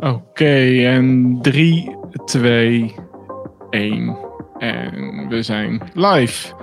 Oké, 0.00 0.84
en 0.86 1.38
3, 1.42 1.96
2, 2.24 2.94
1. 3.70 4.18
En 4.58 5.26
we 5.28 5.42
zijn 5.42 5.82
live. 5.94 6.54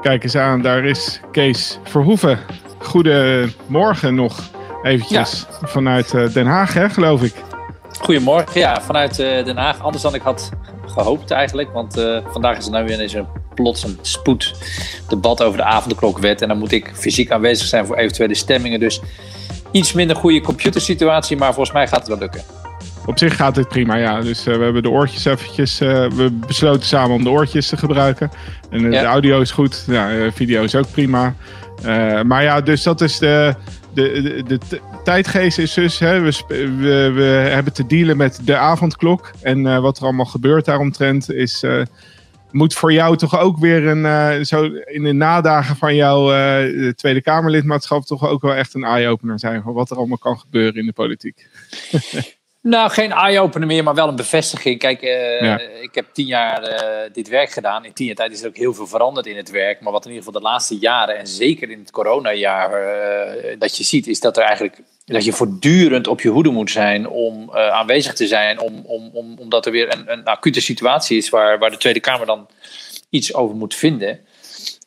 Kijk 0.00 0.22
eens 0.22 0.36
aan, 0.36 0.62
daar 0.62 0.84
is 0.84 1.20
Kees 1.32 1.78
Verhoeven. 1.82 2.38
Goedemorgen 2.78 4.14
nog 4.14 4.50
eventjes 4.82 5.46
vanuit 5.62 6.14
eh, 6.14 6.32
Den 6.32 6.46
Haag, 6.46 6.74
hè, 6.74 6.90
geloof 6.90 7.22
ik. 7.22 7.34
Goedemorgen, 8.00 8.60
ja, 8.60 8.80
vanuit 8.80 9.18
eh, 9.18 9.44
Den 9.44 9.56
Haag. 9.56 9.80
Anders 9.80 10.02
dan 10.02 10.14
ik 10.14 10.22
had 10.22 10.50
gehoopt 10.86 11.30
eigenlijk. 11.30 11.72
Want 11.72 11.98
uh, 11.98 12.18
vandaag 12.30 12.56
is 12.56 12.64
er 12.64 12.72
nou 12.72 12.86
weer 12.86 13.16
een 13.16 13.26
plots 13.54 13.84
een 13.84 13.98
spoeddebat 14.02 15.42
over 15.42 15.56
de 15.56 15.64
avondklokwet. 15.64 16.42
En 16.42 16.48
dan 16.48 16.58
moet 16.58 16.72
ik 16.72 16.90
fysiek 16.94 17.30
aanwezig 17.30 17.66
zijn 17.66 17.86
voor 17.86 17.96
eventuele 17.96 18.34
stemmingen. 18.34 18.80
Dus 18.80 19.00
iets 19.70 19.92
minder 19.92 20.16
goede 20.16 20.40
computersituatie, 20.40 21.36
maar 21.36 21.54
volgens 21.54 21.74
mij 21.74 21.88
gaat 21.88 21.98
het 21.98 22.08
wel 22.08 22.18
lukken. 22.18 22.57
Op 23.08 23.18
zich 23.18 23.36
gaat 23.36 23.56
het 23.56 23.68
prima, 23.68 23.94
ja. 23.94 24.20
Dus 24.20 24.46
uh, 24.46 24.56
we 24.56 24.62
hebben 24.62 24.82
de 24.82 24.90
oortjes 24.90 25.24
eventjes... 25.24 25.80
Uh, 25.80 26.08
we 26.10 26.30
besloten 26.30 26.86
samen 26.86 27.16
om 27.16 27.24
de 27.24 27.30
oortjes 27.30 27.68
te 27.68 27.76
gebruiken. 27.76 28.30
En 28.70 28.84
uh, 28.84 28.92
ja. 28.92 29.00
de 29.00 29.06
audio 29.06 29.40
is 29.40 29.50
goed. 29.50 29.84
Ja, 29.86 30.30
video 30.32 30.62
is 30.62 30.74
ook 30.74 30.90
prima. 30.90 31.34
maar 32.26 32.42
ja, 32.42 32.60
dus 32.60 32.82
dat 32.82 33.00
is 33.00 33.18
de... 33.18 33.54
De, 33.94 34.42
de, 34.46 34.58
de 34.68 34.80
tijdgeest 35.04 35.58
is 35.58 35.74
dus... 35.74 35.98
Hè, 35.98 36.20
we, 36.20 36.32
we, 36.48 37.12
we 37.14 37.22
hebben 37.24 37.72
te 37.72 37.86
dealen 37.86 38.16
met 38.16 38.40
de 38.44 38.56
avondklok. 38.56 39.30
En 39.42 39.80
wat 39.82 39.98
er 39.98 40.04
allemaal 40.04 40.24
gebeurt 40.24 40.64
daaromtrent 40.64 41.32
is 41.32 41.64
moet 42.50 42.74
voor 42.74 42.92
jou 42.92 43.16
toch 43.16 43.38
ook 43.38 43.58
weer 43.58 43.86
een, 43.86 44.46
zo 44.46 44.62
in 44.84 45.02
de 45.02 45.12
nadagen 45.12 45.76
van 45.76 45.94
jouw 45.94 46.26
Tweede 46.92 47.22
Kamerlidmaatschap 47.22 48.04
toch 48.04 48.28
ook 48.28 48.42
wel 48.42 48.54
echt 48.54 48.74
een 48.74 48.84
eye-opener 48.84 49.38
zijn 49.38 49.62
van 49.62 49.72
wat 49.72 49.90
er 49.90 49.96
allemaal 49.96 50.18
kan 50.18 50.38
gebeuren 50.38 50.80
in 50.80 50.86
de 50.86 50.92
politiek. 50.92 51.46
nou, 52.60 52.90
geen 52.90 53.12
eye-opener 53.12 53.66
meer, 53.66 53.84
maar 53.84 53.94
wel 53.94 54.08
een 54.08 54.16
bevestiging. 54.16 54.78
Kijk, 54.78 55.02
uh, 55.02 55.40
ja. 55.40 55.58
ik 55.60 55.94
heb 55.94 56.06
tien 56.12 56.26
jaar 56.26 56.62
dit 57.12 57.28
werk 57.28 57.50
gedaan. 57.50 57.84
In 57.84 57.92
tien 57.92 58.06
jaar 58.06 58.14
tijd 58.14 58.32
is 58.32 58.42
er 58.42 58.48
ook 58.48 58.56
heel 58.56 58.74
veel 58.74 58.86
veranderd 58.86 59.26
in 59.26 59.36
het 59.36 59.50
werk. 59.50 59.80
Maar 59.80 59.92
wat 59.92 60.04
in 60.04 60.10
ieder 60.10 60.24
geval 60.24 60.40
de 60.40 60.48
laatste 60.48 60.78
jaren, 60.78 61.18
en 61.18 61.26
zeker 61.26 61.70
in 61.70 61.78
het 61.78 61.90
coronajaar, 61.90 62.70
dat 63.58 63.76
je 63.76 63.84
ziet, 63.84 64.06
is 64.06 64.20
dat 64.20 64.36
er 64.36 64.42
eigenlijk 64.42 64.80
dat 65.14 65.24
je 65.24 65.32
voortdurend 65.32 66.06
op 66.06 66.20
je 66.20 66.28
hoede 66.28 66.50
moet 66.50 66.70
zijn 66.70 67.08
om 67.08 67.50
uh, 67.54 67.68
aanwezig 67.68 68.14
te 68.14 68.26
zijn, 68.26 68.60
om, 68.60 68.82
om, 68.86 69.10
om, 69.12 69.38
omdat 69.38 69.66
er 69.66 69.72
weer 69.72 69.92
een, 69.92 70.12
een 70.12 70.24
acute 70.24 70.60
situatie 70.60 71.16
is 71.16 71.28
waar, 71.28 71.58
waar 71.58 71.70
de 71.70 71.76
Tweede 71.76 72.00
Kamer 72.00 72.26
dan 72.26 72.48
iets 73.10 73.34
over 73.34 73.56
moet 73.56 73.74
vinden. 73.74 74.20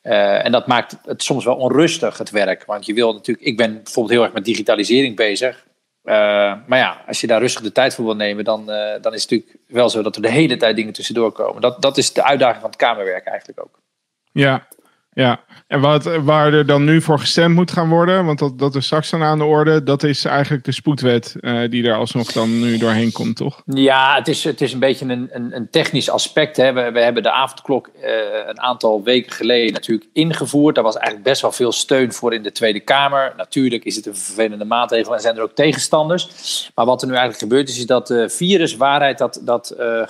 Uh, 0.03 0.45
en 0.45 0.51
dat 0.51 0.67
maakt 0.67 0.97
het 1.05 1.23
soms 1.23 1.45
wel 1.45 1.55
onrustig, 1.55 2.17
het 2.17 2.29
werk. 2.29 2.65
Want 2.65 2.85
je 2.85 2.93
wil 2.93 3.13
natuurlijk, 3.13 3.47
ik 3.47 3.57
ben 3.57 3.73
bijvoorbeeld 3.73 4.15
heel 4.15 4.23
erg 4.23 4.33
met 4.33 4.45
digitalisering 4.45 5.15
bezig. 5.15 5.65
Uh, 6.03 6.13
maar 6.65 6.77
ja, 6.77 7.03
als 7.07 7.21
je 7.21 7.27
daar 7.27 7.39
rustig 7.39 7.63
de 7.63 7.71
tijd 7.71 7.95
voor 7.95 8.05
wil 8.05 8.15
nemen, 8.15 8.43
dan, 8.43 8.65
dan 9.01 9.13
is 9.13 9.21
het 9.21 9.31
natuurlijk 9.31 9.57
wel 9.67 9.89
zo 9.89 10.01
dat 10.01 10.15
er 10.15 10.21
de 10.21 10.29
hele 10.29 10.57
tijd 10.57 10.75
dingen 10.75 10.93
tussendoor 10.93 11.31
komen. 11.31 11.61
Dat, 11.61 11.81
dat 11.81 11.97
is 11.97 12.13
de 12.13 12.23
uitdaging 12.23 12.61
van 12.61 12.69
het 12.69 12.79
Kamerwerk 12.79 13.25
eigenlijk 13.25 13.61
ook. 13.61 13.79
Ja, 14.31 14.67
ja, 15.13 15.39
en 15.67 15.79
wat, 15.79 16.03
waar 16.03 16.53
er 16.53 16.65
dan 16.65 16.83
nu 16.83 17.01
voor 17.01 17.19
gestemd 17.19 17.55
moet 17.55 17.71
gaan 17.71 17.89
worden, 17.89 18.25
want 18.25 18.39
dat, 18.39 18.59
dat 18.59 18.75
is 18.75 18.85
straks 18.85 19.09
dan 19.09 19.23
aan 19.23 19.37
de 19.37 19.43
orde, 19.43 19.83
dat 19.83 20.03
is 20.03 20.25
eigenlijk 20.25 20.63
de 20.63 20.71
spoedwet 20.71 21.35
uh, 21.41 21.69
die 21.69 21.87
er 21.87 21.95
alsnog 21.95 22.31
dan 22.31 22.59
nu 22.59 22.77
doorheen 22.77 23.11
komt, 23.11 23.35
toch? 23.35 23.61
Ja, 23.65 24.15
het 24.15 24.27
is, 24.27 24.43
het 24.43 24.61
is 24.61 24.73
een 24.73 24.79
beetje 24.79 25.05
een, 25.05 25.29
een, 25.31 25.55
een 25.55 25.69
technisch 25.69 26.09
aspect. 26.09 26.57
Hè. 26.57 26.73
We, 26.73 26.91
we 26.91 26.99
hebben 26.99 27.23
de 27.23 27.31
avondklok 27.31 27.89
uh, 28.03 28.09
een 28.47 28.59
aantal 28.59 29.03
weken 29.03 29.31
geleden 29.31 29.73
natuurlijk 29.73 30.09
ingevoerd. 30.13 30.75
Daar 30.75 30.83
was 30.83 30.95
eigenlijk 30.95 31.25
best 31.25 31.41
wel 31.41 31.51
veel 31.51 31.71
steun 31.71 32.13
voor 32.13 32.33
in 32.33 32.43
de 32.43 32.51
Tweede 32.51 32.79
Kamer. 32.79 33.33
Natuurlijk 33.37 33.83
is 33.83 33.95
het 33.95 34.05
een 34.05 34.15
vervelende 34.15 34.65
maatregel 34.65 35.13
en 35.13 35.21
zijn 35.21 35.35
er 35.35 35.43
ook 35.43 35.55
tegenstanders. 35.55 36.29
Maar 36.75 36.85
wat 36.85 37.01
er 37.01 37.07
nu 37.07 37.13
eigenlijk 37.13 37.43
gebeurd 37.43 37.69
is, 37.69 37.77
is 37.77 37.85
dat 37.85 38.07
de 38.07 38.29
viruswaarheid 38.29 39.17
dat, 39.17 39.41
dat 39.43 39.75
uh, 39.79 40.03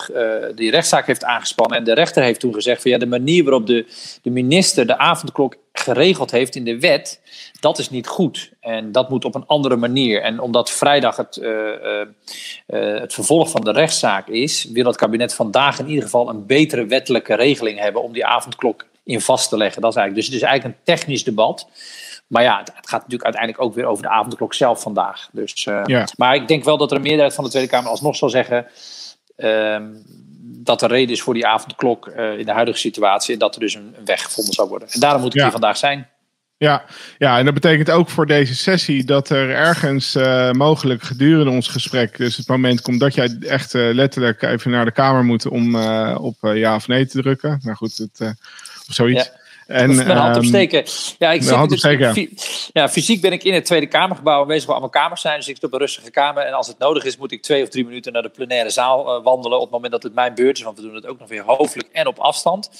die 0.54 0.70
rechtszaak 0.70 1.06
heeft 1.06 1.24
aangespannen. 1.24 1.78
En 1.78 1.84
de 1.84 1.94
rechter 1.94 2.22
heeft 2.22 2.40
toen 2.40 2.54
gezegd 2.54 2.82
van 2.82 2.90
ja, 2.90 2.98
de 2.98 3.06
manier 3.06 3.44
waarop 3.44 3.66
de, 3.66 3.86
de 4.22 4.30
minister 4.30 4.86
de 4.92 4.98
avondklok 4.98 5.56
geregeld 5.72 6.30
heeft 6.30 6.54
in 6.54 6.64
de 6.64 6.80
wet, 6.80 7.20
dat 7.60 7.78
is 7.78 7.90
niet 7.90 8.06
goed. 8.06 8.52
En 8.60 8.92
dat 8.92 9.10
moet 9.10 9.24
op 9.24 9.34
een 9.34 9.46
andere 9.46 9.76
manier. 9.76 10.22
En 10.22 10.40
omdat 10.40 10.70
vrijdag 10.70 11.16
het, 11.16 11.36
uh, 11.36 11.48
uh, 11.48 12.00
uh, 12.66 13.00
het 13.00 13.14
vervolg 13.14 13.50
van 13.50 13.60
de 13.60 13.72
rechtszaak 13.72 14.28
is, 14.28 14.64
wil 14.64 14.86
het 14.86 14.96
kabinet 14.96 15.34
vandaag 15.34 15.78
in 15.78 15.88
ieder 15.88 16.04
geval 16.04 16.28
een 16.28 16.46
betere 16.46 16.86
wettelijke 16.86 17.34
regeling 17.34 17.78
hebben 17.78 18.02
om 18.02 18.12
die 18.12 18.26
avondklok 18.26 18.86
in 19.04 19.20
vast 19.20 19.48
te 19.48 19.56
leggen. 19.56 19.82
Dat 19.82 19.90
is 19.90 19.96
eigenlijk, 19.96 20.26
dus 20.26 20.34
het 20.34 20.42
is 20.42 20.48
eigenlijk 20.48 20.78
een 20.78 20.94
technisch 20.94 21.24
debat. 21.24 21.68
Maar 22.26 22.42
ja, 22.42 22.58
het, 22.58 22.70
gaat 22.74 23.00
natuurlijk 23.00 23.24
uiteindelijk 23.24 23.62
ook 23.64 23.74
weer 23.74 23.86
over 23.86 24.02
de 24.02 24.08
avondklok 24.08 24.54
zelf 24.54 24.82
vandaag. 24.82 25.28
Dus, 25.32 25.64
ja. 25.64 26.06
Maar 26.16 26.34
ik 26.34 26.48
denk 26.48 26.64
wel 26.64 26.76
dat 26.76 26.90
er 26.90 26.96
een 26.96 27.02
meerderheid 27.02 27.34
van 27.34 27.44
de 27.44 27.50
Tweede 27.50 27.68
Kamer 27.68 27.90
alsnog 27.90 28.16
zal 28.16 28.30
zeggen. 28.30 28.66
Ehm, 29.36 29.84
dat 30.64 30.80
de 30.80 30.86
reden 30.86 31.14
is 31.14 31.22
voor 31.22 31.34
die 31.34 31.46
avondklok 31.46 32.06
uh, 32.06 32.38
in 32.38 32.46
de 32.46 32.52
huidige 32.52 32.78
situatie. 32.78 33.32
En 33.32 33.38
dat 33.38 33.54
er 33.54 33.60
dus 33.60 33.74
een, 33.74 33.94
een 33.98 34.04
weg 34.04 34.22
gevonden 34.22 34.54
zou 34.54 34.68
worden. 34.68 34.88
En 34.88 35.00
daarom 35.00 35.20
moet 35.20 35.30
ik 35.30 35.36
ja. 35.36 35.42
hier 35.42 35.52
vandaag 35.52 35.76
zijn. 35.76 36.08
Ja, 36.56 36.84
ja, 37.18 37.38
en 37.38 37.44
dat 37.44 37.54
betekent 37.54 37.90
ook 37.90 38.08
voor 38.08 38.26
deze 38.26 38.54
sessie 38.54 39.04
dat 39.04 39.28
er 39.28 39.50
ergens 39.50 40.16
uh, 40.16 40.50
mogelijk 40.50 41.02
gedurende 41.02 41.50
ons 41.50 41.68
gesprek, 41.68 42.16
dus 42.16 42.36
het 42.36 42.48
moment 42.48 42.80
komt 42.80 43.00
dat 43.00 43.14
jij 43.14 43.36
echt 43.40 43.74
uh, 43.74 43.94
letterlijk 43.94 44.42
even 44.42 44.70
naar 44.70 44.84
de 44.84 44.92
kamer 44.92 45.24
moet 45.24 45.46
om 45.46 45.74
op 46.14 46.36
ja 46.40 46.74
of 46.74 46.88
nee 46.88 47.06
te 47.06 47.22
drukken. 47.22 47.60
Nou 47.62 47.76
goed, 47.76 47.96
het, 47.96 48.34
of 48.88 48.94
zoiets. 48.94 49.24
Ja. 49.24 49.41
En, 49.72 49.94
mijn 49.94 50.16
hand 50.16 50.36
opsteken. 50.36 50.84
Ja, 51.18 51.32
ik 51.32 51.42
zit 51.42 51.52
opsteken, 51.52 52.14
dus, 52.14 52.70
ja. 52.72 52.88
fysiek 52.88 53.20
ben 53.20 53.32
ik 53.32 53.44
in 53.44 53.54
het 53.54 53.64
Tweede 53.64 53.86
Kamergebouw 53.86 54.40
aanwezig 54.40 54.64
waar 54.66 54.76
allemaal 54.76 55.02
kamers 55.02 55.20
zijn. 55.20 55.36
Dus 55.36 55.48
ik 55.48 55.54
zit 55.54 55.64
op 55.64 55.72
een 55.72 55.78
rustige 55.78 56.10
kamer. 56.10 56.42
En 56.42 56.52
als 56.52 56.66
het 56.66 56.78
nodig 56.78 57.04
is, 57.04 57.16
moet 57.16 57.32
ik 57.32 57.42
twee 57.42 57.62
of 57.62 57.68
drie 57.68 57.84
minuten 57.84 58.12
naar 58.12 58.22
de 58.22 58.28
plenaire 58.28 58.70
zaal 58.70 59.18
uh, 59.18 59.24
wandelen. 59.24 59.56
Op 59.56 59.62
het 59.62 59.72
moment 59.72 59.92
dat 59.92 60.02
het 60.02 60.14
mijn 60.14 60.34
beurt 60.34 60.56
is. 60.56 60.62
Want 60.64 60.76
we 60.76 60.82
doen 60.82 60.94
het 60.94 61.06
ook 61.06 61.18
nog 61.18 61.28
weer 61.28 61.42
hoofdelijk 61.42 61.88
en 61.92 62.06
op 62.06 62.18
afstand. 62.18 62.70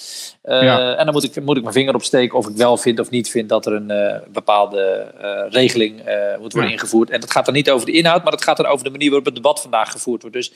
Uh, 0.45 0.63
ja. 0.63 0.95
En 0.97 1.05
dan 1.05 1.15
moet 1.15 1.25
ik, 1.25 1.45
moet 1.45 1.57
ik 1.57 1.63
mijn 1.63 1.75
vinger 1.75 1.95
opsteken 1.95 2.39
of 2.39 2.49
ik 2.49 2.57
wel 2.57 2.77
vind 2.77 3.01
of 3.01 3.11
niet 3.11 3.31
vind 3.31 3.49
dat 3.49 3.67
er 3.67 3.73
een 3.73 3.91
uh, 3.91 4.33
bepaalde 4.33 5.11
regeling 5.51 5.97
moet 6.41 6.53
worden 6.53 6.71
ja. 6.71 6.77
ingevoerd. 6.77 7.11
En 7.11 7.21
dat 7.21 7.31
gaat 7.31 7.45
dan 7.45 7.55
niet 7.55 7.71
over 7.71 7.87
de 7.87 7.93
inhoud, 7.93 8.23
maar 8.23 8.33
het 8.33 8.45
gaat 8.45 8.57
dan 8.57 8.67
over 8.67 8.85
de 8.85 8.91
manier 8.91 9.09
waarop 9.09 9.27
het 9.27 9.35
debat 9.35 9.61
vandaag 9.61 9.91
gevoerd 9.91 10.23
wordt. 10.23 10.37
Dus 10.37 10.53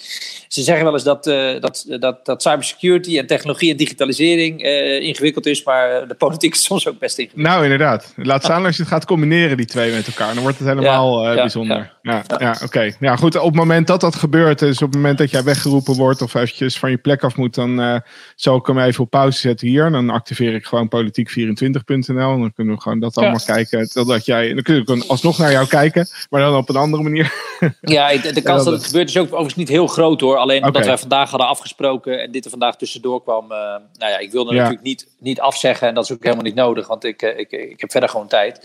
ze 0.48 0.62
zeggen 0.62 0.84
wel 0.84 0.92
eens 0.92 1.02
dat, 1.02 1.24
dat, 1.24 1.86
dat, 2.00 2.24
dat 2.24 2.42
cybersecurity 2.42 3.18
en 3.18 3.26
technologie 3.26 3.70
en 3.70 3.76
digitalisering 3.76 4.62
ingewikkeld 5.02 5.46
is. 5.46 5.62
Maar 5.62 6.08
de 6.08 6.14
politiek 6.26 6.54
is 6.54 6.64
soms 6.64 6.88
ook 6.88 6.98
best 6.98 7.18
ingewikkeld. 7.18 7.52
Nou, 7.52 7.62
inderdaad. 7.62 8.12
Laat 8.16 8.44
staan 8.44 8.64
als 8.64 8.76
je 8.76 8.82
het 8.82 8.92
gaat 8.92 9.04
combineren, 9.04 9.56
die 9.56 9.66
twee 9.66 9.92
met 9.92 10.06
elkaar. 10.06 10.34
Dan 10.34 10.42
wordt 10.42 10.58
het 10.58 10.68
helemaal 10.68 11.28
ja, 11.28 11.34
bijzonder. 11.34 11.95
Ja, 12.06 12.22
ja, 12.26 12.36
ja 12.38 12.50
oké. 12.50 12.64
Okay. 12.64 12.94
Ja, 13.00 13.16
goed. 13.16 13.36
Op 13.36 13.44
het 13.44 13.54
moment 13.54 13.86
dat 13.86 14.00
dat 14.00 14.16
gebeurt, 14.16 14.58
dus 14.58 14.82
op 14.82 14.88
het 14.88 14.96
moment 14.96 15.18
dat 15.18 15.30
jij 15.30 15.44
weggeroepen 15.44 15.94
wordt 15.94 16.22
of 16.22 16.34
eventjes 16.34 16.78
van 16.78 16.90
je 16.90 16.96
plek 16.96 17.24
af 17.24 17.36
moet, 17.36 17.54
dan 17.54 17.80
uh, 17.80 17.96
zal 18.34 18.56
ik 18.56 18.66
hem 18.66 18.78
even 18.78 19.04
op 19.04 19.10
pauze 19.10 19.38
zetten 19.38 19.68
hier. 19.68 19.90
Dan 19.90 20.10
activeer 20.10 20.54
ik 20.54 20.66
gewoon 20.66 20.88
politiek24.nl. 20.96 22.38
Dan 22.38 22.52
kunnen 22.52 22.74
we 22.74 22.80
gewoon 22.80 23.00
dat 23.00 23.16
allemaal 23.16 23.40
kijken. 23.46 23.88
Totdat 23.88 24.24
jij, 24.24 24.54
dan 24.54 24.62
kunnen 24.62 24.84
we 24.84 25.04
alsnog 25.06 25.38
naar 25.38 25.50
jou 25.50 25.66
kijken, 25.66 26.08
maar 26.30 26.40
dan 26.40 26.56
op 26.56 26.68
een 26.68 26.76
andere 26.76 27.02
manier. 27.02 27.32
Ja, 27.80 28.16
de, 28.16 28.32
de 28.32 28.42
kans 28.42 28.64
dat 28.64 28.72
het 28.72 28.84
gebeurt 28.84 29.08
is 29.08 29.16
ook 29.16 29.26
overigens 29.26 29.54
niet 29.54 29.68
heel 29.68 29.86
groot 29.86 30.20
hoor. 30.20 30.36
Alleen 30.36 30.64
omdat 30.64 30.86
wij 30.86 30.98
vandaag 30.98 31.30
hadden 31.30 31.48
afgesproken 31.48 32.20
en 32.22 32.30
dit 32.30 32.44
er 32.44 32.50
vandaag 32.50 32.76
tussendoor 32.76 33.22
kwam. 33.22 33.44
Uh, 33.44 33.58
nou 33.58 34.12
ja, 34.12 34.18
ik 34.18 34.32
wilde 34.32 34.52
natuurlijk 34.52 34.82
niet, 34.82 35.08
niet 35.18 35.40
afzeggen 35.40 35.88
en 35.88 35.94
dat 35.94 36.04
is 36.04 36.12
ook 36.12 36.22
helemaal 36.22 36.44
niet 36.44 36.54
nodig, 36.54 36.86
want 36.86 37.04
ik, 37.04 37.22
ik, 37.22 37.50
ik 37.50 37.80
heb 37.80 37.90
verder 37.90 38.08
gewoon 38.08 38.26
tijd. 38.26 38.60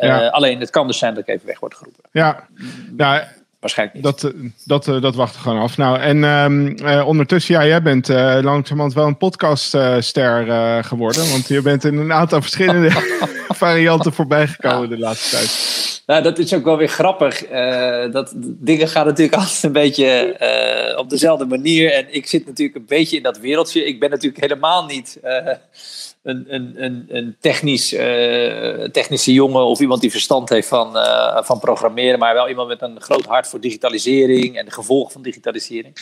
Ja. 0.00 0.26
Alleen 0.26 0.60
het 0.60 0.70
kan 0.70 0.86
dus 0.86 0.98
zijn 0.98 1.14
dat 1.14 1.28
ik 1.28 1.34
even 1.34 1.46
weg 1.46 1.60
word 1.60 1.74
geroepen. 1.74 2.02
Ja, 2.12 2.46
nou, 2.96 3.22
waarschijnlijk 3.60 3.96
niet. 3.96 4.04
Dat, 4.04 4.32
dat, 4.64 4.84
dat, 4.84 5.02
dat 5.02 5.14
wachten 5.14 5.40
gewoon 5.40 5.58
af. 5.58 5.76
Nou, 5.76 5.98
en 5.98 6.24
um, 6.24 6.76
uh, 6.82 7.06
ondertussen, 7.06 7.54
ja, 7.54 7.66
jij 7.66 7.82
bent 7.82 8.08
uh, 8.08 8.38
langzamerhand 8.42 8.94
wel 8.94 9.06
een 9.06 9.16
podcastster 9.16 10.46
uh, 10.46 10.84
geworden. 10.84 11.30
Want 11.30 11.48
je 11.48 11.62
bent 11.62 11.84
in 11.84 11.96
een 11.96 12.12
aantal 12.12 12.40
verschillende 12.40 12.90
varianten 13.48 14.12
voorbij 14.12 14.46
gekomen 14.46 14.88
de 14.88 14.98
laatste 14.98 15.36
tijd. 15.36 15.84
Nou, 16.06 16.22
dat 16.22 16.38
is 16.38 16.54
ook 16.54 16.64
wel 16.64 16.76
weer 16.76 16.88
grappig. 16.88 17.50
Uh, 17.50 18.12
dat, 18.12 18.32
dingen 18.36 18.88
gaan 18.88 19.06
natuurlijk 19.06 19.36
altijd 19.42 19.62
een 19.62 19.72
beetje 19.72 20.36
uh, 20.92 20.98
op 20.98 21.10
dezelfde 21.10 21.46
manier. 21.46 21.92
En 21.92 22.14
ik 22.14 22.26
zit 22.26 22.46
natuurlijk 22.46 22.78
een 22.78 22.86
beetje 22.86 23.16
in 23.16 23.22
dat 23.22 23.38
wereldje. 23.38 23.84
Ik 23.84 24.00
ben 24.00 24.10
natuurlijk 24.10 24.42
helemaal 24.42 24.86
niet 24.86 25.18
uh, 25.24 25.48
een, 26.26 27.36
technisch, 27.40 27.88
technische 28.92 29.32
jongen 29.32 29.64
of 29.64 29.80
iemand 29.80 30.00
die 30.00 30.10
verstand 30.10 30.48
heeft 30.48 30.68
van, 30.68 30.92
van 31.44 31.58
programmeren. 31.58 32.18
Maar 32.18 32.34
wel 32.34 32.48
iemand 32.48 32.68
met 32.68 32.82
een 32.82 33.00
groot 33.00 33.24
hart 33.24 33.48
voor 33.48 33.60
digitalisering 33.60 34.56
en 34.56 34.64
de 34.64 34.70
gevolgen 34.70 35.12
van 35.12 35.22
digitalisering. 35.22 35.96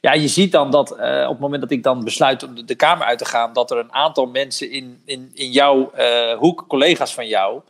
Ja, 0.00 0.12
je 0.12 0.28
ziet 0.28 0.52
dan 0.52 0.70
dat 0.70 0.90
op 0.92 0.98
het 1.28 1.38
moment 1.38 1.62
dat 1.62 1.70
ik 1.70 1.82
dan 1.82 2.04
besluit 2.04 2.42
om 2.42 2.54
de, 2.54 2.64
de 2.64 2.74
Kamer 2.74 3.06
uit 3.06 3.18
te 3.18 3.24
gaan, 3.24 3.52
dat 3.52 3.70
er 3.70 3.78
een 3.78 3.92
aantal 3.92 4.26
mensen 4.26 4.70
in, 4.70 5.00
in, 5.04 5.30
in 5.34 5.50
jouw 5.50 5.90
hoek, 6.38 6.64
collega's 6.68 7.14
van 7.14 7.26
jou. 7.26 7.60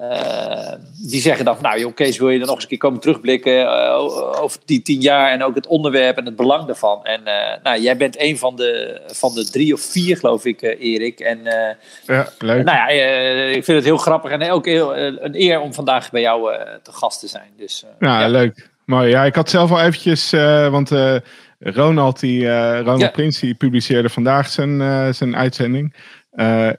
Uh, 0.00 0.72
die 1.10 1.20
zeggen 1.20 1.44
dan, 1.44 1.56
nou 1.60 1.78
joh, 1.78 1.94
Kees, 1.94 2.18
wil 2.18 2.30
je 2.30 2.38
dan 2.38 2.46
nog 2.46 2.54
eens 2.54 2.64
een 2.64 2.70
keer 2.70 2.78
komen 2.78 3.00
terugblikken 3.00 3.60
uh, 3.60 3.98
over 4.42 4.60
die 4.64 4.82
tien 4.82 5.00
jaar 5.00 5.30
en 5.30 5.42
ook 5.42 5.54
het 5.54 5.66
onderwerp 5.66 6.16
en 6.16 6.24
het 6.24 6.36
belang 6.36 6.66
daarvan. 6.66 7.04
En 7.04 7.20
uh, 7.24 7.62
nou, 7.62 7.80
jij 7.80 7.96
bent 7.96 8.20
een 8.20 8.38
van 8.38 8.56
de, 8.56 9.00
van 9.06 9.34
de 9.34 9.50
drie 9.50 9.72
of 9.72 9.80
vier, 9.80 10.16
geloof 10.16 10.44
ik, 10.44 10.62
Erik. 10.62 11.20
En 11.20 11.38
ja, 12.06 12.28
leuk. 12.38 12.64
Nou 12.64 12.76
ja, 12.76 12.88
ik 13.48 13.64
vind 13.64 13.76
het 13.76 13.84
heel 13.84 13.96
grappig 13.96 14.30
en 14.30 14.50
ook 14.50 14.66
heel, 14.66 14.96
een 14.96 15.40
eer 15.40 15.60
om 15.60 15.74
vandaag 15.74 16.10
bij 16.10 16.20
jou 16.20 16.56
te 16.82 16.92
gast 16.92 17.20
te 17.20 17.28
zijn. 17.28 17.50
Dus, 17.56 17.84
ja, 18.00 18.20
ja, 18.20 18.28
leuk. 18.28 18.70
Mooi, 18.84 19.08
ja, 19.10 19.24
ik 19.24 19.34
had 19.34 19.50
zelf 19.50 19.70
al 19.70 19.80
eventjes, 19.80 20.30
want 20.70 20.90
Ronald, 21.58 22.20
die, 22.20 22.48
Ronald 22.78 23.12
Prins, 23.12 23.38
die 23.40 23.54
publiceerde 23.54 24.08
vandaag 24.08 24.48
zijn, 24.48 25.14
zijn 25.14 25.36
uitzending. 25.36 25.94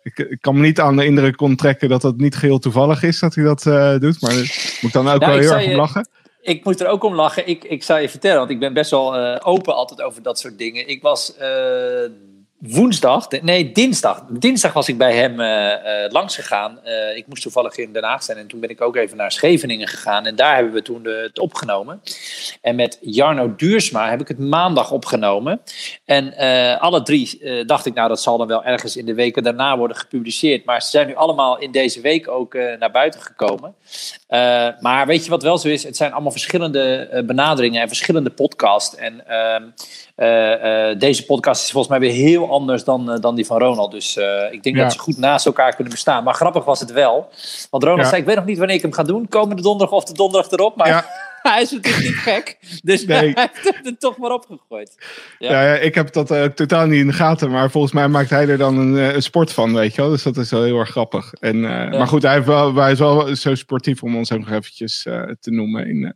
Ik, 0.02 0.18
ik, 0.18 0.38
kan 0.42 0.56
me 0.56 0.62
niet 0.62 0.80
aan 0.80 0.96
de 0.96 1.06
indruk 1.06 1.42
onttrekken 1.42 1.90
dat 1.90 2.02
dat 2.02 2.18
niet 2.18 2.36
geheel 2.36 2.60
toevallig 2.60 3.04
is 3.04 3.20
dat 3.20 3.36
hij 3.36 3.44
dat 3.44 3.64
doet, 4.02 4.22
maar 4.22 4.34
moet 4.34 4.82
ik 4.82 4.92
dan 4.92 5.08
ook 5.08 5.20
nou, 5.20 5.32
wel 5.32 5.42
heel 5.42 5.54
erg 5.54 5.66
om 5.66 5.76
lachen 5.76 6.08
ik 6.48 6.64
moet 6.64 6.82
er 6.82 6.88
ook 6.88 7.04
om 7.04 7.16
lachen. 7.16 7.48
Ik, 7.48 7.64
ik 7.64 7.84
zou 7.84 8.02
je 8.02 8.10
vertellen, 8.10 8.38
want 8.38 8.50
ik 8.50 8.60
ben 8.60 8.74
best 8.74 8.92
wel 8.92 9.20
uh, 9.20 9.38
open 9.44 9.76
altijd 9.76 10.02
over 10.02 10.22
dat 10.22 10.40
soort 10.40 10.58
dingen. 10.58 10.88
Ik 10.88 11.02
was 11.02 11.34
woensdag, 12.58 13.28
nee 13.42 13.72
dinsdag. 13.72 14.24
Dinsdag 14.30 14.74
was 14.74 14.88
ik 14.88 14.98
bij 14.98 15.16
hem 15.16 15.40
uh, 15.40 16.12
langs 16.12 16.36
gegaan. 16.36 16.80
Uh, 16.86 17.18
ik 17.18 17.28
moest 17.28 17.42
toevallig 17.42 17.78
in 17.78 17.94
Den 17.94 18.04
Haag 18.04 18.24
zijn 18.24 18.38
en 18.38 18.48
toen 18.48 18.60
ben 18.60 18.70
ik 18.70 18.82
ook 18.82 18.96
even 18.96 19.18
naar 19.18 19.32
Scheveningen 19.32 19.88
gegaan. 19.88 20.26
En 20.26 20.36
daar 20.36 20.56
hebben 20.56 20.74
we 20.74 20.82
toen 20.82 21.04
de, 21.04 21.10
het 21.28 21.40
opgenomen. 21.40 22.02
En 22.62 22.76
met 22.76 22.98
Jarno 23.02 23.56
Duursma 23.56 24.10
heb 24.10 24.22
ik 24.22 24.28
het 24.28 24.40
maandag 24.40 24.92
opgenomen. 24.92 25.62
En 26.06 26.38
alle 26.80 27.02
drie 27.02 27.40
dacht 27.66 27.86
ik, 27.86 27.94
nou 27.94 28.08
dat 28.08 28.22
zal 28.22 28.38
dan 28.38 28.48
wel 28.48 28.64
ergens 28.64 28.98
in 28.98 29.06
de 29.06 29.14
weken 29.14 29.44
daarna 29.44 29.78
worden 29.78 29.98
gepubliceerd. 29.98 30.66
Maar 30.66 30.82
ze 30.82 30.90
zijn 30.90 31.08
nu 31.08 31.16
allemaal 31.16 31.60
in 31.60 31.72
deze 31.72 32.02
week 32.02 32.28
ook 32.28 32.54
naar 32.54 32.92
buiten 32.92 33.22
gekomen. 33.22 33.76
Maar 34.80 35.06
weet 35.08 35.24
je 35.24 35.30
wat 35.30 35.44
wel 35.44 35.58
zo 35.58 35.68
is? 35.68 35.84
Het 35.84 35.98
zijn 35.98 36.12
allemaal 36.12 36.32
verschillende 36.32 37.24
benaderingen 37.26 37.82
en 37.82 37.88
verschillende 37.88 38.30
podcasts. 38.30 38.96
En 38.96 39.28
ehm, 39.28 39.64
uh, 40.18 41.00
deze 41.00 41.26
podcast 41.26 41.64
is 41.64 41.72
volgens 41.72 41.98
mij 41.98 42.10
weer 42.10 42.18
heel 42.18 42.52
anders 42.52 42.84
dan, 42.84 43.18
dan 43.20 43.36
die 43.36 43.46
van 43.46 43.60
Ronald. 43.60 43.92
Dus 43.92 44.18
ik 44.52 44.64
denk 44.64 44.78
dat 44.78 44.94
ze 44.94 45.00
goed 45.00 45.18
naast 45.18 45.46
elkaar 45.46 45.76
kunnen 45.76 45.94
bestaan. 45.94 46.24
Maar 46.24 46.34
grappig 46.34 46.66
was 46.66 46.80
het 46.80 46.92
wel. 46.92 47.30
Want 47.70 47.84
Ronald 47.84 48.08
zei, 48.08 48.22
ik 48.22 48.28
weet 48.28 48.36
nog 48.36 48.46
niet 48.46 48.58
wanneer 48.58 48.76
ik 48.76 48.82
hem 48.82 48.94
ga 48.94 49.04
doen. 49.04 49.28
Komende 49.28 49.62
donderdag 49.62 49.96
of 49.96 50.04
de 50.04 50.14
donderdag 50.14 50.52
erop. 50.52 50.76
Maar 50.76 50.88
ja. 50.88 51.06
hij 51.54 51.62
is 51.62 51.72
natuurlijk 51.72 52.04
niet 52.04 52.16
gek. 52.16 52.58
Dus 52.84 53.06
nee. 53.06 53.32
hij 53.34 53.50
heeft 53.54 53.80
het 53.84 54.00
toch 54.00 54.18
maar 54.18 54.32
opgegooid. 54.32 54.96
Ja. 55.40 55.64
ja, 55.64 55.76
ik 55.76 55.96
heb 55.96 56.14
dat 56.14 56.56
totaal 56.56 56.86
niet 56.86 57.00
in 57.00 57.08
de 57.08 57.14
gaten. 57.14 57.52
Maar 57.52 57.72
volgens 57.72 57.94
mij 57.94 58.08
maakt 58.08 58.30
hij 58.30 58.48
er 58.48 58.58
dan 58.58 58.78
een, 58.78 59.16
een 59.16 59.24
sport 59.24 59.54
van, 59.54 59.74
weet 59.74 59.96
je 59.96 60.02
wel. 60.02 60.10
Dus 60.10 60.24
dat 60.24 60.38
is 60.38 60.52
wel 60.52 60.64
heel 60.64 60.80
erg 60.80 60.90
grappig. 60.90 61.34
En, 61.34 61.62
Maar 61.62 62.08
goed, 62.08 62.22
hij, 62.22 62.34
heeft 62.34 62.46
wel, 62.46 62.76
hij 62.76 62.92
is 62.92 63.00
wel 63.00 63.36
zo 63.36 63.56
sportief 63.56 64.04
om 64.04 64.16
ons 64.16 64.30
nog 64.30 64.52
eventjes 64.52 65.02
te 65.40 65.52
noemen 65.52 65.88
in, 65.88 66.16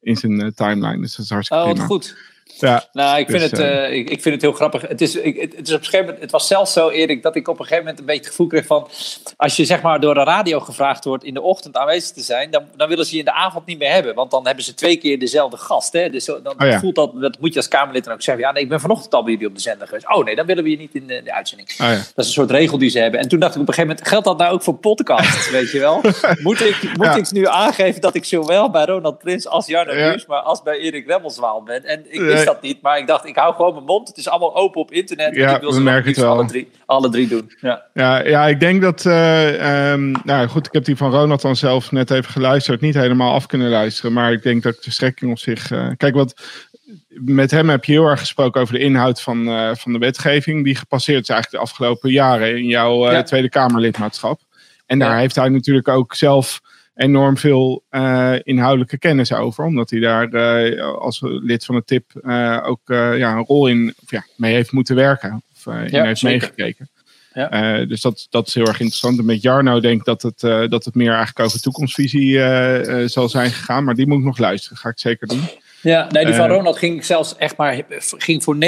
in 0.00 0.16
zijn 0.16 0.54
timeline. 0.54 1.00
Dus 1.00 1.16
dat 1.16 1.24
is 1.24 1.30
hartstikke 1.30 1.62
oh, 1.64 1.70
prima. 1.70 1.86
goed. 1.86 2.16
Ja, 2.58 2.84
nou, 2.92 3.18
ik 3.18 3.30
vind, 3.30 3.40
dus, 3.40 3.50
het, 3.50 3.60
uh, 3.60 3.92
ik, 3.92 4.10
ik, 4.10 4.22
vind 4.22 4.34
het 4.34 4.42
heel 4.42 4.52
grappig. 4.52 4.82
Het, 4.82 5.00
is, 5.00 5.16
ik, 5.16 5.40
het, 5.40 5.68
is 5.68 5.74
op 5.74 5.78
een 5.78 5.84
gegeven 5.84 6.04
moment, 6.04 6.20
het 6.20 6.30
was 6.30 6.46
zelfs 6.46 6.72
zo, 6.72 6.88
Erik, 6.88 7.22
dat 7.22 7.36
ik 7.36 7.48
op 7.48 7.58
een 7.58 7.64
gegeven 7.64 7.84
moment 7.84 7.98
een 7.98 8.06
beetje 8.06 8.20
het 8.20 8.30
gevoel 8.30 8.46
kreeg 8.46 8.66
van... 8.66 8.88
als 9.36 9.56
je 9.56 9.64
zeg 9.64 9.82
maar 9.82 10.00
door 10.00 10.14
de 10.14 10.22
radio 10.22 10.60
gevraagd 10.60 11.04
wordt 11.04 11.24
in 11.24 11.34
de 11.34 11.42
ochtend 11.42 11.76
aanwezig 11.76 12.10
te 12.10 12.22
zijn... 12.22 12.50
dan, 12.50 12.64
dan 12.76 12.88
willen 12.88 13.04
ze 13.06 13.12
je 13.12 13.18
in 13.18 13.24
de 13.24 13.32
avond 13.32 13.66
niet 13.66 13.78
meer 13.78 13.92
hebben. 13.92 14.14
Want 14.14 14.30
dan 14.30 14.46
hebben 14.46 14.64
ze 14.64 14.74
twee 14.74 14.96
keer 14.96 15.18
dezelfde 15.18 15.56
gast. 15.56 15.92
Hè? 15.92 16.10
Dus 16.10 16.24
dan 16.24 16.36
oh, 16.46 16.54
ja. 16.58 16.78
voelt 16.78 16.94
dat, 16.94 17.20
dat 17.20 17.38
moet 17.40 17.52
je 17.52 17.56
als 17.58 17.68
Kamerlid 17.68 18.04
dan 18.04 18.12
ook 18.12 18.22
zeggen. 18.22 18.44
Ja, 18.44 18.52
nee, 18.52 18.62
ik 18.62 18.68
ben 18.68 18.80
vanochtend 18.80 19.14
al 19.14 19.22
bij 19.22 19.32
jullie 19.32 19.48
op 19.48 19.54
de 19.54 19.60
zender 19.60 19.86
geweest. 19.86 20.14
Oh 20.14 20.24
nee, 20.24 20.36
dan 20.36 20.46
willen 20.46 20.64
we 20.64 20.70
je 20.70 20.76
niet 20.76 20.94
in 20.94 21.06
de, 21.06 21.22
de 21.24 21.34
uitzending. 21.34 21.70
Oh, 21.70 21.76
ja. 21.76 21.94
Dat 21.94 22.00
is 22.16 22.26
een 22.26 22.32
soort 22.32 22.50
regel 22.50 22.78
die 22.78 22.90
ze 22.90 22.98
hebben. 22.98 23.20
En 23.20 23.28
toen 23.28 23.40
dacht 23.40 23.54
ik 23.54 23.60
op 23.60 23.68
een 23.68 23.74
gegeven 23.74 23.96
moment, 23.96 24.08
geldt 24.08 24.24
dat 24.26 24.38
nou 24.38 24.52
ook 24.52 24.62
voor 24.62 24.74
podcasts, 24.74 25.50
weet 25.58 25.70
je 25.70 25.78
wel? 25.78 26.00
Moet 26.42 26.60
ik, 26.60 26.96
moet 26.96 27.16
ik 27.16 27.32
nu 27.32 27.46
aangeven 27.46 28.00
dat 28.00 28.14
ik 28.14 28.24
zowel 28.24 28.70
bij 28.70 28.84
Ronald 28.84 29.18
Prins 29.18 29.46
als 29.46 29.66
Jarno 29.66 29.94
Nieuws... 29.94 30.26
maar 30.26 30.40
als 30.40 30.62
bij 30.62 30.78
Erik 30.78 31.06
Remmelswaal 31.06 31.62
ben? 31.62 31.84
En 31.84 32.04
ik 32.08 32.20
wist 32.44 32.54
dat 32.54 32.62
niet, 32.62 32.82
maar 32.82 32.98
ik 32.98 33.06
dacht 33.06 33.26
ik 33.26 33.36
hou 33.36 33.54
gewoon 33.54 33.72
mijn 33.72 33.84
mond. 33.84 34.08
Het 34.08 34.16
is 34.16 34.28
allemaal 34.28 34.56
open 34.56 34.80
op 34.80 34.90
internet. 34.90 35.34
Ja, 35.34 35.54
ik 35.54 35.60
wil 35.60 35.72
we 35.72 35.80
merken 35.80 36.10
het 36.10 36.20
wel. 36.20 36.32
Alle 36.32 36.46
drie, 36.46 36.70
alle 36.86 37.08
drie 37.08 37.28
doen. 37.28 37.52
Ja, 37.60 37.82
ja, 37.94 38.26
ja 38.26 38.46
ik 38.46 38.60
denk 38.60 38.82
dat... 38.82 39.04
Uh, 39.04 39.92
um, 39.92 40.12
nou 40.24 40.48
goed, 40.48 40.66
ik 40.66 40.72
heb 40.72 40.84
die 40.84 40.96
van 40.96 41.10
Ronald 41.10 41.42
dan 41.42 41.56
zelf 41.56 41.92
net 41.92 42.10
even 42.10 42.30
geluisterd. 42.30 42.80
Niet 42.80 42.94
helemaal 42.94 43.34
af 43.34 43.46
kunnen 43.46 43.70
luisteren. 43.70 44.12
Maar 44.12 44.32
ik 44.32 44.42
denk 44.42 44.62
dat 44.62 44.82
de 44.82 44.90
strekking 44.90 45.30
op 45.30 45.38
zich... 45.38 45.70
Uh, 45.70 45.88
kijk, 45.96 46.14
wat 46.14 46.40
met 47.08 47.50
hem 47.50 47.68
heb 47.68 47.84
je 47.84 47.92
heel 47.92 48.06
erg 48.06 48.20
gesproken 48.20 48.60
over 48.60 48.74
de 48.74 48.80
inhoud 48.80 49.20
van, 49.20 49.48
uh, 49.48 49.70
van 49.74 49.92
de 49.92 49.98
wetgeving. 49.98 50.64
Die 50.64 50.76
gepasseerd 50.76 51.22
is 51.22 51.28
eigenlijk 51.28 51.62
de 51.62 51.70
afgelopen 51.70 52.10
jaren 52.10 52.56
in 52.56 52.66
jouw 52.66 53.10
ja. 53.10 53.22
Tweede 53.22 53.48
Kamerlidmaatschap. 53.48 54.40
En 54.86 54.98
daar 54.98 55.18
heeft 55.18 55.34
hij 55.34 55.48
natuurlijk 55.48 55.88
ook 55.88 56.14
zelf 56.14 56.60
enorm 56.94 57.36
veel 57.36 57.84
uh, 57.90 58.34
inhoudelijke 58.42 58.98
kennis 58.98 59.32
over. 59.32 59.64
Omdat 59.64 59.90
hij 59.90 60.00
daar 60.00 60.34
uh, 60.34 60.84
als 60.84 61.20
lid 61.22 61.64
van 61.64 61.74
de 61.74 61.84
TIP 61.84 62.12
uh, 62.22 62.58
ook 62.66 62.80
ja, 62.86 63.32
een 63.32 63.44
rol 63.44 63.66
in 63.66 63.94
of, 64.02 64.10
ja, 64.10 64.24
mee 64.36 64.54
heeft 64.54 64.72
moeten 64.72 64.96
werken. 64.96 65.42
Of 65.54 65.66
in 65.74 65.88
ja, 65.90 66.04
heeft 66.04 66.20
zeker. 66.20 66.38
meegekeken. 66.38 66.88
Ja. 67.32 67.84
dus 67.84 68.00
dat, 68.00 68.26
dat 68.30 68.46
is 68.46 68.54
heel 68.54 68.66
erg 68.66 68.80
interessant. 68.80 69.18
En 69.18 69.24
met 69.24 69.42
Jarno 69.42 69.80
denk 69.80 69.98
ik 69.98 70.04
dat 70.04 70.22
het, 70.22 70.70
dat 70.70 70.84
het 70.84 70.94
meer 70.94 71.12
eigenlijk 71.12 71.40
over 71.40 71.60
toekomstvisie 71.60 72.38
zal 73.08 73.28
zijn 73.28 73.50
gegaan. 73.50 73.84
Maar 73.84 73.94
die 73.94 74.06
moet 74.06 74.18
ik 74.18 74.24
nog 74.24 74.38
luisteren. 74.38 74.78
Ga 74.78 74.88
ik 74.88 74.98
zeker 74.98 75.26
doen. 75.26 75.42
Ja, 75.82 76.06
nee, 76.10 76.24
die 76.24 76.34
van 76.34 76.50
uh, 76.50 76.56
Ronald 76.56 76.78
ging 76.78 77.04
zelfs 77.04 77.36
echt 77.36 77.56
maar 77.56 77.82
ging 77.98 78.42
voor 78.42 78.56
90% 78.56 78.58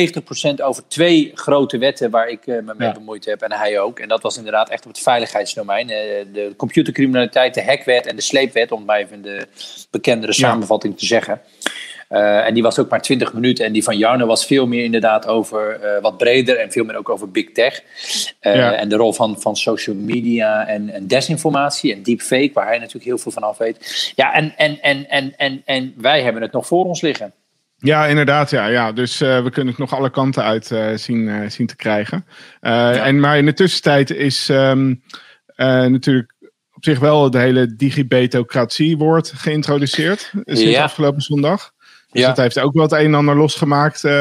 over 0.63 0.83
twee 0.89 1.31
grote 1.35 1.79
wetten 1.79 2.11
waar 2.11 2.29
ik 2.29 2.47
uh, 2.47 2.55
me 2.55 2.75
mee 2.77 2.89
ja. 2.89 2.95
bemoeid 2.95 3.25
heb 3.25 3.43
en 3.43 3.53
hij 3.53 3.81
ook. 3.81 3.99
En 3.99 4.09
dat 4.09 4.23
was 4.23 4.37
inderdaad 4.37 4.69
echt 4.69 4.85
op 4.87 4.91
het 4.91 5.03
veiligheidsdomein. 5.03 5.91
Uh, 5.91 5.97
de 6.33 6.53
computercriminaliteit, 6.57 7.55
de 7.55 7.65
hackwet 7.65 8.07
en 8.07 8.17
de 8.17 8.23
sleepwet, 8.23 8.73
om 8.73 8.85
maar 8.85 8.99
even 8.99 9.23
de 9.23 9.47
bekendere 9.91 10.33
samenvatting 10.33 10.99
te 10.99 11.07
zeggen. 11.07 11.41
Uh, 12.13 12.47
en 12.47 12.55
die 12.55 12.63
was 12.63 12.79
ook 12.79 12.91
maar 12.91 13.03
20 13.03 13.33
minuten. 13.33 13.65
En 13.65 13.73
die 13.73 13.83
van 13.83 13.99
Jarno 13.99 14.27
was 14.27 14.47
veel 14.47 14.67
meer 14.67 14.85
inderdaad 14.85 15.27
over 15.27 15.81
uh, 15.83 16.03
wat 16.03 16.17
breder 16.17 16.59
en 16.59 16.73
veel 16.73 16.85
meer 16.85 16.97
ook 16.97 17.09
over 17.09 17.31
big 17.31 17.53
tech. 17.53 17.83
Uh, 18.43 18.55
ja. 18.55 18.73
En 18.73 18.89
de 18.89 18.97
rol 18.97 19.13
van, 19.13 19.41
van 19.41 19.57
social 19.57 19.97
media 19.97 20.67
en, 20.67 20.91
en 20.91 21.07
desinformatie 21.07 21.95
en 21.95 22.03
deepfake, 22.03 22.51
waar 22.55 22.67
hij 22.67 22.79
natuurlijk 22.79 23.05
heel 23.05 23.19
veel 23.19 23.33
van 23.33 23.43
af 23.43 23.59
weet. 23.59 24.13
Ja, 24.17 24.33
en, 24.33 24.55
en, 24.57 24.81
en, 24.83 25.09
en, 25.09 25.37
en, 25.37 25.63
en 25.65 25.95
wij 25.97 26.23
hebben 26.23 26.43
het 26.43 26.53
nog 26.53 26.67
voor 26.67 26.85
ons 26.85 27.01
liggen. 27.01 27.33
Ja, 27.79 28.07
inderdaad. 28.07 28.51
Ja, 28.51 28.67
ja. 28.67 28.93
Dus 28.93 29.19
we 29.19 29.51
kunnen 29.53 29.73
het 29.73 29.79
nog 29.79 29.95
alle 29.95 30.11
kanten 30.11 30.43
uit 30.43 30.67
zien, 30.95 31.51
zien 31.51 31.67
te 31.67 31.77
krijgen. 31.77 32.27
Ja. 32.61 32.93
en, 32.93 33.21
maar 33.21 33.39
in 33.39 33.45
de 33.45 33.53
tussentijd 33.53 34.11
is 34.11 34.49
um, 34.49 35.03
natuurlijk 35.57 36.35
op 36.75 36.85
zich 36.85 36.99
wel 36.99 37.25
het 37.25 37.35
hele 37.35 37.75
digibetocratie 37.77 38.97
woord 38.97 39.33
geïntroduceerd. 39.37 40.33
Sinds 40.45 40.63
ja. 40.63 40.83
afgelopen 40.83 41.23
zondag. 41.23 41.73
Dus 42.13 42.23
ja. 42.23 42.29
dat 42.29 42.37
heeft 42.37 42.59
ook 42.59 42.73
wel 42.73 42.83
het 42.83 42.93
een 42.93 42.99
en 42.99 43.15
ander 43.15 43.37
losgemaakt, 43.37 44.05
uh, 44.05 44.13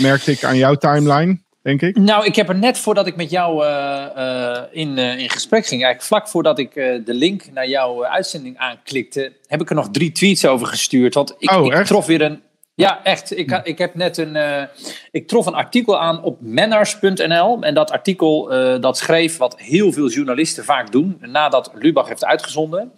merkte 0.00 0.30
ik 0.30 0.44
aan 0.44 0.56
jouw 0.56 0.74
timeline, 0.74 1.38
denk 1.62 1.82
ik. 1.82 1.96
Nou, 1.96 2.24
ik 2.24 2.36
heb 2.36 2.48
er 2.48 2.58
net 2.58 2.78
voordat 2.78 3.06
ik 3.06 3.16
met 3.16 3.30
jou 3.30 3.64
uh, 3.64 4.04
uh, 4.16 4.58
in, 4.70 4.98
in 4.98 5.30
gesprek 5.30 5.66
ging, 5.66 5.82
eigenlijk 5.82 6.02
vlak 6.02 6.28
voordat 6.28 6.58
ik 6.58 6.74
de 6.74 7.14
link 7.14 7.52
naar 7.52 7.68
jouw 7.68 8.04
uitzending 8.04 8.58
aanklikte, 8.58 9.32
heb 9.46 9.60
ik 9.60 9.68
er 9.68 9.74
nog 9.74 9.90
drie 9.90 10.12
tweets 10.12 10.46
over 10.46 10.66
gestuurd. 10.66 11.14
Want 11.14 11.34
ik, 11.38 11.50
oh, 11.50 11.66
ik 11.66 11.84
trof 11.84 12.06
weer 12.06 12.22
een 12.22 12.40
ja, 12.74 13.00
echt. 13.02 13.36
Ik, 13.36 13.60
ik 13.62 13.78
heb 13.78 13.94
net 13.94 14.16
een. 14.16 14.34
Uh, 14.34 14.62
ik 15.10 15.28
trof 15.28 15.46
een 15.46 15.54
artikel 15.54 15.98
aan 15.98 16.22
op 16.22 16.40
manners.nl. 16.40 17.62
En 17.62 17.74
dat 17.74 17.90
artikel 17.90 18.54
uh, 18.54 18.80
dat 18.80 18.98
schreef 18.98 19.36
wat 19.36 19.60
heel 19.60 19.92
veel 19.92 20.08
journalisten 20.08 20.64
vaak 20.64 20.92
doen. 20.92 21.18
nadat 21.20 21.70
Lubach 21.74 22.08
heeft 22.08 22.24
uitgezonden. 22.24 22.92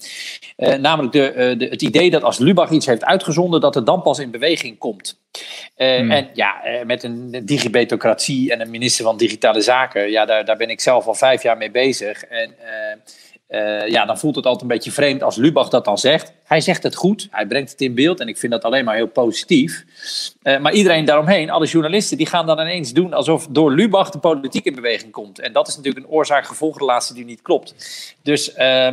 Uh, 0.56 0.74
namelijk 0.74 1.12
de, 1.12 1.54
de, 1.58 1.64
het 1.64 1.82
idee 1.82 2.10
dat 2.10 2.22
als 2.22 2.38
Lubach 2.38 2.70
iets 2.70 2.86
heeft 2.86 3.04
uitgezonden. 3.04 3.60
dat 3.60 3.74
het 3.74 3.86
dan 3.86 4.02
pas 4.02 4.18
in 4.18 4.30
beweging 4.30 4.78
komt. 4.78 5.20
Hmm. 5.76 6.10
En 6.10 6.28
ja, 6.34 6.62
met 6.86 7.02
een 7.02 7.42
digibetocratie 7.44 8.52
en 8.52 8.60
een 8.60 8.70
minister 8.70 9.04
van 9.04 9.16
Digitale 9.16 9.60
Zaken. 9.60 10.10
Ja, 10.10 10.24
daar, 10.24 10.44
daar 10.44 10.56
ben 10.56 10.70
ik 10.70 10.80
zelf 10.80 11.06
al 11.06 11.14
vijf 11.14 11.42
jaar 11.42 11.56
mee 11.56 11.70
bezig. 11.70 12.24
En 12.24 12.54
uh, 13.52 13.88
ja, 13.88 14.04
dan 14.04 14.18
voelt 14.18 14.36
het 14.36 14.44
altijd 14.44 14.62
een 14.62 14.76
beetje 14.76 14.92
vreemd 14.92 15.22
als 15.22 15.36
Lubach 15.36 15.68
dat 15.68 15.84
dan 15.84 15.98
zegt. 15.98 16.32
Hij 16.44 16.60
zegt 16.60 16.82
het 16.82 16.94
goed, 16.94 17.28
hij 17.30 17.46
brengt 17.46 17.70
het 17.70 17.80
in 17.80 17.94
beeld 17.94 18.20
en 18.20 18.28
ik 18.28 18.38
vind 18.38 18.52
dat 18.52 18.64
alleen 18.64 18.84
maar 18.84 18.94
heel 18.94 19.08
positief. 19.08 19.84
Uh, 20.42 20.58
maar 20.58 20.72
iedereen 20.72 21.04
daaromheen, 21.04 21.50
alle 21.50 21.66
journalisten, 21.66 22.16
die 22.16 22.26
gaan 22.26 22.46
dan 22.46 22.60
ineens 22.60 22.92
doen 22.92 23.12
alsof 23.12 23.46
door 23.50 23.72
Lubach 23.72 24.10
de 24.10 24.18
politiek 24.18 24.64
in 24.64 24.74
beweging 24.74 25.12
komt. 25.12 25.38
En 25.38 25.52
dat 25.52 25.68
is 25.68 25.76
natuurlijk 25.76 26.06
een 26.06 26.12
oorzaak-gevolgrelatie 26.12 27.14
die 27.14 27.24
niet 27.24 27.42
klopt. 27.42 27.74
Dus 28.22 28.56
uh, 28.56 28.92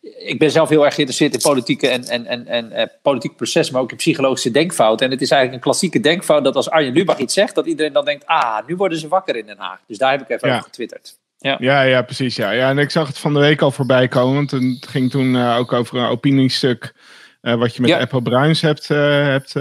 ik 0.00 0.38
ben 0.38 0.50
zelf 0.50 0.68
heel 0.68 0.84
erg 0.84 0.94
geïnteresseerd 0.94 1.34
in 1.34 1.50
politieke 1.50 1.88
en, 1.88 2.04
en, 2.04 2.26
en, 2.26 2.46
en 2.46 2.72
uh, 2.72 2.82
politiek 3.02 3.36
proces, 3.36 3.70
maar 3.70 3.82
ook 3.82 3.90
in 3.90 3.96
psychologische 3.96 4.50
denkfouten. 4.50 5.06
En 5.06 5.12
het 5.12 5.20
is 5.20 5.30
eigenlijk 5.30 5.64
een 5.64 5.70
klassieke 5.70 6.00
denkfout 6.00 6.44
dat 6.44 6.56
als 6.56 6.70
Arjen 6.70 6.92
Lubach 6.92 7.18
iets 7.18 7.34
zegt, 7.34 7.54
dat 7.54 7.66
iedereen 7.66 7.92
dan 7.92 8.04
denkt, 8.04 8.26
ah, 8.26 8.66
nu 8.66 8.76
worden 8.76 8.98
ze 8.98 9.08
wakker 9.08 9.36
in 9.36 9.46
Den 9.46 9.58
Haag. 9.58 9.80
Dus 9.86 9.98
daar 9.98 10.10
heb 10.10 10.20
ik 10.20 10.28
even 10.28 10.48
ja. 10.48 10.54
over 10.54 10.66
getwitterd. 10.66 11.18
Ja. 11.38 11.56
Ja, 11.60 11.82
ja, 11.82 12.02
precies. 12.02 12.36
Ja. 12.36 12.50
Ja, 12.50 12.68
en 12.68 12.78
ik 12.78 12.90
zag 12.90 13.06
het 13.06 13.18
van 13.18 13.34
de 13.34 13.40
week 13.40 13.62
al 13.62 13.70
voorbij 13.70 14.08
komen. 14.08 14.34
Want 14.34 14.50
het 14.50 14.86
ging 14.86 15.10
toen 15.10 15.34
uh, 15.34 15.56
ook 15.56 15.72
over 15.72 15.98
een 15.98 16.08
opiniestuk. 16.08 16.94
Uh, 17.42 17.54
wat 17.54 17.74
je 17.74 17.80
met 17.80 17.90
ja. 17.90 17.98
Apple 17.98 18.22
Bruins 18.22 18.60
hebt, 18.60 18.90
uh, 18.90 18.98
hebt 19.26 19.54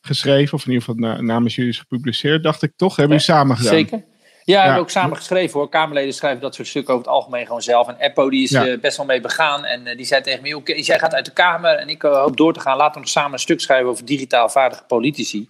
geschreven. 0.00 0.54
Of 0.54 0.66
in 0.66 0.72
ieder 0.72 0.86
geval 0.86 1.00
na, 1.00 1.20
namens 1.20 1.54
jullie 1.54 1.70
is 1.70 1.78
gepubliceerd. 1.78 2.42
Dacht 2.42 2.62
ik 2.62 2.72
toch? 2.76 2.96
Hebben 2.96 3.18
jullie 3.18 3.32
samen 3.32 3.56
gedaan? 3.56 3.72
Zeker. 3.72 4.04
Ja, 4.50 4.56
we 4.56 4.64
hebben 4.64 4.82
ook 4.82 4.90
samen 4.90 5.16
geschreven 5.16 5.58
hoor. 5.58 5.68
Kamerleden 5.68 6.14
schrijven 6.14 6.40
dat 6.40 6.54
soort 6.54 6.68
stukken 6.68 6.94
over 6.94 7.06
het 7.06 7.14
algemeen 7.14 7.46
gewoon 7.46 7.62
zelf. 7.62 7.88
En 7.88 7.96
Eppo 7.98 8.30
die 8.30 8.42
is 8.42 8.52
eh, 8.52 8.80
best 8.80 8.96
wel 8.96 9.06
mee 9.06 9.20
begaan. 9.20 9.64
En 9.64 9.86
uh, 9.86 9.96
die 9.96 10.06
zei 10.06 10.22
tegen 10.22 10.42
me, 10.42 10.56
oké, 10.56 10.72
jij 10.72 10.98
gaat 10.98 11.14
uit 11.14 11.24
de 11.24 11.32
Kamer 11.32 11.74
en 11.74 11.88
ik 11.88 12.02
uh, 12.02 12.20
hoop 12.20 12.36
door 12.36 12.52
te 12.52 12.60
gaan. 12.60 12.76
Laten 12.76 12.94
we 12.94 13.00
nog 13.00 13.08
samen 13.08 13.32
een 13.32 13.38
stuk 13.38 13.60
schrijven 13.60 13.88
over 13.88 14.04
digitaal 14.04 14.48
vaardige 14.48 14.82
politici. 14.86 15.48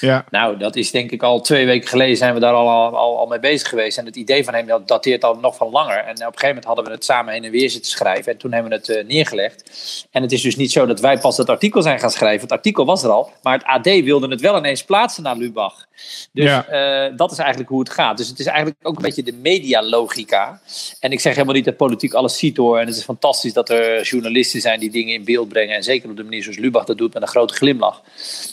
Ja. 0.00 0.24
Nou, 0.30 0.56
dat 0.56 0.76
is 0.76 0.90
denk 0.90 1.10
ik 1.10 1.22
al 1.22 1.40
twee 1.40 1.66
weken 1.66 1.88
geleden 1.88 2.16
zijn 2.16 2.34
we 2.34 2.40
daar 2.40 2.52
al, 2.52 2.96
al, 2.96 3.18
al 3.18 3.26
mee 3.26 3.38
bezig 3.38 3.68
geweest. 3.68 3.98
En 3.98 4.04
het 4.04 4.16
idee 4.16 4.44
van 4.44 4.54
hem 4.54 4.66
dat 4.66 4.88
dateert 4.88 5.24
al 5.24 5.34
nog 5.34 5.56
van 5.56 5.70
langer. 5.70 5.98
En 5.98 6.10
op 6.10 6.10
een 6.10 6.24
gegeven 6.24 6.48
moment 6.48 6.64
hadden 6.64 6.84
we 6.84 6.90
het 6.90 7.04
samen 7.04 7.32
heen 7.32 7.44
en 7.44 7.50
weer 7.50 7.70
zitten 7.70 7.90
schrijven. 7.90 8.32
En 8.32 8.38
toen 8.38 8.52
hebben 8.52 8.70
we 8.70 8.92
het 8.92 9.06
neergelegd. 9.06 9.62
En 10.10 10.22
het 10.22 10.32
is 10.32 10.42
dus 10.42 10.56
niet 10.56 10.72
zo 10.72 10.86
dat 10.86 11.00
wij 11.00 11.18
pas 11.18 11.36
dat 11.36 11.48
artikel 11.48 11.82
zijn 11.82 11.98
gaan 11.98 12.10
schrijven. 12.10 12.40
Het 12.40 12.52
artikel 12.52 12.84
was 12.84 13.02
er 13.02 13.10
al. 13.10 13.30
Maar 13.42 13.58
het 13.58 13.66
AD 13.66 13.84
wilde 13.84 14.28
het 14.28 14.40
wel 14.40 14.56
ineens 14.56 14.84
plaatsen 14.84 15.22
naar 15.22 15.36
Lubach. 15.36 15.86
Dus 16.32 16.44
ja. 16.44 17.10
dat 17.16 17.32
is 17.32 17.38
eigenlijk 17.38 17.70
hoe 17.70 17.80
het 17.80 17.90
gaat. 17.90 18.16
Dus 18.16 18.28
het 18.36 18.46
is 18.46 18.52
eigenlijk 18.52 18.86
ook 18.86 18.96
een 18.96 19.02
beetje 19.02 19.22
de 19.22 19.32
medialogica. 19.32 20.60
En 21.00 21.12
ik 21.12 21.20
zeg 21.20 21.34
helemaal 21.34 21.54
niet 21.54 21.64
dat 21.64 21.76
politiek 21.76 22.12
alles 22.12 22.38
ziet 22.38 22.56
hoor. 22.56 22.78
En 22.78 22.86
het 22.86 22.96
is 22.96 23.04
fantastisch 23.04 23.52
dat 23.52 23.70
er 23.70 24.02
journalisten 24.02 24.60
zijn 24.60 24.80
die 24.80 24.90
dingen 24.90 25.14
in 25.14 25.24
beeld 25.24 25.48
brengen. 25.48 25.76
En 25.76 25.82
zeker 25.82 26.10
op 26.10 26.16
de 26.16 26.22
manier 26.22 26.42
zoals 26.42 26.58
Lubach 26.58 26.84
dat 26.84 26.98
doet 26.98 27.14
met 27.14 27.22
een 27.22 27.28
grote 27.28 27.54
glimlach. 27.54 28.02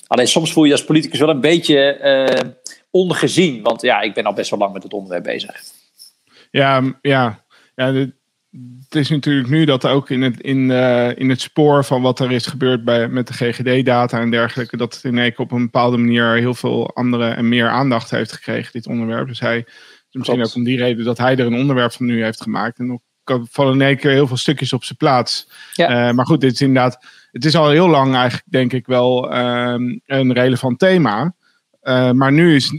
Alleen 0.08 0.28
soms 0.28 0.54
voel 0.54 0.64
je 0.64 0.72
als 0.72 0.86
politicus 0.86 1.20
wel 1.20 1.30
een 1.30 1.42
beetje 1.42 2.00
uh, 2.02 2.52
ongezien. 2.92 3.62
Want 3.62 3.82
ja, 3.82 4.02
ik 4.02 4.14
ben 4.14 4.26
al 4.26 4.34
best 4.34 4.50
wel 4.50 4.60
lang 4.60 4.74
met 4.74 4.84
het 4.84 4.94
onderwerp 4.94 5.24
bezig. 5.24 5.62
Ja, 6.52 6.98
ja. 7.02 7.44
ja 7.76 8.12
het 8.84 8.96
is 8.96 9.10
natuurlijk 9.10 9.50
nu 9.50 9.66
dat 9.66 9.86
ook 9.86 10.10
in 10.10 10.22
het, 10.22 10.42
in, 10.42 10.70
uh, 10.70 11.18
in 11.18 11.30
het 11.30 11.42
spoor 11.42 11.86
van 11.86 12.02
wat 12.02 12.20
er 12.20 12.32
is 12.32 12.46
gebeurd 12.46 12.84
bij, 12.84 13.08
met 13.08 13.28
de 13.28 13.34
GGD-data 13.34 14.20
en 14.20 14.32
dergelijke, 14.32 14.78
dat 14.78 14.94
het 14.94 15.04
in 15.04 15.18
één 15.18 15.38
op 15.38 15.52
een 15.52 15.64
bepaalde 15.64 15.98
manier 15.98 16.36
heel 16.36 16.54
veel 16.54 16.96
andere 16.96 17.30
en 17.30 17.50
meer 17.50 17.70
aandacht 17.70 18.10
heeft 18.10 18.32
gekregen, 18.32 18.72
dit 18.72 18.88
onderwerp. 18.88 19.28
Dus 19.28 19.40
hij, 19.40 19.66
misschien 20.12 20.44
ook 20.44 20.56
om 20.56 20.64
die 20.64 20.78
reden 20.78 21.06
dat 21.06 21.18
hij 21.18 21.38
er 21.38 21.46
een 21.46 21.56
onderwerp 21.56 21.92
van 21.92 22.06
nu 22.06 22.24
heeft 22.24 22.42
gemaakt. 22.42 22.80
En 22.80 22.88
dan 22.88 23.48
vallen 23.50 23.74
in 23.74 23.82
één 23.82 23.98
keer 23.98 24.12
heel 24.12 24.28
veel 24.28 24.38
stukjes 24.38 24.74
op 24.74 24.84
zijn 24.84 24.98
plaats. 24.98 25.50
Ja. 25.74 26.08
Uh, 26.08 26.16
maar 26.16 26.26
goed, 26.26 26.42
dit 26.42 26.54
is 26.54 26.62
inderdaad, 26.62 27.06
het 27.32 27.46
is 27.46 27.56
al 27.56 27.70
heel 27.70 27.90
lang 27.90 28.16
eigenlijk, 28.16 28.52
denk 28.52 28.74
ik 28.74 28.86
wel, 28.86 29.38
um, 29.38 30.02
een 30.06 30.34
relevant 30.34 30.80
thema. 30.80 31.36
Uh, 31.84 32.12
maar 32.12 32.32
nu 32.32 32.56
is 32.56 32.72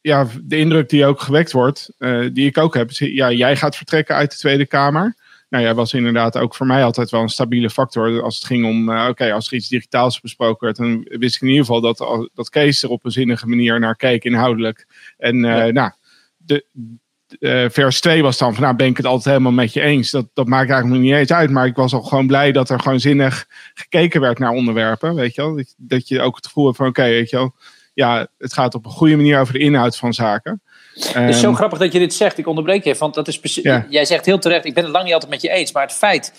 ja, 0.00 0.26
de 0.42 0.56
indruk 0.56 0.88
die 0.88 1.06
ook 1.06 1.20
gewekt 1.20 1.52
wordt, 1.52 1.92
uh, 1.98 2.28
die 2.32 2.46
ik 2.46 2.58
ook 2.58 2.74
heb, 2.74 2.90
is, 2.90 2.98
ja, 2.98 3.32
jij 3.32 3.56
gaat 3.56 3.76
vertrekken 3.76 4.14
uit 4.14 4.30
de 4.30 4.36
Tweede 4.36 4.66
Kamer. 4.66 5.14
Nou, 5.48 5.64
jij 5.64 5.74
was 5.74 5.94
inderdaad 5.94 6.38
ook 6.38 6.54
voor 6.54 6.66
mij 6.66 6.84
altijd 6.84 7.10
wel 7.10 7.22
een 7.22 7.28
stabiele 7.28 7.70
factor. 7.70 8.22
Als 8.22 8.34
het 8.34 8.44
ging 8.44 8.66
om, 8.66 8.88
uh, 8.88 9.06
oké, 9.08 9.32
als 9.32 9.46
er 9.46 9.54
iets 9.54 9.68
digitaals 9.68 10.20
besproken 10.20 10.64
werd, 10.64 10.76
dan 10.76 11.06
wist 11.18 11.34
ik 11.36 11.42
in 11.42 11.48
ieder 11.48 11.64
geval 11.64 11.80
dat, 11.80 12.28
dat 12.34 12.50
Kees 12.50 12.82
er 12.82 12.88
op 12.88 13.04
een 13.04 13.10
zinnige 13.10 13.48
manier 13.48 13.80
naar 13.80 13.96
keek, 13.96 14.24
inhoudelijk. 14.24 14.86
En 15.16 15.36
uh, 15.36 15.42
ja. 15.42 15.70
nou, 15.70 15.90
de, 16.36 16.64
vers 17.70 18.00
2 18.00 18.22
was 18.22 18.38
dan 18.38 18.54
van, 18.54 18.62
nou 18.62 18.76
ben 18.76 18.86
ik 18.86 18.96
het 18.96 19.06
altijd 19.06 19.24
helemaal 19.24 19.52
met 19.52 19.72
je 19.72 19.80
eens. 19.80 20.10
Dat, 20.10 20.28
dat 20.34 20.46
maakt 20.46 20.70
eigenlijk 20.70 21.02
niet 21.02 21.14
eens 21.14 21.32
uit. 21.32 21.50
Maar 21.50 21.66
ik 21.66 21.76
was 21.76 21.92
al 21.92 22.02
gewoon 22.02 22.26
blij 22.26 22.52
dat 22.52 22.70
er 22.70 22.80
gewoon 22.80 23.00
zinnig 23.00 23.46
gekeken 23.74 24.20
werd 24.20 24.38
naar 24.38 24.50
onderwerpen. 24.50 25.14
Weet 25.14 25.34
je 25.34 25.42
wel? 25.42 25.56
Dat, 25.56 25.74
dat 25.76 26.08
je 26.08 26.20
ook 26.20 26.36
het 26.36 26.46
gevoel 26.46 26.64
hebt 26.64 26.76
van, 26.76 26.86
oké, 26.86 27.02
weet 27.02 27.30
je 27.30 27.36
wel 27.36 27.54
ja, 27.92 28.26
het 28.38 28.52
gaat 28.52 28.74
op 28.74 28.84
een 28.84 28.90
goede 28.90 29.16
manier 29.16 29.40
over 29.40 29.52
de 29.52 29.58
inhoud 29.58 29.96
van 29.96 30.12
zaken. 30.12 30.62
Het 30.94 31.28
is 31.28 31.40
zo 31.40 31.48
um, 31.48 31.54
grappig 31.54 31.78
dat 31.78 31.92
je 31.92 31.98
dit 31.98 32.14
zegt. 32.14 32.38
Ik 32.38 32.46
onderbreek 32.46 32.84
je, 32.84 32.94
want 32.94 33.14
dat 33.14 33.28
is 33.28 33.38
precies. 33.38 33.62
Ja. 33.62 33.86
Jij 33.88 34.04
zegt 34.04 34.26
heel 34.26 34.38
terecht. 34.38 34.64
Ik 34.64 34.74
ben 34.74 34.82
het 34.82 34.92
lang 34.92 35.04
niet 35.04 35.14
altijd 35.14 35.30
met 35.30 35.42
je 35.42 35.50
eens, 35.50 35.72
maar 35.72 35.82
het 35.82 35.92
feit 35.92 36.32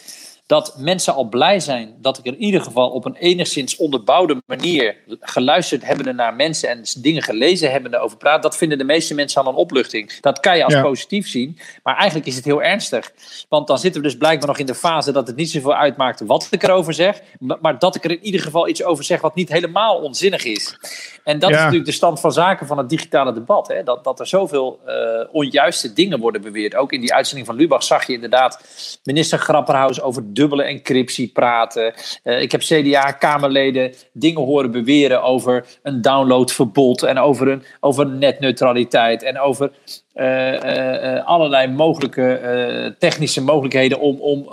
dat 0.52 0.76
mensen 0.78 1.14
al 1.14 1.24
blij 1.24 1.60
zijn 1.60 1.94
dat 1.98 2.18
ik 2.18 2.26
in 2.26 2.38
ieder 2.38 2.62
geval 2.62 2.90
op 2.90 3.06
een 3.06 3.16
enigszins 3.16 3.76
onderbouwde 3.76 4.42
manier 4.46 4.96
geluisterd 5.20 5.86
hebben 5.86 6.16
naar 6.16 6.36
mensen 6.36 6.70
en 6.70 6.84
dingen 6.98 7.22
gelezen 7.22 7.72
hebben 7.72 8.02
over 8.02 8.18
praat, 8.18 8.44
dat 8.44 8.58
vinden 8.58 8.78
de 8.78 8.84
meeste 8.84 9.16
mensen 9.16 9.44
al 9.44 9.52
een 9.52 9.58
opluchting. 9.58 10.20
Dat 10.20 10.40
kan 10.40 10.58
je 10.58 10.64
als 10.64 10.74
ja. 10.74 10.82
positief 10.82 11.28
zien, 11.28 11.58
maar 11.84 11.96
eigenlijk 11.96 12.28
is 12.28 12.36
het 12.36 12.46
heel 12.46 12.64
ernstig. 12.64 13.12
Want 13.50 13.68
dan 13.68 13.80
zitten 13.80 14.02
we 14.02 14.08
dus 14.08 14.18
blijkbaar 14.18 14.48
nog 14.48 14.58
in 14.58 14.66
de 14.66 14.76
fase 14.76 15.12
dat 15.12 15.28
het 15.28 15.36
niet 15.36 15.52
zoveel 15.52 15.76
uitmaakt 15.76 16.20
wat 16.20 16.48
ik 16.50 16.64
erover 16.64 16.94
zeg, 16.94 17.22
maar 17.62 17.80
dat 17.80 17.96
ik 17.96 18.04
er 18.04 18.12
in 18.12 18.24
ieder 18.24 18.42
geval 18.42 18.68
iets 18.68 18.84
over 18.84 19.04
zeg 19.04 19.22
wat 19.22 19.36
niet 19.36 19.50
helemaal 19.50 19.98
onzinnig 19.98 20.44
is. 20.44 20.78
En 21.24 21.40
dat 21.40 21.50
ja. 21.50 21.56
is 21.56 21.62
natuurlijk 21.62 21.90
de 21.90 21.96
stand 21.96 22.20
van 22.20 22.32
zaken 22.32 22.68
van 22.68 22.78
het 22.78 22.90
digitale 22.90 23.34
debat. 23.34 23.68
Hè? 23.68 23.84
Dat, 23.84 24.04
dat 24.04 24.20
er 24.20 24.28
zoveel 24.28 24.80
uh, 24.88 24.94
onjuiste 25.32 25.94
dingen 25.94 26.20
worden 26.20 26.42
beweerd. 26.42 26.76
Ook 26.76 26.92
in 26.92 27.02
die 27.02 27.14
uitzending 27.14 27.48
van 27.48 27.56
Lubach 27.56 27.84
zag 27.84 28.08
je 28.08 28.14
inderdaad 28.14 28.62
minister 29.04 29.40
Grapperhaus 29.40 30.02
over 30.02 30.34
dubbele 30.42 30.64
encryptie 30.64 31.28
praten. 31.28 31.94
Uh, 32.24 32.42
ik 32.42 32.52
heb 32.52 32.62
CDA-Kamerleden 32.62 33.94
dingen 34.14 34.42
horen 34.42 34.72
beweren 34.72 35.24
over 35.24 35.66
een 35.84 36.02
downloadverbod 36.02 37.04
en 37.04 37.18
over, 37.18 37.48
een, 37.48 37.64
over 37.80 38.08
netneutraliteit 38.08 39.24
en 39.24 39.40
over 39.40 39.72
uh, 40.16 40.54
uh, 40.54 41.26
allerlei 41.26 41.68
mogelijke 41.68 42.96
technische 43.00 43.44
mogelijkheden 43.44 44.00
om, 44.00 44.20
om, 44.20 44.50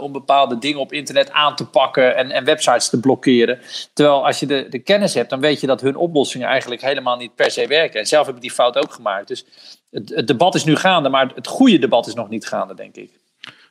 om 0.00 0.12
bepaalde 0.12 0.58
dingen 0.58 0.80
op 0.80 0.92
internet 0.92 1.30
aan 1.30 1.56
te 1.56 1.66
pakken 1.66 2.16
en, 2.16 2.30
en 2.30 2.44
websites 2.44 2.88
te 2.88 3.00
blokkeren. 3.00 3.58
Terwijl 3.92 4.26
als 4.26 4.40
je 4.40 4.46
de, 4.46 4.66
de 4.68 4.78
kennis 4.78 5.14
hebt, 5.14 5.30
dan 5.30 5.40
weet 5.40 5.60
je 5.60 5.66
dat 5.66 5.80
hun 5.80 5.96
oplossingen 5.96 6.48
eigenlijk 6.48 6.82
helemaal 6.82 7.16
niet 7.16 7.34
per 7.34 7.50
se 7.50 7.66
werken. 7.66 8.00
En 8.00 8.06
zelf 8.06 8.26
heb 8.26 8.34
ik 8.34 8.40
die 8.40 8.50
fout 8.50 8.76
ook 8.76 8.92
gemaakt. 8.92 9.28
Dus 9.28 9.44
het 9.90 10.26
debat 10.26 10.54
is 10.54 10.64
nu 10.64 10.76
gaande, 10.76 11.08
maar 11.08 11.32
het 11.34 11.46
goede 11.46 11.78
debat 11.78 12.06
is 12.06 12.14
nog 12.14 12.28
niet 12.28 12.46
gaande, 12.46 12.74
denk 12.74 12.96
ik. 12.96 13.10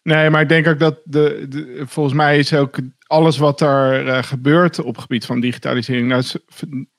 Nee, 0.03 0.29
maar 0.29 0.41
ik 0.41 0.49
denk 0.49 0.67
ook 0.67 0.79
dat 0.79 1.01
de, 1.03 1.45
de 1.49 1.83
volgens 1.85 2.15
mij 2.15 2.37
is 2.37 2.53
ook 2.53 2.79
alles 3.05 3.37
wat 3.37 3.61
er 3.61 4.05
uh, 4.05 4.23
gebeurt 4.23 4.79
op 4.79 4.93
het 4.93 5.01
gebied 5.01 5.25
van 5.25 5.39
digitalisering. 5.39 6.07
Nou, 6.07 6.23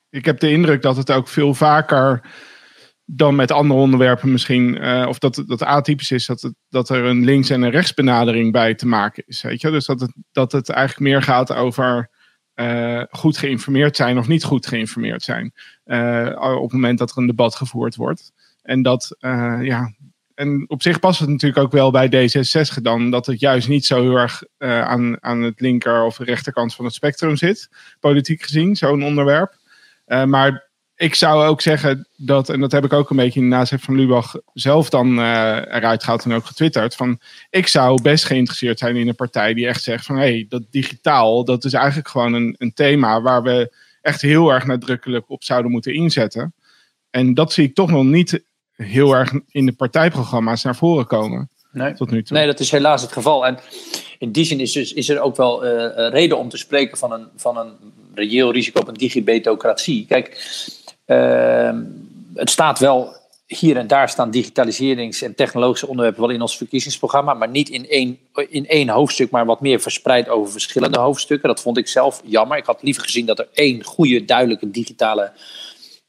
ik 0.09 0.25
heb 0.25 0.39
de 0.39 0.51
indruk 0.51 0.81
dat 0.81 0.97
het 0.97 1.11
ook 1.11 1.27
veel 1.27 1.53
vaker 1.53 2.21
dan 3.05 3.35
met 3.35 3.51
andere 3.51 3.79
onderwerpen 3.79 4.31
misschien, 4.31 4.83
uh, 4.83 5.05
of 5.07 5.19
dat 5.19 5.43
dat 5.47 5.63
atypisch 5.63 6.11
is, 6.11 6.25
dat, 6.25 6.41
het, 6.41 6.53
dat 6.69 6.89
er 6.89 7.03
een 7.03 7.23
links- 7.23 7.49
en 7.49 7.61
een 7.61 7.71
rechtsbenadering 7.71 8.51
bij 8.51 8.75
te 8.75 8.87
maken 8.87 9.23
is. 9.25 9.41
Weet 9.41 9.61
je? 9.61 9.71
Dus 9.71 9.85
dat 9.85 9.99
het, 9.99 10.13
dat 10.31 10.51
het 10.51 10.69
eigenlijk 10.69 11.09
meer 11.09 11.21
gaat 11.21 11.53
over 11.53 12.09
uh, 12.55 13.03
goed 13.09 13.37
geïnformeerd 13.37 13.95
zijn 13.95 14.17
of 14.17 14.27
niet 14.27 14.43
goed 14.43 14.67
geïnformeerd 14.67 15.23
zijn. 15.23 15.53
op 16.35 16.63
het 16.63 16.71
moment 16.71 16.97
dat 16.97 17.11
er 17.11 17.17
een 17.17 17.27
debat 17.27 17.55
gevoerd 17.55 17.95
wordt. 17.95 18.31
En 18.61 18.81
dat, 18.81 19.15
ja, 19.61 19.93
en 20.35 20.65
op 20.67 20.81
zich 20.81 20.99
past 20.99 21.19
het 21.19 21.29
natuurlijk 21.29 21.63
ook 21.63 21.71
wel 21.71 21.91
bij 21.91 22.07
D66 22.07 22.81
dan, 22.81 23.11
dat 23.11 23.25
het 23.25 23.39
juist 23.39 23.67
niet 23.67 23.85
zo 23.85 24.01
heel 24.01 24.15
erg 24.15 24.43
uh, 24.59 24.81
aan, 24.81 25.23
aan 25.23 25.41
het 25.41 25.59
linker 25.59 26.03
of 26.03 26.17
rechterkant 26.17 26.75
van 26.75 26.85
het 26.85 26.93
spectrum 26.93 27.35
zit, 27.35 27.69
politiek 27.99 28.43
gezien, 28.43 28.75
zo'n 28.75 29.03
onderwerp. 29.03 29.55
Uh, 30.07 30.23
maar 30.23 30.71
ik 30.95 31.15
zou 31.15 31.45
ook 31.45 31.61
zeggen 31.61 32.07
dat, 32.15 32.49
en 32.49 32.59
dat 32.59 32.71
heb 32.71 32.85
ik 32.85 32.93
ook 32.93 33.09
een 33.09 33.15
beetje 33.15 33.39
in 33.39 33.49
de 33.49 33.79
van 33.79 33.95
Lubach 33.95 34.35
zelf 34.53 34.89
dan 34.89 35.19
uh, 35.19 35.57
eruit 35.57 36.03
gehaald 36.03 36.25
en 36.25 36.33
ook 36.33 36.45
getwitterd, 36.45 36.95
van 36.95 37.19
ik 37.49 37.67
zou 37.67 38.01
best 38.01 38.25
geïnteresseerd 38.25 38.79
zijn 38.79 38.95
in 38.95 39.07
een 39.07 39.15
partij 39.15 39.53
die 39.53 39.67
echt 39.67 39.83
zegt 39.83 40.05
van 40.05 40.15
hé, 40.15 40.21
hey, 40.21 40.45
dat 40.49 40.63
digitaal, 40.69 41.43
dat 41.45 41.65
is 41.65 41.73
eigenlijk 41.73 42.07
gewoon 42.07 42.33
een, 42.33 42.55
een 42.57 42.73
thema 42.73 43.21
waar 43.21 43.43
we 43.43 43.75
echt 44.01 44.21
heel 44.21 44.53
erg 44.53 44.65
nadrukkelijk 44.65 45.29
op 45.29 45.43
zouden 45.43 45.71
moeten 45.71 45.93
inzetten. 45.93 46.53
En 47.09 47.33
dat 47.33 47.53
zie 47.53 47.65
ik 47.65 47.75
toch 47.75 47.89
nog 47.89 48.03
niet 48.03 48.43
heel 48.75 49.13
erg 49.13 49.33
in 49.49 49.65
de 49.65 49.73
partijprogramma's 49.73 50.63
naar 50.63 50.75
voren 50.75 51.07
komen. 51.07 51.49
Nee. 51.71 51.93
Tot 51.93 52.11
nu 52.11 52.23
toe. 52.23 52.37
nee, 52.37 52.45
dat 52.45 52.59
is 52.59 52.71
helaas 52.71 53.01
het 53.01 53.11
geval. 53.11 53.45
En 53.45 53.59
in 54.19 54.31
die 54.31 54.45
zin 54.45 54.59
is, 54.59 54.71
dus, 54.71 54.93
is 54.93 55.09
er 55.09 55.19
ook 55.19 55.35
wel 55.35 55.65
uh, 55.65 56.09
reden 56.09 56.37
om 56.37 56.49
te 56.49 56.57
spreken 56.57 56.97
van 56.97 57.11
een, 57.11 57.27
van 57.35 57.57
een 57.57 57.71
reëel 58.15 58.51
risico 58.51 58.79
op 58.79 58.87
een 58.87 58.93
digibetocratie. 58.93 60.05
Kijk, 60.05 60.29
uh, 61.05 61.71
het 62.33 62.49
staat 62.49 62.79
wel 62.79 63.15
hier 63.47 63.77
en 63.77 63.87
daar 63.87 64.09
staan 64.09 64.31
digitaliserings- 64.31 65.21
en 65.21 65.35
technologische 65.35 65.87
onderwerpen 65.87 66.21
wel 66.21 66.29
in 66.29 66.41
ons 66.41 66.57
verkiezingsprogramma, 66.57 67.33
maar 67.33 67.49
niet 67.49 67.69
in 67.69 67.89
één, 67.89 68.19
in 68.49 68.67
één 68.67 68.89
hoofdstuk, 68.89 69.31
maar 69.31 69.45
wat 69.45 69.61
meer 69.61 69.79
verspreid 69.79 70.29
over 70.29 70.51
verschillende 70.51 70.99
hoofdstukken. 70.99 71.47
Dat 71.47 71.61
vond 71.61 71.77
ik 71.77 71.87
zelf 71.87 72.21
jammer. 72.25 72.57
Ik 72.57 72.65
had 72.65 72.83
liever 72.83 73.03
gezien 73.03 73.25
dat 73.25 73.39
er 73.39 73.47
één 73.53 73.83
goede, 73.83 74.25
duidelijke 74.25 74.71
digitale 74.71 75.31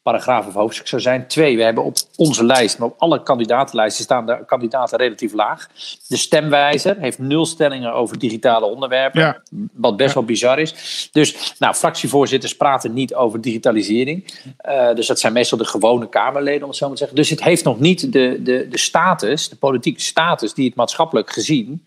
paragraaf 0.05 0.47
of 0.47 0.55
hoofdstuk 0.55 0.89
zou 0.89 1.03
zijn. 1.03 1.27
Twee, 1.27 1.57
we 1.57 1.63
hebben 1.63 1.85
op 1.85 1.97
onze 2.17 2.45
lijst, 2.45 2.79
maar 2.79 2.89
op 2.89 2.95
alle 2.99 3.23
kandidatenlijsten 3.23 4.05
staan 4.05 4.27
de 4.27 4.45
kandidaten 4.47 4.99
relatief 4.99 5.33
laag. 5.33 5.69
De 6.09 6.17
stemwijzer 6.17 6.97
heeft 6.99 7.19
nul 7.19 7.47
stellingen 7.47 7.93
over 7.93 8.19
digitale 8.19 8.67
onderwerpen, 8.67 9.21
ja. 9.21 9.43
wat 9.73 9.97
best 9.97 10.15
wel 10.15 10.25
bizar 10.25 10.59
is. 10.59 11.09
Dus, 11.13 11.55
nou, 11.59 11.75
fractievoorzitters 11.75 12.57
praten 12.57 12.93
niet 12.93 13.15
over 13.15 13.41
digitalisering. 13.41 14.25
Uh, 14.69 14.95
dus 14.95 15.07
dat 15.07 15.21
zijn 15.21 15.33
meestal 15.33 15.59
de 15.59 15.65
gewone 15.65 16.09
Kamerleden, 16.09 16.63
om 16.63 16.69
het 16.69 16.77
zo 16.77 16.87
maar 16.87 16.97
te 16.97 17.01
zeggen. 17.01 17.17
Dus 17.17 17.31
het 17.31 17.43
heeft 17.43 17.65
nog 17.65 17.81
niet 17.81 18.13
de, 18.13 18.39
de, 18.43 18.67
de 18.69 18.79
status, 18.79 19.49
de 19.49 19.57
politieke 19.57 20.01
status, 20.01 20.55
die 20.55 20.67
het 20.67 20.77
maatschappelijk 20.77 21.31
gezien 21.31 21.85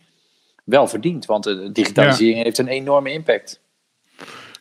wel 0.63 0.87
verdient. 0.87 1.25
Want 1.25 1.43
de 1.43 1.71
digitalisering 1.71 2.37
ja. 2.37 2.43
heeft 2.43 2.57
een 2.57 2.67
enorme 2.67 3.11
impact. 3.11 3.59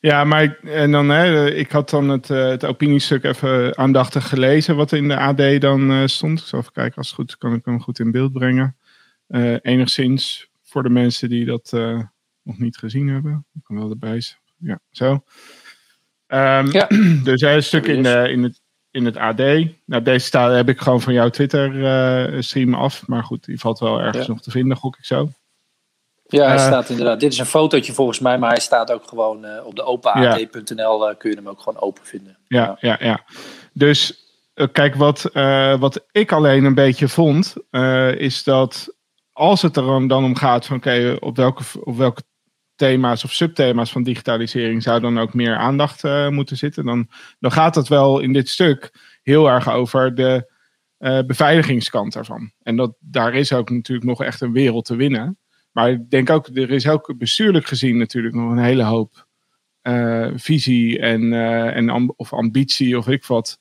Ja, 0.01 0.25
maar 0.25 0.59
en 0.63 0.91
dan, 0.91 1.09
hè, 1.09 1.51
ik 1.51 1.71
had 1.71 1.91
dan 1.91 2.09
het, 2.09 2.31
uh, 2.31 2.49
het 2.49 2.65
opiniestuk 2.65 3.25
even 3.25 3.79
aandachtig 3.79 4.29
gelezen 4.29 4.77
wat 4.77 4.93
in 4.93 5.09
de 5.09 5.17
AD 5.17 5.61
dan 5.61 5.91
uh, 5.91 6.07
stond. 6.07 6.39
Ik 6.41 6.47
zal 6.47 6.59
even 6.59 6.73
kijken, 6.73 6.97
als 6.97 7.07
het 7.07 7.17
goed 7.17 7.39
kan 7.39 7.55
ik 7.55 7.65
hem 7.65 7.81
goed 7.81 7.99
in 7.99 8.11
beeld 8.11 8.33
brengen. 8.33 8.77
Uh, 9.29 9.57
enigszins 9.63 10.49
voor 10.63 10.83
de 10.83 10.91
mensen 10.91 11.29
die 11.29 11.45
dat 11.45 11.73
nog 12.43 12.59
niet 12.59 12.77
gezien 12.77 13.09
hebben. 13.09 13.47
Ik 13.55 13.65
kan 13.65 13.77
wel 13.77 13.91
erbij 13.91 14.21
zijn. 14.21 14.41
Ja, 14.59 14.81
zo. 14.91 15.13
Um, 16.29 16.73
ja. 16.73 16.89
Dus 17.25 17.41
een 17.41 17.63
stuk 17.63 17.87
in, 17.87 18.03
de, 18.03 18.29
in, 18.31 18.43
het, 18.43 18.61
in 18.91 19.05
het 19.05 19.17
AD. 19.17 19.39
Nou, 19.85 20.03
deze 20.03 20.27
staat, 20.27 20.55
heb 20.55 20.69
ik 20.69 20.81
gewoon 20.81 21.01
van 21.01 21.13
jouw 21.13 21.29
Twitter-stream 21.29 22.75
af. 22.75 23.07
Maar 23.07 23.25
goed, 23.25 23.45
die 23.45 23.59
valt 23.59 23.79
wel 23.79 24.01
ergens 24.01 24.27
nog 24.27 24.43
te 24.43 24.51
vinden, 24.51 24.77
gok 24.77 24.97
ik 24.97 25.05
zo. 25.05 25.31
Ja, 26.29 26.47
hij 26.47 26.59
staat 26.59 26.89
inderdaad. 26.89 27.21
Dit 27.21 27.33
is 27.33 27.39
een 27.39 27.47
fotootje 27.47 27.93
volgens 27.93 28.19
mij, 28.19 28.39
maar 28.39 28.51
hij 28.51 28.61
staat 28.61 28.93
ook 28.93 29.09
gewoon 29.09 29.47
op 29.65 29.77
de 29.77 29.83
openad.nl. 29.83 31.15
kun 31.17 31.31
je 31.31 31.37
hem 31.37 31.49
ook 31.49 31.61
gewoon 31.61 31.81
open 31.81 32.05
vinden. 32.05 32.37
Ja, 32.49 32.77
ja, 32.81 32.97
ja. 33.01 33.25
Dus 33.73 34.25
kijk, 34.73 34.95
wat, 34.95 35.31
wat 35.79 36.07
ik 36.11 36.33
alleen 36.33 36.65
een 36.65 36.75
beetje 36.75 37.09
vond, 37.09 37.55
is 38.17 38.45
dat 38.45 38.95
als 39.33 39.63
het 39.63 39.77
er 39.77 40.09
dan 40.09 40.25
om 40.25 40.37
gaat 40.37 40.67
van 40.67 40.77
oké, 40.77 41.17
op, 41.21 41.37
welke, 41.37 41.63
op 41.85 41.97
welke 41.97 42.23
thema's 42.77 43.25
of 43.25 43.33
subthema's 43.33 43.93
van 43.93 44.03
digitalisering 44.03 44.83
zou 44.83 45.01
dan 45.01 45.19
ook 45.19 45.35
meer 45.35 45.57
aandacht 45.57 46.05
uh, 46.05 46.29
moeten 46.29 46.57
zitten, 46.57 46.85
dan, 46.85 47.09
dan 47.39 47.53
gaat 47.53 47.75
het 47.75 47.89
wel 47.89 48.21
in 48.21 48.33
dit 48.33 48.49
stuk 48.49 48.91
heel 49.23 49.49
erg 49.49 49.69
over 49.71 50.15
de 50.15 50.53
uh, 50.99 51.19
beveiligingskant 51.27 52.13
daarvan. 52.13 52.53
En 52.63 52.77
dat, 52.77 52.95
daar 53.01 53.35
is 53.35 53.53
ook 53.53 53.71
natuurlijk 53.71 54.07
nog 54.07 54.23
echt 54.23 54.41
een 54.41 54.53
wereld 54.53 54.85
te 54.85 54.97
winnen. 54.97 55.39
Maar 55.77 55.91
ik 55.91 56.11
denk 56.11 56.31
ook, 56.31 56.47
er 56.47 56.71
is 56.71 56.89
ook 56.89 57.15
bestuurlijk 57.19 57.67
gezien 57.67 57.97
natuurlijk 57.97 58.35
nog 58.35 58.51
een 58.51 58.65
hele 58.65 58.83
hoop 58.83 59.27
uh, 59.83 60.29
visie 60.35 60.99
en, 60.99 61.33
en 61.73 62.13
of 62.17 62.33
ambitie 62.33 62.99
of 62.99 63.09
ik 63.09 63.25
wat 63.25 63.59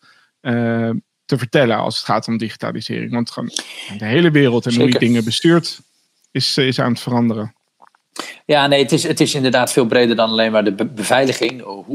te 1.26 1.38
vertellen 1.38 1.78
als 1.78 1.98
het 1.98 2.06
gaat 2.06 2.28
om 2.28 2.38
digitalisering. 2.38 3.12
Want 3.12 3.32
gewoon 3.32 3.50
de 3.98 4.06
hele 4.06 4.32
wereld 4.32 4.66
en 4.66 4.76
hoe 4.76 4.88
je 4.88 5.00
dingen 5.00 5.24
bestuurt 5.24 5.80
is, 6.32 6.58
is 6.58 6.80
aan 6.80 6.92
het 6.92 7.00
veranderen. 7.00 7.56
Ja, 8.46 8.68
nee, 8.68 8.82
het 8.82 8.92
is, 8.92 9.04
het 9.04 9.20
is 9.20 9.36
inderdaad 9.36 9.72
veel 9.72 9.86
breder 9.86 10.16
dan 10.16 10.30
alleen 10.30 10.52
maar 10.52 10.64
de 10.64 10.86
beveiliging. 10.86 11.62
Hoe, 11.62 11.86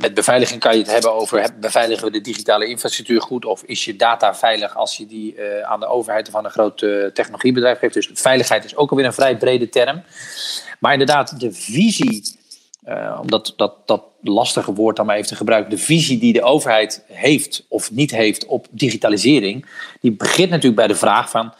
met 0.00 0.14
beveiliging 0.14 0.60
kan 0.60 0.72
je 0.72 0.78
het 0.78 0.90
hebben 0.90 1.12
over 1.12 1.50
beveiligen 1.60 2.04
we 2.04 2.10
de 2.10 2.20
digitale 2.20 2.66
infrastructuur 2.66 3.20
goed 3.20 3.44
of 3.44 3.62
is 3.62 3.84
je 3.84 3.96
data 3.96 4.34
veilig 4.34 4.76
als 4.76 4.96
je 4.96 5.06
die 5.06 5.34
uh, 5.34 5.60
aan 5.60 5.80
de 5.80 5.86
overheid 5.86 6.28
of 6.28 6.34
aan 6.34 6.44
een 6.44 6.50
groot 6.50 6.82
uh, 6.82 7.06
technologiebedrijf 7.06 7.78
geeft. 7.78 7.94
Dus 7.94 8.10
veiligheid 8.12 8.64
is 8.64 8.76
ook 8.76 8.90
alweer 8.90 9.06
een 9.06 9.12
vrij 9.12 9.36
brede 9.36 9.68
term. 9.68 10.02
Maar 10.80 10.92
inderdaad, 10.92 11.40
de 11.40 11.52
visie, 11.52 12.38
uh, 12.88 13.18
omdat 13.22 13.52
dat, 13.56 13.86
dat 13.86 14.02
lastige 14.22 14.72
woord 14.72 14.96
dan 14.96 15.06
maar 15.06 15.16
even 15.16 15.28
te 15.28 15.36
gebruiken, 15.36 15.70
de 15.70 15.78
visie 15.78 16.18
die 16.18 16.32
de 16.32 16.42
overheid 16.42 17.04
heeft 17.06 17.64
of 17.68 17.90
niet 17.90 18.10
heeft 18.10 18.46
op 18.46 18.66
digitalisering, 18.70 19.66
die 20.00 20.12
begint 20.12 20.50
natuurlijk 20.50 20.76
bij 20.76 20.86
de 20.86 20.94
vraag 20.94 21.30
van 21.30 21.54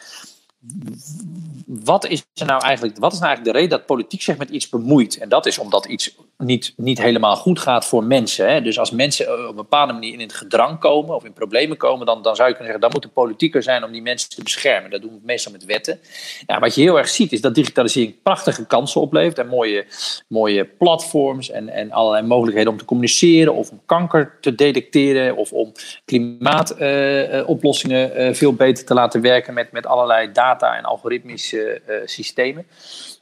wat 1.66 2.06
is 2.06 2.24
er 2.34 2.46
nou 2.46 2.62
eigenlijk, 2.62 2.98
wat 2.98 3.12
is 3.12 3.18
nou 3.18 3.28
eigenlijk 3.28 3.56
de 3.56 3.62
reden 3.62 3.78
dat 3.78 3.86
politiek 3.86 4.22
zich 4.22 4.36
met 4.36 4.50
iets 4.50 4.68
bemoeit? 4.68 5.18
En 5.18 5.28
dat 5.28 5.46
is 5.46 5.58
omdat 5.58 5.86
iets 5.86 6.16
niet, 6.38 6.72
niet 6.76 6.98
helemaal 6.98 7.36
goed 7.36 7.58
gaat 7.58 7.86
voor 7.86 8.04
mensen. 8.04 8.48
Hè? 8.48 8.62
Dus 8.62 8.78
als 8.78 8.90
mensen 8.90 9.32
op 9.32 9.48
een 9.48 9.54
bepaalde 9.54 9.92
manier 9.92 10.12
in 10.12 10.20
het 10.20 10.32
gedrang 10.32 10.78
komen 10.78 11.14
of 11.14 11.24
in 11.24 11.32
problemen 11.32 11.76
komen, 11.76 12.06
dan, 12.06 12.22
dan 12.22 12.36
zou 12.36 12.48
je 12.48 12.54
kunnen 12.54 12.72
zeggen, 12.72 12.80
dan 12.80 12.90
moet 13.00 13.02
de 13.02 13.08
politieker 13.20 13.62
zijn 13.62 13.84
om 13.84 13.92
die 13.92 14.02
mensen 14.02 14.30
te 14.30 14.42
beschermen. 14.42 14.90
Dat 14.90 15.02
doen 15.02 15.10
we 15.10 15.18
meestal 15.22 15.52
met 15.52 15.64
wetten. 15.64 16.00
Ja, 16.46 16.58
wat 16.58 16.74
je 16.74 16.80
heel 16.80 16.98
erg 16.98 17.08
ziet 17.08 17.32
is 17.32 17.40
dat 17.40 17.54
digitalisering 17.54 18.22
prachtige 18.22 18.66
kansen 18.66 19.00
oplevert 19.00 19.38
en 19.38 19.46
mooie, 19.46 19.86
mooie 20.28 20.64
platforms 20.64 21.50
en, 21.50 21.68
en 21.68 21.92
allerlei 21.92 22.26
mogelijkheden 22.26 22.72
om 22.72 22.78
te 22.78 22.84
communiceren 22.84 23.54
of 23.54 23.70
om 23.70 23.80
kanker 23.86 24.38
te 24.40 24.54
detecteren 24.54 25.36
of 25.36 25.52
om 25.52 25.72
klimaatoplossingen 26.04 28.16
uh, 28.16 28.28
uh, 28.28 28.34
veel 28.34 28.52
beter 28.52 28.84
te 28.84 28.94
laten 28.94 29.20
werken 29.20 29.54
met, 29.54 29.72
met 29.72 29.86
allerlei 29.86 30.32
data 30.32 30.76
en 30.76 30.84
algoritmische 30.84 31.80
systemen. 32.04 32.66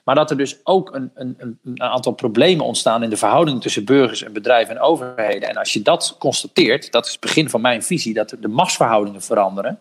Maar 0.05 0.15
dat 0.15 0.31
er 0.31 0.37
dus 0.37 0.61
ook 0.63 0.95
een, 0.95 1.11
een, 1.15 1.59
een, 1.65 1.83
aantal 1.83 2.13
problemen 2.13 2.67
ontstaan 2.67 3.03
in 3.05 3.11
de 3.11 3.17
verhouding 3.17 3.61
tussen 3.61 3.85
burgers 3.85 4.23
en 4.23 4.33
bedrijven 4.33 4.75
en 4.75 4.81
overheden. 4.81 5.49
En 5.49 5.57
als 5.57 5.73
je 5.73 5.83
dat 5.83 6.17
constateert, 6.19 6.93
dat 6.93 7.07
is 7.07 7.13
het 7.13 7.21
begin 7.21 7.51
van 7.51 7.61
mijn 7.61 7.83
visie, 7.83 8.15
dat 8.15 8.37
de 8.41 8.49
machtsverhoudingen 8.49 9.23
veranderen. 9.23 9.79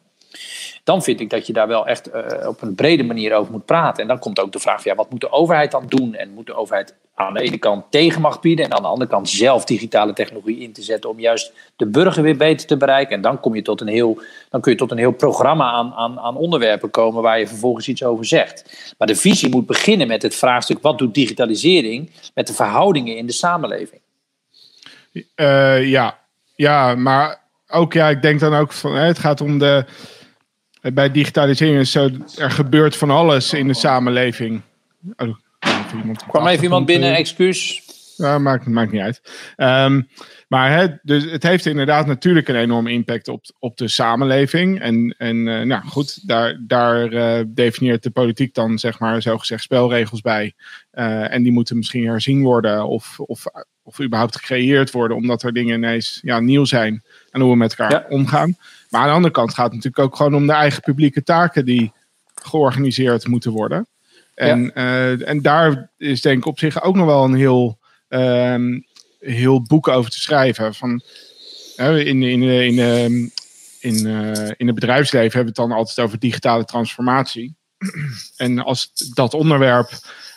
Dan 0.83 1.03
vind 1.03 1.19
ik 1.19 1.29
dat 1.29 1.47
je 1.47 1.53
daar 1.53 1.67
wel 1.67 1.87
echt 1.87 2.09
uh, 2.13 2.47
op 2.47 2.61
een 2.61 2.75
brede 2.75 3.03
manier 3.03 3.33
over 3.33 3.51
moet 3.51 3.65
praten. 3.65 4.01
En 4.01 4.07
dan 4.07 4.19
komt 4.19 4.39
ook 4.39 4.51
de 4.51 4.59
vraag: 4.59 4.81
van, 4.81 4.91
ja, 4.91 4.97
wat 4.97 5.09
moet 5.09 5.21
de 5.21 5.31
overheid 5.31 5.71
dan 5.71 5.85
doen? 5.87 6.15
En 6.15 6.33
moet 6.33 6.45
de 6.45 6.53
overheid 6.53 6.95
aan 7.15 7.33
de 7.33 7.41
ene 7.41 7.57
kant 7.57 7.85
tegenmacht 7.89 8.41
bieden 8.41 8.65
en 8.65 8.73
aan 8.73 8.81
de 8.81 8.87
andere 8.87 9.09
kant 9.09 9.29
zelf 9.29 9.65
digitale 9.65 10.13
technologie 10.13 10.59
in 10.59 10.73
te 10.73 10.81
zetten 10.81 11.09
om 11.09 11.19
juist 11.19 11.53
de 11.75 11.85
burger 11.85 12.23
weer 12.23 12.37
beter 12.37 12.67
te 12.67 12.77
bereiken. 12.77 13.15
En 13.15 13.21
dan, 13.21 13.39
kom 13.39 13.55
je 13.55 13.61
tot 13.61 13.81
een 13.81 13.87
heel, 13.87 14.21
dan 14.49 14.61
kun 14.61 14.71
je 14.71 14.77
tot 14.77 14.91
een 14.91 14.97
heel 14.97 15.11
programma 15.11 15.71
aan, 15.71 15.93
aan, 15.93 16.19
aan 16.19 16.35
onderwerpen 16.35 16.89
komen 16.89 17.21
waar 17.21 17.39
je 17.39 17.47
vervolgens 17.47 17.87
iets 17.87 18.03
over 18.03 18.25
zegt. 18.25 18.93
Maar 18.97 19.07
de 19.07 19.15
visie 19.15 19.49
moet 19.49 19.65
beginnen 19.65 20.07
met 20.07 20.21
het 20.21 20.35
vraagstuk: 20.35 20.81
wat 20.81 20.97
doet 20.97 21.13
digitalisering 21.13 22.11
met 22.33 22.47
de 22.47 22.53
verhoudingen 22.53 23.17
in 23.17 23.25
de 23.25 23.33
samenleving? 23.33 24.01
Uh, 25.35 25.89
ja. 25.89 26.19
ja, 26.55 26.95
maar 26.95 27.41
ook 27.67 27.93
ja, 27.93 28.09
ik 28.09 28.21
denk 28.21 28.39
dan 28.39 28.53
ook 28.53 28.71
van 28.71 28.95
het 28.95 29.19
gaat 29.19 29.41
om 29.41 29.59
de. 29.59 29.85
Bij 30.93 31.11
digitalisering 31.11 31.79
is 31.79 31.91
zo, 31.91 32.09
er 32.37 32.51
gebeurt 32.51 32.95
van 32.95 33.09
alles 33.09 33.53
in 33.53 33.67
de 33.67 33.73
samenleving. 33.73 34.61
Oh, 35.15 35.37
iemand 35.95 36.25
Kwam 36.25 36.47
even 36.47 36.63
iemand 36.63 36.85
binnen, 36.85 37.15
excuus. 37.15 37.81
Ja, 38.17 38.39
maakt, 38.39 38.67
maakt 38.67 38.91
niet 38.91 39.01
uit. 39.01 39.21
Um, 39.57 40.07
maar 40.47 40.71
hè, 40.71 40.87
dus 41.01 41.31
het 41.31 41.43
heeft 41.43 41.65
inderdaad 41.65 42.05
natuurlijk 42.05 42.47
een 42.47 42.55
enorme 42.55 42.91
impact 42.91 43.27
op, 43.27 43.43
op 43.59 43.77
de 43.77 43.87
samenleving. 43.87 44.79
En, 44.79 45.15
en 45.17 45.35
uh, 45.35 45.61
nou 45.61 45.83
goed, 45.85 46.27
daar, 46.27 46.59
daar 46.67 47.13
uh, 47.13 47.45
definieert 47.47 48.03
de 48.03 48.09
politiek 48.09 48.53
dan 48.53 48.79
zeg 48.79 48.99
maar 48.99 49.21
zogezegd 49.21 49.63
spelregels 49.63 50.21
bij. 50.21 50.53
Uh, 50.93 51.33
en 51.33 51.43
die 51.43 51.51
moeten 51.51 51.77
misschien 51.77 52.07
herzien 52.07 52.41
worden 52.41 52.87
of, 52.87 53.19
of, 53.19 53.45
of 53.83 54.01
überhaupt 54.01 54.35
gecreëerd 54.35 54.91
worden, 54.91 55.17
omdat 55.17 55.43
er 55.43 55.53
dingen 55.53 55.75
ineens 55.75 56.19
ja, 56.21 56.39
nieuw 56.39 56.65
zijn 56.65 57.03
en 57.29 57.41
hoe 57.41 57.51
we 57.51 57.57
met 57.57 57.75
elkaar 57.75 57.91
ja. 57.91 58.05
omgaan. 58.09 58.55
Maar 58.93 59.01
aan 59.01 59.07
de 59.07 59.13
andere 59.13 59.33
kant 59.33 59.53
gaat 59.53 59.65
het 59.65 59.73
natuurlijk 59.73 60.03
ook 60.03 60.15
gewoon 60.15 60.35
om 60.35 60.47
de 60.47 60.53
eigen 60.53 60.81
publieke 60.81 61.23
taken 61.23 61.65
die 61.65 61.91
georganiseerd 62.35 63.27
moeten 63.27 63.51
worden. 63.51 63.87
En, 64.35 64.71
ja. 64.75 65.11
uh, 65.11 65.27
en 65.27 65.41
daar 65.41 65.91
is 65.97 66.21
denk 66.21 66.37
ik 66.37 66.45
op 66.45 66.59
zich 66.59 66.83
ook 66.83 66.95
nog 66.95 67.05
wel 67.05 67.23
een 67.23 67.35
heel, 67.35 67.79
um, 68.09 68.85
heel 69.19 69.61
boek 69.61 69.87
over 69.87 70.11
te 70.11 70.19
schrijven. 70.19 70.73
Van, 70.73 71.01
uh, 71.77 72.05
in, 72.05 72.23
in, 72.23 72.41
in, 72.41 72.77
in, 72.77 73.31
in, 73.79 74.07
uh, 74.07 74.47
in 74.57 74.67
het 74.67 74.75
bedrijfsleven 74.75 75.37
hebben 75.37 75.53
we 75.53 75.61
het 75.61 75.69
dan 75.69 75.77
altijd 75.77 75.99
over 75.99 76.19
digitale 76.19 76.65
transformatie. 76.65 77.55
En 78.35 78.59
als 78.59 78.91
dat 79.13 79.33
onderwerp 79.33 79.89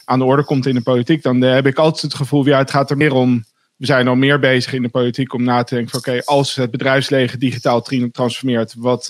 aan 0.04 0.18
de 0.18 0.24
orde 0.24 0.44
komt 0.44 0.66
in 0.66 0.74
de 0.74 0.82
politiek, 0.82 1.22
dan 1.22 1.40
heb 1.40 1.66
ik 1.66 1.78
altijd 1.78 2.02
het 2.02 2.14
gevoel, 2.14 2.46
ja, 2.46 2.58
het 2.58 2.70
gaat 2.70 2.90
er 2.90 2.96
meer 2.96 3.12
om. 3.12 3.44
We 3.76 3.86
zijn 3.86 4.08
al 4.08 4.14
meer 4.14 4.38
bezig 4.38 4.72
in 4.72 4.82
de 4.82 4.88
politiek 4.88 5.32
om 5.32 5.42
na 5.42 5.62
te 5.62 5.74
denken 5.74 5.90
van 5.90 6.00
oké, 6.00 6.08
okay, 6.08 6.22
als 6.24 6.54
het 6.54 6.70
bedrijfsleven 6.70 7.38
digitaal 7.38 7.82
transformeert, 8.12 8.74
wat, 8.76 9.06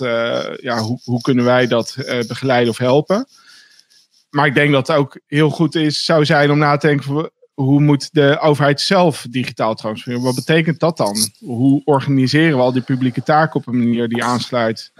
ja, 0.61 0.77
hoe, 0.77 0.99
hoe 1.03 1.21
kunnen 1.21 1.45
wij 1.45 1.67
dat 1.67 1.95
begeleiden 2.27 2.69
of 2.69 2.77
helpen? 2.77 3.27
Maar 4.29 4.45
ik 4.45 4.53
denk 4.53 4.71
dat 4.71 4.87
het 4.87 4.97
ook 4.97 5.19
heel 5.27 5.49
goed 5.49 5.75
is, 5.75 6.05
zou 6.05 6.25
zijn 6.25 6.51
om 6.51 6.57
na 6.57 6.77
te 6.77 6.87
denken 6.87 7.31
hoe 7.61 7.79
moet 7.79 8.09
de 8.13 8.39
overheid 8.39 8.81
zelf 8.81 9.25
digitaal 9.29 9.75
transformeren? 9.75 10.25
Wat 10.25 10.35
betekent 10.35 10.79
dat 10.79 10.97
dan? 10.97 11.15
Hoe 11.39 11.81
organiseren 11.85 12.57
we 12.57 12.63
al 12.63 12.71
die 12.71 12.81
publieke 12.81 13.23
taken 13.23 13.55
op 13.55 13.67
een 13.67 13.77
manier 13.77 14.07
die 14.07 14.23
aansluit? 14.23 14.91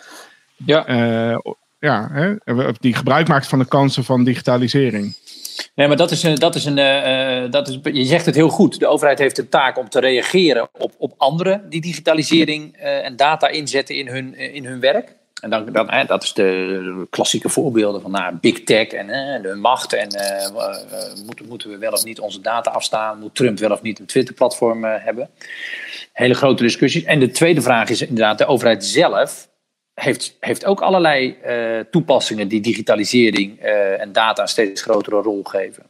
Ja. 0.56 0.90
Uh, 0.90 1.38
ja, 1.80 2.10
hè? 2.12 2.34
die 2.80 2.94
gebruik 2.96 3.28
maakt 3.28 3.48
van 3.48 3.60
de 3.60 3.66
kansen 3.66 4.04
van 4.04 4.24
digitalisering. 4.24 5.16
Nee, 5.76 5.88
maar 5.88 5.98
dat 5.98 6.12
is 6.12 6.24
een, 6.24 6.36
dat 6.36 6.56
is 6.56 6.66
een 6.66 6.78
uh, 6.78 7.52
dat 7.52 7.68
is, 7.68 7.80
je 7.84 8.06
zegt 8.06 8.26
het 8.26 8.36
heel 8.36 8.50
goed. 8.50 8.80
De 8.80 8.88
overheid 8.88 9.20
heeft 9.20 9.36
de 9.36 9.50
taak 9.50 9.78
om 9.78 9.90
te 9.90 10.00
reageren 10.00 10.70
op, 10.78 10.92
op 10.98 11.14
anderen 11.18 11.70
die 11.70 11.82
digitalisering 11.82 12.78
uh, 12.78 13.06
en 13.06 13.16
data 13.16 13.48
inzetten 13.48 13.96
in 13.96 14.08
hun, 14.08 14.36
in 14.36 14.66
hun 14.66 14.80
werk. 14.80 15.16
En 15.42 15.50
dan, 15.50 15.72
dan, 15.72 15.90
hè, 15.90 16.06
dat 16.06 16.24
is 16.24 16.34
de 16.34 17.08
klassieke 17.10 17.50
voorbeelden 17.50 18.02
van 18.02 18.12
nou, 18.12 18.36
big 18.42 18.64
tech 18.64 18.88
en 18.88 19.08
hè, 19.08 19.42
de 19.42 19.56
macht. 19.56 19.94
En 19.94 20.08
moeten, 21.26 21.46
moeten 21.48 21.70
we 21.70 21.78
wel 21.78 21.92
of 21.92 22.04
niet 22.04 22.20
onze 22.20 22.42
data 22.42 22.72
afstaan? 22.72 23.20
Moet 23.20 23.36
Trump 23.36 23.60
wel 23.60 23.72
of 23.72 23.82
niet 23.82 24.00
een 24.00 24.06
Twitter-platform 24.06 24.84
hebben? 24.84 25.30
Hele 26.14 26.34
grote 26.34 26.64
discussies. 26.64 27.04
En 27.04 27.20
de 27.20 27.32
tweede 27.32 27.62
vraag 27.62 27.90
is 27.90 28.02
inderdaad, 28.02 28.38
de 28.38 28.46
overheid 28.46 28.86
zelf 28.86 29.48
heeft, 30.02 30.38
heeft 30.40 30.66
ook 30.66 30.82
allerlei 30.82 31.38
toepassingen 31.92 32.48
die 32.48 32.62
digitalisering 32.62 33.60
en 34.00 34.12
data 34.12 34.42
een 34.42 34.48
steeds 34.48 34.82
grotere 34.82 35.22
rol 35.22 35.44
geven. 35.44 35.84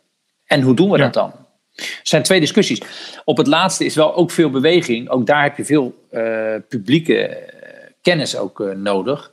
En 0.46 0.62
hoe 0.62 0.76
doen 0.76 0.90
we 0.90 0.98
ja. 0.98 1.04
dat 1.04 1.14
dan? 1.14 1.32
Er 1.76 1.86
zijn 2.04 2.24
twee 2.24 2.40
discussies. 2.40 2.82
Op 3.26 3.38
het 3.38 3.48
laatste 3.48 3.86
is 3.86 3.96
wel 3.96 4.16
ook 4.16 4.32
veel 4.32 4.50
beweging. 4.50 5.10
Ook 5.10 5.26
daar 5.26 5.44
heb 5.44 5.58
je 5.58 5.66
veel 5.66 6.08
publieke 6.68 7.38
kennis 8.02 8.38
ook 8.38 8.74
nodig. 8.76 9.32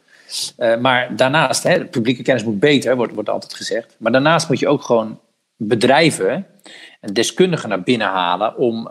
Maar 0.80 1.16
daarnaast, 1.16 1.62
hè, 1.62 1.84
publieke 1.84 2.22
kennis 2.22 2.44
moet 2.44 2.60
beter, 2.60 2.96
wordt, 2.96 3.14
wordt 3.14 3.28
altijd 3.28 3.54
gezegd. 3.54 3.96
Maar 3.98 4.12
daarnaast 4.12 4.48
moet 4.48 4.58
je 4.58 4.68
ook 4.68 4.82
gewoon 4.82 5.20
bedrijven 5.56 6.46
en 7.00 7.12
deskundigen 7.12 7.68
naar 7.68 7.82
binnen 7.82 8.06
halen 8.06 8.56
om, 8.56 8.88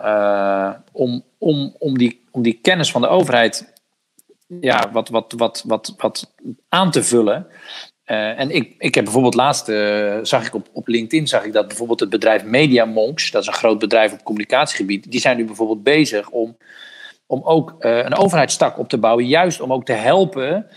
om, 0.91 1.23
om, 1.37 1.75
om, 1.79 1.97
die, 1.97 2.23
om 2.31 2.41
die 2.41 2.59
kennis 2.61 2.91
van 2.91 3.01
de 3.01 3.07
overheid 3.07 3.72
ja, 4.61 4.89
wat, 4.91 5.09
wat, 5.09 5.33
wat, 5.37 5.63
wat, 5.67 5.93
wat 5.97 6.33
aan 6.69 6.91
te 6.91 7.03
vullen. 7.03 7.47
Uh, 8.05 8.39
en 8.39 8.49
ik, 8.49 8.75
ik 8.77 8.95
heb 8.95 9.03
bijvoorbeeld 9.03 9.35
laatst, 9.35 9.65
zag 10.27 10.45
ik 10.45 10.53
op, 10.53 10.69
op 10.73 10.87
LinkedIn, 10.87 11.27
zag 11.27 11.43
ik 11.43 11.53
dat 11.53 11.67
bijvoorbeeld 11.67 11.99
het 11.99 12.09
bedrijf 12.09 12.43
Media 12.43 12.85
Monks, 12.85 13.31
dat 13.31 13.41
is 13.41 13.47
een 13.47 13.53
groot 13.53 13.79
bedrijf 13.79 14.13
op 14.13 14.23
communicatiegebied, 14.23 15.11
die 15.11 15.19
zijn 15.19 15.37
nu 15.37 15.45
bijvoorbeeld 15.45 15.83
bezig 15.83 16.29
om 16.29 16.57
om 17.27 17.41
ook 17.43 17.75
een 17.79 18.15
overheidstak 18.15 18.79
op 18.79 18.89
te 18.89 18.97
bouwen. 18.97 19.27
Juist 19.27 19.61
om 19.61 19.73
ook 19.73 19.85
te 19.85 19.93
helpen 19.93 20.67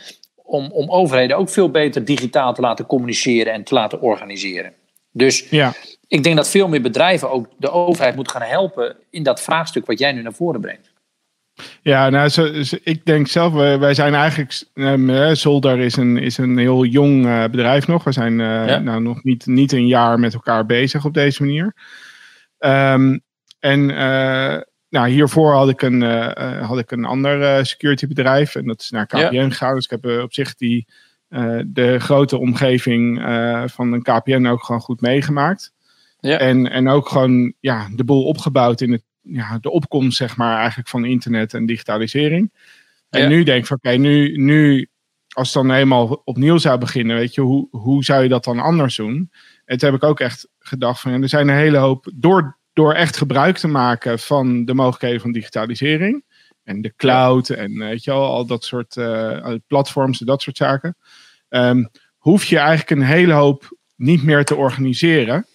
om, 0.46 0.70
om 0.72 0.90
overheden 0.90 1.36
ook 1.36 1.48
veel 1.48 1.70
beter 1.70 2.04
digitaal 2.04 2.54
te 2.54 2.60
laten 2.60 2.86
communiceren 2.86 3.52
en 3.52 3.64
te 3.64 3.74
laten 3.74 4.00
organiseren. 4.00 4.72
Dus 5.12 5.48
ja. 5.50 5.72
ik 6.08 6.22
denk 6.22 6.36
dat 6.36 6.48
veel 6.50 6.68
meer 6.68 6.82
bedrijven 6.82 7.30
ook 7.30 7.46
de 7.56 7.70
overheid 7.70 8.14
moeten 8.14 8.32
gaan 8.32 8.48
helpen 8.48 8.96
in 9.10 9.22
dat 9.22 9.40
vraagstuk 9.40 9.86
wat 9.86 9.98
jij 9.98 10.12
nu 10.12 10.22
naar 10.22 10.32
voren 10.32 10.60
brengt. 10.60 10.90
Ja, 11.82 12.08
nou, 12.08 12.28
zo, 12.28 12.48
ik 12.82 13.04
denk 13.04 13.26
zelf, 13.26 13.52
wij, 13.52 13.94
zijn 13.94 14.14
eigenlijk, 14.14 14.62
uh, 14.74 15.30
Zolder 15.32 15.78
is 15.78 15.96
een, 15.96 16.16
is 16.16 16.38
een 16.38 16.58
heel 16.58 16.84
jong 16.84 17.26
uh, 17.26 17.44
bedrijf 17.44 17.86
nog. 17.86 18.04
We 18.04 18.12
zijn 18.12 18.32
uh, 18.32 18.78
nou, 18.78 19.02
nog 19.02 19.22
niet, 19.22 19.46
niet 19.46 19.72
een 19.72 19.86
jaar 19.86 20.18
met 20.18 20.34
elkaar 20.34 20.66
bezig 20.66 21.04
op 21.04 21.14
deze 21.14 21.42
manier. 21.42 21.74
Um, 22.58 23.20
en 23.60 23.86
nou, 24.88 25.08
hiervoor 25.08 25.52
had 25.52 25.68
ik 25.68 25.82
een, 25.82 26.02
had 26.62 26.78
ik 26.78 26.90
een 26.90 27.04
ander 27.04 27.66
security 27.66 28.06
bedrijf 28.06 28.54
en 28.54 28.66
dat 28.66 28.80
is 28.80 28.90
naar 28.90 29.06
KPN 29.06 29.34
ja. 29.34 29.48
gegaan. 29.48 29.74
Dus 29.74 29.84
ik 29.84 29.90
heb 29.90 30.22
op 30.22 30.32
zich 30.32 30.54
die, 30.54 30.86
de 31.66 31.96
grote 31.98 32.38
omgeving 32.38 33.20
van 33.66 33.92
een 33.92 34.02
KPN 34.02 34.46
ook 34.46 34.64
gewoon 34.64 34.80
goed 34.80 35.00
meegemaakt. 35.00 35.72
Ja. 36.20 36.38
En, 36.38 36.70
en 36.70 36.88
ook 36.88 37.08
gewoon 37.08 37.52
ja, 37.60 37.88
de 37.94 38.04
boel 38.04 38.24
opgebouwd 38.24 38.80
in 38.80 38.92
het 38.92 39.02
ja, 39.28 39.58
de 39.58 39.70
opkomst 39.70 40.16
zeg 40.16 40.36
maar, 40.36 40.58
eigenlijk 40.58 40.88
van 40.88 41.04
internet 41.04 41.54
en 41.54 41.66
digitalisering. 41.66 42.52
En 43.10 43.28
nu 43.28 43.42
denk 43.42 43.60
ik 43.60 43.66
van 43.66 43.76
oké, 43.76 43.90
nu, 43.90 44.36
nu 44.36 44.88
als 45.28 45.54
het 45.54 45.62
dan 45.62 45.76
eenmaal 45.76 46.22
opnieuw 46.24 46.58
zou 46.58 46.78
beginnen, 46.78 47.16
weet 47.16 47.34
je, 47.34 47.40
hoe, 47.40 47.68
hoe 47.70 48.04
zou 48.04 48.22
je 48.22 48.28
dat 48.28 48.44
dan 48.44 48.58
anders 48.58 48.96
doen? 48.96 49.30
En 49.64 49.78
toen 49.78 49.90
heb 49.90 50.02
ik 50.02 50.08
ook 50.08 50.20
echt 50.20 50.48
gedacht 50.58 51.00
van 51.00 51.22
er 51.22 51.28
zijn 51.28 51.48
een 51.48 51.56
hele 51.56 51.78
hoop, 51.78 52.12
door, 52.14 52.58
door 52.72 52.92
echt 52.92 53.16
gebruik 53.16 53.56
te 53.56 53.68
maken 53.68 54.18
van 54.18 54.64
de 54.64 54.74
mogelijkheden 54.74 55.20
van 55.20 55.32
digitalisering 55.32 56.24
en 56.62 56.82
de 56.82 56.92
cloud 56.96 57.48
en 57.48 57.78
weet 57.78 58.04
je 58.04 58.10
wel, 58.10 58.24
al 58.24 58.46
dat 58.46 58.64
soort 58.64 58.96
uh, 58.96 59.54
platforms 59.66 60.20
en 60.20 60.26
dat 60.26 60.42
soort 60.42 60.56
zaken, 60.56 60.96
um, 61.48 61.90
hoef 62.16 62.44
je 62.44 62.58
eigenlijk 62.58 62.90
een 62.90 63.06
hele 63.06 63.32
hoop 63.32 63.76
niet 63.96 64.22
meer 64.22 64.44
te 64.44 64.54
organiseren. 64.54 65.46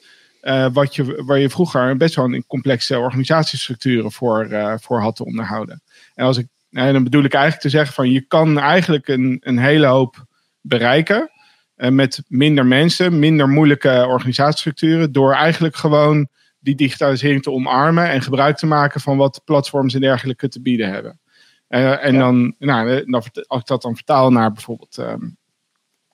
Uh, 0.42 0.68
wat 0.74 0.96
je, 0.96 1.24
waar 1.26 1.40
je 1.40 1.50
vroeger 1.50 1.98
best 1.98 2.16
wel 2.16 2.34
een 2.34 2.46
complexe 2.48 3.00
organisatiestructuren 3.00 4.12
voor, 4.12 4.48
uh, 4.48 4.74
voor 4.80 5.02
had 5.02 5.16
te 5.16 5.26
onderhouden. 5.26 5.82
En 6.14 6.26
als 6.26 6.38
ik, 6.38 6.48
nou, 6.70 6.94
dan 6.94 7.04
bedoel 7.04 7.24
ik 7.24 7.34
eigenlijk 7.34 7.64
te 7.64 7.70
zeggen 7.70 7.94
van 7.94 8.12
je 8.12 8.22
kan 8.22 8.60
eigenlijk 8.60 9.08
een, 9.08 9.38
een 9.44 9.58
hele 9.58 9.86
hoop 9.86 10.26
bereiken 10.62 11.32
uh, 11.78 11.90
met 11.90 12.24
minder 12.28 12.66
mensen, 12.66 13.20
minder 13.20 13.50
moeilijke 13.50 14.06
organisatiestructuren, 14.08 15.12
door 15.12 15.34
eigenlijk 15.34 15.76
gewoon 15.76 16.28
die 16.60 16.76
digitalisering 16.76 17.44
te 17.44 17.52
omarmen 17.52 18.10
en 18.10 18.22
gebruik 18.22 18.58
te 18.58 18.66
maken 18.66 19.02
van 19.02 19.18
wat 19.18 19.42
platforms 19.46 19.94
en 19.94 20.02
dergelijke 20.02 20.48
te 20.48 20.62
bieden 20.62 20.90
hebben. 20.90 21.20
en 21.68 22.18
dan, 22.18 22.56
nou, 22.60 23.06
als 23.48 23.62
ik 23.62 23.68
dat 23.68 23.82
dan 23.82 23.96
vertaal 23.96 24.32
naar 24.32 24.52
bijvoorbeeld 24.52 24.98
um, 24.98 25.38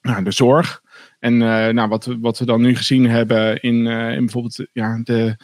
nou, 0.00 0.22
de 0.22 0.30
zorg. 0.30 0.82
En 1.18 1.34
uh, 1.34 1.68
nou, 1.68 1.88
wat, 1.88 2.16
wat 2.20 2.38
we 2.38 2.44
dan 2.44 2.60
nu 2.60 2.76
gezien 2.76 3.08
hebben 3.08 3.60
in, 3.60 3.74
uh, 3.74 4.12
in 4.12 4.18
bijvoorbeeld 4.18 4.66
ja, 4.72 5.00
de 5.02 5.36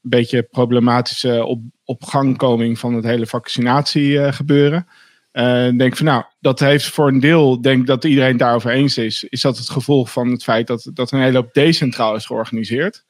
beetje 0.00 0.42
problematische 0.42 1.44
op, 1.44 1.62
opgangkoming 1.84 2.78
van 2.78 2.94
het 2.94 3.04
hele 3.04 3.26
vaccinatiegebeuren. 3.26 4.86
Uh, 4.88 5.66
uh, 5.66 5.78
denk 5.78 5.96
van 5.96 6.06
nou, 6.06 6.24
dat 6.40 6.60
heeft 6.60 6.86
voor 6.86 7.08
een 7.08 7.20
deel, 7.20 7.60
denk 7.60 7.86
dat 7.86 8.04
iedereen 8.04 8.36
daarover 8.36 8.70
eens 8.70 8.98
is, 8.98 9.24
is 9.24 9.40
dat 9.40 9.58
het 9.58 9.70
gevolg 9.70 10.12
van 10.12 10.28
het 10.28 10.42
feit 10.42 10.66
dat, 10.66 10.90
dat 10.94 11.12
een 11.12 11.20
hele 11.20 11.36
hoop 11.36 11.52
decentraal 11.52 12.14
is 12.14 12.26
georganiseerd. 12.26 13.04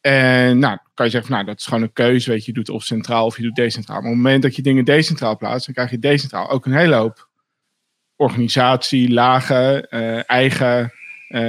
En 0.00 0.58
nou, 0.58 0.78
kan 0.94 1.06
je 1.06 1.12
zeggen, 1.12 1.30
van, 1.30 1.30
nou, 1.30 1.44
dat 1.44 1.60
is 1.60 1.66
gewoon 1.66 1.82
een 1.82 1.92
keuze, 1.92 2.30
weet 2.30 2.44
je, 2.44 2.46
je 2.46 2.52
doet 2.52 2.68
of 2.68 2.84
centraal 2.84 3.26
of 3.26 3.36
je 3.36 3.42
doet 3.42 3.54
decentraal. 3.54 4.00
Maar 4.00 4.10
op 4.10 4.14
het 4.14 4.22
moment 4.22 4.42
dat 4.42 4.56
je 4.56 4.62
dingen 4.62 4.84
decentraal 4.84 5.36
plaatst, 5.36 5.66
dan 5.66 5.74
krijg 5.74 5.90
je 5.90 5.98
decentraal 5.98 6.50
ook 6.50 6.66
een 6.66 6.72
hele 6.72 6.94
hoop 6.94 7.28
organisatie, 8.16 9.12
lagen, 9.12 9.90
eigen 10.26 10.92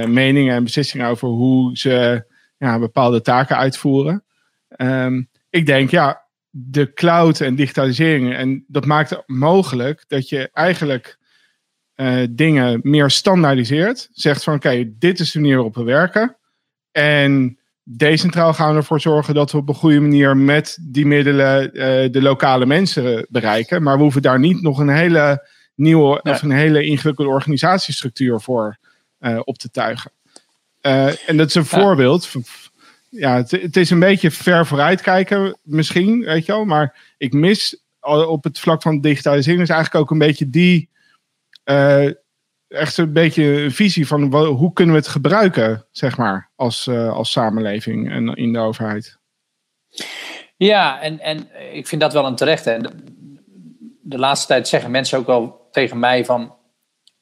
meningen 0.06 0.54
en 0.54 0.64
beslissingen 0.64 1.08
over 1.08 1.28
hoe 1.28 1.76
ze 1.76 2.24
ja, 2.58 2.78
bepaalde 2.78 3.20
taken 3.20 3.56
uitvoeren. 3.56 4.24
Um, 4.76 5.28
ik 5.50 5.66
denk, 5.66 5.90
ja, 5.90 6.26
de 6.50 6.92
cloud 6.92 7.40
en 7.40 7.54
digitalisering, 7.54 8.34
en 8.34 8.64
dat 8.66 8.84
maakt 8.84 9.10
het 9.10 9.22
mogelijk 9.26 10.04
dat 10.08 10.28
je 10.28 10.50
eigenlijk 10.52 11.18
uh, 11.96 12.26
dingen 12.30 12.80
meer 12.82 13.10
standaardiseert. 13.10 14.08
Zegt 14.12 14.44
van, 14.44 14.54
oké, 14.54 14.66
okay, 14.66 14.92
dit 14.98 15.20
is 15.20 15.32
de 15.32 15.40
manier 15.40 15.54
waarop 15.54 15.74
we 15.74 15.82
werken. 15.82 16.36
En 16.92 17.58
decentraal 17.82 18.54
gaan 18.54 18.70
we 18.70 18.76
ervoor 18.76 19.00
zorgen 19.00 19.34
dat 19.34 19.52
we 19.52 19.58
op 19.58 19.68
een 19.68 19.74
goede 19.74 20.00
manier 20.00 20.36
met 20.36 20.78
die 20.80 21.06
middelen 21.06 21.70
uh, 21.72 22.12
de 22.12 22.22
lokale 22.22 22.66
mensen 22.66 23.26
bereiken. 23.30 23.82
Maar 23.82 23.96
we 23.96 24.02
hoeven 24.02 24.22
daar 24.22 24.38
niet 24.38 24.62
nog 24.62 24.78
een 24.78 24.88
hele 24.88 25.48
nieuwe 25.74 26.20
ja. 26.22 26.30
of 26.30 26.42
een 26.42 26.50
hele 26.50 26.84
ingewikkelde 26.84 27.30
organisatiestructuur 27.30 28.40
voor 28.40 28.78
op 29.44 29.58
te 29.58 29.70
tuigen. 29.70 30.12
Uh, 30.82 31.28
en 31.28 31.36
dat 31.36 31.48
is 31.48 31.54
een 31.54 31.66
ja. 31.70 31.80
voorbeeld. 31.80 32.32
Ja, 33.10 33.36
het, 33.36 33.50
het, 33.50 33.76
is 33.76 33.90
een 33.90 33.98
beetje 33.98 34.30
ver 34.30 34.66
vooruit 34.66 35.00
kijken, 35.00 35.58
misschien, 35.62 36.20
weet 36.20 36.46
je 36.46 36.52
wel. 36.52 36.64
Maar 36.64 37.14
ik 37.18 37.32
mis 37.32 37.82
op 38.00 38.44
het 38.44 38.58
vlak 38.58 38.82
van 38.82 39.00
digitalisering 39.00 39.62
is 39.62 39.68
eigenlijk 39.68 40.04
ook 40.04 40.10
een 40.10 40.26
beetje 40.26 40.50
die. 40.50 40.90
Uh, 41.64 42.10
echt 42.68 42.96
een 42.96 43.12
beetje 43.12 43.44
een 43.44 43.70
visie 43.70 44.06
van 44.06 44.34
hoe 44.46 44.72
kunnen 44.72 44.94
we 44.94 45.00
het 45.00 45.10
gebruiken, 45.10 45.86
zeg 45.90 46.16
maar, 46.16 46.50
als, 46.56 46.88
als 46.88 47.30
samenleving 47.30 48.10
en 48.10 48.34
in 48.34 48.52
de 48.52 48.58
overheid. 48.58 49.18
Ja, 50.56 51.00
en, 51.00 51.20
en 51.20 51.48
ik 51.72 51.86
vind 51.86 52.00
dat 52.00 52.12
wel 52.12 52.26
een 52.26 52.36
terecht. 52.36 52.64
Hè. 52.64 52.78
De, 52.78 52.90
de 54.02 54.18
laatste 54.18 54.46
tijd 54.46 54.68
zeggen 54.68 54.90
mensen 54.90 55.18
ook 55.18 55.26
wel 55.26 55.68
tegen 55.70 55.98
mij 55.98 56.24
van 56.24 56.57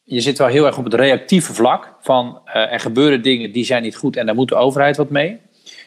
je 0.08 0.20
zit 0.20 0.38
wel 0.38 0.46
heel 0.46 0.66
erg 0.66 0.78
op 0.78 0.84
het 0.84 0.94
reactieve 0.94 1.54
vlak 1.54 1.94
van 2.00 2.40
uh, 2.46 2.72
er 2.72 2.80
gebeuren 2.80 3.22
dingen 3.22 3.52
die 3.52 3.64
zijn 3.64 3.82
niet 3.82 3.96
goed 3.96 4.16
en 4.16 4.26
daar 4.26 4.34
moet 4.34 4.48
de 4.48 4.54
overheid 4.54 4.96
wat 4.96 5.10
mee. 5.10 5.40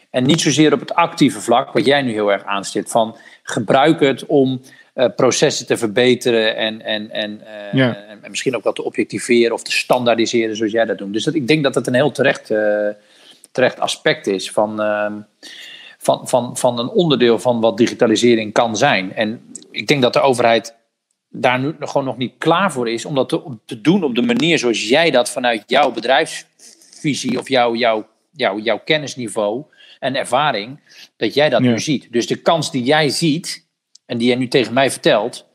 En 0.10 0.24
niet 0.24 0.42
zozeer 0.42 0.74
op 0.74 0.80
het 0.80 0.94
actieve 0.94 1.42
vlak, 1.42 1.74
wat 1.74 1.86
jij 1.86 2.02
nu 2.02 2.12
heel 2.12 2.32
erg 2.32 2.44
aanstipt, 2.44 2.92
van 2.92 3.16
gebruik 3.44 4.00
het 4.00 4.26
om 4.26 4.62
uh, 4.96 5.06
processen 5.16 5.66
te 5.66 5.78
verbeteren 5.78 6.56
en, 6.56 6.82
en, 6.82 7.12
en, 7.12 7.42
uh, 7.44 7.74
ja. 7.74 7.96
en, 7.96 8.24
en, 8.24 8.30
misschien 8.30 8.56
ook 8.56 8.64
wat 8.64 8.76
te 8.76 8.84
objectiveren 8.84 9.54
of 9.54 9.64
te 9.64 9.72
standaardiseren 9.72 10.56
zoals 10.56 10.72
jij 10.72 10.86
dat 10.86 10.98
doet. 10.98 11.14
Dus 11.14 11.24
dat, 11.24 11.34
ik 11.34 11.48
denk 11.48 11.64
dat 11.64 11.76
het 11.76 11.88
een 11.88 11.94
heel 11.94 12.12
terecht, 12.12 12.54
terecht 13.52 13.80
aspect 13.80 14.28
is 14.28 14.52
van, 14.52 14.82
ehm, 14.82 15.14
van, 15.98 16.28
van, 16.28 16.58
van 16.58 16.80
een 16.80 16.90
onderdeel 16.90 17.40
van 17.40 17.60
wat 17.60 17.78
digitalisering 17.78 18.54
kan 18.54 18.78
zijn. 18.78 19.14
En 19.14 19.42
ik 19.72 19.88
denk 19.88 20.02
dat 20.02 20.14
de 20.14 20.22
overheid 20.22 20.76
daar 21.30 21.60
nu 21.60 21.76
gewoon 21.80 22.06
nog 22.06 22.18
niet 22.18 22.34
klaar 22.38 22.72
voor 22.72 22.90
is 22.90 23.06
om 23.06 23.16
dat 23.16 23.30
te, 23.30 23.58
te, 23.66 23.82
doen 23.82 24.04
op 24.04 24.16
de 24.16 24.22
manier 24.22 24.60
zoals 24.60 24.88
jij 24.90 25.12
dat 25.12 25.30
vanuit 25.30 25.64
jouw 25.68 25.92
bedrijfsvisie 25.92 27.40
of 27.40 27.50
jouw, 27.50 27.76
jouw, 27.76 28.08
jouw, 28.32 28.60
jouw 28.60 28.80
kennisniveau 28.80 29.64
en 30.00 30.16
ervaring, 30.16 30.80
dat 31.18 31.34
jij 31.34 31.50
dat 31.50 31.64
ja. 31.64 31.70
nu 31.70 31.80
ziet. 31.80 32.12
Dus 32.12 32.28
de 32.28 32.36
kans 32.36 32.72
die 32.72 32.84
jij 32.84 33.10
ziet 33.10 33.68
en 34.06 34.18
die 34.18 34.28
jij 34.28 34.36
nu 34.36 34.48
tegen 34.48 34.74
mij 34.74 34.92
vertelt, 34.92 35.48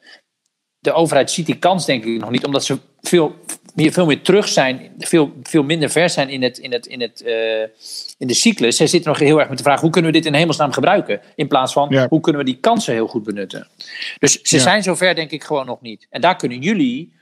de 0.78 0.92
overheid 0.92 1.30
ziet 1.30 1.46
die 1.46 1.58
kans 1.58 1.86
denk 1.86 2.04
ik 2.04 2.20
nog 2.20 2.30
niet, 2.30 2.44
omdat 2.44 2.64
ze 2.64 2.78
veel 3.00 3.34
meer, 3.74 3.92
veel 3.92 4.06
meer 4.06 4.22
terug 4.22 4.48
zijn, 4.48 4.92
veel, 4.98 5.32
veel 5.42 5.62
minder 5.62 5.90
ver 5.90 6.10
zijn 6.10 6.28
in, 6.28 6.42
het, 6.42 6.58
in, 6.58 6.72
het, 6.72 6.86
in, 6.86 7.00
het, 7.00 7.22
uh, 7.26 7.60
in 8.18 8.26
de 8.26 8.34
cyclus. 8.34 8.76
Zij 8.76 8.86
zitten 8.86 9.10
nog 9.10 9.20
heel 9.20 9.38
erg 9.38 9.48
met 9.48 9.58
de 9.58 9.64
vraag: 9.64 9.80
hoe 9.80 9.90
kunnen 9.90 10.10
we 10.10 10.16
dit 10.16 10.26
in 10.26 10.34
hemelsnaam 10.34 10.72
gebruiken? 10.72 11.20
In 11.34 11.48
plaats 11.48 11.72
van 11.72 11.88
ja. 11.90 12.08
hoe 12.08 12.20
kunnen 12.20 12.44
we 12.44 12.50
die 12.50 12.60
kansen 12.60 12.92
heel 12.92 13.06
goed 13.06 13.22
benutten? 13.22 13.68
Dus 14.18 14.42
ze 14.42 14.56
ja. 14.56 14.62
zijn 14.62 14.82
zover, 14.82 15.14
denk 15.14 15.30
ik, 15.30 15.44
gewoon 15.44 15.66
nog 15.66 15.80
niet. 15.80 16.06
En 16.10 16.20
daar 16.20 16.36
kunnen 16.36 16.58
jullie, 16.58 17.12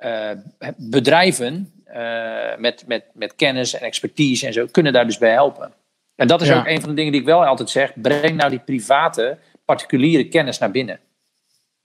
uh, 0.00 0.30
bedrijven 0.76 1.72
uh, 1.94 2.56
met, 2.58 2.84
met, 2.86 3.04
met 3.12 3.36
kennis 3.36 3.74
en 3.74 3.80
expertise 3.80 4.46
en 4.46 4.52
zo, 4.52 4.66
kunnen 4.70 4.92
daar 4.92 5.06
dus 5.06 5.18
bij 5.18 5.32
helpen. 5.32 5.72
En 6.14 6.26
dat 6.26 6.40
is 6.42 6.48
ja. 6.48 6.58
ook 6.58 6.66
een 6.66 6.80
van 6.80 6.88
de 6.88 6.94
dingen 6.94 7.12
die 7.12 7.20
ik 7.20 7.26
wel 7.26 7.44
altijd 7.44 7.70
zeg: 7.70 7.92
breng 7.94 8.36
nou 8.36 8.50
die 8.50 8.58
private, 8.58 9.38
particuliere 9.64 10.28
kennis 10.28 10.58
naar 10.58 10.70
binnen. 10.70 11.00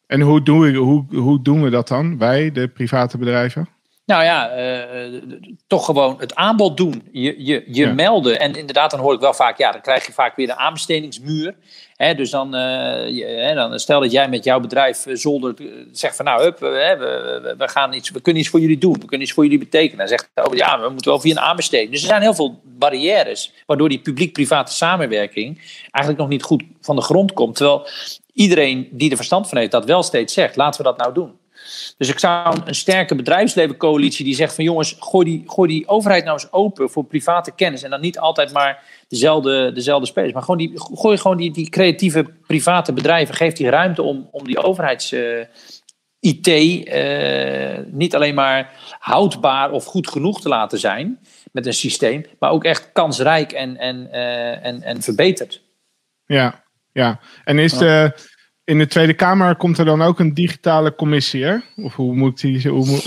En 0.08 0.22
hoe 0.22 0.42
doen, 0.42 0.60
we, 0.60 0.74
hoe, 0.74 1.06
hoe 1.16 1.42
doen 1.42 1.64
we 1.64 1.70
dat 1.70 1.88
dan, 1.88 2.18
wij, 2.18 2.52
de 2.52 2.68
private 2.68 3.18
bedrijven? 3.18 3.68
Nou 4.06 4.24
ja, 4.24 4.58
uh, 4.58 5.22
toch 5.68 5.86
gewoon 5.86 6.16
het 6.20 6.36
aanbod 6.36 6.78
doen. 6.78 7.04
Je, 7.12 7.46
je, 7.46 7.64
je 7.68 7.86
ja. 7.86 7.94
melden. 7.94 8.40
En 8.40 8.56
inderdaad, 8.56 8.92
dan 8.92 9.00
hoor 9.00 9.14
ik 9.14 9.20
wel 9.20 9.34
vaak, 9.34 9.58
ja, 9.58 9.72
dan 9.72 9.82
krijg 9.82 10.06
je 10.06 10.14
vaak 10.14 10.36
weer 10.36 10.50
een 10.50 10.56
aanbestedingsmuur. 10.56 11.56
Hè, 11.96 12.16
dus 12.16 12.30
dan, 12.30 12.56
uh, 12.56 12.62
je, 13.10 13.26
hè, 13.26 13.54
dan 13.54 13.80
stel 13.80 14.00
dat 14.00 14.12
jij 14.12 14.30
met 14.30 14.44
jouw 14.44 14.60
bedrijf 14.60 15.06
zolder 15.08 15.54
zegt 15.92 16.16
van 16.16 16.26
nou, 16.26 16.44
hup, 16.44 16.60
we, 16.60 16.68
we, 16.68 17.56
we, 17.58 17.68
gaan 17.68 17.94
iets, 17.94 18.10
we 18.10 18.22
kunnen 18.22 18.42
iets 18.42 18.52
voor 18.52 18.60
jullie 18.60 18.78
doen. 18.78 18.94
We 18.94 19.06
kunnen 19.06 19.22
iets 19.22 19.34
voor 19.34 19.44
jullie 19.44 19.60
betekenen. 19.60 19.98
Dan 19.98 20.08
zegt 20.08 20.30
oh, 20.36 20.54
ja, 20.54 20.82
we 20.82 20.90
moeten 20.90 21.12
wel 21.12 21.20
via 21.20 21.32
een 21.32 21.40
aanbesteding. 21.40 21.92
Dus 21.92 22.02
er 22.02 22.08
zijn 22.08 22.22
heel 22.22 22.36
veel 22.36 22.62
barrières, 22.64 23.54
waardoor 23.66 23.90
die 23.90 24.00
publiek-private 24.00 24.74
samenwerking 24.74 25.58
eigenlijk 25.92 26.18
nog 26.18 26.28
niet 26.30 26.44
goed 26.44 26.64
van 26.82 26.96
de 26.96 27.02
grond 27.02 27.34
komt. 27.34 27.56
Terwijl 27.56 27.88
iedereen 28.34 28.88
die 28.92 29.10
er 29.10 29.16
verstand 29.16 29.50
van 29.50 29.58
heeft, 29.58 29.72
dat 29.72 29.86
wel 29.86 30.04
steeds 30.04 30.34
zegt, 30.34 30.56
laten 30.56 30.82
we 30.82 30.88
dat 30.88 30.98
nou 30.98 31.14
doen. 31.14 31.42
Dus 31.98 32.10
ik 32.10 32.20
zou 32.20 32.58
een, 32.66 32.76
sterke 32.76 33.16
bedrijfslevencoalitie 33.16 34.26
die 34.26 34.36
zegt 34.36 34.56
van 34.56 34.64
jongens, 34.64 34.96
gooi 35.00 35.26
die, 35.26 35.44
gooi 35.46 35.70
die 35.70 35.88
overheid 35.88 36.24
nou 36.24 36.40
eens 36.40 36.52
open 36.52 36.90
voor 36.90 37.06
private 37.06 37.52
kennis. 37.52 37.84
En 37.84 37.90
dan 37.90 38.02
niet 38.02 38.20
altijd 38.20 38.54
maar 38.54 38.84
dezelfde, 39.08 39.72
dezelfde 39.72 40.08
spelers. 40.08 40.34
Maar 40.34 40.44
gewoon 40.44 40.58
die, 40.58 40.72
gooi 40.76 41.18
gewoon 41.18 41.38
die, 41.38 41.52
die 41.52 41.70
creatieve 41.70 42.26
private 42.48 42.94
bedrijven, 42.94 43.36
geef 43.36 43.54
die 43.54 43.70
ruimte 43.70 44.02
om, 44.02 44.28
om 44.32 44.48
die 44.48 44.64
overheids... 44.64 45.14
Uh, 45.14 45.46
IT 46.24 46.48
uh, 46.48 47.78
niet 47.86 48.16
alleen 48.16 48.36
maar 48.36 48.72
houdbaar 49.00 49.72
of 49.72 49.86
goed 49.86 50.10
genoeg 50.10 50.42
te 50.42 50.50
laten 50.50 50.80
zijn 50.80 51.20
met 51.52 51.66
een 51.66 51.74
systeem, 51.74 52.26
maar 52.40 52.52
ook 52.52 52.64
echt 52.64 52.90
kansrijk 52.94 53.52
en, 53.52 53.78
en, 53.78 54.08
uh, 54.12 54.66
en, 54.66 54.82
en 54.82 55.02
verbeterd. 55.02 55.62
Ja, 56.26 56.64
ja. 56.92 57.20
En 57.44 57.60
is 57.60 57.74
de, 57.74 58.14
in 58.64 58.78
de 58.78 58.88
Tweede 58.88 59.14
Kamer 59.14 59.56
komt 59.56 59.78
er 59.78 59.86
dan 59.86 60.02
ook 60.02 60.20
een 60.20 60.34
digitale 60.34 60.96
commissie, 60.96 61.44
hè? 61.44 61.58
Of 61.76 61.96
hoe 61.96 62.16
moet 62.16 62.42
die... 62.42 62.70
Hoe 62.70 62.86
moet, 62.86 63.06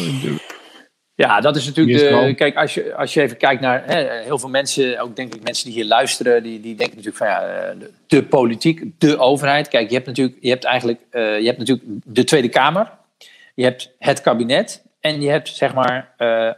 ja, 1.17 1.41
dat 1.41 1.57
is 1.57 1.67
natuurlijk 1.67 1.99
de. 1.99 2.35
Kijk, 2.35 2.57
als 2.57 2.75
je, 2.75 2.95
als 2.95 3.15
je 3.15 3.23
even 3.23 3.37
kijkt 3.37 3.61
naar 3.61 3.83
hè, 3.87 4.23
heel 4.23 4.39
veel 4.39 4.49
mensen, 4.49 5.01
ook 5.01 5.17
denk 5.17 5.35
ik 5.35 5.43
mensen 5.43 5.67
die 5.67 5.75
hier 5.75 5.85
luisteren, 5.87 6.43
die, 6.43 6.61
die 6.61 6.75
denken 6.75 6.97
natuurlijk 6.97 7.17
van 7.17 7.27
ja, 7.27 7.75
de, 7.79 7.91
de 8.07 8.23
politiek, 8.23 8.83
de 8.99 9.19
overheid. 9.19 9.69
Kijk, 9.69 9.89
je 9.89 9.95
hebt 9.95 10.07
natuurlijk, 10.07 10.37
je 10.41 10.49
hebt 10.49 10.65
eigenlijk, 10.65 11.01
uh, 11.13 11.39
je 11.39 11.47
hebt 11.47 11.59
natuurlijk 11.59 11.89
de 12.05 12.25
Tweede 12.25 12.49
Kamer, 12.49 12.91
je 13.55 13.65
hebt 13.65 13.95
het 13.99 14.21
kabinet 14.21 14.83
en 15.01 15.21
je 15.21 15.31
hebt 15.31 15.49
zeg 15.49 15.75
maar 15.75 16.15
uh, 16.19 16.51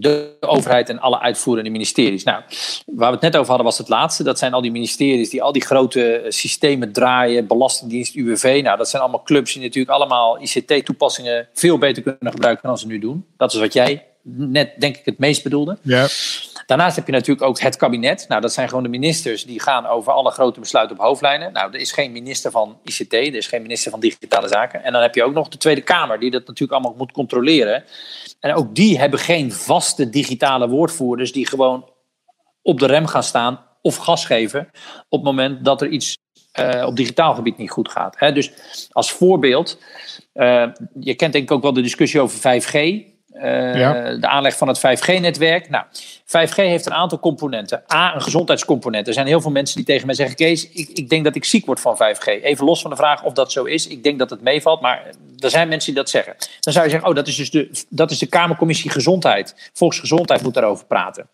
de 0.00 0.36
overheid 0.40 0.88
en 0.88 0.98
alle 0.98 1.20
uitvoerende 1.20 1.70
ministeries. 1.70 2.24
Nou, 2.24 2.42
waar 2.86 3.08
we 3.08 3.14
het 3.14 3.24
net 3.24 3.36
over 3.36 3.48
hadden 3.48 3.66
was 3.66 3.78
het 3.78 3.88
laatste. 3.88 4.22
Dat 4.22 4.38
zijn 4.38 4.52
al 4.52 4.60
die 4.60 4.70
ministeries 4.70 5.30
die 5.30 5.42
al 5.42 5.52
die 5.52 5.64
grote 5.64 6.16
eh, 6.16 6.30
systemen 6.30 6.92
draaien. 6.92 7.46
Belastingdienst, 7.46 8.14
UWV. 8.14 8.60
Nou, 8.62 8.76
dat 8.76 8.88
zijn 8.88 9.02
allemaal 9.02 9.22
clubs 9.22 9.52
die 9.52 9.62
natuurlijk 9.62 9.94
allemaal 9.94 10.40
ICT-toepassingen 10.40 11.48
veel 11.52 11.78
beter 11.78 12.02
kunnen 12.02 12.32
gebruiken 12.32 12.68
dan 12.68 12.78
ze 12.78 12.86
nu 12.86 12.98
doen. 12.98 13.26
Dat 13.36 13.52
is 13.52 13.58
wat 13.58 13.72
jij 13.72 14.06
net, 14.24 14.80
denk 14.80 14.96
ik, 14.96 15.04
het 15.04 15.18
meest 15.18 15.42
bedoelde. 15.42 15.78
Ja. 15.82 16.06
Daarnaast 16.66 16.96
heb 16.96 17.06
je 17.06 17.12
natuurlijk 17.12 17.46
ook 17.46 17.60
het 17.60 17.76
kabinet. 17.76 18.24
Nou, 18.28 18.40
dat 18.40 18.52
zijn 18.52 18.68
gewoon 18.68 18.82
de 18.82 18.88
ministers 18.88 19.44
die 19.44 19.60
gaan 19.60 19.86
over 19.86 20.12
alle 20.12 20.30
grote 20.30 20.60
besluiten 20.60 20.98
op 20.98 21.04
hoofdlijnen. 21.04 21.52
Nou, 21.52 21.72
er 21.72 21.80
is 21.80 21.92
geen 21.92 22.12
minister 22.12 22.50
van 22.50 22.78
ICT, 22.84 23.12
er 23.12 23.34
is 23.34 23.46
geen 23.46 23.62
minister 23.62 23.90
van 23.90 24.00
Digitale 24.00 24.48
Zaken. 24.48 24.84
En 24.84 24.92
dan 24.92 25.02
heb 25.02 25.14
je 25.14 25.24
ook 25.24 25.34
nog 25.34 25.48
de 25.48 25.58
Tweede 25.58 25.80
Kamer, 25.80 26.20
die 26.20 26.30
dat 26.30 26.46
natuurlijk 26.46 26.72
allemaal 26.72 26.98
moet 26.98 27.12
controleren. 27.12 27.84
En 28.40 28.54
ook 28.54 28.74
die 28.74 28.98
hebben 28.98 29.18
geen 29.18 29.52
vaste 29.52 30.10
digitale 30.10 30.68
woordvoerders 30.68 31.32
die 31.32 31.46
gewoon 31.46 31.88
op 32.62 32.78
de 32.80 32.86
rem 32.86 33.06
gaan 33.06 33.22
staan 33.22 33.60
of 33.82 33.96
gas 33.96 34.26
geven 34.26 34.70
op 35.08 35.18
het 35.18 35.22
moment 35.22 35.64
dat 35.64 35.82
er 35.82 35.88
iets 35.88 36.16
uh, 36.60 36.86
op 36.86 36.96
digitaal 36.96 37.34
gebied 37.34 37.56
niet 37.56 37.70
goed 37.70 37.90
gaat. 37.90 38.18
Hè? 38.18 38.32
Dus 38.32 38.52
als 38.90 39.12
voorbeeld, 39.12 39.78
uh, 40.34 40.66
je 41.00 41.14
kent 41.14 41.32
denk 41.32 41.44
ik 41.44 41.50
ook 41.50 41.62
wel 41.62 41.72
de 41.72 41.82
discussie 41.82 42.20
over 42.20 42.38
5G. 42.38 43.12
Uh, 43.34 43.42
De 44.20 44.26
aanleg 44.28 44.56
van 44.56 44.68
het 44.68 44.78
5G-netwerk. 44.78 45.70
Nou, 45.70 45.84
5G 46.26 46.54
heeft 46.54 46.86
een 46.86 46.94
aantal 46.94 47.18
componenten. 47.18 47.82
A, 47.92 48.14
een 48.14 48.22
gezondheidscomponent. 48.22 49.06
Er 49.06 49.12
zijn 49.12 49.26
heel 49.26 49.40
veel 49.40 49.50
mensen 49.50 49.76
die 49.76 49.84
tegen 49.84 50.06
mij 50.06 50.14
zeggen: 50.14 50.36
Kees, 50.36 50.68
ik, 50.68 50.88
ik 50.88 51.08
denk 51.08 51.24
dat 51.24 51.36
ik 51.36 51.44
ziek 51.44 51.66
word 51.66 51.80
van 51.80 51.96
5G. 51.96 52.24
Even 52.24 52.64
los 52.64 52.80
van 52.80 52.90
de 52.90 52.96
vraag 52.96 53.22
of 53.22 53.32
dat 53.32 53.52
zo 53.52 53.64
is. 53.64 53.86
Ik 53.86 54.02
denk 54.02 54.18
dat 54.18 54.30
het 54.30 54.40
meevalt, 54.40 54.80
maar 54.80 55.02
er 55.38 55.50
zijn 55.50 55.68
mensen 55.68 55.92
die 55.92 56.02
dat 56.02 56.10
zeggen. 56.10 56.34
Dan 56.60 56.72
zou 56.72 56.84
je 56.84 56.90
zeggen: 56.90 57.08
Oh, 57.08 57.14
dat 57.14 57.26
is 57.26 57.36
dus 57.36 57.50
de, 57.50 57.70
dat 57.88 58.10
is 58.10 58.18
de 58.18 58.26
Kamercommissie 58.26 58.90
Gezondheid. 58.90 59.70
Volksgezondheid 59.72 60.42
moet 60.42 60.54
daarover 60.54 60.86
praten. 60.86 61.28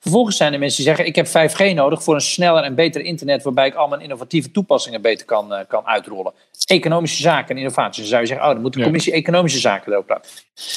Vervolgens 0.00 0.36
zijn 0.36 0.52
er 0.52 0.58
mensen 0.58 0.84
die 0.84 0.94
zeggen: 0.94 1.06
Ik 1.06 1.14
heb 1.14 1.26
5G 1.26 1.74
nodig 1.74 2.02
voor 2.02 2.14
een 2.14 2.20
sneller 2.20 2.62
en 2.62 2.74
beter 2.74 3.00
internet. 3.00 3.42
waarbij 3.42 3.66
ik 3.66 3.74
al 3.74 3.88
mijn 3.88 4.00
innovatieve 4.00 4.50
toepassingen 4.50 5.02
beter 5.02 5.26
kan, 5.26 5.52
uh, 5.52 5.58
kan 5.68 5.86
uitrollen. 5.86 6.32
Economische 6.64 7.22
zaken 7.22 7.50
en 7.50 7.56
innovatie. 7.56 8.00
Dan 8.00 8.10
zou 8.10 8.20
je 8.20 8.26
zeggen: 8.26 8.46
Oh, 8.46 8.52
dan 8.52 8.62
moet 8.62 8.72
de 8.72 8.82
commissie 8.82 9.12
Economische 9.12 9.58
Zaken 9.58 9.92
erop 9.92 10.06
praten. 10.06 10.30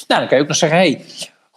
Nou, 0.07 0.19
dan 0.19 0.27
kan 0.27 0.37
je 0.37 0.43
ook 0.43 0.49
nog 0.49 0.57
zeggen: 0.57 0.77
Hey, 0.77 1.01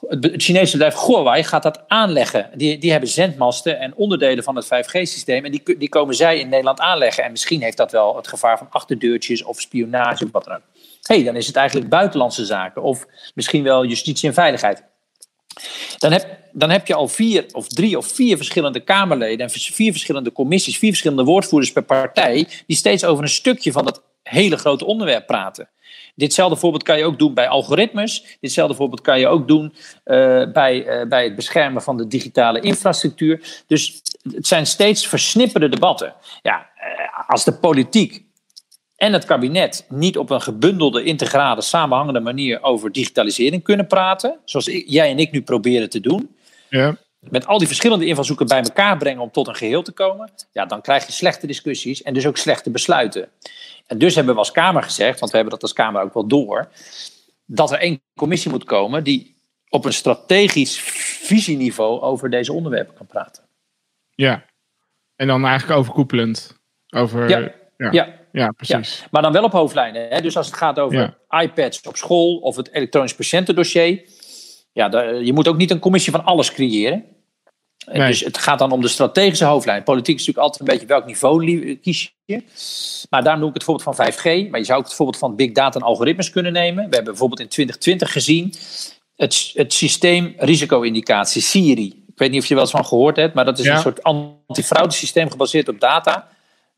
het 0.08 0.42
Chinese 0.42 0.72
bedrijf 0.72 1.06
Huawei 1.06 1.44
gaat 1.44 1.62
dat 1.62 1.84
aanleggen. 1.86 2.50
Die, 2.54 2.78
die 2.78 2.90
hebben 2.90 3.08
zendmasten 3.08 3.78
en 3.78 3.94
onderdelen 3.94 4.44
van 4.44 4.56
het 4.56 4.64
5G-systeem. 4.64 5.44
En 5.44 5.50
die, 5.50 5.78
die 5.78 5.88
komen 5.88 6.14
zij 6.14 6.38
in 6.38 6.48
Nederland 6.48 6.80
aanleggen. 6.80 7.24
En 7.24 7.30
misschien 7.30 7.62
heeft 7.62 7.76
dat 7.76 7.92
wel 7.92 8.16
het 8.16 8.28
gevaar 8.28 8.58
van 8.58 8.66
achterdeurtjes 8.70 9.42
of 9.42 9.60
spionage 9.60 10.24
of 10.24 10.30
wat 10.32 10.44
dan 10.44 10.54
ook. 10.54 10.62
hey, 11.02 11.24
dan 11.24 11.36
is 11.36 11.46
het 11.46 11.56
eigenlijk 11.56 11.88
buitenlandse 11.88 12.44
zaken. 12.44 12.82
Of 12.82 13.06
misschien 13.34 13.62
wel 13.62 13.84
justitie 13.84 14.28
en 14.28 14.34
veiligheid. 14.34 14.84
Dan 15.98 16.12
heb, 16.12 16.38
dan 16.52 16.70
heb 16.70 16.86
je 16.86 16.94
al 16.94 17.08
vier 17.08 17.44
of 17.52 17.68
drie 17.68 17.98
of 17.98 18.06
vier 18.06 18.36
verschillende 18.36 18.80
Kamerleden 18.80 19.46
en 19.46 19.50
vier 19.50 19.92
verschillende 19.92 20.32
commissies, 20.32 20.78
vier 20.78 20.90
verschillende 20.90 21.24
woordvoerders 21.24 21.72
per 21.72 21.84
partij, 21.84 22.48
die 22.66 22.76
steeds 22.76 23.04
over 23.04 23.22
een 23.22 23.30
stukje 23.30 23.72
van 23.72 23.84
dat 23.84 24.02
hele 24.22 24.56
grote 24.56 24.84
onderwerp 24.84 25.26
praten. 25.26 25.68
Ditzelfde 26.14 26.56
voorbeeld 26.56 26.82
kan 26.82 26.98
je 26.98 27.04
ook 27.04 27.18
doen 27.18 27.34
bij 27.34 27.48
algoritmes. 27.48 28.36
Ditzelfde 28.40 28.74
voorbeeld 28.74 29.00
kan 29.00 29.18
je 29.18 29.28
ook 29.28 29.48
doen 29.48 29.74
uh, 30.04 30.52
bij, 30.52 31.00
uh, 31.00 31.08
bij 31.08 31.24
het 31.24 31.36
beschermen 31.36 31.82
van 31.82 31.96
de 31.96 32.06
digitale 32.06 32.60
infrastructuur. 32.60 33.62
Dus 33.66 34.02
het 34.34 34.46
zijn 34.46 34.66
steeds 34.66 35.06
versnipperde 35.06 35.68
debatten. 35.68 36.14
Ja, 36.42 36.58
uh, 36.58 37.28
als 37.28 37.44
de 37.44 37.52
politiek 37.52 38.25
en 38.96 39.12
het 39.12 39.24
kabinet 39.24 39.86
niet 39.88 40.18
op 40.18 40.30
een 40.30 40.40
gebundelde, 40.40 41.02
integrale, 41.02 41.62
samenhangende 41.62 42.20
manier 42.20 42.62
over 42.62 42.92
digitalisering 42.92 43.62
kunnen 43.62 43.86
praten, 43.86 44.38
zoals 44.44 44.66
jij 44.86 45.10
en 45.10 45.18
ik 45.18 45.30
nu 45.30 45.42
proberen 45.42 45.90
te 45.90 46.00
doen, 46.00 46.36
ja. 46.68 46.96
met 47.18 47.46
al 47.46 47.58
die 47.58 47.66
verschillende 47.66 48.06
invalshoeken 48.06 48.46
bij 48.46 48.62
elkaar 48.62 48.96
brengen 48.96 49.22
om 49.22 49.30
tot 49.30 49.48
een 49.48 49.54
geheel 49.54 49.82
te 49.82 49.92
komen, 49.92 50.30
ja, 50.52 50.66
dan 50.66 50.80
krijg 50.80 51.06
je 51.06 51.12
slechte 51.12 51.46
discussies 51.46 52.02
en 52.02 52.14
dus 52.14 52.26
ook 52.26 52.36
slechte 52.36 52.70
besluiten. 52.70 53.28
En 53.86 53.98
dus 53.98 54.14
hebben 54.14 54.32
we 54.34 54.38
als 54.38 54.50
Kamer 54.50 54.82
gezegd, 54.82 55.18
want 55.20 55.30
we 55.30 55.36
hebben 55.36 55.54
dat 55.54 55.62
als 55.62 55.72
Kamer 55.72 56.02
ook 56.02 56.14
wel 56.14 56.26
door, 56.26 56.68
dat 57.46 57.72
er 57.72 57.78
één 57.78 58.02
commissie 58.14 58.50
moet 58.50 58.64
komen 58.64 59.04
die 59.04 59.36
op 59.68 59.84
een 59.84 59.92
strategisch 59.92 60.80
visieniveau 60.80 62.00
over 62.00 62.30
deze 62.30 62.52
onderwerpen 62.52 62.94
kan 62.94 63.06
praten. 63.06 63.42
Ja, 64.14 64.44
en 65.16 65.26
dan 65.26 65.44
eigenlijk 65.44 65.78
overkoepelend. 65.78 66.60
Over, 66.88 67.28
ja. 67.28 67.52
ja. 67.76 67.90
ja. 67.92 68.14
Ja, 68.38 68.50
precies. 68.50 68.98
Ja, 68.98 69.06
maar 69.10 69.22
dan 69.22 69.32
wel 69.32 69.44
op 69.44 69.52
hoofdlijnen. 69.52 70.08
Hè? 70.08 70.20
Dus 70.20 70.36
als 70.36 70.46
het 70.46 70.56
gaat 70.56 70.78
over 70.78 71.16
ja. 71.28 71.40
iPads 71.40 71.80
op 71.82 71.96
school 71.96 72.36
of 72.36 72.56
het 72.56 72.72
elektronisch 72.72 73.14
patiëntendossier. 73.14 74.02
Ja, 74.72 74.88
daar, 74.88 75.22
je 75.22 75.32
moet 75.32 75.48
ook 75.48 75.56
niet 75.56 75.70
een 75.70 75.78
commissie 75.78 76.12
van 76.12 76.24
alles 76.24 76.52
creëren. 76.52 77.04
Nee. 77.86 78.06
Dus 78.06 78.20
het 78.20 78.38
gaat 78.38 78.58
dan 78.58 78.72
om 78.72 78.80
de 78.80 78.88
strategische 78.88 79.44
hoofdlijn. 79.44 79.82
Politiek 79.82 80.18
is 80.18 80.26
natuurlijk 80.26 80.46
altijd 80.46 80.60
een 80.60 80.74
beetje 80.74 80.94
welk 80.94 81.06
niveau 81.06 81.74
kies 81.76 82.14
je. 82.24 82.42
Maar 83.10 83.22
daar 83.22 83.38
noem 83.38 83.48
ik 83.48 83.54
het 83.54 83.64
voorbeeld 83.64 83.96
van 83.96 84.12
5G. 84.12 84.50
Maar 84.50 84.60
je 84.60 84.66
zou 84.66 84.78
ook 84.78 84.84
het 84.84 84.94
voorbeeld 84.94 85.18
van 85.18 85.36
big 85.36 85.52
data 85.52 85.78
en 85.78 85.86
algoritmes 85.86 86.30
kunnen 86.30 86.52
nemen. 86.52 86.88
We 86.88 86.94
hebben 86.94 87.04
bijvoorbeeld 87.04 87.40
in 87.40 87.48
2020 87.48 88.12
gezien 88.12 88.54
het, 89.16 89.50
het 89.54 89.72
systeem 89.72 90.34
risico-indicatie, 90.38 91.42
SIRI. 91.42 92.04
Ik 92.08 92.18
weet 92.18 92.30
niet 92.30 92.42
of 92.42 92.46
je 92.46 92.54
wel 92.54 92.62
eens 92.62 92.72
van 92.72 92.86
gehoord 92.86 93.16
hebt, 93.16 93.34
maar 93.34 93.44
dat 93.44 93.58
is 93.58 93.64
ja. 93.64 93.74
een 93.74 93.80
soort 93.80 94.02
antifraudesysteem 94.02 95.30
gebaseerd 95.30 95.68
op 95.68 95.80
data 95.80 96.28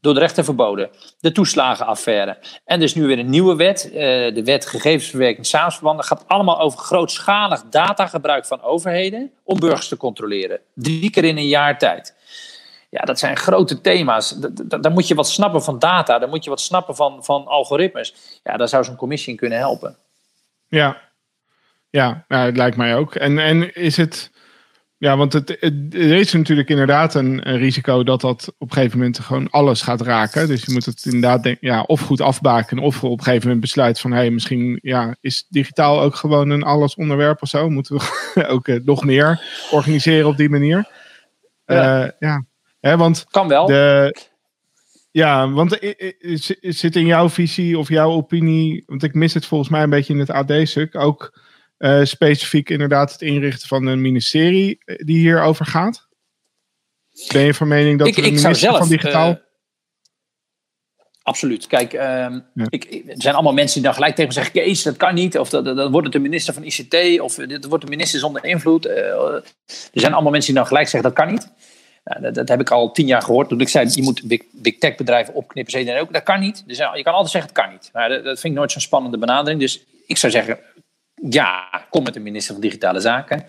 door 0.01 0.15
de 0.15 0.21
rechter 0.21 0.45
verboden. 0.45 0.91
De 1.21 1.33
toeslagenaffaire. 1.33 2.39
En 2.65 2.79
er 2.79 2.85
is 2.85 2.95
nu 2.95 3.07
weer 3.07 3.19
een 3.19 3.31
nieuwe 3.31 3.57
wet, 3.57 3.87
uh, 3.87 3.95
de 4.35 4.43
wet 4.45 4.67
gegevensverwerking 4.67 5.47
samensverbanden, 5.47 6.05
gaat 6.05 6.25
allemaal 6.27 6.61
over 6.61 6.79
grootschalig 6.79 7.63
datagebruik 7.71 8.47
van 8.47 8.63
overheden 8.63 9.31
om 9.45 9.61
burgers 9.61 9.89
te 9.89 9.97
controleren. 9.97 10.61
Drie 10.75 11.11
keer 11.11 11.25
in 11.25 11.37
een 11.37 11.49
jaar 11.49 11.79
tijd. 11.79 12.17
Ja, 12.91 13.01
dat 13.01 13.19
zijn 13.19 13.37
grote 13.37 13.81
thema's. 13.81 14.35
Daar 14.81 14.93
moet 14.93 15.09
je 15.09 15.15
wat 15.15 15.29
snappen 15.29 15.63
van 15.63 15.79
data, 15.79 16.19
daar 16.19 16.29
moet 16.29 16.45
je 16.45 16.51
wat 16.51 16.61
snappen 16.61 16.97
van, 16.97 17.25
van 17.25 17.47
algoritmes. 17.47 18.41
Ja, 18.45 18.57
daar 18.57 18.69
zou 18.69 18.85
zo'n 18.85 18.97
commissie 18.97 19.33
in 19.33 19.39
kunnen 19.39 19.59
helpen. 19.59 19.97
Ja, 20.69 21.01
ja 21.91 22.25
nou, 22.29 22.47
het 22.47 22.57
lijkt 22.57 22.77
mij 22.77 22.97
ook. 22.97 23.15
En, 23.15 23.39
en 23.39 23.75
is 23.75 23.97
het 23.97 24.31
ja, 24.99 25.17
want 25.17 25.33
het, 25.33 25.57
het, 25.61 25.95
er 25.95 26.13
is 26.13 26.33
natuurlijk 26.33 26.69
inderdaad 26.69 27.15
een, 27.15 27.49
een, 27.49 27.59
risico 27.59 28.03
dat 28.03 28.21
dat 28.21 28.55
op 28.59 28.69
een 28.69 28.77
gegeven 28.77 28.99
moment 28.99 29.19
gewoon 29.19 29.51
alles 29.51 29.83
gaat 29.83 30.01
raken. 30.01 30.49
Dus 30.49 30.65
je 30.65 30.73
moet 30.73 30.85
het 30.85 31.05
inderdaad 31.05 31.43
denk, 31.43 31.59
ja, 31.61 31.83
of 31.83 32.01
goed 32.01 32.21
afbaken 32.21 32.79
of 32.79 33.05
op 33.05 33.19
een 33.19 33.25
gegeven 33.25 33.43
moment 33.43 33.61
besluit 33.61 34.01
van 34.01 34.11
hé, 34.11 34.17
hey, 34.17 34.31
misschien 34.31 34.79
ja, 34.83 35.17
is 35.21 35.47
digitaal 35.49 36.01
ook 36.01 36.15
gewoon 36.15 36.51
een 36.51 36.63
alles 36.63 36.95
onderwerp 36.95 37.43
of 37.43 37.49
zo. 37.49 37.71
Moeten 37.71 37.97
we 37.97 38.47
ook 38.55 38.69
uh, 38.69 38.81
nog 38.85 39.05
meer 39.05 39.43
organiseren 39.71 40.29
op 40.29 40.37
die 40.37 40.51
manier. 40.51 40.89
Ja, 41.65 42.05
uh, 42.05 42.11
ja. 42.19 42.45
Hè, 42.81 42.97
want 42.97 43.27
kan 43.31 43.49
wel. 43.49 43.67
De, 43.67 44.17
ja, 45.11 45.51
want 45.51 45.71
het 46.81 46.97
in 46.97 47.07
jouw 47.07 47.29
visie 47.29 47.79
of 47.79 47.89
jouw 47.89 48.11
opinie, 48.11 48.83
want 48.87 49.03
ik 49.03 49.15
mis 49.15 49.35
het 49.35 49.47
volgens 49.47 49.71
mij 49.71 49.83
een 49.83 49.91
beetje 49.91 50.13
in 50.13 50.19
het 50.19 50.31
AD-stuk 50.31 50.97
ook 50.97 51.47
uh, 51.79 52.05
specifiek 52.05 52.71
inderdaad 52.71 53.13
het 53.13 53.23
inrichten 53.23 53.69
van 53.69 53.87
een 53.87 54.01
ministerie 54.01 54.79
eh, 54.85 54.97
die 54.97 55.19
hierover 55.19 55.67
gaat? 55.67 56.09
Ben 57.33 57.43
je 57.43 57.55
van 57.55 57.69
mening 57.69 57.99
dat 57.99 58.09
ik, 58.09 58.17
ik 58.17 58.25
minister 58.25 58.55
zelf, 58.55 58.79
van 58.79 58.89
digitaal... 58.89 59.31
Uh, 59.31 59.37
absoluut. 61.23 61.67
Kijk, 61.67 61.93
ja. 61.93 62.45
ik, 62.69 62.85
er 63.07 63.23
zijn 63.23 63.35
allemaal 63.35 63.53
mensen 63.53 63.75
die 63.75 63.85
dan 63.85 63.95
gelijk 63.95 64.15
tegen 64.15 64.29
me 64.29 64.35
zeggen... 64.35 64.53
Kees, 64.53 64.83
dat 64.83 64.97
kan 64.97 65.15
niet. 65.15 65.39
Of 65.39 65.49
dan 65.49 65.91
wordt 65.91 66.07
het 66.07 66.13
de 66.13 66.19
minister 66.19 66.55
van 66.55 66.65
ICT. 66.65 67.21
Of 67.21 67.35
dit 67.35 67.65
wordt 67.65 67.85
de 67.85 67.91
minister 67.91 68.21
zonder 68.21 68.45
invloed. 68.45 68.87
er 68.87 69.43
zijn 69.93 70.13
allemaal 70.13 70.33
mensen 70.33 70.53
die 70.53 70.61
dan 70.61 70.69
gelijk 70.69 70.89
zeggen... 70.89 71.11
dat 71.11 71.19
kan 71.19 71.33
niet. 71.35 71.51
Nou, 72.09 72.21
dat, 72.21 72.35
dat, 72.35 72.49
heb 72.49 72.61
ik 72.61 72.71
al 72.71 72.93
tien 72.93 73.07
jaar 73.07 73.23
gehoord. 73.23 73.49
Toen 73.49 73.61
ik 73.61 73.69
zei, 73.69 73.89
je 73.93 74.03
moet 74.03 74.23
big, 74.25 74.43
big 74.53 74.79
tech 74.79 74.97
bedrijven 74.97 75.35
opknippen. 75.35 75.73
Zei 75.73 76.01
ook, 76.01 76.13
dat 76.13 76.23
kan 76.23 76.41
niet. 76.41 76.63
Dus 76.67 76.77
je 76.77 77.03
kan 77.03 77.13
altijd 77.13 77.31
zeggen, 77.31 77.51
het 77.51 77.61
kan 77.61 77.71
niet. 77.73 77.91
Maar 77.93 78.09
dat, 78.09 78.25
dat 78.25 78.41
vind 78.41 78.53
ik 78.53 78.59
nooit 78.59 78.73
zo'n 78.73 78.81
spannende 78.81 79.19
benadering. 79.19 79.61
Dus 79.61 79.85
ik 80.07 80.17
zou 80.17 80.33
zeggen, 80.33 80.59
ja, 81.31 81.87
kom 81.91 82.03
met 82.03 82.17
een 82.17 82.23
minister 82.23 82.53
van 82.53 82.63
Digitale 82.63 83.01
Zaken. 83.01 83.45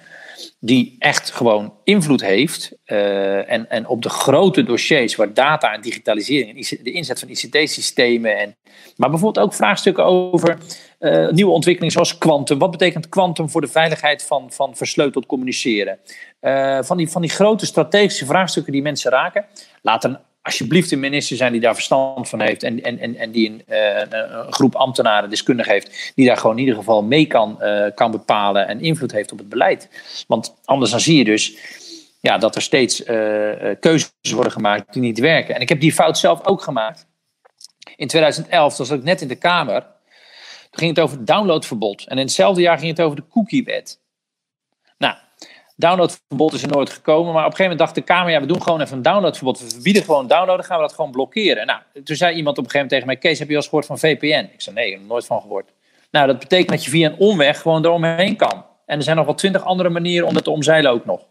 Die 0.60 0.96
echt 1.00 1.32
gewoon 1.32 1.74
invloed 1.84 2.22
heeft. 2.22 2.72
Uh, 2.86 3.52
en, 3.52 3.70
en 3.70 3.88
op 3.88 4.02
de 4.02 4.10
grote 4.10 4.64
dossiers 4.64 5.16
waar 5.16 5.34
data 5.34 5.74
en 5.74 5.82
digitalisering 5.82 6.68
de 6.68 6.92
inzet 6.92 7.20
van 7.20 7.30
ICT-systemen. 7.30 8.38
En, 8.38 8.56
maar 8.96 9.10
bijvoorbeeld 9.10 9.46
ook 9.46 9.54
vraagstukken 9.54 10.06
over 10.06 10.58
uh, 11.00 11.30
nieuwe 11.30 11.52
ontwikkelingen 11.52 11.94
zoals 11.94 12.18
quantum. 12.18 12.58
Wat 12.58 12.72
betekent 12.72 13.10
quantum 13.10 13.50
voor 13.50 13.62
de 13.62 13.68
veiligheid 13.68 14.24
van, 14.24 14.52
van 14.52 14.76
versleuteld 14.76 15.26
communiceren? 15.26 16.00
Uh, 16.42 16.80
van, 16.82 16.98
die, 16.98 17.10
van 17.10 17.22
die 17.22 17.32
grote 17.32 17.66
strategische 17.66 18.26
vraagstukken 18.26 18.74
die 18.74 18.82
mensen 18.82 19.12
raken. 19.12 19.46
Laat 19.82 20.04
een 20.04 20.18
alsjeblieft 20.42 20.92
een 20.92 21.00
minister 21.00 21.38
zijn 21.38 21.52
die 21.52 21.62
daar 21.62 21.74
verstand 21.74 22.30
van 22.30 22.42
heeft 22.42 22.64
en, 22.64 22.84
en, 22.84 23.00
en, 23.00 23.16
en 23.16 23.32
die 23.32 23.50
een, 23.50 23.64
uh, 23.70 24.00
een 24.10 24.54
groep 24.54 24.76
ambtenaren, 24.76 25.30
deskundigen 25.30 25.74
heeft, 25.74 26.12
die 26.16 26.26
daar 26.26 26.38
gewoon 26.38 26.56
in 26.56 26.62
ieder 26.62 26.76
geval 26.76 27.04
mee 27.04 27.26
kan, 27.26 27.58
uh, 27.62 27.86
kan 27.96 28.12
bepalen 28.12 28.68
en 28.68 28.82
invloed 28.82 29.12
heeft 29.12 29.32
op 29.32 29.38
het 29.38 29.50
beleid. 29.50 29.90
Want 30.28 30.56
anders 30.66 30.92
dan 30.92 31.00
zie 31.00 31.18
je 31.18 31.24
dus 31.24 31.58
ja, 32.22 32.38
dat 32.38 32.56
er 32.56 32.62
steeds 32.62 33.02
uh, 33.02 33.06
keuzes 33.80 34.12
worden 34.32 34.52
gemaakt 34.52 34.94
die 34.94 35.02
niet 35.02 35.20
werken. 35.20 35.56
En 35.56 35.62
ik 35.62 35.70
heb 35.70 35.80
die 35.80 35.94
fout 35.94 36.18
zelf 36.18 36.46
ook 36.46 36.62
gemaakt. 36.62 37.08
In 37.96 38.08
2011, 38.08 38.76
toen 38.76 38.86
zat 38.86 38.98
ik 38.98 39.04
net 39.04 39.22
in 39.22 39.28
de 39.28 39.36
Kamer, 39.36 39.82
toen 39.82 40.80
ging 40.80 40.96
het 40.96 41.00
over 41.00 41.18
het 41.18 41.28
downloadverbod. 41.28 42.08
En 42.08 42.18
in 42.18 42.24
hetzelfde 42.24 42.62
jaar 42.62 42.78
ging 42.78 42.90
het 42.90 43.02
over 43.02 43.16
de 43.16 43.28
cookiewet. 43.30 44.00
Downloadverbod 45.80 46.54
is 46.54 46.62
er 46.62 46.70
nooit 46.70 46.90
gekomen. 46.90 47.34
Maar 47.34 47.46
op 47.46 47.52
een 47.52 47.58
gegeven 47.58 47.62
moment 47.62 47.80
dacht 47.80 47.96
de 47.96 48.02
Kamer, 48.02 48.32
ja, 48.32 48.40
we 48.40 48.46
doen 48.46 48.64
gewoon 48.64 48.82
even 48.82 48.98
een 48.98 49.02
downloadverbod. 49.02 49.60
We 49.60 49.70
verbieden 49.70 50.04
gewoon 50.04 50.28
downloaden, 50.28 50.66
gaan 50.66 50.78
we 50.78 50.84
dat 50.84 50.94
gewoon 50.94 51.12
blokkeren. 51.12 51.66
Nou, 51.66 51.80
toen 52.04 52.16
zei 52.16 52.36
iemand 52.36 52.58
op 52.58 52.64
een 52.64 52.70
gegeven 52.70 52.88
moment 52.88 52.90
tegen 52.90 53.06
mij, 53.06 53.16
Kees, 53.16 53.40
heb 53.40 53.48
je 53.48 53.54
al 53.54 53.60
eens 53.60 53.70
gehoord 53.70 53.86
van 53.86 54.00
VPN? 54.00 54.50
Ik 54.54 54.62
zei, 54.62 54.76
nee, 54.76 54.86
ik 54.86 54.92
heb 54.92 55.02
er 55.02 55.08
nooit 55.08 55.26
van 55.26 55.42
gehoord. 55.42 55.70
Nou, 56.12 56.28
dat 56.28 56.40
betekent 56.40 56.70
dat 56.70 56.84
je 56.84 56.90
via 56.90 57.10
een 57.10 57.18
omweg 57.18 57.62
gewoon 57.62 57.86
eromheen 57.86 58.36
kan. 58.36 58.66
En 58.86 58.98
er 58.98 59.04
zijn 59.04 59.16
nog 59.16 59.26
wel 59.26 59.36
twintig 59.36 59.64
andere 59.64 59.90
manieren 59.90 60.28
om 60.28 60.34
dat 60.34 60.44
te 60.44 60.52
omzeilen 60.52 60.92
ook 60.92 61.06
nog. 61.06 61.26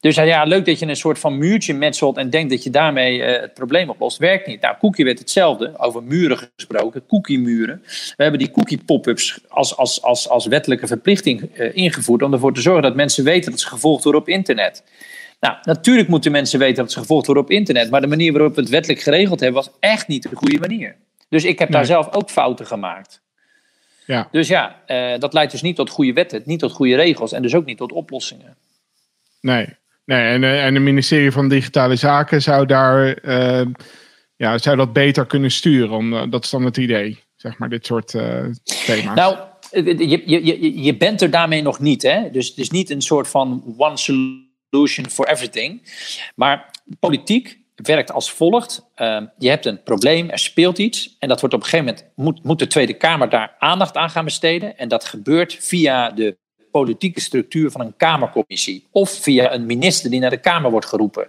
Dus 0.00 0.14
ja, 0.14 0.44
leuk 0.44 0.64
dat 0.64 0.78
je 0.78 0.86
een 0.86 0.96
soort 0.96 1.18
van 1.18 1.38
muurtje 1.38 1.74
metselt 1.74 2.16
en 2.16 2.30
denkt 2.30 2.50
dat 2.50 2.62
je 2.62 2.70
daarmee 2.70 3.18
uh, 3.18 3.40
het 3.40 3.54
probleem 3.54 3.90
oplost. 3.90 4.18
Werkt 4.18 4.46
niet. 4.46 4.60
Nou, 4.60 4.76
Cookie 4.78 5.04
werd 5.04 5.18
hetzelfde, 5.18 5.78
over 5.78 6.02
muren 6.02 6.50
gesproken, 6.56 7.06
cookie-muren. 7.06 7.82
We 8.16 8.22
hebben 8.22 8.38
die 8.38 8.50
cookie-pop-ups 8.50 9.40
als, 9.48 9.76
als, 9.76 10.02
als, 10.02 10.28
als 10.28 10.46
wettelijke 10.46 10.86
verplichting 10.86 11.50
uh, 11.54 11.76
ingevoerd 11.76 12.22
om 12.22 12.32
ervoor 12.32 12.54
te 12.54 12.60
zorgen 12.60 12.82
dat 12.82 12.94
mensen 12.94 13.24
weten 13.24 13.50
dat 13.50 13.60
ze 13.60 13.68
gevolgd 13.68 14.04
worden 14.04 14.20
op 14.20 14.28
internet. 14.28 14.84
Nou, 15.40 15.56
natuurlijk 15.62 16.08
moeten 16.08 16.32
mensen 16.32 16.58
weten 16.58 16.82
dat 16.82 16.92
ze 16.92 16.98
gevolgd 16.98 17.26
worden 17.26 17.44
op 17.44 17.50
internet, 17.50 17.90
maar 17.90 18.00
de 18.00 18.06
manier 18.06 18.32
waarop 18.32 18.54
we 18.54 18.60
het 18.60 18.70
wettelijk 18.70 19.00
geregeld 19.00 19.40
hebben 19.40 19.62
was 19.64 19.76
echt 19.80 20.08
niet 20.08 20.22
de 20.22 20.36
goede 20.36 20.58
manier. 20.58 20.96
Dus 21.28 21.44
ik 21.44 21.58
heb 21.58 21.68
nee. 21.68 21.76
daar 21.78 21.86
zelf 21.86 22.14
ook 22.14 22.30
fouten 22.30 22.66
gemaakt. 22.66 23.22
Ja. 24.06 24.28
Dus 24.30 24.48
ja, 24.48 24.82
uh, 24.86 25.18
dat 25.18 25.32
leidt 25.32 25.52
dus 25.52 25.62
niet 25.62 25.76
tot 25.76 25.90
goede 25.90 26.12
wetten, 26.12 26.42
niet 26.44 26.58
tot 26.58 26.72
goede 26.72 26.96
regels 26.96 27.32
en 27.32 27.42
dus 27.42 27.54
ook 27.54 27.64
niet 27.64 27.78
tot 27.78 27.92
oplossingen. 27.92 28.56
Nee, 29.40 29.66
nee 30.06 30.32
en, 30.32 30.44
eh, 30.44 30.64
en 30.64 30.74
het 30.74 30.82
ministerie 30.82 31.30
van 31.30 31.48
Digitale 31.48 31.96
Zaken 31.96 32.42
zou 32.42 32.66
daar 32.66 33.18
uh, 33.24 33.66
ja, 34.36 34.58
zou 34.58 34.76
dat 34.76 34.92
beter 34.92 35.26
kunnen 35.26 35.50
sturen. 35.50 35.96
Om, 35.96 36.30
dat 36.30 36.44
is 36.44 36.50
dan 36.50 36.64
het 36.64 36.76
idee, 36.76 37.18
zeg 37.36 37.58
maar, 37.58 37.68
dit 37.68 37.86
soort 37.86 38.14
uh, 38.14 38.44
thema's. 38.86 39.16
Nou, 39.16 39.36
je, 39.70 40.22
je, 40.26 40.82
je, 40.82 40.96
bent 40.96 41.22
er 41.22 41.30
daarmee 41.30 41.62
nog 41.62 41.80
niet, 41.80 42.02
hè? 42.02 42.30
Dus 42.30 42.48
het 42.48 42.58
is 42.58 42.70
niet 42.70 42.90
een 42.90 43.02
soort 43.02 43.28
van 43.28 43.74
one 43.76 43.96
solution 43.96 45.10
for 45.10 45.28
everything. 45.28 45.82
Maar 46.34 46.70
politiek 46.98 47.58
werkt 47.74 48.12
als 48.12 48.32
volgt. 48.32 48.90
Uh, 48.96 49.22
je 49.38 49.48
hebt 49.48 49.66
een 49.66 49.82
probleem, 49.82 50.30
er 50.30 50.38
speelt 50.38 50.78
iets. 50.78 51.16
En 51.18 51.28
dat 51.28 51.40
wordt 51.40 51.54
op 51.54 51.62
een 51.62 51.68
gegeven 51.68 51.94
moment, 51.94 52.12
moet, 52.14 52.44
moet 52.44 52.58
de 52.58 52.66
Tweede 52.66 52.94
Kamer 52.94 53.28
daar 53.28 53.54
aandacht 53.58 53.96
aan 53.96 54.10
gaan 54.10 54.24
besteden. 54.24 54.78
En 54.78 54.88
dat 54.88 55.04
gebeurt 55.04 55.56
via 55.60 56.10
de 56.10 56.38
politieke 56.76 57.20
structuur 57.20 57.70
van 57.70 57.80
een 57.80 57.96
Kamercommissie. 57.96 58.86
Of 58.90 59.10
via 59.10 59.52
een 59.52 59.66
minister 59.66 60.10
die 60.10 60.20
naar 60.20 60.30
de 60.30 60.40
Kamer 60.40 60.70
wordt 60.70 60.86
geroepen. 60.86 61.28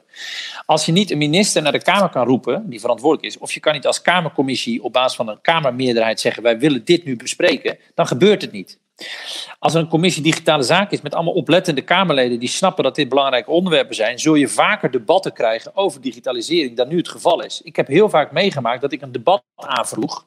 Als 0.65 0.85
je 0.85 0.91
niet 0.91 1.11
een 1.11 1.17
minister 1.17 1.61
naar 1.61 1.71
de 1.71 1.81
Kamer 1.81 2.09
kan 2.09 2.25
roepen, 2.25 2.69
die 2.69 2.79
verantwoordelijk 2.79 3.27
is. 3.27 3.37
Of 3.37 3.51
je 3.51 3.59
kan 3.59 3.73
niet 3.73 3.85
als 3.85 4.01
Kamercommissie 4.01 4.83
op 4.83 4.93
basis 4.93 5.15
van 5.15 5.27
een 5.27 5.41
Kamermeerderheid 5.41 6.19
zeggen: 6.19 6.43
wij 6.43 6.59
willen 6.59 6.85
dit 6.85 7.05
nu 7.05 7.15
bespreken. 7.15 7.77
Dan 7.93 8.07
gebeurt 8.07 8.41
het 8.41 8.51
niet. 8.51 8.79
Als 9.59 9.73
er 9.73 9.79
een 9.79 9.87
commissie 9.87 10.23
digitale 10.23 10.63
zaken 10.63 10.91
is 10.91 11.01
met 11.01 11.13
allemaal 11.13 11.33
oplettende 11.33 11.81
Kamerleden 11.81 12.39
die 12.39 12.49
snappen 12.49 12.83
dat 12.83 12.95
dit 12.95 13.09
belangrijke 13.09 13.51
onderwerpen 13.51 13.95
zijn, 13.95 14.19
zul 14.19 14.35
je 14.35 14.47
vaker 14.47 14.91
debatten 14.91 15.33
krijgen 15.33 15.75
over 15.75 16.01
digitalisering 16.01 16.75
dan 16.75 16.87
nu 16.87 16.97
het 16.97 17.09
geval 17.09 17.43
is. 17.43 17.61
Ik 17.61 17.75
heb 17.75 17.87
heel 17.87 18.09
vaak 18.09 18.31
meegemaakt 18.31 18.81
dat 18.81 18.91
ik 18.91 19.01
een 19.01 19.11
debat 19.11 19.43
aanvroeg 19.55 20.25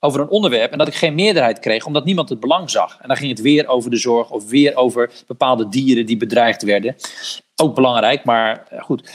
over 0.00 0.20
een 0.20 0.28
onderwerp 0.28 0.72
en 0.72 0.78
dat 0.78 0.88
ik 0.88 0.94
geen 0.94 1.14
meerderheid 1.14 1.58
kreeg 1.58 1.86
omdat 1.86 2.04
niemand 2.04 2.28
het 2.28 2.40
belang 2.40 2.70
zag. 2.70 2.98
En 3.00 3.08
dan 3.08 3.16
ging 3.16 3.30
het 3.30 3.40
weer 3.40 3.68
over 3.68 3.90
de 3.90 3.96
zorg 3.96 4.30
of 4.30 4.48
weer 4.48 4.76
over 4.76 5.10
bepaalde 5.26 5.68
dieren 5.68 6.06
die 6.06 6.16
bedreigd 6.16 6.62
werden. 6.62 6.96
Ook 7.56 7.74
belangrijk, 7.74 8.24
maar 8.24 8.66
eh, 8.68 8.82
goed. 8.82 9.10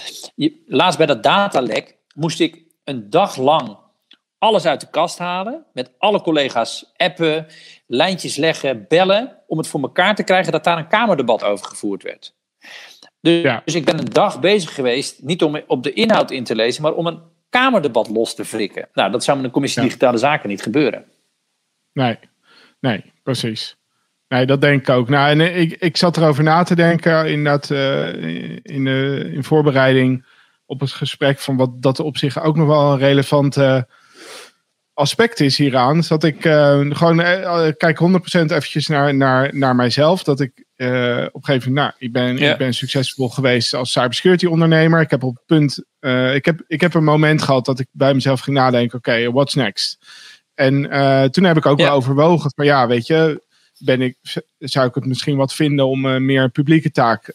Laatst 0.67 0.97
bij 0.97 1.07
dat 1.07 1.23
datalek 1.23 1.97
moest 2.15 2.39
ik 2.39 2.63
een 2.83 3.09
dag 3.09 3.37
lang 3.37 3.77
alles 4.41 4.65
uit 4.65 4.79
de 4.79 4.89
kast 4.89 5.17
halen, 5.17 5.65
met 5.73 5.91
alle 5.97 6.21
collega's 6.21 6.91
appen, 6.97 7.47
lijntjes 7.91 8.35
leggen, 8.35 8.85
bellen, 8.87 9.37
om 9.47 9.57
het 9.57 9.67
voor 9.67 9.81
elkaar 9.81 10.15
te 10.15 10.23
krijgen 10.23 10.51
dat 10.51 10.63
daar 10.63 10.77
een 10.77 10.87
Kamerdebat 10.87 11.43
over 11.43 11.65
gevoerd 11.65 12.03
werd. 12.03 12.33
Dus, 13.21 13.41
ja. 13.41 13.61
dus 13.65 13.75
ik 13.75 13.85
ben 13.85 13.99
een 13.99 14.05
dag 14.05 14.39
bezig 14.39 14.73
geweest, 14.73 15.23
niet 15.23 15.43
om 15.43 15.61
op 15.67 15.83
de 15.83 15.93
inhoud 15.93 16.31
in 16.31 16.43
te 16.43 16.55
lezen, 16.55 16.81
maar 16.81 16.93
om 16.93 17.07
een 17.07 17.19
Kamerdebat 17.49 18.09
los 18.09 18.35
te 18.35 18.45
frikken. 18.45 18.87
Nou, 18.93 19.11
dat 19.11 19.23
zou 19.23 19.37
met 19.37 19.45
een 19.45 19.51
commissie 19.51 19.81
ja. 19.81 19.87
Digitale 19.87 20.17
Zaken 20.17 20.49
niet 20.49 20.61
gebeuren. 20.61 21.05
Nee, 21.93 22.19
nee, 22.79 23.03
precies. 23.23 23.77
Nee, 24.27 24.45
dat 24.45 24.61
denk 24.61 24.81
ik 24.81 24.89
ook. 24.89 25.09
Nou, 25.09 25.29
en 25.29 25.59
ik, 25.59 25.71
ik 25.71 25.97
zat 25.97 26.17
erover 26.17 26.43
na 26.43 26.63
te 26.63 26.75
denken 26.75 27.31
in, 27.31 27.43
dat, 27.43 27.69
uh, 27.69 28.13
in, 28.63 28.83
de, 28.83 29.29
in 29.33 29.43
voorbereiding 29.43 30.25
op 30.65 30.79
het 30.79 30.91
gesprek 30.91 31.39
van 31.39 31.57
wat 31.57 31.81
dat 31.81 31.99
op 31.99 32.17
zich 32.17 32.43
ook 32.43 32.55
nog 32.55 32.67
wel 32.67 32.91
een 32.91 32.97
relevante 32.97 33.87
aspect 34.93 35.39
is 35.39 35.57
hieraan. 35.57 35.97
Is 35.97 36.07
dat 36.07 36.23
ik 36.23 36.45
uh, 36.45 36.79
gewoon 36.89 37.19
uh, 37.19 37.67
kijk 37.77 37.99
100% 37.99 38.05
eventjes 38.41 38.87
naar, 38.87 39.15
naar, 39.15 39.55
naar 39.55 39.75
mijzelf. 39.75 40.23
Dat 40.23 40.39
ik 40.39 40.65
uh, 40.75 40.87
op 41.31 41.35
een 41.35 41.43
gegeven 41.43 41.73
moment, 41.73 41.75
nou, 41.75 41.91
ik 41.97 42.11
ben, 42.11 42.37
ik 42.37 42.57
ben 42.57 42.73
succesvol 42.73 43.29
geweest 43.29 43.73
als 43.73 43.91
cybersecurity 43.91 44.45
ondernemer. 44.45 45.01
Ik 45.01 45.09
heb 45.09 45.23
op 45.23 45.35
het 45.35 45.45
punt, 45.45 45.83
ik, 46.35 46.45
heb, 46.45 46.61
ik 46.67 46.81
heb 46.81 46.93
een 46.93 47.03
moment 47.03 47.41
gehad 47.41 47.65
dat 47.65 47.79
ik 47.79 47.87
bij 47.91 48.13
mezelf 48.13 48.39
ging 48.39 48.57
nadenken, 48.57 48.97
oké, 48.97 49.09
okay, 49.09 49.29
what's 49.29 49.53
next? 49.53 49.97
En 50.53 50.81
toen 51.31 51.43
heb 51.43 51.57
ik 51.57 51.65
ook 51.65 51.77
wel 51.77 51.93
overwogen 51.93 52.51
van 52.55 52.65
ja, 52.65 52.87
weet 52.87 53.07
je, 53.07 53.43
ben 53.77 54.01
ik, 54.01 54.17
zou 54.57 54.87
ik 54.87 54.95
het 54.95 55.05
misschien 55.05 55.37
wat 55.37 55.53
vinden 55.53 55.87
om 55.87 56.25
meer 56.25 56.49
publieke 56.49 56.91
taak 56.91 57.33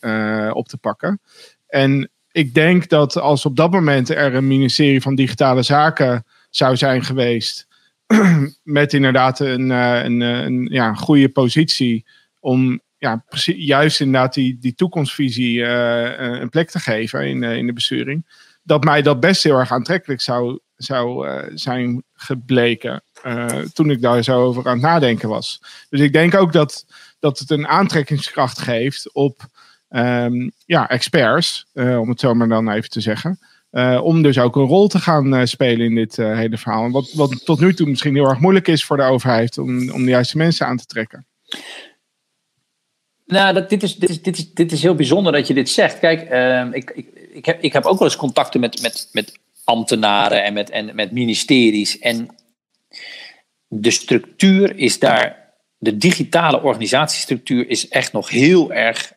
op 0.53 0.69
te 0.69 0.79
pakken. 0.81 1.21
En 1.67 2.11
ik 2.33 2.55
denk 2.55 2.89
dat 2.89 3.19
als 3.19 3.45
op 3.45 3.57
dat 3.57 3.71
moment 3.71 4.09
er 4.09 4.35
een 4.35 4.47
ministerie 4.47 5.03
van 5.03 5.15
Digitale 5.15 5.63
Zaken 5.63 6.25
zou 6.57 6.77
zijn 6.77 7.05
geweest. 7.05 7.67
met 8.63 8.93
inderdaad 8.93 9.41
een, 9.41 9.71
een, 9.71 10.21
een, 10.21 10.69
ja, 10.71 10.89
een 10.89 10.97
goede 10.97 11.29
positie 11.29 12.07
om 12.41 12.81
ja, 12.99 13.25
juist 13.57 14.01
inderdaad 14.01 14.35
die, 14.35 14.59
die 14.59 14.75
toekomstvisie 14.75 15.59
uh, 15.59 16.19
een 16.19 16.49
plek 16.49 16.71
te 16.71 16.79
geven 16.79 17.29
in, 17.29 17.43
in 17.43 17.67
de 17.67 17.73
besturing. 17.73 18.45
Dat 18.63 18.85
mij 18.85 19.03
dat 19.03 19.21
best 19.21 19.43
heel 19.43 19.59
erg 19.59 19.73
aantrekkelijk 19.73 20.21
zou, 20.21 20.59
zou 20.77 21.29
zijn 21.55 22.03
gebleken 22.15 23.03
toen 23.73 23.91
ik 23.91 24.01
daar 24.01 24.23
zo 24.23 24.45
over 24.45 24.67
aan 24.67 24.73
het 24.73 24.83
nadenken 24.83 25.29
was. 25.29 25.61
Dus 25.89 26.01
ik 26.01 26.13
denk 26.13 26.35
ook 26.35 26.53
dat, 26.53 26.87
dat 27.19 27.39
het 27.39 27.51
een 27.51 27.67
aantrekkingskracht 27.67 28.59
geeft 28.59 29.13
op 29.13 29.47
um, 29.91 30.53
ja, 30.65 30.89
experts, 30.89 31.67
om 31.75 32.09
het 32.09 32.21
zo 32.21 32.35
maar 32.35 32.49
dan 32.49 32.71
even 32.71 32.91
te 32.91 33.01
zeggen. 33.01 33.39
Uh, 33.71 34.01
om 34.03 34.23
dus 34.23 34.39
ook 34.39 34.57
een 34.57 34.67
rol 34.67 34.89
te 34.89 34.99
gaan 34.99 35.35
uh, 35.35 35.45
spelen 35.45 35.87
in 35.87 35.95
dit 35.95 36.19
uh, 36.19 36.37
hele 36.37 36.59
verhaal. 36.59 36.91
Wat, 36.91 37.13
wat 37.13 37.45
tot 37.45 37.61
nu 37.61 37.75
toe 37.75 37.89
misschien 37.89 38.15
heel 38.15 38.29
erg 38.29 38.39
moeilijk 38.39 38.69
is 38.69 38.85
voor 38.85 38.97
de 38.97 39.03
overheid 39.03 39.59
om, 39.59 39.91
om 39.91 40.05
de 40.05 40.11
juiste 40.11 40.37
mensen 40.37 40.67
aan 40.67 40.77
te 40.77 40.87
trekken. 40.87 41.27
Nou, 43.27 43.55
dat, 43.55 43.69
dit, 43.69 43.83
is, 43.83 43.97
dit, 43.97 44.11
is, 44.11 44.23
dit, 44.23 44.39
is, 44.39 44.53
dit 44.53 44.73
is 44.73 44.83
heel 44.83 44.95
bijzonder 44.95 45.33
dat 45.33 45.47
je 45.47 45.55
dit 45.55 45.69
zegt. 45.69 45.99
Kijk, 45.99 46.21
ik, 46.75 46.91
ik, 46.91 47.07
ik, 47.33 47.47
heb, 47.47 47.63
ik 47.63 47.73
heb 47.73 47.85
ook 47.85 47.99
wel 47.99 48.09
eens 48.09 48.17
contacten 48.17 48.61
met, 48.61 48.83
met, 48.83 49.09
met 49.13 49.39
ambtenaren 49.65 50.45
en 50.45 50.53
met, 50.53 50.71
en 50.71 50.95
met 50.95 51.13
ministeries. 51.13 51.99
En 51.99 52.29
de 53.67 53.91
structuur 53.91 54.77
is 54.77 54.99
daar, 54.99 55.53
de 55.79 55.97
digitale 55.97 56.63
organisatiestructuur 56.63 57.69
is 57.69 57.89
echt 57.89 58.13
nog 58.13 58.29
heel 58.29 58.73
erg 58.73 59.13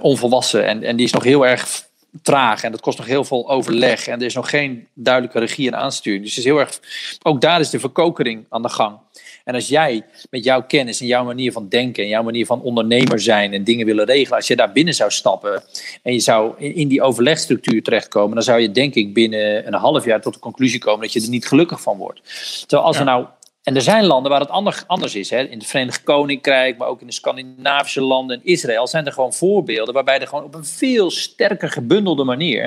onvolwassen. 0.00 0.66
En, 0.66 0.82
en 0.82 0.96
die 0.96 1.06
is 1.06 1.12
nog 1.12 1.24
heel 1.24 1.46
erg 1.46 1.84
traag 2.22 2.62
en 2.62 2.70
dat 2.70 2.80
kost 2.80 2.98
nog 2.98 3.06
heel 3.06 3.24
veel 3.24 3.50
overleg 3.50 4.06
en 4.06 4.20
er 4.20 4.26
is 4.26 4.34
nog 4.34 4.50
geen 4.50 4.88
duidelijke 4.94 5.38
regie 5.38 5.66
en 5.66 5.76
aansturing. 5.76 6.22
Dus 6.22 6.30
het 6.30 6.38
is 6.38 6.50
heel 6.50 6.58
erg, 6.58 6.80
ook 7.22 7.40
daar 7.40 7.60
is 7.60 7.70
de 7.70 7.80
verkokering 7.80 8.44
aan 8.48 8.62
de 8.62 8.68
gang. 8.68 8.98
En 9.44 9.54
als 9.54 9.68
jij 9.68 10.02
met 10.30 10.44
jouw 10.44 10.62
kennis 10.62 11.00
en 11.00 11.06
jouw 11.06 11.24
manier 11.24 11.52
van 11.52 11.68
denken 11.68 12.02
en 12.02 12.08
jouw 12.08 12.22
manier 12.22 12.46
van 12.46 12.62
ondernemer 12.62 13.20
zijn 13.20 13.52
en 13.52 13.64
dingen 13.64 13.86
willen 13.86 14.04
regelen, 14.04 14.36
als 14.36 14.46
je 14.46 14.56
daar 14.56 14.72
binnen 14.72 14.94
zou 14.94 15.10
stappen 15.10 15.62
en 16.02 16.12
je 16.12 16.20
zou 16.20 16.54
in 16.58 16.88
die 16.88 17.02
overlegstructuur 17.02 17.82
terechtkomen, 17.82 18.34
dan 18.34 18.44
zou 18.44 18.60
je 18.60 18.70
denk 18.70 18.94
ik 18.94 19.14
binnen 19.14 19.66
een 19.66 19.74
half 19.74 20.04
jaar 20.04 20.20
tot 20.20 20.34
de 20.34 20.40
conclusie 20.40 20.78
komen 20.78 21.00
dat 21.00 21.12
je 21.12 21.22
er 21.22 21.28
niet 21.28 21.46
gelukkig 21.46 21.80
van 21.80 21.96
wordt. 21.96 22.20
Terwijl 22.66 22.88
als 22.88 22.96
ja. 22.96 23.02
er 23.02 23.08
nou 23.08 23.26
En 23.66 23.74
er 23.74 23.82
zijn 23.82 24.04
landen 24.04 24.30
waar 24.30 24.40
het 24.40 24.86
anders 24.86 25.14
is. 25.14 25.30
Hè. 25.30 25.42
In 25.42 25.58
het 25.58 25.66
Verenigd 25.66 26.02
Koninkrijk, 26.02 26.78
maar 26.78 26.88
ook 26.88 27.00
in 27.00 27.06
de 27.06 27.12
Scandinavische 27.12 28.00
landen 28.00 28.36
en 28.36 28.44
Israël 28.44 28.86
zijn 28.86 29.06
er 29.06 29.12
gewoon 29.12 29.32
voorbeelden 29.32 29.94
waarbij 29.94 30.20
er 30.20 30.26
gewoon 30.26 30.44
op 30.44 30.54
een 30.54 30.64
veel 30.64 31.10
sterker 31.10 31.70
gebundelde 31.70 32.24
manier 32.24 32.64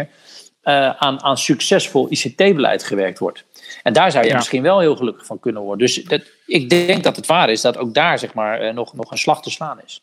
uh, 0.64 0.89
aan, 0.89 1.24
aan 1.24 1.38
succesvol 1.38 2.08
ICT-beleid 2.10 2.84
gewerkt 2.84 3.20
wordt. 3.20 3.45
En 3.84 3.93
daar 3.93 4.12
zou 4.12 4.26
je 4.26 4.34
misschien 4.34 4.62
wel 4.62 4.80
heel 4.80 4.95
gelukkig 4.95 5.26
van 5.26 5.39
kunnen 5.39 5.62
worden. 5.62 5.88
Dus 5.88 6.04
dat, 6.04 6.22
ik 6.45 6.70
denk 6.70 7.04
dat 7.04 7.16
het 7.16 7.26
waar 7.26 7.50
is 7.50 7.62
dat 7.62 7.78
ook 7.78 7.93
daar 7.93 8.20
zeg 8.20 8.34
maar, 8.34 8.64
uh, 8.64 8.74
nog, 8.74 8.93
nog 8.93 9.12
een 9.12 9.18
slag 9.18 9.41
te 9.41 9.50
slaan 9.50 9.82
is. 9.86 10.02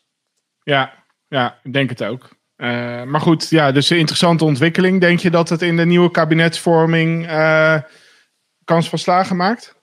Ja, 0.63 0.93
ja 1.27 1.59
ik 1.63 1.73
denk 1.73 1.89
het 1.89 2.03
ook. 2.03 2.29
Uh, 2.57 3.03
maar 3.03 3.21
goed, 3.21 3.49
ja, 3.49 3.71
dus 3.71 3.89
een 3.89 3.97
interessante 3.97 4.45
ontwikkeling. 4.45 5.01
Denk 5.01 5.19
je 5.19 5.29
dat 5.29 5.49
het 5.49 5.61
in 5.61 5.77
de 5.77 5.85
nieuwe 5.85 6.11
kabinetsvorming 6.11 7.27
kans 8.63 8.89
van 8.89 8.99
slagen 8.99 9.35
maakt? 9.35 9.76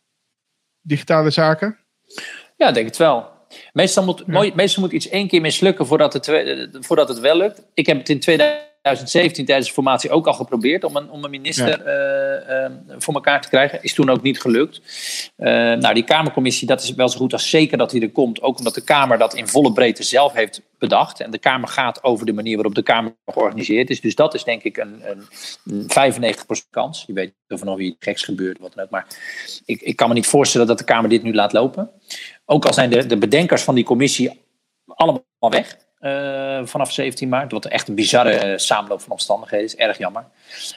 Digitale 0.87 1.30
zaken? 1.30 1.78
Ja, 2.57 2.72
denk 2.72 2.87
het 2.87 2.97
wel. 2.97 3.32
Meestal 3.72 4.05
moet, 4.05 4.22
ja. 4.26 4.51
meestal 4.55 4.82
moet 4.82 4.93
iets 4.93 5.09
één 5.09 5.28
keer 5.28 5.41
mislukken 5.41 5.87
voordat 5.87 6.12
het, 6.12 6.26
voordat 6.80 7.09
het 7.09 7.18
wel 7.20 7.37
lukt. 7.37 7.62
Ik 7.74 7.87
heb 7.87 7.99
het 7.99 8.09
in 8.09 8.20
2000 8.20 8.74
2017 8.85 9.45
tijdens 9.45 9.66
de 9.66 9.74
formatie 9.74 10.11
ook 10.11 10.26
al 10.26 10.32
geprobeerd 10.32 10.85
om 10.85 10.97
een, 10.97 11.11
om 11.11 11.24
een 11.24 11.30
minister 11.30 11.82
eh, 11.82 12.64
eh, 12.64 12.72
voor 12.99 13.14
elkaar 13.14 13.41
te 13.41 13.49
krijgen. 13.49 13.82
Is 13.82 13.95
toen 13.95 14.11
ook 14.11 14.22
niet 14.22 14.41
gelukt. 14.41 14.80
Uh, 15.37 15.47
nou, 15.72 15.95
die 15.95 16.05
Kamercommissie, 16.05 16.66
dat 16.66 16.82
is 16.82 16.95
wel 16.95 17.09
zo 17.09 17.18
goed 17.18 17.32
als 17.32 17.51
zeker 17.51 17.78
dat 17.78 17.93
hij 17.93 18.01
er 18.01 18.11
komt. 18.11 18.43
Ook 18.43 18.59
omdat 18.59 18.74
de 18.74 18.85
Kamer 18.85 19.18
dat 19.18 19.35
in 19.35 19.49
volle 19.49 19.72
breedte 19.72 20.03
zelf 20.03 20.32
heeft 20.32 20.62
bedacht. 20.78 21.20
En 21.20 21.30
de 21.30 21.39
Kamer 21.39 21.68
gaat 21.68 22.03
over 22.03 22.26
de 22.26 22.32
manier 22.32 22.55
waarop 22.55 22.74
de 22.74 22.82
Kamer 22.82 23.16
georganiseerd 23.26 23.91
is. 23.91 24.01
Dus 24.01 24.14
dat 24.14 24.35
is 24.35 24.45
denk 24.45 24.62
ik 24.62 24.76
een, 24.76 25.03
een 25.64 26.22
95% 26.32 26.70
kans. 26.70 27.05
Je 27.07 27.12
weet 27.12 27.35
of 27.49 27.64
nog 27.64 27.76
wie 27.76 27.97
geks 27.99 28.22
gebeurt, 28.22 28.59
wat 28.59 28.74
dan 28.74 28.85
ook. 28.85 28.91
Maar 28.91 29.07
ik, 29.64 29.80
ik 29.80 29.97
kan 29.97 30.09
me 30.09 30.14
niet 30.14 30.26
voorstellen 30.26 30.66
dat 30.66 30.78
de 30.78 30.85
Kamer 30.85 31.11
dit 31.11 31.22
nu 31.22 31.35
laat 31.35 31.53
lopen. 31.53 31.91
Ook 32.45 32.64
al 32.64 32.72
zijn 32.72 32.91
de, 32.91 33.07
de 33.07 33.18
bedenkers 33.18 33.62
van 33.62 33.74
die 33.74 33.85
commissie 33.85 34.43
allemaal 34.87 35.24
weg. 35.39 35.76
Uh, 36.05 36.61
vanaf 36.65 36.93
17 36.93 37.29
maart. 37.29 37.53
Wat 37.53 37.65
echt 37.65 37.89
een 37.89 37.95
bizarre 37.95 38.53
uh, 38.53 38.59
samenloop 38.59 39.01
van 39.01 39.13
omstandigheden 39.13 39.67
is. 39.67 39.77
Erg 39.77 39.99
jammer. 39.99 40.25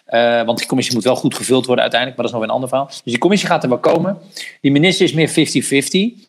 Uh, 0.09 0.43
want 0.43 0.57
die 0.57 0.67
commissie 0.67 0.95
moet 0.95 1.03
wel 1.03 1.15
goed 1.15 1.35
gevuld 1.35 1.65
worden 1.65 1.83
uiteindelijk. 1.83 2.21
Maar 2.21 2.31
dat 2.31 2.35
is 2.35 2.41
nog 2.41 2.49
een 2.49 2.55
ander 2.55 2.69
verhaal. 2.69 2.87
Dus 2.87 3.01
die 3.03 3.17
commissie 3.17 3.49
gaat 3.49 3.63
er 3.63 3.69
wel 3.69 3.79
komen. 3.79 4.17
Die 4.61 4.71
minister 4.71 5.05
is 5.05 5.13
meer 5.13 5.29
50-50. 5.29 6.25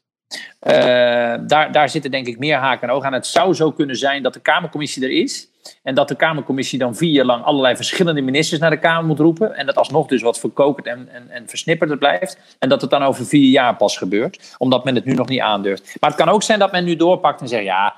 daar, 1.47 1.73
daar 1.73 1.89
zitten 1.89 2.11
denk 2.11 2.27
ik 2.27 2.39
meer 2.39 2.57
haken 2.57 2.89
en 2.89 2.95
ogen 2.95 3.07
aan. 3.07 3.13
Het 3.13 3.27
zou 3.27 3.55
zo 3.55 3.73
kunnen 3.73 3.97
zijn 3.97 4.23
dat 4.23 4.35
de 4.35 4.41
Kamercommissie 4.41 5.03
er 5.03 5.11
is. 5.11 5.49
En 5.83 5.95
dat 5.95 6.09
de 6.09 6.17
Kamercommissie 6.17 6.79
dan 6.79 6.97
vier 6.97 7.11
jaar 7.11 7.25
lang 7.25 7.45
allerlei 7.45 7.77
verschillende 7.77 8.21
ministers 8.21 8.61
naar 8.61 8.71
de 8.71 8.79
Kamer 8.79 9.05
moet 9.05 9.19
roepen. 9.19 9.57
En 9.57 9.67
dat 9.67 9.77
alsnog 9.77 10.07
dus 10.07 10.23
wat 10.23 10.39
verkokerd 10.39 10.87
en, 10.87 11.09
en, 11.13 11.31
en 11.31 11.49
versnipperd 11.49 11.99
blijft. 11.99 12.39
En 12.59 12.69
dat 12.69 12.81
het 12.81 12.91
dan 12.91 13.03
over 13.03 13.27
vier 13.27 13.51
jaar 13.51 13.77
pas 13.77 13.97
gebeurt. 13.97 14.55
Omdat 14.59 14.85
men 14.85 14.95
het 14.95 15.05
nu 15.05 15.15
nog 15.15 15.29
niet 15.29 15.41
aandurft. 15.41 15.97
Maar 16.01 16.11
het 16.11 16.19
kan 16.19 16.29
ook 16.29 16.43
zijn 16.43 16.59
dat 16.59 16.73
men 16.73 16.85
nu 16.85 16.97
doorpakt 16.97 17.41
en 17.41 17.49
zegt 17.49 17.65
ja 17.65 17.95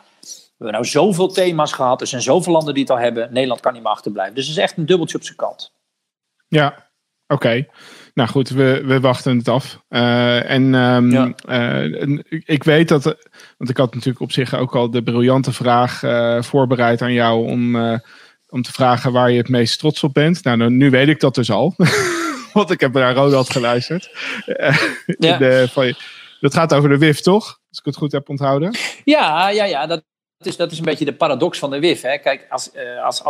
we 0.60 0.66
hebben 0.66 0.82
nou 0.82 0.92
zoveel 1.04 1.28
thema's 1.28 1.72
gehad. 1.72 2.00
Er 2.00 2.06
zijn 2.06 2.22
zoveel 2.22 2.52
landen 2.52 2.74
die 2.74 2.82
het 2.82 2.92
al 2.92 2.98
hebben. 2.98 3.32
Nederland 3.32 3.60
kan 3.60 3.72
niet 3.72 3.82
meer 3.82 3.92
achterblijven. 3.92 4.34
Dus 4.34 4.46
het 4.46 4.56
is 4.56 4.62
echt 4.62 4.76
een 4.76 4.86
dubbeltje 4.86 5.16
op 5.16 5.24
zijn 5.24 5.36
kant. 5.36 5.72
Ja, 6.48 6.90
oké. 7.26 7.66
Nou 8.14 8.28
goed, 8.28 8.48
we, 8.48 8.82
we 8.84 9.00
wachten 9.00 9.38
het 9.38 9.48
af. 9.48 9.82
Uh, 9.88 10.50
en 10.50 10.74
um, 10.74 11.34
uh, 11.48 12.18
ik 12.28 12.64
weet 12.64 12.88
dat, 12.88 13.04
want 13.58 13.70
ik 13.70 13.76
had 13.76 13.94
natuurlijk 13.94 14.20
op 14.20 14.32
zich 14.32 14.54
ook 14.54 14.74
al 14.74 14.90
de 14.90 15.02
briljante 15.02 15.52
vraag 15.52 16.02
uh, 16.02 16.42
voorbereid 16.42 17.02
aan 17.02 17.12
jou 17.12 17.46
om, 17.46 17.76
om 18.48 18.62
te 18.62 18.72
vragen 18.72 19.12
waar 19.12 19.30
je 19.30 19.38
het 19.38 19.48
meest 19.48 19.78
trots 19.78 20.02
op 20.02 20.14
bent. 20.14 20.44
Nou, 20.44 20.70
nu 20.70 20.90
weet 20.90 21.08
ik 21.08 21.20
dat 21.20 21.34
dus 21.34 21.50
al, 21.50 21.74
want 22.52 22.70
ik 22.70 22.80
heb 22.80 22.92
naar 22.92 23.14
Ronald 23.14 23.50
geluisterd. 23.50 24.10
ja. 25.18 25.36
de, 25.36 25.68
van, 25.70 25.94
dat 26.40 26.54
gaat 26.54 26.74
over 26.74 26.88
de 26.88 26.98
WIF, 26.98 27.20
toch? 27.20 27.44
Als 27.68 27.78
ik 27.78 27.84
het 27.84 27.96
goed 27.96 28.12
heb 28.12 28.28
onthouden. 28.28 28.74
Ja, 29.04 29.48
ja, 29.48 29.64
ja 29.64 29.86
dat 29.86 30.02
dat 30.40 30.48
is, 30.48 30.56
dat 30.56 30.72
is 30.72 30.78
een 30.78 30.84
beetje 30.84 31.04
de 31.04 31.14
paradox 31.14 31.58
van 31.58 31.70
de 31.70 31.78
WIF. 31.78 32.02
Hè. 32.02 32.18
Kijk, 32.18 32.46
als, 32.48 32.70
uh, 32.74 33.04
als 33.04 33.22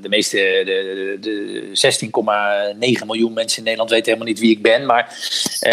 de 0.00 0.08
meeste, 0.08 0.36
de, 0.64 1.16
de, 1.20 1.70
de 1.70 2.98
16,9 3.00 3.06
miljoen 3.06 3.32
mensen 3.32 3.58
in 3.58 3.64
Nederland 3.64 3.90
weten 3.90 4.12
helemaal 4.12 4.32
niet 4.32 4.38
wie 4.38 4.50
ik 4.50 4.62
ben. 4.62 4.86
Maar 4.86 5.04
uh, 5.60 5.72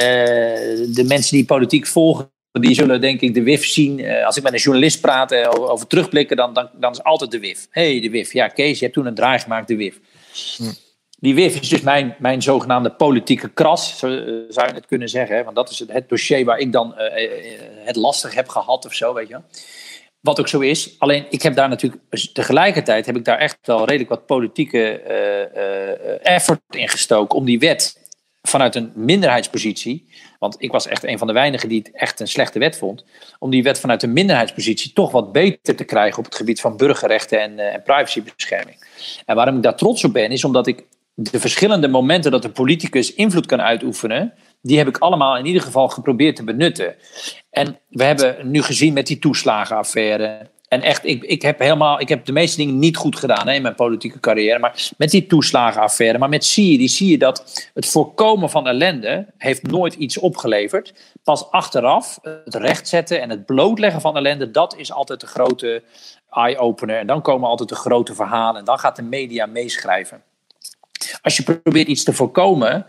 de 0.96 1.04
mensen 1.08 1.36
die 1.36 1.46
politiek 1.46 1.88
volgen, 1.88 2.32
die 2.52 2.76
zullen 2.76 3.02
denk 3.02 3.22
ik 3.22 3.34
de 3.34 3.44
WIF 3.44 3.66
zien. 3.66 4.06
Als 4.26 4.38
ik 4.38 4.44
met 4.44 4.54
een 4.54 4.60
journalist 4.60 5.02
praat 5.02 5.34
over, 5.36 5.70
over, 5.70 5.88
terugblikken, 5.88 6.38
dan, 6.38 6.54
dan, 6.54 6.70
dan 6.74 6.92
is 6.92 7.04
altijd 7.04 7.32
de 7.32 7.40
WIF. 7.40 7.68
Hé, 7.70 7.92
hey, 7.92 8.02
de 8.02 8.10
WIF. 8.10 8.34
Ja, 8.34 8.48
Kees, 8.48 8.78
je 8.78 8.84
hebt 8.84 8.98
toen 8.98 9.06
een 9.06 9.16
draai 9.16 9.40
gemaakt, 9.40 9.68
de 9.68 9.76
WIF. 9.76 10.00
Hm. 10.58 10.72
Die 11.20 11.36
WIF 11.36 11.60
is 11.62 11.70
dus 11.70 11.82
mijn, 11.82 12.16
mijn 12.20 12.42
zogenaamde 12.42 12.92
politieke 12.92 13.50
kras, 13.50 13.98
zo, 13.98 14.08
zou 14.50 14.68
je 14.68 14.74
het 14.74 14.86
kunnen 14.86 15.10
zeggen. 15.10 15.36
Hè? 15.36 15.44
Want 15.44 15.56
dat 15.56 15.70
is 15.70 15.80
het, 15.80 15.92
het 15.92 16.10
dossier 16.10 16.46
waar 16.46 16.60
ik 16.60 16.72
dan 16.72 16.94
het 17.84 17.96
lastig 17.96 18.36
heb 18.36 18.50
gehad 18.50 18.86
of 18.86 18.94
zo, 18.94 19.14
weet 19.14 19.28
je 19.28 19.34
wel. 19.34 19.44
Wat 20.24 20.40
ook 20.40 20.48
zo 20.48 20.60
is. 20.60 20.96
Alleen 20.98 21.26
ik 21.30 21.42
heb 21.42 21.56
daar 21.56 21.70
natuurlijk 21.70 22.02
tegelijkertijd 22.34 23.06
heb 23.06 23.16
ik 23.16 23.26
daar 23.26 23.38
echt 23.38 23.58
wel 23.62 23.86
redelijk 23.86 24.10
wat 24.10 24.26
politieke 24.26 25.02
uh, 25.08 26.34
effort 26.34 26.62
in 26.70 26.90
gestoken 26.90 27.38
om 27.38 27.46
die 27.46 27.60
wet 27.60 28.02
vanuit 28.42 28.76
een 28.76 28.92
minderheidspositie. 28.96 30.08
Want 30.40 30.56
ik 30.58 30.72
was 30.72 30.88
echt 30.88 31.04
een 31.04 31.18
van 31.18 31.28
de 31.28 31.34
weinigen 31.34 31.70
die 31.70 31.80
het 31.80 31.92
echt 31.96 32.20
een 32.20 32.28
slechte 32.28 32.60
wet 32.60 32.78
vond. 32.78 33.06
Om 33.40 33.50
die 33.50 33.64
wet 33.64 33.80
vanuit 33.80 34.04
een 34.04 34.14
minderheidspositie 34.14 34.94
toch 34.94 35.12
wat 35.12 35.32
beter 35.32 35.76
te 35.76 35.84
krijgen 35.84 36.18
op 36.18 36.26
het 36.26 36.36
gebied 36.36 36.62
van 36.62 36.78
burgerrechten 36.78 37.42
en, 37.42 37.60
en 37.60 37.84
privacybescherming. 37.84 38.88
En 39.26 39.36
waarom 39.36 39.56
ik 39.56 39.64
daar 39.64 39.78
trots 39.78 40.04
op 40.04 40.14
ben, 40.14 40.32
is 40.32 40.44
omdat 40.44 40.68
ik 40.68 40.86
de 41.14 41.40
verschillende 41.40 41.88
momenten 41.88 42.32
dat 42.32 42.42
de 42.42 42.50
politicus 42.50 43.14
invloed 43.14 43.46
kan 43.46 43.62
uitoefenen 43.62 44.34
die 44.64 44.78
heb 44.78 44.88
ik 44.88 44.98
allemaal 44.98 45.38
in 45.38 45.46
ieder 45.46 45.62
geval 45.62 45.88
geprobeerd 45.88 46.36
te 46.36 46.44
benutten. 46.44 46.96
En 47.50 47.80
we 47.90 48.04
hebben 48.04 48.52
nu 48.52 48.62
gezien 48.62 48.94
met 48.94 49.08
die 49.08 49.20
toeslagenaffaire. 49.20 50.52
En 50.68 50.82
echt, 50.82 51.06
ik, 51.06 51.24
ik 51.24 51.42
heb 51.42 51.60
helemaal, 51.60 52.00
ik 52.00 52.10
heb 52.10 52.26
de 52.26 52.32
meeste 52.32 52.58
dingen 52.58 52.80
niet 52.80 52.98
goed 52.98 53.16
gedaan 53.16 53.48
hè, 53.48 53.54
in 53.54 53.62
mijn 53.62 53.76
politieke 53.76 54.20
carrière. 54.20 54.60
Maar 54.60 54.90
met 54.98 55.12
die 55.12 55.28
toeslagenaffaire, 55.28 56.18
maar 56.18 56.30
met 56.30 56.46
Syrië, 56.46 56.88
zie 56.90 57.10
je 57.10 57.18
dat 57.18 57.70
het 57.74 57.86
voorkomen 57.86 58.50
van 58.50 58.68
ellende 58.68 59.26
heeft 59.38 59.64
nooit 59.64 59.94
iets 59.94 60.18
opgeleverd. 60.18 60.94
Pas 61.24 61.52
achteraf, 61.52 62.20
het 62.22 62.56
rechtzetten 62.56 63.22
en 63.22 63.30
het 63.30 63.46
blootleggen 63.46 64.02
van 64.02 64.18
ellende, 64.18 64.52
dat 64.52 64.78
is 64.78 64.92
altijd 64.92 65.20
de 65.20 65.28
grote 65.28 65.84
eye-opener. 66.30 66.98
En 66.98 67.08
dan 67.08 67.22
komen 67.22 67.50
altijd 67.50 67.70
de 67.70 67.76
grote 67.76 68.16
verhalen 68.16 68.60
en 68.60 68.66
dan 68.66 68.80
gaat 68.80 68.96
de 68.96 69.02
media 69.02 69.46
meeschrijven. 69.46 70.24
Als 71.22 71.38
je 71.38 71.44
probeert 71.44 71.88
iets 71.88 72.04
te 72.04 72.14
voorkomen, 72.14 72.86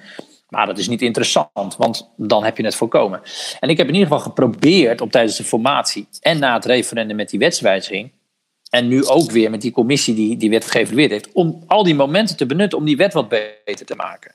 maar 0.54 0.66
dat 0.66 0.78
is 0.78 0.88
niet 0.88 1.02
interessant, 1.02 1.76
want 1.76 2.10
dan 2.16 2.44
heb 2.44 2.56
je 2.56 2.64
het 2.64 2.74
voorkomen. 2.74 3.20
En 3.60 3.68
ik 3.68 3.76
heb 3.76 3.88
in 3.88 3.94
ieder 3.94 4.08
geval 4.08 4.22
geprobeerd 4.22 5.00
op 5.00 5.10
tijdens 5.10 5.36
de 5.36 5.44
formatie 5.44 6.08
en 6.20 6.38
na 6.38 6.54
het 6.54 6.64
referendum 6.64 7.16
met 7.16 7.30
die 7.30 7.38
wetswijziging. 7.38 8.12
En 8.70 8.88
nu 8.88 9.06
ook 9.06 9.30
weer 9.30 9.50
met 9.50 9.60
die 9.60 9.72
commissie 9.72 10.14
die 10.14 10.36
die 10.36 10.50
wet 10.50 10.70
geëvalueerd 10.70 11.10
heeft. 11.10 11.32
Om 11.32 11.62
al 11.66 11.82
die 11.82 11.94
momenten 11.94 12.36
te 12.36 12.46
benutten 12.46 12.78
om 12.78 12.84
die 12.84 12.96
wet 12.96 13.12
wat 13.12 13.28
beter 13.28 13.86
te 13.86 13.94
maken. 13.94 14.32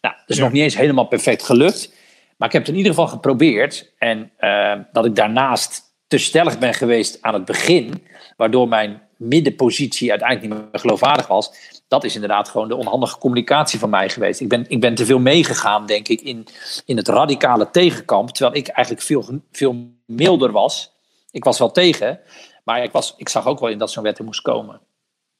Nou, 0.00 0.14
dat 0.14 0.28
is 0.36 0.38
nog 0.38 0.52
niet 0.52 0.62
eens 0.62 0.76
helemaal 0.76 1.04
perfect 1.04 1.42
gelukt. 1.42 1.92
Maar 2.36 2.48
ik 2.48 2.54
heb 2.54 2.62
het 2.62 2.70
in 2.70 2.76
ieder 2.76 2.92
geval 2.92 3.08
geprobeerd. 3.08 3.92
En 3.98 4.30
uh, 4.40 4.74
dat 4.92 5.04
ik 5.04 5.14
daarnaast 5.14 5.82
te 6.06 6.18
stellig 6.18 6.58
ben 6.58 6.74
geweest 6.74 7.18
aan 7.20 7.34
het 7.34 7.44
begin. 7.44 8.06
Waardoor 8.36 8.68
mijn 8.68 9.02
middenpositie 9.16 10.10
uiteindelijk 10.10 10.54
niet 10.54 10.70
meer 10.70 10.80
geloofwaardig 10.80 11.26
was. 11.26 11.52
Dat 11.92 12.04
is 12.04 12.14
inderdaad 12.14 12.48
gewoon 12.48 12.68
de 12.68 12.76
onhandige 12.76 13.18
communicatie 13.18 13.78
van 13.78 13.90
mij 13.90 14.08
geweest. 14.08 14.40
Ik 14.40 14.48
ben, 14.48 14.64
ik 14.68 14.80
ben 14.80 14.94
te 14.94 15.04
veel 15.04 15.18
meegegaan, 15.18 15.86
denk 15.86 16.08
ik, 16.08 16.20
in, 16.20 16.46
in 16.84 16.96
het 16.96 17.08
radicale 17.08 17.70
tegenkamp. 17.70 18.30
Terwijl 18.30 18.56
ik 18.56 18.68
eigenlijk 18.68 19.06
veel, 19.06 19.40
veel 19.50 19.92
milder 20.06 20.52
was. 20.52 20.92
Ik 21.30 21.44
was 21.44 21.58
wel 21.58 21.70
tegen, 21.70 22.20
maar 22.64 22.82
ik, 22.82 22.92
was, 22.92 23.14
ik 23.16 23.28
zag 23.28 23.46
ook 23.46 23.60
wel 23.60 23.68
in 23.68 23.78
dat 23.78 23.90
zo'n 23.90 24.02
wet 24.02 24.18
er 24.18 24.24
moest 24.24 24.40
komen. 24.40 24.80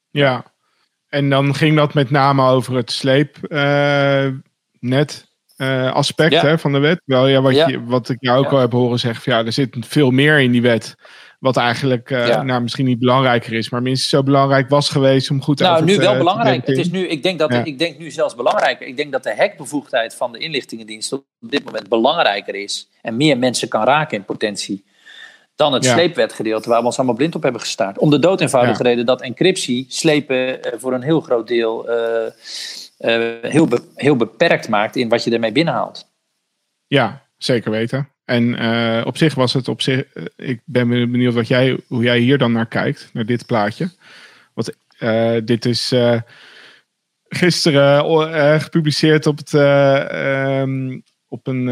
Ja, 0.09 0.45
en 1.07 1.29
dan 1.29 1.55
ging 1.55 1.75
dat 1.75 1.93
met 1.93 2.09
name 2.09 2.49
over 2.49 2.75
het 2.75 2.91
sleepnet. 2.91 4.41
Uh, 5.57 5.93
aspect 5.93 6.41
hè, 6.41 6.59
van 6.59 6.71
de 6.71 6.79
wet. 6.79 7.01
Wel, 7.05 7.27
ja, 7.27 7.41
wat, 7.41 7.55
Je, 7.55 7.83
wat 7.83 8.09
ik 8.09 8.17
jou 8.19 8.45
ook 8.45 8.51
al 8.51 8.59
heb 8.59 8.71
horen 8.71 8.99
zeggen, 8.99 9.31
ja, 9.31 9.45
er 9.45 9.51
zit 9.51 9.75
veel 9.79 10.11
meer 10.11 10.39
in 10.39 10.51
die 10.51 10.61
wet 10.61 10.95
wat 11.43 11.57
eigenlijk 11.57 12.09
uh, 12.09 12.41
nou, 12.41 12.61
misschien 12.61 12.85
niet 12.85 12.99
belangrijker 12.99 13.53
is, 13.53 13.69
maar 13.69 13.81
minstens 13.81 14.09
zo 14.09 14.23
belangrijk 14.23 14.69
was 14.69 14.89
geweest 14.89 15.29
om 15.29 15.41
goed 15.41 15.59
nou, 15.59 15.83
nu 15.83 15.97
wel 15.97 16.17
belangrijk. 16.17 16.67
Het 16.67 16.77
is 16.77 16.91
nu, 16.91 17.07
ik, 17.07 17.23
denk 17.23 17.39
dat, 17.39 17.53
ik 17.53 17.79
denk 17.79 17.97
nu 17.97 18.11
zelfs 18.11 18.35
belangrijker. 18.35 18.87
Ik 18.87 18.97
denk 18.97 19.11
dat 19.11 19.23
de 19.23 19.33
hekbevoegdheid 19.33 20.15
van 20.15 20.31
de 20.31 20.37
inlichtingendienst 20.37 21.13
op 21.13 21.25
dit 21.39 21.63
moment 21.63 21.89
belangrijker 21.89 22.55
is. 22.55 22.89
En 23.01 23.17
meer 23.17 23.37
mensen 23.37 23.67
kan 23.67 23.83
raken 23.83 24.17
in 24.17 24.23
potentie. 24.23 24.85
Dan 25.55 25.73
het 25.73 25.83
ja. 25.83 25.93
sleepwetgedeelte 25.93 26.69
waar 26.69 26.79
we 26.79 26.85
ons 26.85 26.97
allemaal 26.97 27.15
blind 27.15 27.35
op 27.35 27.43
hebben 27.43 27.61
gestaard. 27.61 27.97
Om 27.97 28.09
de 28.09 28.19
dood 28.19 28.41
eenvoudige 28.41 28.83
reden 28.83 29.05
dat 29.05 29.21
encryptie 29.21 29.85
slepen 29.89 30.37
uh, 30.37 30.73
voor 30.77 30.93
een 30.93 31.01
heel 31.01 31.21
groot 31.21 31.47
deel 31.47 31.89
uh, 31.89 32.31
heel, 33.41 33.67
be 33.67 33.81
heel 33.95 34.15
beperkt 34.15 34.69
maakt 34.69 34.95
in 34.95 35.09
wat 35.09 35.23
je 35.23 35.31
ermee 35.31 35.51
binnenhaalt. 35.51 36.11
Ja, 36.87 37.27
zeker 37.37 37.71
weten. 37.71 38.12
En 38.25 38.63
uh, 38.63 39.01
op 39.05 39.17
zich 39.17 39.35
was 39.35 39.53
het 39.53 39.67
op 39.67 39.81
zich. 39.81 40.05
Uh, 40.13 40.23
ik 40.35 40.61
ben 40.65 40.87
benieuwd 40.87 41.33
wat 41.33 41.47
jij, 41.47 41.77
hoe 41.87 42.03
jij 42.03 42.19
hier 42.19 42.37
dan 42.37 42.51
naar 42.51 42.65
kijkt, 42.65 43.09
naar 43.13 43.25
dit 43.25 43.45
plaatje. 43.45 43.89
Want 44.53 44.73
uh, 44.99 45.35
dit 45.43 45.65
is 45.65 45.93
gisteren 47.27 48.61
gepubliceerd 48.61 49.25
op, 49.25 49.37
het, 49.37 49.53
um, 49.53 51.03
op 51.27 51.47
een 51.47 51.65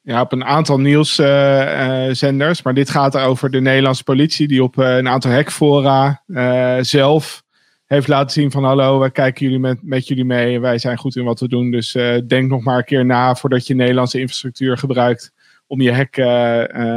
ja, 0.00 0.20
op 0.20 0.32
een 0.32 0.44
aantal 0.44 0.80
nieuwszenders. 0.80 2.62
maar 2.62 2.74
dit 2.74 2.90
gaat 2.90 3.16
over 3.16 3.50
de 3.50 3.60
Nederlandse 3.60 4.04
politie, 4.04 4.48
die 4.48 4.62
op 4.62 4.76
een 4.76 5.08
aantal 5.08 5.30
hackfora 5.30 6.22
zelf 6.80 7.42
heeft 7.86 8.08
laten 8.08 8.30
zien 8.30 8.50
van 8.50 8.64
hallo, 8.64 8.98
wij 8.98 9.10
kijken 9.10 9.44
jullie 9.44 9.60
met, 9.60 9.78
met 9.82 10.08
jullie 10.08 10.24
mee. 10.24 10.60
Wij 10.60 10.78
zijn 10.78 10.98
goed 10.98 11.16
in 11.16 11.24
wat 11.24 11.40
we 11.40 11.48
doen. 11.48 11.70
Dus 11.70 11.92
denk 12.26 12.48
nog 12.48 12.62
maar 12.62 12.78
een 12.78 12.84
keer 12.84 13.04
na 13.04 13.34
voordat 13.34 13.66
je 13.66 13.74
Nederlandse 13.74 14.20
infrastructuur 14.20 14.78
gebruikt 14.78 15.32
om 15.68 15.80
je 15.80 15.92
hack 15.92 16.18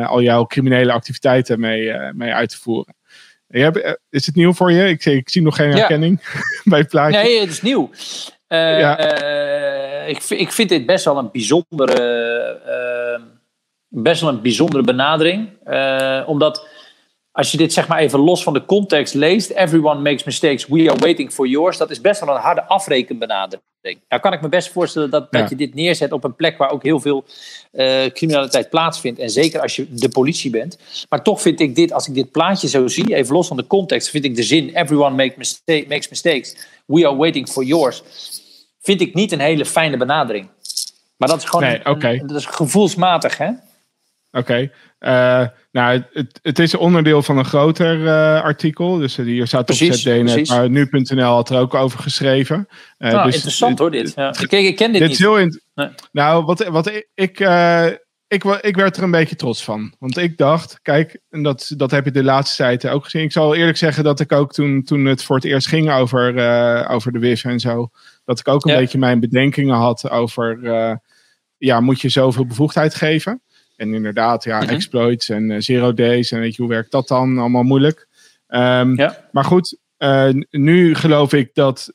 al 0.09 0.22
jouw 0.22 0.45
criminele 0.45 0.91
activiteiten 0.91 1.59
mee, 1.59 1.93
mee 2.13 2.34
uit 2.34 2.49
te 2.49 2.57
voeren. 2.57 2.95
Je 3.47 3.99
is 4.09 4.26
het 4.26 4.36
nieuw 4.36 4.53
voor 4.53 4.72
je? 4.72 4.88
Ik, 4.88 5.05
ik 5.05 5.30
zie 5.30 5.41
nog 5.41 5.55
geen 5.55 5.72
herkenning 5.72 6.22
bij 6.63 6.80
het 6.80 6.88
plaatje. 6.88 7.22
Nee, 7.22 7.39
het 7.39 7.49
is 7.49 7.61
nieuw. 7.61 7.89
Uh, 8.47 8.80
ja. 8.80 9.22
uh, 9.22 10.09
ik, 10.09 10.24
ik 10.30 10.51
vind 10.51 10.69
dit 10.69 10.86
best 10.86 11.05
wel 11.05 11.17
een 11.17 11.30
bijzondere, 11.32 12.59
uh, 12.67 13.24
best 13.88 14.22
wel 14.22 14.30
een 14.30 14.41
bijzondere 14.41 14.84
benadering. 14.84 15.49
omdat 16.26 16.67
als 17.32 17.51
je 17.51 17.57
dit 17.57 17.73
zeg 17.73 17.88
maar 17.88 17.99
even 17.99 18.19
los 18.19 18.43
van 18.43 18.53
de 18.53 18.65
context 18.65 19.13
leest, 19.13 19.49
everyone 19.49 20.01
makes 20.01 20.23
mistakes, 20.23 20.67
we 20.67 20.89
are 20.89 20.99
waiting 20.99 21.32
for 21.32 21.47
yours, 21.47 21.77
dat 21.77 21.89
is 21.89 22.01
best 22.01 22.25
wel 22.25 22.36
een 22.36 22.41
harde 22.41 22.63
afrekenbenadering. 22.63 23.63
Nou 24.07 24.21
kan 24.21 24.34
ik 24.34 24.41
me 24.41 24.49
best 24.49 24.71
voorstellen 24.71 25.09
dat, 25.09 25.32
dat 25.32 25.49
je 25.49 25.55
dit 25.55 25.73
neerzet 25.73 26.11
op 26.11 26.23
een 26.23 26.36
plek 26.36 26.57
waar 26.57 26.71
ook 26.71 26.84
heel 26.84 26.99
veel 26.99 27.25
criminaliteit 28.13 28.69
plaatsvindt. 28.69 29.19
En 29.19 29.29
zeker 29.29 29.61
als 29.61 29.75
je 29.75 29.93
de 29.93 30.09
politie 30.09 30.51
bent. 30.51 30.77
Maar 31.09 31.23
toch 31.23 31.41
vind 31.41 31.59
ik 31.59 31.75
dit, 31.75 31.93
als 31.93 32.07
ik 32.07 32.13
dit 32.13 32.32
plaatje 32.32 32.67
zo 32.67 32.88
zie, 32.88 33.15
even 33.15 33.34
los 33.34 33.47
van 33.47 33.57
de 33.57 33.67
context, 33.67 34.09
vind 34.09 34.25
ik 34.25 34.36
de 34.36 34.43
zin 34.43 34.75
everyone 34.75 35.15
make 35.15 35.34
mistake, 35.38 35.86
makes 35.88 36.09
mistakes, 36.09 36.55
we 36.86 37.07
are 37.07 37.15
waiting 37.15 37.49
for 37.49 37.63
yours 37.63 38.03
vind 38.82 39.01
ik 39.01 39.13
niet 39.13 39.32
een 39.32 39.39
hele 39.39 39.65
fijne 39.65 39.97
benadering. 39.97 40.47
Maar 41.17 41.29
dat 41.29 41.38
is 41.38 41.43
gewoon 41.43 41.65
nee, 41.65 41.79
een, 41.84 42.27
dat 42.27 42.38
is 42.38 42.45
gevoelsmatig, 42.45 43.38
hè? 43.38 43.49
Oké. 44.32 44.71
Eh, 44.99 45.45
nou, 45.71 46.03
het, 46.11 46.39
het 46.41 46.59
is 46.59 46.75
onderdeel 46.75 47.21
van 47.21 47.38
een 47.38 47.45
groter 47.45 47.99
uh, 47.99 48.41
artikel. 48.41 48.97
Dus 48.97 49.17
uh, 49.17 49.25
hier 49.25 49.47
staat 49.47 49.65
precies, 49.65 49.89
op 49.89 49.95
ZDNet, 49.95 50.47
maar 50.47 50.69
nu.nl 50.69 51.34
had 51.34 51.49
er 51.49 51.59
ook 51.59 51.73
over 51.73 51.99
geschreven. 51.99 52.67
nou, 52.97 53.25
dus, 53.25 53.36
interessant 53.36 53.79
hoor, 53.79 53.91
dit. 53.91 54.13
Ja. 54.15 54.29
Ik, 54.39 54.51
ik, 54.51 54.75
ken 54.75 54.91
dit, 54.91 55.01
dit 55.01 55.01
niet. 55.01 55.11
Is 55.11 55.19
heel 55.19 55.36
nee. 55.73 55.89
Nou, 56.11 56.45
wat, 56.45 56.67
wat 56.67 56.88
ik... 56.88 57.09
ik 57.13 57.39
ik, 58.27 58.43
ik 58.43 58.75
werd 58.75 58.97
er 58.97 59.03
een 59.03 59.11
beetje 59.11 59.36
trots 59.36 59.63
van. 59.63 59.93
Want 59.99 60.17
ik 60.17 60.38
dacht, 60.38 60.79
kijk, 60.82 61.19
en 61.29 61.43
dat, 61.43 61.73
dat 61.77 61.91
heb 61.91 62.05
je 62.05 62.11
de 62.11 62.23
laatste 62.23 62.63
tijd 62.63 62.88
ook 62.88 63.03
gezien. 63.03 63.23
Ik 63.23 63.32
zal 63.32 63.55
eerlijk 63.55 63.77
zeggen 63.77 64.03
dat 64.03 64.19
ik 64.19 64.32
ook 64.32 64.53
toen, 64.53 64.84
toen 64.84 65.05
het 65.05 65.23
voor 65.23 65.36
het 65.36 65.45
eerst 65.45 65.67
ging 65.67 65.91
over, 65.91 66.36
over 66.88 67.11
de 67.11 67.19
WIF 67.19 67.43
en 67.43 67.59
zo 67.59 67.89
dat 68.25 68.39
ik 68.39 68.47
ook 68.47 68.65
een 68.65 68.75
beetje 68.75 68.97
mijn 68.97 69.19
bedenkingen 69.19 69.75
had 69.75 70.09
over, 70.09 70.57
uh, 70.57 70.95
ja, 71.57 71.79
moet 71.79 72.01
je 72.01 72.09
zoveel 72.09 72.45
bevoegdheid 72.45 72.95
geven? 72.95 73.41
En 73.82 73.93
inderdaad, 73.93 74.43
ja, 74.43 74.59
mhm. 74.59 74.69
exploits 74.69 75.29
en 75.29 75.49
uh, 75.49 75.59
zero 75.59 75.93
days 75.93 76.32
en 76.32 76.39
weet 76.39 76.55
je, 76.55 76.61
hoe 76.61 76.71
werkt 76.71 76.91
dat 76.91 77.07
dan? 77.07 77.38
Allemaal 77.38 77.63
moeilijk. 77.63 78.07
Um, 78.47 78.97
ja. 78.97 79.27
Maar 79.32 79.43
goed, 79.43 79.77
uh, 79.97 80.29
nu 80.49 80.95
geloof 80.95 81.34
ik 81.34 81.49
dat 81.53 81.91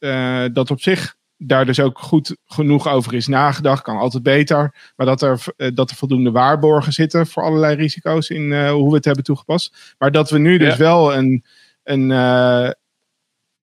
dat 0.53 0.71
op 0.71 0.81
zich 0.81 1.15
daar 1.37 1.67
dus 1.67 1.81
ook 1.81 1.99
goed 1.99 2.37
genoeg 2.45 2.89
over 2.89 3.15
is 3.15 3.27
nagedacht. 3.27 3.83
Kan 3.83 3.97
altijd 3.97 4.23
beter. 4.23 4.93
Maar 4.97 5.07
dat 5.07 5.23
er, 5.23 5.45
dat 5.75 5.91
er 5.91 5.97
voldoende 5.97 6.31
waarborgen 6.31 6.93
zitten 6.93 7.27
voor 7.27 7.43
allerlei 7.43 7.77
risico's 7.77 8.29
in 8.29 8.69
hoe 8.69 8.89
we 8.89 8.97
het 8.97 9.05
hebben 9.05 9.25
toegepast. 9.25 9.95
Maar 9.99 10.13
dat 10.13 10.31
we 10.31 10.39
nu 10.39 10.59
dus 10.59 10.77
wel 10.77 11.15
een, 11.15 11.45
een, 11.83 12.11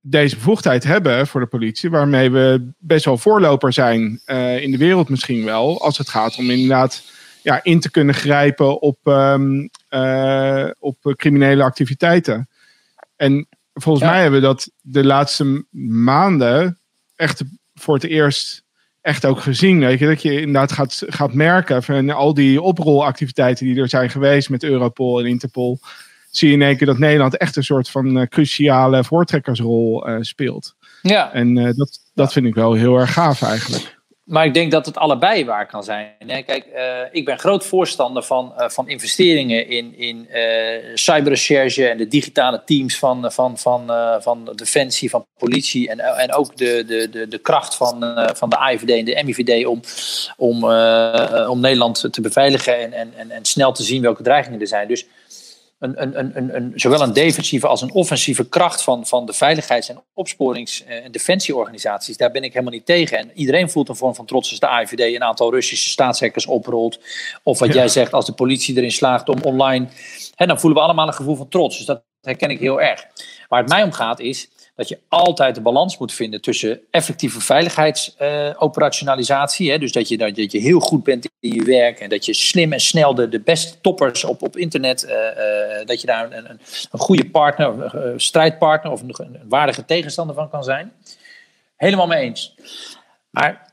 deze 0.05 0.35
bevoegdheid 0.35 0.83
hebben 0.83 1.27
voor 1.27 1.41
de 1.41 1.47
politie, 1.47 1.89
waarmee 1.89 2.31
we 2.31 2.71
best 2.77 3.05
wel 3.05 3.17
voorloper 3.17 3.73
zijn 3.73 4.21
uh, 4.25 4.61
in 4.61 4.71
de 4.71 4.77
wereld 4.77 5.09
misschien 5.09 5.45
wel, 5.45 5.81
als 5.81 5.97
het 5.97 6.09
gaat 6.09 6.37
om 6.37 6.49
inderdaad 6.49 7.03
ja, 7.43 7.63
in 7.63 7.79
te 7.79 7.91
kunnen 7.91 8.15
grijpen 8.15 8.81
op, 8.81 8.97
um, 9.03 9.69
uh, 9.89 10.69
op 10.79 11.13
criminele 11.15 11.63
activiteiten. 11.63 12.49
En 13.15 13.47
volgens 13.73 14.05
mij 14.05 14.21
hebben 14.21 14.39
we 14.39 14.45
dat 14.45 14.71
de 14.81 15.05
laatste 15.05 15.65
maanden 15.71 16.79
echt 17.15 17.43
voor 17.73 17.93
het 17.93 18.03
eerst 18.03 18.63
echt 19.01 19.25
ook 19.25 19.39
gezien. 19.39 19.79
Weet 19.79 19.99
je, 19.99 20.05
dat 20.05 20.21
je 20.21 20.39
inderdaad 20.39 20.71
gaat, 20.71 21.03
gaat 21.07 21.33
merken 21.33 21.83
van 21.83 22.09
al 22.09 22.33
die 22.33 22.61
oprolactiviteiten 22.61 23.65
die 23.65 23.79
er 23.79 23.89
zijn 23.89 24.09
geweest 24.09 24.49
met 24.49 24.63
Europol 24.63 25.19
en 25.19 25.25
Interpol 25.25 25.79
zie 26.29 26.47
je 26.47 26.53
in 26.53 26.61
één 26.61 26.77
keer 26.77 26.87
dat 26.87 26.97
Nederland 26.97 27.37
echt 27.37 27.55
een 27.55 27.63
soort 27.63 27.89
van 27.89 28.17
uh, 28.17 28.25
cruciale 28.25 29.03
voortrekkersrol 29.03 30.09
uh, 30.09 30.17
speelt. 30.19 30.75
Ja. 31.01 31.33
En 31.33 31.53
dat, 31.53 31.99
dat 32.13 32.33
vind 32.33 32.45
ik 32.45 32.55
wel 32.55 32.73
heel 32.73 32.97
erg 32.97 33.13
gaaf 33.13 33.41
eigenlijk. 33.41 33.92
Maar 34.23 34.45
ik 34.45 34.53
denk 34.53 34.71
dat 34.71 34.85
het 34.85 34.97
allebei 34.97 35.45
waar 35.45 35.67
kan 35.67 35.83
zijn. 35.83 36.15
Kijk, 36.27 36.65
ik 37.11 37.25
ben 37.25 37.39
groot 37.39 37.65
voorstander 37.65 38.23
van, 38.23 38.53
van 38.55 38.89
investeringen 38.89 39.67
in, 39.67 39.97
in 39.97 40.27
cyberrecherche 40.93 41.87
en 41.87 41.97
de 41.97 42.07
digitale 42.07 42.61
teams 42.65 42.99
van, 42.99 43.31
van, 43.31 43.57
van, 43.57 43.91
van 44.21 44.49
Defensie, 44.55 45.09
van 45.09 45.25
politie 45.37 45.89
en, 45.89 45.99
en 45.99 46.33
ook 46.33 46.57
de, 46.57 46.83
de, 46.87 47.09
de, 47.09 47.27
de 47.27 47.37
kracht 47.37 47.75
van, 47.75 48.27
van 48.33 48.49
de 48.49 48.57
AIVD 48.57 48.89
en 48.89 49.05
de 49.05 49.23
MIVD 49.23 49.65
om, 49.65 49.81
om, 50.37 50.63
om 51.47 51.59
Nederland 51.59 52.07
te 52.11 52.21
beveiligen 52.21 52.79
en, 52.79 52.93
en, 52.93 53.13
en, 53.15 53.31
en 53.31 53.45
snel 53.45 53.71
te 53.71 53.83
zien 53.83 54.01
welke 54.01 54.23
dreigingen 54.23 54.61
er 54.61 54.67
zijn. 54.67 54.87
Dus 54.87 55.05
een, 55.83 56.01
een, 56.19 56.37
een, 56.37 56.55
een, 56.55 56.71
zowel 56.75 57.01
een 57.01 57.13
defensieve 57.13 57.67
als 57.67 57.81
een 57.81 57.91
offensieve 57.91 58.49
kracht 58.49 58.83
van, 58.83 59.05
van 59.05 59.25
de 59.25 59.33
veiligheids- 59.33 59.89
en 59.89 60.03
opsporings- 60.13 60.83
en 60.83 61.11
defensieorganisaties. 61.11 62.17
Daar 62.17 62.31
ben 62.31 62.43
ik 62.43 62.53
helemaal 62.53 62.73
niet 62.73 62.85
tegen. 62.85 63.17
En 63.17 63.31
iedereen 63.33 63.69
voelt 63.69 63.89
een 63.89 63.95
vorm 63.95 64.15
van 64.15 64.25
trots 64.25 64.49
als 64.49 64.59
de 64.59 64.67
AIVD 64.67 64.99
een 64.99 65.23
aantal 65.23 65.51
Russische 65.51 65.89
staatshackers 65.89 66.45
oprolt. 66.45 66.99
Of 67.43 67.59
wat 67.59 67.73
jij 67.73 67.87
zegt, 67.87 68.13
als 68.13 68.25
de 68.25 68.33
politie 68.33 68.77
erin 68.77 68.91
slaagt 68.91 69.29
om 69.29 69.41
online. 69.41 69.87
Hè, 70.35 70.45
dan 70.45 70.59
voelen 70.59 70.79
we 70.79 70.85
allemaal 70.85 71.07
een 71.07 71.13
gevoel 71.13 71.35
van 71.35 71.47
trots. 71.47 71.77
Dus 71.77 71.85
dat 71.85 72.03
herken 72.21 72.49
ik 72.49 72.59
heel 72.59 72.81
erg. 72.81 73.05
Waar 73.47 73.59
het 73.59 73.69
mij 73.69 73.83
om 73.83 73.91
gaat 73.91 74.19
is 74.19 74.49
dat 74.75 74.87
je 74.87 74.99
altijd 75.07 75.55
de 75.55 75.61
balans 75.61 75.97
moet 75.97 76.13
vinden 76.13 76.41
tussen 76.41 76.81
effectieve 76.91 77.41
veiligheidsoperationalisatie. 77.41 79.73
Uh, 79.73 79.79
dus 79.79 79.91
dat 79.91 80.07
je, 80.07 80.17
dat 80.17 80.51
je 80.51 80.59
heel 80.59 80.79
goed 80.79 81.03
bent 81.03 81.29
in 81.39 81.53
je 81.53 81.63
werk 81.63 81.99
en 81.99 82.09
dat 82.09 82.25
je 82.25 82.33
slim 82.33 82.73
en 82.73 82.79
snel 82.79 83.15
de, 83.15 83.29
de 83.29 83.39
beste 83.39 83.81
toppers 83.81 84.23
op, 84.23 84.41
op 84.41 84.57
internet, 84.57 85.03
uh, 85.03 85.11
uh, 85.11 85.17
dat 85.85 86.01
je 86.01 86.07
daar 86.07 86.31
een, 86.31 86.49
een, 86.49 86.59
een 86.91 86.99
goede 86.99 87.29
partner, 87.29 87.95
een 87.95 88.21
strijdpartner 88.21 88.91
of 88.91 89.01
een, 89.01 89.15
een 89.17 89.39
waardige 89.49 89.85
tegenstander 89.85 90.35
van 90.35 90.49
kan 90.49 90.63
zijn. 90.63 90.91
Helemaal 91.75 92.07
mee 92.07 92.23
eens. 92.23 92.55
Maar 93.29 93.72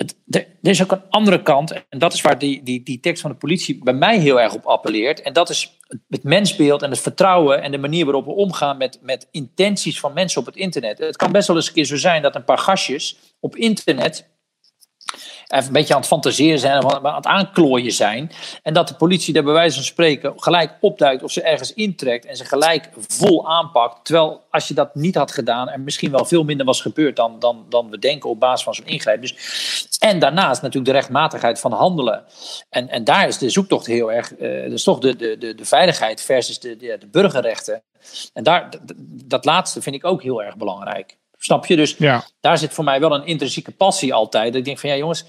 het, 0.00 0.16
er, 0.30 0.46
is 0.62 0.82
ook 0.82 0.92
een 0.92 1.02
andere 1.10 1.42
kant, 1.42 1.72
en 1.88 1.98
dat 1.98 2.12
is 2.12 2.20
waar 2.20 2.38
die, 2.38 2.62
die, 2.62 2.82
die 2.82 3.00
tekst 3.00 3.22
van 3.22 3.30
de 3.30 3.36
politie 3.36 3.84
bij 3.84 3.94
mij 3.94 4.18
heel 4.18 4.40
erg 4.40 4.54
op 4.54 4.66
appelleert. 4.66 5.22
En 5.22 5.32
dat 5.32 5.50
is 5.50 5.78
het 6.08 6.22
mensbeeld 6.22 6.82
en 6.82 6.90
het 6.90 7.00
vertrouwen 7.00 7.62
en 7.62 7.70
de 7.70 7.78
manier 7.78 8.04
waarop 8.04 8.24
we 8.24 8.32
omgaan 8.32 8.76
met, 8.76 8.98
met 9.02 9.28
intenties 9.30 10.00
van 10.00 10.12
mensen 10.12 10.40
op 10.40 10.46
het 10.46 10.56
internet. 10.56 10.98
Het 10.98 11.16
kan 11.16 11.32
best 11.32 11.46
wel 11.46 11.56
eens 11.56 11.66
een 11.66 11.72
keer 11.72 11.84
zo 11.84 11.96
zijn 11.96 12.22
dat 12.22 12.34
een 12.34 12.44
paar 12.44 12.58
gastjes 12.58 13.18
op 13.40 13.56
internet 13.56 14.28
even 15.50 15.66
een 15.66 15.72
beetje 15.72 15.94
aan 15.94 16.00
het 16.00 16.08
fantaseren 16.08 16.58
zijn, 16.58 16.84
aan 16.84 17.14
het 17.14 17.26
aanklooien 17.26 17.92
zijn. 17.92 18.32
En 18.62 18.74
dat 18.74 18.88
de 18.88 18.94
politie 18.94 19.34
daar 19.34 19.42
bij 19.42 19.52
wijze 19.52 19.74
van 19.74 19.84
spreken 19.84 20.32
gelijk 20.36 20.76
opduikt 20.80 21.22
of 21.22 21.30
ze 21.30 21.42
ergens 21.42 21.74
intrekt 21.74 22.24
en 22.24 22.36
ze 22.36 22.44
gelijk 22.44 22.88
vol 23.08 23.48
aanpakt. 23.48 24.04
Terwijl 24.04 24.40
als 24.50 24.68
je 24.68 24.74
dat 24.74 24.94
niet 24.94 25.14
had 25.14 25.32
gedaan, 25.32 25.68
er 25.68 25.80
misschien 25.80 26.10
wel 26.10 26.24
veel 26.24 26.44
minder 26.44 26.66
was 26.66 26.80
gebeurd 26.80 27.16
dan, 27.16 27.38
dan, 27.38 27.66
dan 27.68 27.90
we 27.90 27.98
denken 27.98 28.30
op 28.30 28.40
basis 28.40 28.64
van 28.64 28.74
zo'n 28.74 28.86
ingrijp. 28.86 29.20
Dus, 29.20 29.98
en 29.98 30.18
daarnaast 30.18 30.62
natuurlijk 30.62 30.92
de 30.92 30.98
rechtmatigheid 30.98 31.60
van 31.60 31.72
handelen. 31.72 32.24
En, 32.68 32.88
en 32.88 33.04
daar 33.04 33.28
is 33.28 33.38
de 33.38 33.50
zoektocht 33.50 33.86
heel 33.86 34.12
erg, 34.12 34.38
uh, 34.38 34.70
dus 34.70 34.82
toch 34.82 34.98
de, 34.98 35.16
de, 35.16 35.38
de, 35.38 35.54
de 35.54 35.64
veiligheid 35.64 36.22
versus 36.22 36.60
de, 36.60 36.76
de, 36.76 36.96
de 36.98 37.06
burgerrechten. 37.06 37.82
En 38.32 38.42
daar, 38.42 38.68
dat 39.24 39.44
laatste 39.44 39.82
vind 39.82 39.94
ik 39.94 40.04
ook 40.04 40.22
heel 40.22 40.42
erg 40.42 40.56
belangrijk. 40.56 41.18
Snap 41.42 41.66
je? 41.66 41.76
Dus 41.76 41.94
ja. 41.98 42.24
daar 42.40 42.58
zit 42.58 42.72
voor 42.72 42.84
mij 42.84 43.00
wel 43.00 43.14
een 43.14 43.26
intrinsieke 43.26 43.70
passie 43.70 44.14
altijd. 44.14 44.46
Dat 44.46 44.54
ik 44.54 44.64
denk 44.64 44.78
van 44.78 44.90
ja 44.90 44.96
jongens, 44.96 45.24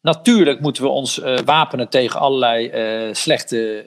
natuurlijk 0.00 0.60
moeten 0.60 0.82
we 0.82 0.88
ons 0.88 1.18
uh, 1.18 1.38
wapenen 1.38 1.88
tegen 1.88 2.20
allerlei 2.20 2.70
uh, 3.08 3.14
slechte 3.14 3.84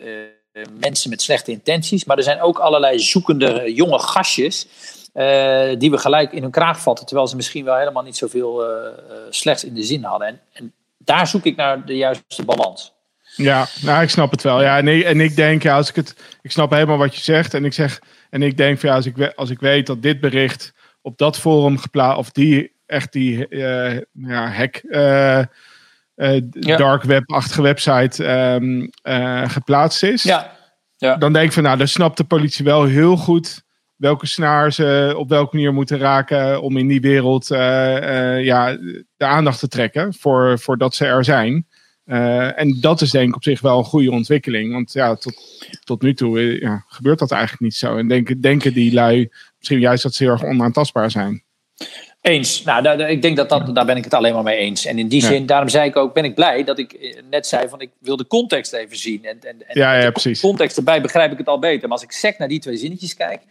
uh, 0.54 0.64
mensen 0.80 1.10
met 1.10 1.22
slechte 1.22 1.52
intenties. 1.52 2.06
Maar 2.06 2.18
er 2.18 2.24
zijn 2.24 2.42
ook 2.42 2.60
allerlei 2.60 3.00
zoekende 3.00 3.74
jonge 3.74 4.00
gastjes 4.00 4.68
die 5.78 5.92
we 5.92 5.98
gelijk 5.98 6.32
in 6.32 6.42
hun 6.42 6.52
kraag 6.52 6.82
vatten. 6.82 7.06
Terwijl 7.06 7.28
ze 7.28 7.36
misschien 7.36 7.66
wel 7.66 7.78
helemaal 7.78 8.04
niet 8.04 8.18
zoveel 8.18 8.64
slechts 9.30 9.64
in 9.64 9.74
de 9.74 9.84
zin 9.84 10.04
hadden. 10.04 10.28
En, 10.28 10.40
en, 10.54 10.74
daar 10.98 11.28
zoek 11.28 11.46
ik 11.46 11.56
naar 11.56 11.86
de 11.86 11.98
juiste 11.98 12.46
balans. 12.46 12.94
Ja, 13.36 13.68
nou 13.82 14.04
ik 14.04 14.10
snap 14.10 14.32
het 14.32 14.42
wel. 14.42 14.62
Ja, 14.62 14.78
en, 14.78 14.88
ik, 14.88 15.04
en 15.04 15.22
ik 15.22 15.36
denk, 15.36 15.64
ja, 15.64 15.76
als 15.76 15.90
ik 15.90 15.96
het, 15.96 16.16
ik 16.42 16.52
snap 16.52 16.72
helemaal 16.72 16.98
wat 16.98 17.16
je 17.16 17.22
zegt. 17.22 17.54
En 17.54 17.66
ik 17.66 17.74
zeg, 17.74 18.02
en 18.30 18.42
ik 18.42 18.58
denk 18.58 18.80
van 18.80 18.90
ja, 18.90 18.96
als 18.96 19.06
ik, 19.06 19.34
als 19.36 19.50
ik 19.50 19.60
weet 19.60 19.88
dat 19.88 20.02
dit 20.02 20.20
bericht 20.20 20.74
op 21.10 21.18
dat 21.18 21.40
forum 21.40 21.78
geplaatst, 21.78 22.18
of 22.18 22.32
die 22.32 22.72
echt 22.86 23.12
die 23.12 23.46
uh, 23.50 23.98
ja, 24.14 24.48
hack, 24.48 24.82
uh, 24.84 25.44
uh, 26.16 26.42
dark 26.78 27.04
web-achtige 27.04 27.62
website 27.62 28.30
um, 28.30 28.90
geplaatst 29.50 30.04
is. 30.04 30.24
Ja. 30.24 30.58
Ja. 30.98 31.16
Dan 31.16 31.34
denk 31.34 31.46
ik 31.46 31.52
van 31.52 31.64
nou, 31.64 31.78
dan 31.78 31.88
snapt 31.88 32.18
de 32.18 32.24
politie 32.24 32.66
wel 32.66 32.84
heel 32.84 33.18
goed 33.18 33.64
welke 33.96 34.26
snaar 34.26 34.74
ze 34.74 35.14
op 35.18 35.30
welke 35.30 35.56
manier 35.56 35.74
moeten 35.74 35.98
raken 35.98 36.62
om 36.62 36.78
in 36.78 36.88
die 36.88 37.02
wereld 37.02 37.48
ja, 37.48 38.78
de 39.18 39.26
aandacht 39.26 39.60
te 39.60 39.68
trekken 39.68 40.14
voor, 40.14 40.60
voor 40.60 40.78
dat 40.78 40.96
ze 40.96 41.06
er 41.06 41.24
zijn. 41.24 41.68
en 42.56 42.78
dat 42.82 43.02
is 43.02 43.12
denk 43.12 43.28
ik 43.28 43.36
op 43.36 43.44
zich 43.44 43.62
wel 43.62 43.78
een 43.78 43.84
goede 43.84 44.12
ontwikkeling. 44.12 44.74
Want 44.74 44.94
ja, 44.94 45.16
tot, 45.16 45.34
tot 45.84 46.02
nu 46.02 46.14
toe 46.14 46.60
ja, 46.60 46.84
gebeurt 46.88 47.20
dat 47.20 47.32
eigenlijk 47.32 47.62
niet 47.62 47.76
zo. 47.76 47.98
En 47.98 48.08
denken, 48.08 48.42
denken 48.42 48.74
die 48.74 48.94
lui 48.94 49.30
misschien 49.60 49.80
juist 49.80 50.04
dat 50.04 50.14
ze 50.14 50.24
heel 50.24 50.32
erg 50.32 50.44
onaantastbaar 50.44 51.12
zijn. 51.12 51.44
Eens. 52.22 52.64
Nou, 52.64 53.04
ik 53.04 53.22
denk 53.22 53.38
dat, 53.38 53.50
dat 53.50 53.76
daar 53.76 53.86
ben 53.86 53.98
ik 53.98 54.04
het 54.04 54.14
alleen 54.14 54.34
maar 54.34 54.44
mee 54.44 54.58
eens. 54.58 54.86
En 54.86 55.00
in 55.00 55.08
die 55.08 55.22
zin, 55.22 55.46
daarom 55.46 55.70
zei 55.70 55.90
ik 55.90 55.96
ook, 55.96 56.14
ben 56.14 56.24
ik 56.24 56.36
blij 56.36 56.64
dat 56.64 56.80
ik 56.80 56.94
eh, 56.94 57.22
net 57.30 57.48
zei 57.48 57.70
van 57.70 57.82
ik 57.82 57.90
wil 58.00 58.18
de 58.18 58.28
context 58.28 58.74
even 58.74 58.98
zien. 58.98 59.26
En, 59.26 59.38
en, 59.42 59.68
en 59.68 59.80
ja, 59.80 60.12
precies. 60.12 60.40
context 60.40 60.78
erbij 60.78 61.02
begrijp 61.02 61.32
ik 61.32 61.38
het 61.38 61.48
al 61.48 61.60
beter. 61.60 61.82
Maar 61.82 61.98
als 61.98 62.04
ik 62.04 62.12
sec 62.12 62.38
naar 62.38 62.48
die 62.48 62.60
twee 62.60 62.78
zinnetjes 62.78 63.16
kijk, 63.16 63.42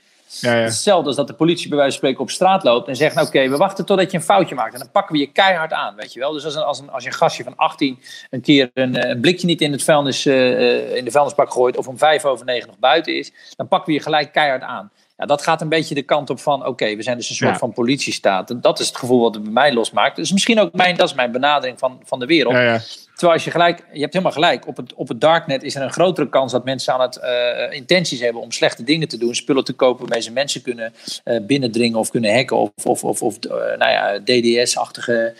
ja, 0.41 0.55
ja. 0.55 0.63
hetzelfde 0.63 1.07
als 1.07 1.17
dat 1.17 1.27
de 1.27 1.35
politie 1.35 1.69
bij 1.69 1.77
wijze 1.77 1.91
van 1.91 1.99
spreken 1.99 2.21
op 2.21 2.31
straat 2.31 2.65
loopt 2.65 2.89
en 2.89 2.97
zegt, 2.97 3.15
nou 3.15 3.27
oké, 3.27 3.49
we 3.49 3.57
wachten 3.57 3.85
totdat 3.85 4.11
je 4.11 4.17
een 4.17 4.23
foutje 4.23 4.55
maakt. 4.55 4.73
En 4.73 4.79
dan 4.79 4.91
pakken 4.91 5.13
we 5.13 5.21
je 5.21 5.33
keihard 5.33 5.73
aan, 5.73 5.95
weet 5.97 6.13
je 6.13 6.21
wel. 6.21 6.33
Dus 6.33 6.45
als, 6.45 6.55
een, 6.55 6.63
als, 6.63 6.79
een, 6.79 6.91
als 6.91 7.03
je 7.03 7.09
een 7.09 7.17
gastje 7.17 7.45
van 7.45 7.57
18 7.57 7.99
een 8.31 8.41
keer 8.41 8.71
een, 8.75 8.97
eh, 8.97 9.11
een 9.11 9.21
blikje 9.21 9.47
niet 9.47 9.61
in, 9.61 9.73
het 9.73 9.83
vuilnis, 9.83 10.27
uh, 10.27 10.97
in 10.97 11.05
de 11.05 11.11
vuilnisbak 11.11 11.53
gooit 11.53 11.77
of 11.77 11.89
om 11.89 11.99
vijf 11.99 12.25
over 12.25 12.47
negen 12.47 12.67
nog 12.67 12.79
buiten 12.79 13.17
is, 13.17 13.33
dan 13.57 13.69
pakken 13.69 13.89
we 13.89 13.99
je 13.99 14.03
gelijk 14.03 14.33
keihard 14.33 14.63
aan. 14.63 14.91
Ja, 15.19 15.27
dat 15.27 15.43
gaat 15.43 15.61
een 15.61 15.69
beetje 15.69 15.95
de 15.95 16.03
kant 16.03 16.31
op 16.31 16.41
van, 16.41 16.66
oké, 16.66 16.97
we 16.97 17.03
zijn 17.03 17.16
dus 17.16 17.31
een 17.31 17.37
soort 17.37 17.59
van 17.59 17.73
politiestaat. 17.73 18.51
En 18.51 18.61
dat 18.61 18.81
is 18.81 18.87
het 18.87 18.97
gevoel 18.97 19.21
wat 19.21 19.35
het 19.35 19.43
bij 19.43 19.53
mij 19.53 19.73
losmaakt. 19.73 20.16
Dus 20.16 20.33
misschien 20.33 20.61
ook 20.61 20.73
mijn, 20.73 20.97
dat 20.97 21.09
is 21.09 21.14
mijn 21.14 21.33
benadering 21.33 21.79
van, 21.79 22.01
van 22.05 22.19
de 22.19 22.27
wereld. 22.27 22.55
Ja, 22.55 22.62
ja. 22.62 22.81
Terwijl 23.11 23.33
als 23.33 23.45
je 23.45 23.51
gelijk, 23.51 23.85
je 23.93 24.01
hebt 24.01 24.12
helemaal 24.12 24.35
gelijk, 24.35 24.66
op 24.66 24.77
het, 24.77 24.95
op 24.95 25.09
het 25.09 25.21
darknet 25.21 25.62
is 25.62 25.75
er 25.75 25.83
een 25.83 25.93
grotere 25.93 26.29
kans 26.29 26.53
dat 26.53 26.64
mensen 26.64 26.93
aan 26.93 27.01
het 27.01 27.21
uh, 27.23 27.77
intenties 27.77 28.21
hebben 28.21 28.43
om 28.43 28.53
slechte 28.53 28.85
dingen 28.85 29.09
te 29.09 29.19
doen, 29.19 29.35
spullen 29.35 29.64
te 29.64 29.73
kopen 29.73 30.01
waarmee 30.01 30.23
ze 30.23 30.33
mensen 30.33 30.62
kunnen 30.62 30.93
uh, 31.25 31.41
binnendringen 31.41 31.99
of 31.99 32.11
kunnen 32.11 32.35
hacken 32.35 32.57
of, 32.57 32.71
of, 32.85 33.05
of, 33.05 33.23
of 33.23 33.37
uh, 33.47 33.53
nou 33.53 33.91
ja, 33.91 34.19
DDS-achtige 34.19 35.35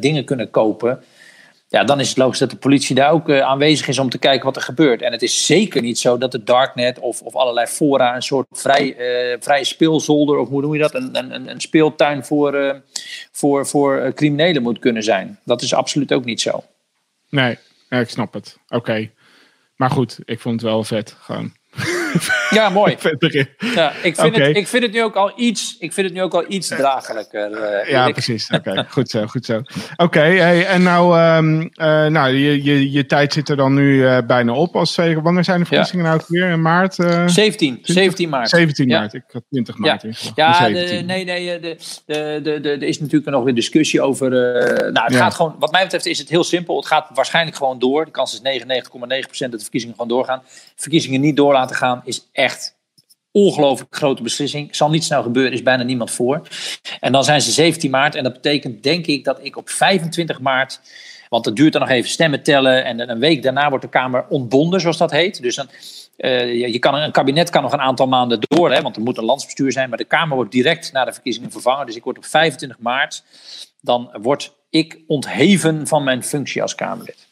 dingen 0.00 0.24
kunnen 0.24 0.50
kopen 0.50 1.02
ja, 1.72 1.84
dan 1.84 2.00
is 2.00 2.08
het 2.08 2.16
logisch 2.16 2.38
dat 2.38 2.50
de 2.50 2.56
politie 2.56 2.94
daar 2.94 3.10
ook 3.10 3.28
uh, 3.28 3.40
aanwezig 3.40 3.88
is 3.88 3.98
om 3.98 4.08
te 4.08 4.18
kijken 4.18 4.44
wat 4.44 4.56
er 4.56 4.62
gebeurt. 4.62 5.02
En 5.02 5.12
het 5.12 5.22
is 5.22 5.46
zeker 5.46 5.82
niet 5.82 5.98
zo 5.98 6.18
dat 6.18 6.32
de 6.32 6.42
darknet 6.42 6.98
of, 6.98 7.22
of 7.22 7.36
allerlei 7.36 7.66
fora 7.66 8.14
een 8.14 8.22
soort 8.22 8.46
vrij, 8.50 8.86
uh, 8.86 9.36
vrije 9.40 9.64
speelzolder, 9.64 10.38
of 10.38 10.48
hoe 10.48 10.60
noem 10.60 10.72
je 10.72 10.78
dat, 10.78 10.94
een, 10.94 11.16
een, 11.16 11.50
een 11.50 11.60
speeltuin 11.60 12.24
voor, 12.24 12.54
uh, 12.54 12.74
voor, 13.32 13.66
voor 13.66 14.12
criminelen 14.14 14.62
moet 14.62 14.78
kunnen 14.78 15.02
zijn. 15.02 15.38
Dat 15.44 15.62
is 15.62 15.74
absoluut 15.74 16.12
ook 16.12 16.24
niet 16.24 16.40
zo. 16.40 16.64
Nee, 17.28 17.58
ik 17.88 18.08
snap 18.08 18.32
het. 18.32 18.58
Oké. 18.68 19.10
Maar 19.76 19.90
goed, 19.90 20.18
ik 20.24 20.40
vond 20.40 20.60
het 20.60 20.70
wel 20.70 20.84
vet. 20.84 21.16
Gewoon. 21.18 21.52
Ja, 22.50 22.68
mooi. 22.68 22.96
Ja, 23.74 23.92
ik, 24.02 24.16
vind 24.16 24.36
het, 24.36 24.56
ik 24.56 24.68
vind 24.68 24.82
het 24.82 24.92
nu 24.92 25.02
ook 25.02 25.14
al 25.14 25.32
iets, 25.36 25.76
ik 25.78 25.92
vind 25.92 26.06
het 26.06 26.16
nu 26.16 26.22
ook 26.22 26.34
al 26.34 26.44
iets 26.48 26.68
draaglijker. 26.68 27.50
Uh, 27.50 27.90
ja, 27.90 28.10
precies. 28.10 28.50
Oké, 28.50 28.86
goed 28.88 29.10
zo, 29.10 29.26
goed 29.26 29.44
zo. 29.44 29.62
Oké, 29.96 30.20
hey, 30.20 30.66
en 30.66 30.82
nou, 30.82 31.20
um, 31.20 31.60
uh, 31.62 31.68
nou 32.06 32.28
je, 32.28 32.62
je, 32.62 32.90
je 32.90 33.06
tijd 33.06 33.32
zit 33.32 33.48
er 33.48 33.56
dan 33.56 33.74
nu 33.74 33.96
uh, 33.96 34.18
bijna 34.26 34.52
op. 34.52 34.76
Als, 34.76 34.96
wanneer 35.22 35.44
zijn 35.44 35.60
de 35.60 35.66
verkiezingen 35.66 36.04
ja. 36.04 36.10
nou 36.10 36.22
weer? 36.28 36.50
In 36.50 36.62
maart? 36.62 36.94
17, 37.26 37.78
17 37.82 38.28
maart. 38.28 38.48
17 38.48 38.88
maart, 38.88 39.14
ik 39.14 39.22
had 39.32 39.42
20 39.50 39.76
maart 39.76 40.02
Ja, 40.34 40.66
ja 40.66 40.68
de, 40.68 41.02
nee, 41.06 41.24
nee, 41.24 41.60
de, 41.60 41.76
de, 42.06 42.40
de, 42.42 42.60
de, 42.60 42.70
er 42.70 42.82
is 42.82 43.00
natuurlijk 43.00 43.30
nog 43.30 43.44
weer 43.44 43.54
discussie 43.54 44.00
over. 44.00 44.30
nou, 44.92 45.06
het 45.06 45.16
gaat 45.16 45.34
gewoon, 45.34 45.54
wat 45.58 45.72
mij 45.72 45.82
betreft 45.82 46.06
is 46.06 46.18
het 46.18 46.28
heel 46.28 46.44
simpel. 46.44 46.76
Het 46.76 46.86
gaat 46.86 47.08
waarschijnlijk 47.14 47.56
gewoon 47.56 47.78
door. 47.78 48.04
De 48.04 48.10
kans 48.10 48.40
is 48.42 48.60
99,9% 48.60 48.88
dat 49.38 49.50
de 49.50 49.58
verkiezingen 49.58 49.94
gewoon 49.94 50.08
doorgaan. 50.08 50.42
Verkiezingen 50.76 51.20
niet 51.20 51.36
door 51.36 51.52
laten 51.52 51.76
gaan 51.76 52.01
is 52.04 52.28
echt 52.32 52.76
ongelooflijk 53.32 53.96
grote 53.96 54.22
beslissing. 54.22 54.76
Zal 54.76 54.90
niet 54.90 55.04
snel 55.04 55.22
gebeuren, 55.22 55.52
is 55.52 55.62
bijna 55.62 55.82
niemand 55.82 56.10
voor. 56.10 56.48
En 57.00 57.12
dan 57.12 57.24
zijn 57.24 57.42
ze 57.42 57.50
17 57.50 57.90
maart. 57.90 58.14
En 58.14 58.22
dat 58.22 58.32
betekent 58.32 58.82
denk 58.82 59.06
ik 59.06 59.24
dat 59.24 59.38
ik 59.42 59.56
op 59.56 59.70
25 59.70 60.40
maart. 60.40 60.80
Want 61.28 61.44
het 61.44 61.56
duurt 61.56 61.72
dan 61.72 61.80
nog 61.80 61.90
even 61.90 62.10
stemmen 62.10 62.42
tellen. 62.42 62.84
En 62.84 63.10
een 63.10 63.18
week 63.18 63.42
daarna 63.42 63.68
wordt 63.68 63.84
de 63.84 63.90
Kamer 63.90 64.26
ontbonden, 64.28 64.80
zoals 64.80 64.96
dat 64.96 65.10
heet. 65.10 65.42
Dus 65.42 65.54
dan, 65.54 65.68
uh, 66.18 66.72
je 66.72 66.78
kan, 66.78 66.94
een 66.94 67.12
kabinet 67.12 67.50
kan 67.50 67.62
nog 67.62 67.72
een 67.72 67.80
aantal 67.80 68.06
maanden 68.06 68.40
door. 68.40 68.72
Hè, 68.72 68.82
want 68.82 68.96
er 68.96 69.02
moet 69.02 69.18
een 69.18 69.24
landsbestuur 69.24 69.72
zijn. 69.72 69.88
Maar 69.88 69.98
de 69.98 70.04
Kamer 70.04 70.36
wordt 70.36 70.52
direct 70.52 70.92
na 70.92 71.04
de 71.04 71.12
verkiezingen 71.12 71.50
vervangen. 71.50 71.86
Dus 71.86 71.96
ik 71.96 72.04
word 72.04 72.16
op 72.16 72.24
25 72.24 72.78
maart. 72.78 73.24
Dan 73.80 74.10
word 74.20 74.52
ik 74.70 74.98
ontheven 75.06 75.86
van 75.86 76.04
mijn 76.04 76.22
functie 76.22 76.62
als 76.62 76.74
Kamerlid. 76.74 77.26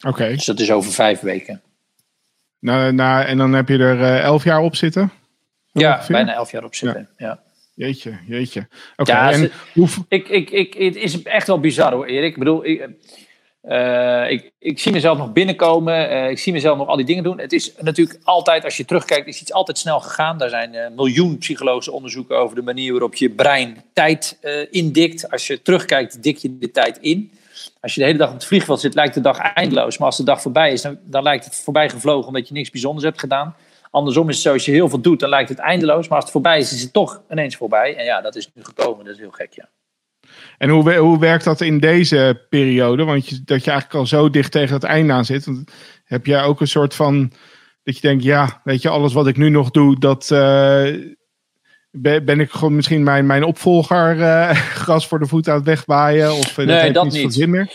Oké. 0.00 0.28
Dus 0.28 0.44
dat 0.44 0.60
is 0.60 0.70
over 0.70 0.92
vijf 0.92 1.20
weken. 1.20 1.62
Nou, 2.66 3.24
en 3.24 3.38
dan 3.38 3.52
heb 3.52 3.68
je 3.68 3.78
er 3.78 3.98
uh, 3.98 4.20
elf 4.20 4.44
jaar 4.44 4.60
op 4.60 4.76
zitten? 4.76 5.12
Ja, 5.72 6.04
bijna 6.08 6.34
elf 6.34 6.50
jaar 6.50 6.64
op 6.64 6.74
zitten. 6.74 7.08
Ja. 7.16 7.40
Jeetje, 7.74 8.18
jeetje. 8.26 8.60
Oké, 8.96 9.10
okay, 9.10 9.40
ja, 9.40 9.48
ik, 10.08 10.28
ik, 10.28 10.50
ik, 10.50 10.74
het 10.74 10.96
is 10.96 11.22
echt 11.22 11.46
wel 11.46 11.60
bizar 11.60 11.92
hoor, 11.92 12.06
Erik. 12.06 12.32
Ik 12.32 12.38
bedoel, 12.38 12.64
ik, 12.66 12.88
uh, 13.62 14.30
ik, 14.30 14.52
ik 14.58 14.78
zie 14.78 14.92
mezelf 14.92 15.18
nog 15.18 15.32
binnenkomen. 15.32 16.12
Uh, 16.12 16.30
ik 16.30 16.38
zie 16.38 16.52
mezelf 16.52 16.78
nog 16.78 16.88
al 16.88 16.96
die 16.96 17.04
dingen 17.04 17.22
doen. 17.22 17.40
Het 17.40 17.52
is 17.52 17.72
natuurlijk 17.80 18.18
altijd, 18.22 18.64
als 18.64 18.76
je 18.76 18.84
terugkijkt, 18.84 19.26
is 19.26 19.40
iets 19.40 19.52
altijd 19.52 19.78
snel 19.78 20.00
gegaan. 20.00 20.38
Daar 20.38 20.48
zijn 20.48 20.74
uh, 20.74 20.86
miljoen 20.96 21.38
psychologische 21.38 21.92
onderzoeken 21.92 22.38
over 22.38 22.56
de 22.56 22.62
manier 22.62 22.92
waarop 22.92 23.14
je 23.14 23.30
brein 23.30 23.84
tijd 23.92 24.38
indikt. 24.70 25.30
Als 25.30 25.46
je 25.46 25.62
terugkijkt, 25.62 26.22
dik 26.22 26.36
je 26.36 26.58
de 26.58 26.70
tijd 26.70 26.98
in. 26.98 27.30
Als 27.86 27.94
je 27.94 28.00
de 28.00 28.06
hele 28.06 28.18
dag 28.18 28.28
op 28.28 28.34
het 28.34 28.44
vliegveld 28.44 28.80
zit, 28.80 28.94
lijkt 28.94 29.14
de 29.14 29.20
dag 29.20 29.38
eindeloos. 29.38 29.98
Maar 29.98 30.06
als 30.06 30.16
de 30.16 30.24
dag 30.24 30.42
voorbij 30.42 30.72
is, 30.72 30.82
dan, 30.82 30.98
dan 31.04 31.22
lijkt 31.22 31.44
het 31.44 31.56
voorbij 31.56 31.90
gevlogen 31.90 32.26
omdat 32.26 32.48
je 32.48 32.54
niks 32.54 32.70
bijzonders 32.70 33.04
hebt 33.04 33.20
gedaan. 33.20 33.56
Andersom 33.90 34.28
is 34.28 34.34
het 34.34 34.44
zo, 34.44 34.52
als 34.52 34.64
je 34.64 34.72
heel 34.72 34.88
veel 34.88 35.00
doet, 35.00 35.20
dan 35.20 35.28
lijkt 35.28 35.48
het 35.48 35.58
eindeloos. 35.58 36.08
Maar 36.08 36.16
als 36.16 36.24
het 36.24 36.32
voorbij 36.32 36.58
is, 36.58 36.72
is 36.72 36.82
het 36.82 36.92
toch 36.92 37.22
ineens 37.30 37.56
voorbij. 37.56 37.96
En 37.96 38.04
ja, 38.04 38.20
dat 38.20 38.36
is 38.36 38.50
nu 38.54 38.64
gekomen. 38.64 39.04
Dat 39.04 39.14
is 39.14 39.20
heel 39.20 39.30
gek, 39.30 39.52
ja. 39.52 39.68
En 40.58 40.68
hoe, 40.68 40.94
hoe 40.94 41.18
werkt 41.18 41.44
dat 41.44 41.60
in 41.60 41.78
deze 41.78 42.46
periode? 42.48 43.04
Want 43.04 43.28
je, 43.28 43.42
dat 43.44 43.64
je 43.64 43.70
eigenlijk 43.70 44.00
al 44.00 44.06
zo 44.06 44.30
dicht 44.30 44.52
tegen 44.52 44.74
het 44.74 44.84
einde 44.84 45.12
aan 45.12 45.24
zit. 45.24 45.46
Heb 46.04 46.26
jij 46.26 46.42
ook 46.42 46.60
een 46.60 46.68
soort 46.68 46.94
van. 46.94 47.32
Dat 47.82 47.94
je 47.94 48.00
denkt, 48.00 48.24
ja, 48.24 48.60
weet 48.64 48.82
je, 48.82 48.88
alles 48.88 49.12
wat 49.12 49.26
ik 49.26 49.36
nu 49.36 49.48
nog 49.48 49.70
doe, 49.70 49.98
dat. 49.98 50.30
Uh, 50.32 51.14
ben 52.02 52.40
ik 52.40 52.50
gewoon 52.50 52.74
misschien 52.74 53.02
mijn, 53.02 53.26
mijn 53.26 53.44
opvolger 53.44 54.16
uh, 54.16 54.50
gras 54.82 55.06
voor 55.06 55.18
de 55.18 55.26
voet 55.26 55.48
aan 55.48 55.56
het 55.56 55.64
wegwaaien? 55.64 56.32
Of 56.32 56.58
uh, 56.58 56.66
nee, 56.66 56.92
dat, 56.92 57.04
heeft 57.04 57.24
niet 57.24 57.34
zin 57.34 57.50
meer? 57.50 57.72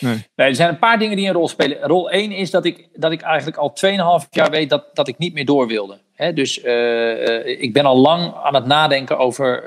Nee. 0.00 0.26
nee. 0.34 0.48
er 0.48 0.54
zijn 0.54 0.68
een 0.68 0.78
paar 0.78 0.98
dingen 0.98 1.16
die 1.16 1.26
een 1.26 1.32
rol 1.32 1.48
spelen. 1.48 1.78
Rol 1.80 2.10
1 2.10 2.32
is 2.32 2.50
dat 2.50 2.64
ik, 2.64 2.88
dat 2.94 3.12
ik 3.12 3.20
eigenlijk 3.20 3.56
al 3.56 3.76
2,5 4.22 4.28
jaar 4.30 4.50
weet 4.50 4.70
dat, 4.70 4.84
dat 4.92 5.08
ik 5.08 5.18
niet 5.18 5.34
meer 5.34 5.44
door 5.44 5.66
wilde. 5.66 5.98
He, 6.14 6.32
dus 6.32 6.64
uh, 6.64 7.46
ik 7.46 7.72
ben 7.72 7.84
al 7.84 7.96
lang 7.96 8.34
aan 8.34 8.54
het 8.54 8.66
nadenken 8.66 9.18
over 9.18 9.62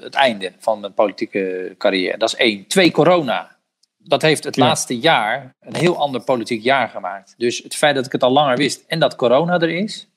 het 0.00 0.14
einde 0.14 0.52
van 0.58 0.80
mijn 0.80 0.94
politieke 0.94 1.74
carrière. 1.78 2.18
Dat 2.18 2.28
is 2.28 2.36
één. 2.36 2.66
Twee, 2.66 2.90
corona. 2.90 3.56
Dat 3.98 4.22
heeft 4.22 4.44
het 4.44 4.56
ja. 4.56 4.64
laatste 4.64 4.98
jaar 4.98 5.54
een 5.60 5.76
heel 5.76 5.96
ander 5.96 6.20
politiek 6.20 6.62
jaar 6.62 6.88
gemaakt. 6.88 7.34
Dus 7.36 7.58
het 7.62 7.74
feit 7.74 7.94
dat 7.94 8.06
ik 8.06 8.12
het 8.12 8.22
al 8.22 8.30
langer 8.30 8.56
wist 8.56 8.84
en 8.86 8.98
dat 8.98 9.16
corona 9.16 9.60
er 9.60 9.70
is, 9.70 10.08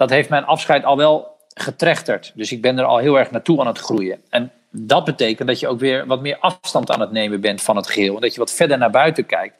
dat 0.00 0.10
heeft 0.10 0.28
mijn 0.28 0.44
afscheid 0.44 0.84
al 0.84 0.96
wel 0.96 1.39
getrechterd. 1.62 2.32
Dus 2.34 2.52
ik 2.52 2.62
ben 2.62 2.78
er 2.78 2.84
al 2.84 2.98
heel 2.98 3.18
erg 3.18 3.30
naartoe 3.30 3.60
aan 3.60 3.66
het 3.66 3.78
groeien. 3.78 4.20
En 4.28 4.52
dat 4.70 5.04
betekent 5.04 5.48
dat 5.48 5.60
je 5.60 5.68
ook 5.68 5.80
weer 5.80 6.06
wat 6.06 6.20
meer 6.20 6.38
afstand 6.38 6.90
aan 6.90 7.00
het 7.00 7.12
nemen 7.12 7.40
bent 7.40 7.62
van 7.62 7.76
het 7.76 7.86
geheel. 7.86 8.14
En 8.14 8.20
dat 8.20 8.32
je 8.34 8.40
wat 8.40 8.52
verder 8.52 8.78
naar 8.78 8.90
buiten 8.90 9.26
kijkt. 9.26 9.54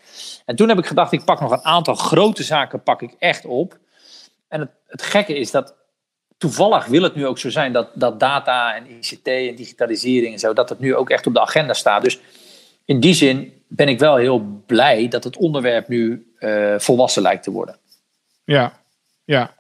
En 0.47 0.57
toen 0.57 0.69
heb 0.69 0.79
ik 0.79 0.87
gedacht, 0.87 1.13
ik 1.13 1.25
pak 1.25 1.41
nog 1.41 1.51
een 1.51 1.65
aantal 1.65 1.95
grote 1.95 2.43
zaken 2.43 2.83
pak 2.83 3.03
ik 3.03 3.15
echt 3.19 3.45
op. 3.45 3.79
En 4.49 4.61
het, 4.61 4.71
het 4.87 5.03
gekke 5.03 5.35
is 5.35 5.51
dat 5.51 5.75
toevallig 6.39 6.87
wil 6.87 7.03
het 7.03 7.15
nu 7.15 7.27
ook 7.27 7.39
zo 7.39 7.51
zijn 7.51 7.73
dat, 7.73 7.89
dat 7.95 8.21
data 8.21 8.75
en 8.75 8.91
ICT 8.91 9.27
en 9.27 9.55
digitalisering 9.55 10.33
en 10.33 10.39
zo, 10.39 10.53
dat 10.53 10.69
het 10.69 10.79
nu 10.79 10.95
ook 10.95 11.11
echt 11.11 11.27
op 11.27 11.35
de 11.35 11.41
agenda 11.41 11.73
staat. 11.73 12.03
Dus 12.03 12.21
in 12.85 13.01
die 13.01 13.15
zin 13.15 13.63
ben 13.69 13.89
ik 13.89 13.99
wel 13.99 14.17
heel 14.17 14.63
blij 14.67 15.09
dat 15.09 15.25
het 15.25 15.37
onderwerp 15.37 15.89
nu 15.89 16.33
uh, 16.39 16.79
volwassen 16.79 17.23
lijkt 17.23 17.43
te 17.43 17.51
worden. 17.51 17.77
Ja, 18.45 18.73
ja. 19.25 19.55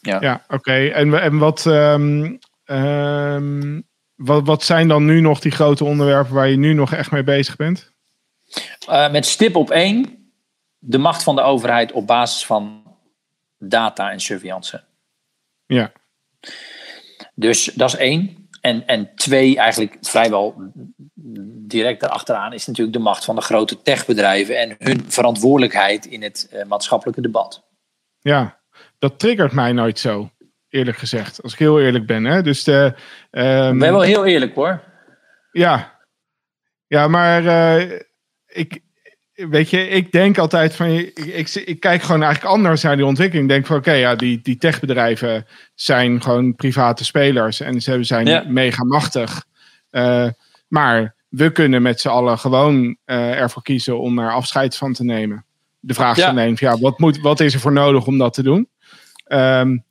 Ja, 0.00 0.20
ja 0.20 0.44
oké. 0.48 0.86
En, 0.86 1.20
en 1.20 1.38
wat, 1.38 1.64
um, 1.64 2.38
um, 2.64 3.88
wat, 4.14 4.46
wat 4.46 4.62
zijn 4.62 4.88
dan 4.88 5.04
nu 5.04 5.20
nog 5.20 5.40
die 5.40 5.52
grote 5.52 5.84
onderwerpen 5.84 6.34
waar 6.34 6.48
je 6.48 6.56
nu 6.56 6.72
nog 6.72 6.92
echt 6.92 7.10
mee 7.10 7.24
bezig 7.24 7.56
bent? 7.56 7.92
Uh, 8.88 9.10
met 9.10 9.26
stip 9.26 9.56
op 9.56 9.70
één, 9.70 10.30
de 10.78 10.98
macht 10.98 11.22
van 11.22 11.36
de 11.36 11.42
overheid 11.42 11.92
op 11.92 12.06
basis 12.06 12.46
van 12.46 12.82
data 13.58 14.10
en 14.10 14.20
surveillance. 14.20 14.84
Ja. 15.66 15.92
Dus 17.34 17.64
dat 17.64 17.92
is 17.92 17.98
één. 17.98 18.48
En, 18.60 18.86
en 18.86 19.14
twee, 19.14 19.56
eigenlijk 19.56 19.96
vrijwel 20.00 20.72
direct 21.66 22.00
daarachteraan, 22.00 22.52
is 22.52 22.66
natuurlijk 22.66 22.96
de 22.96 23.02
macht 23.02 23.24
van 23.24 23.34
de 23.34 23.40
grote 23.40 23.82
techbedrijven 23.82 24.58
en 24.58 24.76
hun 24.78 25.04
verantwoordelijkheid 25.10 26.06
in 26.06 26.22
het 26.22 26.50
uh, 26.52 26.64
maatschappelijke 26.64 27.20
debat. 27.20 27.66
Ja, 28.20 28.60
dat 28.98 29.18
triggert 29.18 29.52
mij 29.52 29.72
nooit 29.72 29.98
zo 29.98 30.30
eerlijk 30.68 30.96
gezegd. 30.96 31.42
Als 31.42 31.52
ik 31.52 31.58
heel 31.58 31.80
eerlijk 31.80 32.06
ben. 32.06 32.24
Hè? 32.24 32.42
Dus 32.42 32.64
de, 32.64 32.94
um, 33.30 33.72
ik 33.72 33.78
ben 33.78 33.92
wel 33.92 34.00
heel 34.00 34.26
eerlijk 34.26 34.54
hoor. 34.54 34.82
Ja, 35.52 35.98
ja 36.86 37.08
maar 37.08 37.42
uh, 37.42 37.98
ik, 38.46 38.80
weet 39.32 39.70
je, 39.70 39.88
ik 39.88 40.12
denk 40.12 40.38
altijd 40.38 40.74
van, 40.74 40.86
ik, 40.86 41.18
ik, 41.18 41.54
ik, 41.54 41.80
kijk 41.80 42.02
gewoon 42.02 42.22
eigenlijk 42.22 42.54
anders 42.54 42.82
naar 42.82 42.96
die 42.96 43.06
ontwikkeling. 43.06 43.48
Ik 43.48 43.54
denk 43.54 43.66
van, 43.66 43.76
oké, 43.76 43.88
okay, 43.88 44.00
ja, 44.00 44.14
die, 44.14 44.40
die 44.42 44.56
techbedrijven 44.56 45.46
zijn 45.74 46.22
gewoon 46.22 46.54
private 46.54 47.04
spelers 47.04 47.60
en 47.60 47.80
ze 47.80 48.04
zijn 48.04 48.26
ja. 48.26 48.44
mega 48.48 48.84
machtig. 48.84 49.44
Uh, 49.90 50.28
maar 50.68 51.14
we 51.28 51.52
kunnen 51.52 51.82
met 51.82 52.00
z'n 52.00 52.08
allen 52.08 52.38
gewoon 52.38 52.96
ervoor 53.04 53.62
kiezen 53.62 53.98
om 53.98 54.18
er 54.18 54.32
afscheid 54.32 54.76
van 54.76 54.92
te 54.92 55.04
nemen. 55.04 55.44
De 55.80 55.94
vraag 55.94 56.16
is 56.16 56.24
alleen, 56.24 56.56
ja, 56.60 56.78
wat, 56.78 56.98
moet, 56.98 57.20
wat 57.20 57.40
is 57.40 57.54
er 57.54 57.60
voor 57.60 57.72
nodig 57.72 58.06
om 58.06 58.18
dat 58.18 58.34
te 58.34 58.42
doen? 58.42 58.68
Um, 59.28 59.84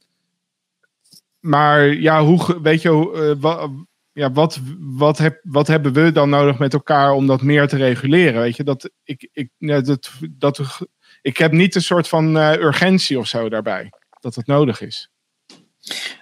maar 1.40 1.88
ja, 1.88 2.24
hoe, 2.24 2.62
weet 2.62 2.82
je, 2.82 2.90
uh, 3.16 3.42
wat, 3.42 3.70
ja, 4.14 4.32
wat, 4.32 4.60
wat, 4.80 5.18
heb, 5.18 5.40
wat 5.44 5.68
hebben 5.68 5.94
we 5.94 6.12
dan 6.12 6.30
nodig 6.30 6.58
met 6.58 6.74
elkaar 6.74 7.12
om 7.12 7.28
dat 7.28 7.42
meer 7.42 7.68
te 7.68 7.78
reguleren? 7.78 8.42
Weet 8.42 8.56
je, 8.56 8.64
dat 8.64 8.90
ik, 9.04 9.30
ik, 9.34 9.50
ja, 9.58 9.82
dat, 9.82 10.12
dat, 10.30 10.80
ik 11.22 11.38
heb 11.38 11.52
niet 11.52 11.76
een 11.76 11.82
soort 11.82 12.08
van 12.08 12.38
uh, 12.38 12.52
urgentie 12.52 13.20
of 13.20 13.28
zo 13.28 13.50
daarbij, 13.50 13.90
dat 14.20 14.36
het 14.36 14.48
nodig 14.48 14.82
is. 14.82 15.10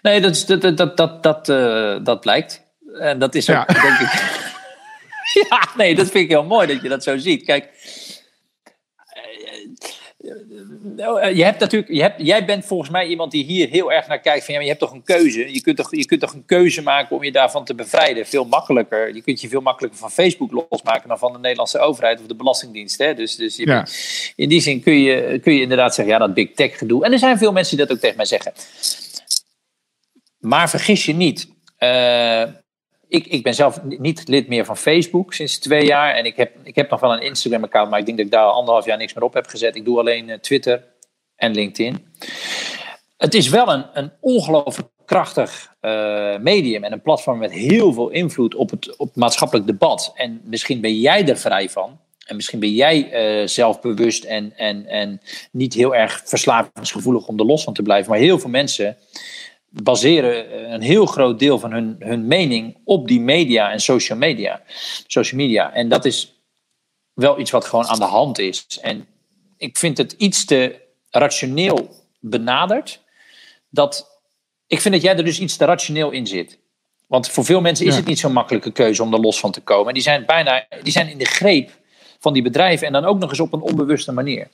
Nee, 0.01 0.21
dat, 0.21 0.35
is, 0.35 0.45
dat, 0.45 0.77
dat, 0.77 0.97
dat, 0.97 1.23
dat, 1.23 1.49
uh, 1.49 1.97
dat 2.03 2.19
blijkt. 2.19 2.63
En 2.99 3.19
dat 3.19 3.35
is 3.35 3.49
ook, 3.49 3.55
ja. 3.55 3.81
denk 3.81 3.99
ik. 3.99 4.11
ja, 5.49 5.67
nee, 5.77 5.95
dat 5.95 6.09
vind 6.09 6.23
ik 6.23 6.29
heel 6.29 6.45
mooi 6.45 6.67
dat 6.67 6.81
je 6.81 6.89
dat 6.89 7.03
zo 7.03 7.17
ziet. 7.17 7.43
Kijk, 7.43 7.69
je 11.35 11.43
hebt 11.43 11.59
natuurlijk, 11.59 11.91
je 11.91 12.01
hebt, 12.01 12.21
jij 12.21 12.45
bent 12.45 12.65
volgens 12.65 12.89
mij 12.89 13.07
iemand 13.07 13.31
die 13.31 13.43
hier 13.43 13.69
heel 13.69 13.91
erg 13.91 14.07
naar 14.07 14.19
kijkt. 14.19 14.45
Van, 14.45 14.53
ja, 14.53 14.59
maar 14.59 14.69
je 14.69 14.75
hebt 14.75 14.83
toch 14.83 14.93
een 14.93 15.03
keuze. 15.03 15.53
Je 15.53 15.61
kunt 15.61 15.77
toch, 15.77 15.95
je 15.95 16.05
kunt 16.05 16.21
toch 16.21 16.33
een 16.33 16.45
keuze 16.45 16.81
maken 16.81 17.15
om 17.15 17.23
je 17.23 17.31
daarvan 17.31 17.65
te 17.65 17.75
bevrijden. 17.75 18.25
Veel 18.25 18.45
makkelijker. 18.45 19.15
Je 19.15 19.21
kunt 19.21 19.41
je 19.41 19.47
veel 19.47 19.61
makkelijker 19.61 19.99
van 19.99 20.11
Facebook 20.11 20.65
losmaken 20.69 21.07
dan 21.07 21.17
van 21.17 21.33
de 21.33 21.39
Nederlandse 21.39 21.79
overheid 21.79 22.19
of 22.19 22.27
de 22.27 22.35
Belastingdienst. 22.35 22.97
Hè? 22.97 23.13
Dus, 23.13 23.35
dus 23.35 23.55
je, 23.55 23.83
in 24.35 24.49
die 24.49 24.61
zin 24.61 24.81
kun 24.81 24.99
je, 25.01 25.39
kun 25.39 25.53
je 25.53 25.61
inderdaad 25.61 25.95
zeggen, 25.95 26.13
ja, 26.13 26.19
dat 26.19 26.33
big 26.33 26.51
tech 26.51 26.77
gedoe. 26.77 27.05
En 27.05 27.11
er 27.11 27.19
zijn 27.19 27.37
veel 27.37 27.51
mensen 27.51 27.77
die 27.77 27.85
dat 27.85 27.95
ook 27.95 28.01
tegen 28.01 28.17
mij 28.17 28.25
zeggen. 28.25 28.53
Maar 30.39 30.69
vergis 30.69 31.05
je 31.05 31.13
niet. 31.13 31.47
Uh, 31.79 32.43
ik, 33.07 33.27
ik 33.27 33.43
ben 33.43 33.53
zelf 33.53 33.81
niet 33.83 34.27
lid 34.27 34.47
meer 34.47 34.65
van 34.65 34.77
Facebook 34.77 35.33
sinds 35.33 35.59
twee 35.59 35.85
jaar. 35.85 36.15
En 36.15 36.25
ik 36.25 36.35
heb, 36.35 36.55
ik 36.63 36.75
heb 36.75 36.89
nog 36.89 36.99
wel 36.99 37.13
een 37.13 37.21
Instagram-account, 37.21 37.89
maar 37.89 37.99
ik 37.99 38.05
denk 38.05 38.17
dat 38.17 38.25
ik 38.25 38.31
daar 38.31 38.45
anderhalf 38.45 38.85
jaar 38.85 38.97
niks 38.97 39.13
meer 39.13 39.23
op 39.23 39.33
heb 39.33 39.47
gezet. 39.47 39.75
Ik 39.75 39.85
doe 39.85 39.99
alleen 39.99 40.29
uh, 40.29 40.35
Twitter 40.35 40.87
en 41.35 41.53
LinkedIn. 41.53 42.07
Het 43.17 43.33
is 43.33 43.49
wel 43.49 43.73
een, 43.73 43.85
een 43.93 44.11
ongelooflijk 44.19 44.89
krachtig 45.05 45.73
uh, 45.81 46.37
medium 46.37 46.83
en 46.83 46.91
een 46.91 47.01
platform 47.01 47.37
met 47.37 47.51
heel 47.51 47.93
veel 47.93 48.09
invloed 48.09 48.55
op 48.55 48.69
het, 48.69 48.95
op 48.95 49.15
maatschappelijk 49.15 49.67
debat. 49.67 50.11
En 50.15 50.41
misschien 50.43 50.81
ben 50.81 50.99
jij 50.99 51.27
er 51.27 51.37
vrij 51.37 51.69
van. 51.69 51.99
En 52.25 52.35
misschien 52.35 52.59
ben 52.59 52.73
jij 52.73 53.41
uh, 53.41 53.47
zelfbewust 53.47 54.23
en, 54.23 54.53
en, 54.57 54.85
en 54.85 55.21
niet 55.51 55.73
heel 55.73 55.95
erg 55.95 56.21
verslavingsgevoelig 56.25 57.27
om 57.27 57.39
er 57.39 57.45
los 57.45 57.63
van 57.63 57.73
te 57.73 57.81
blijven. 57.81 58.09
Maar 58.09 58.19
heel 58.19 58.39
veel 58.39 58.49
mensen 58.49 58.97
baseren 59.83 60.51
eh, 60.51 60.71
een 60.71 60.81
heel 60.81 61.05
groot 61.05 61.39
deel 61.39 61.59
van 61.59 61.71
hun, 61.71 61.95
hun 61.99 62.27
mening 62.27 62.77
op 62.83 63.07
die 63.07 63.19
media 63.19 63.71
en 63.71 63.79
social 63.79 64.17
media. 64.17 64.61
Social 65.07 65.41
media. 65.41 65.73
En 65.73 65.89
dat 65.89 66.05
is 66.05 66.35
wel 67.13 67.39
iets 67.39 67.51
wat 67.51 67.65
gewoon 67.65 67.85
aan 67.85 67.99
de 67.99 68.05
hand 68.05 68.39
is. 68.39 68.79
En 68.81 69.07
ik 69.57 69.77
vind 69.77 69.97
het 69.97 70.11
iets 70.11 70.45
te 70.45 70.81
rationeel 71.09 71.95
benaderd. 72.19 73.03
Dat, 73.69 74.21
ik 74.67 74.81
vind 74.81 74.93
dat 74.93 75.03
jij 75.03 75.17
er 75.17 75.23
dus 75.23 75.39
iets 75.39 75.57
te 75.57 75.65
rationeel 75.65 76.11
in 76.11 76.27
zit. 76.27 76.59
Want 77.07 77.29
voor 77.29 77.45
veel 77.45 77.61
mensen 77.61 77.85
is 77.85 77.95
het 77.95 78.05
niet 78.05 78.19
zo'n 78.19 78.33
makkelijke 78.33 78.71
keuze 78.71 79.03
om 79.03 79.13
er 79.13 79.19
los 79.19 79.39
van 79.39 79.51
te 79.51 79.61
komen. 79.61 79.93
Die 79.93 80.03
zijn 80.03 80.25
bijna 80.25 80.65
die 80.83 80.91
zijn 80.91 81.09
in 81.09 81.17
de 81.17 81.25
greep 81.25 81.71
van 82.19 82.33
die 82.33 82.41
bedrijven 82.41 82.87
en 82.87 82.93
dan 82.93 83.05
ook 83.05 83.19
nog 83.19 83.29
eens 83.29 83.39
op 83.39 83.53
een 83.53 83.61
onbewuste 83.61 84.11
manier. 84.11 84.47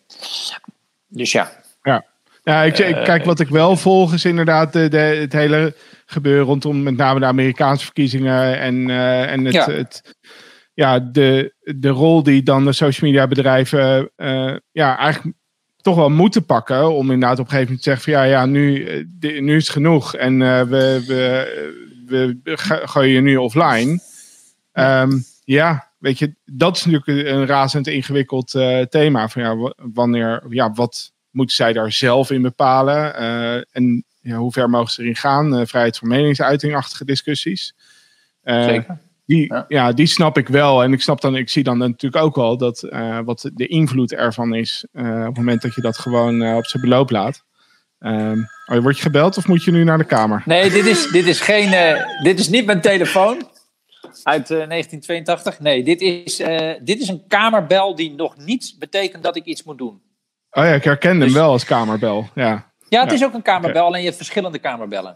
Dus 1.07 1.31
ja. 1.31 1.63
Ja, 1.83 2.05
ja, 2.43 2.63
ik, 2.63 2.77
ik, 2.77 2.95
kijk, 3.03 3.25
wat 3.25 3.39
ik 3.39 3.47
wel 3.47 3.75
volg 3.75 4.13
is 4.13 4.25
inderdaad 4.25 4.73
de, 4.73 4.87
de, 4.87 4.97
het 4.97 5.33
hele 5.33 5.75
gebeuren 6.05 6.45
rondom 6.45 6.83
met 6.83 6.97
name 6.97 7.19
de 7.19 7.25
Amerikaanse 7.25 7.85
verkiezingen 7.85 8.59
en, 8.59 8.89
uh, 8.89 9.31
en 9.31 9.45
het, 9.45 9.53
ja. 9.53 9.71
het, 9.71 10.15
ja, 10.73 10.99
de, 10.99 11.53
de 11.75 11.89
rol 11.89 12.23
die 12.23 12.43
dan 12.43 12.65
de 12.65 12.71
social 12.71 13.11
media 13.11 13.27
bedrijven 13.27 14.11
uh, 14.17 14.55
ja, 14.71 14.97
eigenlijk 14.97 15.35
toch 15.77 15.95
wel 15.95 16.09
moeten 16.09 16.45
pakken 16.45 16.93
om 16.93 17.11
inderdaad 17.11 17.39
op 17.39 17.45
een 17.45 17.51
gegeven 17.51 17.65
moment 17.65 17.83
te 17.83 17.89
zeggen 17.89 18.13
van 18.13 18.21
ja, 18.21 18.39
ja 18.39 18.45
nu, 18.45 18.85
nu 19.19 19.55
is 19.55 19.63
het 19.63 19.75
genoeg 19.75 20.15
en 20.15 20.39
uh, 20.39 20.61
we, 20.61 21.03
we, 21.07 22.39
we 22.43 22.57
gooien 22.63 23.13
je 23.13 23.21
nu 23.21 23.37
offline. 23.37 23.99
Um, 24.73 25.23
ja, 25.43 25.91
weet 25.97 26.19
je, 26.19 26.35
dat 26.45 26.75
is 26.75 26.85
natuurlijk 26.85 27.27
een 27.27 27.45
razend 27.45 27.87
ingewikkeld 27.87 28.51
thema 28.89 29.29
van 29.29 29.41
ja, 29.41 29.73
wanneer, 29.93 30.43
ja, 30.49 30.71
wat 30.71 31.11
moeten 31.31 31.55
zij 31.55 31.73
daar 31.73 31.91
zelf 31.91 32.31
in 32.31 32.41
bepalen? 32.41 33.21
Uh, 33.21 33.55
en 33.55 34.05
ja, 34.21 34.35
hoe 34.35 34.51
ver 34.51 34.69
mogen 34.69 34.91
ze 34.91 35.01
erin 35.01 35.15
gaan? 35.15 35.59
Uh, 35.59 35.65
vrijheid 35.65 35.97
van 35.97 36.07
meningsuitingachtige 36.07 37.05
discussies. 37.05 37.75
Uh, 38.43 38.63
Zeker. 38.63 38.99
Die, 39.25 39.53
ja. 39.53 39.65
ja. 39.67 39.91
die 39.91 40.05
snap 40.07 40.37
ik 40.37 40.47
wel. 40.47 40.83
En 40.83 40.93
ik, 40.93 41.01
snap 41.01 41.21
dan, 41.21 41.35
ik 41.35 41.49
zie 41.49 41.63
dan 41.63 41.77
natuurlijk 41.77 42.23
ook 42.23 42.35
wel 42.35 42.57
dat, 42.57 42.87
wat 43.25 43.49
de 43.53 43.67
invloed 43.67 44.13
ervan 44.13 44.53
is. 44.53 44.85
op 44.93 45.01
het 45.03 45.37
moment 45.37 45.61
dat 45.61 45.75
je 45.75 45.81
dat 45.81 45.97
gewoon 45.97 46.55
op 46.55 46.65
zijn 46.65 46.83
beloop 46.83 47.09
laat. 47.09 47.43
Um, 47.99 48.47
word 48.65 48.95
je 48.95 49.01
gebeld 49.01 49.37
of 49.37 49.47
moet 49.47 49.63
je 49.63 49.71
nu 49.71 49.83
naar 49.83 49.97
de 49.97 50.03
kamer? 50.03 50.43
Nee, 50.45 50.69
dit 50.69 50.85
is, 50.85 51.07
dit 51.07 51.25
is, 51.25 51.39
geen, 51.39 51.97
dit 52.23 52.39
is 52.39 52.49
niet 52.49 52.65
mijn 52.65 52.81
telefoon 52.81 53.49
uit 54.23 54.47
1982. 54.47 55.59
Nee, 55.59 55.83
dit 55.83 56.01
is, 56.01 56.37
dit 56.83 57.01
is 57.01 57.07
een 57.07 57.23
kamerbel 57.27 57.95
die 57.95 58.11
nog 58.15 58.37
niet 58.37 58.75
betekent 58.79 59.23
dat 59.23 59.35
ik 59.35 59.45
iets 59.45 59.63
moet 59.63 59.77
doen. 59.77 60.01
Oh 60.51 60.63
ja, 60.63 60.73
ik 60.73 60.83
herken 60.83 61.19
dus... 61.19 61.25
hem 61.25 61.33
wel 61.33 61.51
als 61.51 61.65
kamerbel. 61.65 62.29
Ja, 62.35 62.71
ja 62.89 63.03
het 63.03 63.11
is 63.11 63.23
ook 63.23 63.33
een 63.33 63.41
kamerbel, 63.41 63.85
alleen 63.85 63.99
je 63.99 64.05
hebt 64.05 64.17
verschillende 64.17 64.59
kamerbellen. 64.59 65.15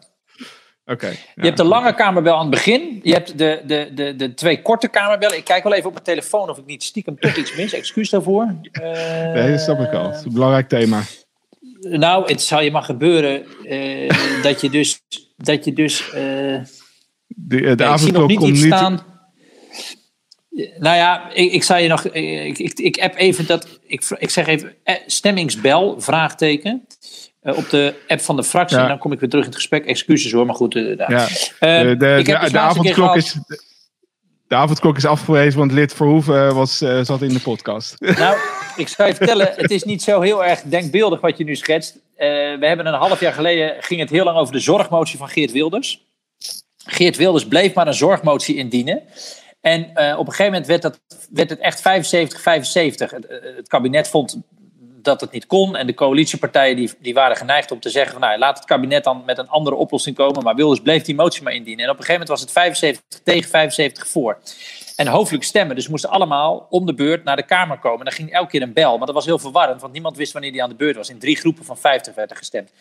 Oké. 0.86 1.08
je 1.36 1.42
hebt 1.42 1.58
de 1.58 1.64
lange 1.64 1.96
kamerbel 1.96 2.34
aan 2.34 2.42
het 2.42 2.50
begin. 2.50 3.00
Je 3.04 3.14
hebt 3.14 3.38
de, 3.38 3.62
de, 3.66 3.92
de, 3.94 4.16
de 4.16 4.34
twee 4.34 4.62
korte 4.62 4.88
kamerbellen. 4.88 5.38
Ik 5.38 5.44
kijk 5.44 5.64
wel 5.64 5.74
even 5.74 5.86
op 5.86 5.92
mijn 5.92 6.06
telefoon 6.06 6.50
of 6.50 6.58
ik 6.58 6.66
niet 6.66 6.84
stiekem 6.84 7.20
toch 7.20 7.36
iets 7.36 7.56
mis. 7.56 7.74
Excuus 7.74 8.10
daarvoor. 8.10 8.56
Uh, 8.72 8.84
nee, 9.34 9.52
dat 9.52 9.62
snap 9.62 9.80
ik 9.80 9.94
al. 9.94 10.06
Het 10.06 10.16
is 10.16 10.26
een 10.26 10.34
belangrijk 10.34 10.68
thema. 10.68 11.02
Nou, 11.80 12.26
het 12.26 12.42
zal 12.42 12.62
je 12.62 12.72
maar 12.72 12.84
gebeuren 12.84 13.46
uh, 13.64 14.42
dat 14.44 14.62
je 14.62 14.70
dus... 14.70 15.02
Dat 15.38 15.66
je 15.66 15.74
dus 15.74 16.08
uh, 16.08 16.14
de 16.14 16.66
de 17.48 17.58
nee, 17.58 17.88
avondklok 17.88 18.36
komt 18.36 18.52
niet... 18.52 18.58
Staan. 18.58 19.15
Nou 20.56 20.96
ja, 20.96 21.32
ik, 21.34 21.52
ik 21.52 21.64
zou 21.64 21.80
je 21.80 21.88
nog. 21.88 22.06
Ik, 22.06 22.58
ik, 22.58 22.80
ik 22.80 22.98
app 22.98 23.16
even 23.16 23.46
dat. 23.46 23.80
Ik, 23.88 24.04
ik 24.18 24.30
zeg 24.30 24.48
even 24.48 24.74
eh, 24.84 24.96
stemmingsbel, 25.06 26.02
vraagteken. 26.02 26.88
Uh, 27.44 27.58
op 27.58 27.70
de 27.70 27.96
app 28.08 28.22
van 28.22 28.36
de 28.36 28.44
fractie. 28.44 28.78
En 28.78 28.88
dan 28.88 28.98
kom 28.98 29.12
ik 29.12 29.20
weer 29.20 29.30
terug 29.30 29.46
in 29.46 29.52
het 29.52 29.60
gesprek. 29.60 29.86
Excuses 29.86 30.32
hoor, 30.32 30.46
maar 30.46 30.56
goed. 30.56 30.76
Uh, 30.76 30.98
ja. 30.98 31.08
uh, 31.08 31.28
de, 31.60 31.98
de, 31.98 32.22
de, 32.24 32.50
de 32.52 32.60
avondklok 32.60 33.16
is. 33.16 33.40
De 34.48 34.56
avondklok 34.56 34.98
is 34.98 35.06
afgewezen, 35.06 35.60
want 35.60 35.72
lid 35.72 35.94
Verhoeven 35.94 36.56
was, 36.56 36.78
zat 37.02 37.22
in 37.22 37.34
de 37.34 37.40
podcast. 37.40 37.96
Nou, 38.18 38.38
ik 38.76 38.88
zou 38.88 39.10
je 39.10 39.16
vertellen, 39.16 39.54
het 39.56 39.72
is 39.72 39.84
niet 39.84 40.04
zo 40.04 40.22
heel 40.22 40.46
erg 40.46 40.62
denkbeeldig 40.62 41.22
wat 41.22 41.38
je 41.38 41.44
nu 41.44 41.56
schetst. 41.56 41.98
we 42.18 42.58
hebben 42.60 42.86
een 42.86 42.94
half 42.94 43.20
jaar 43.20 43.34
geleden, 43.34 43.76
ging 43.80 44.00
het 44.00 44.10
heel 44.10 44.24
lang 44.24 44.38
over 44.38 44.54
de 44.54 44.60
zorgmotie 44.60 45.18
van 45.18 45.28
Geert 45.28 45.52
Wilders. 45.52 46.06
Geert 46.86 47.18
Wilders 47.18 47.48
bleef 47.48 47.74
maar 47.74 47.88
een 47.88 47.94
zorgmotie 47.94 48.56
indienen. 48.56 49.04
En 49.66 49.92
uh, 49.96 50.18
op 50.18 50.28
een 50.28 50.34
gegeven 50.34 50.52
moment 50.52 50.68
werd, 50.68 50.82
dat, 50.82 51.00
werd 51.30 51.50
het 51.50 51.60
echt 51.60 51.80
75-75. 51.80 51.84
Het, 51.84 53.26
eh, 53.26 53.56
het, 53.56 53.68
kabinet 53.68 54.08
vond 54.08 54.42
dat 55.02 55.22
het 55.22 55.32
niet 55.32 55.46
kon. 55.46 55.76
En 55.76 55.88
de 55.88 55.94
coalitiepartijen 55.94 56.76
die, 56.76 56.92
die 57.00 57.14
waren 57.14 57.38
geneigd 57.38 57.72
om 57.72 57.80
te 57.80 57.90
zeggen: 57.90 58.12
van, 58.12 58.22
nou, 58.22 58.38
laat 58.38 58.58
het 58.58 58.68
kabinet 58.68 59.04
dan 59.04 59.24
met 59.26 59.38
een 59.38 59.50
andere 59.50 59.76
oplossing 59.76 60.16
komen. 60.16 60.44
Maar 60.44 60.56
Wilders 60.56 60.82
bleef 60.82 61.04
die 61.04 61.16
motie 61.16 61.44
maar 61.44 61.54
indienen. 61.54 61.84
En 61.84 61.90
op 61.90 61.98
een 61.98 62.06
gegeven 62.06 62.28
moment 62.28 62.30
was 62.30 62.42
het 62.42 62.52
75 62.52 63.20
tegen 63.24 63.50
75 63.50 64.08
voor. 64.08 64.38
En 64.96 65.08
hoofdelijk 65.08 65.44
stemmen. 65.44 65.76
Dus 65.76 65.88
moesten 65.88 66.10
allemaal 66.10 66.68
om 66.70 66.86
de 66.86 66.94
beurt 66.94 67.24
naar 67.24 67.36
de 67.36 67.46
Kamer 67.46 67.80
komen. 67.80 68.00
En 68.00 68.06
dan 68.06 68.14
ging 68.14 68.32
elke 68.32 68.50
keer 68.50 68.62
een 68.62 68.74
bel. 68.74 68.98
Maar 68.98 69.06
dat 69.06 69.16
was 69.16 69.26
heel 69.26 69.40
verwarrend, 69.40 69.82
want 69.82 69.94
niemand 69.94 70.18
wist 70.18 70.34
wanneer 70.34 70.52
die 70.52 70.64
aan 70.64 70.70
de 70.70 70.76
beurt 70.76 70.96
was. 70.96 71.10
In 71.10 71.20
drie 71.20 71.36
groepen 71.36 71.66
van 71.66 71.78
50 71.78 72.16
werd 72.16 72.32
er 72.32 72.38
gestemd. 72.38 72.72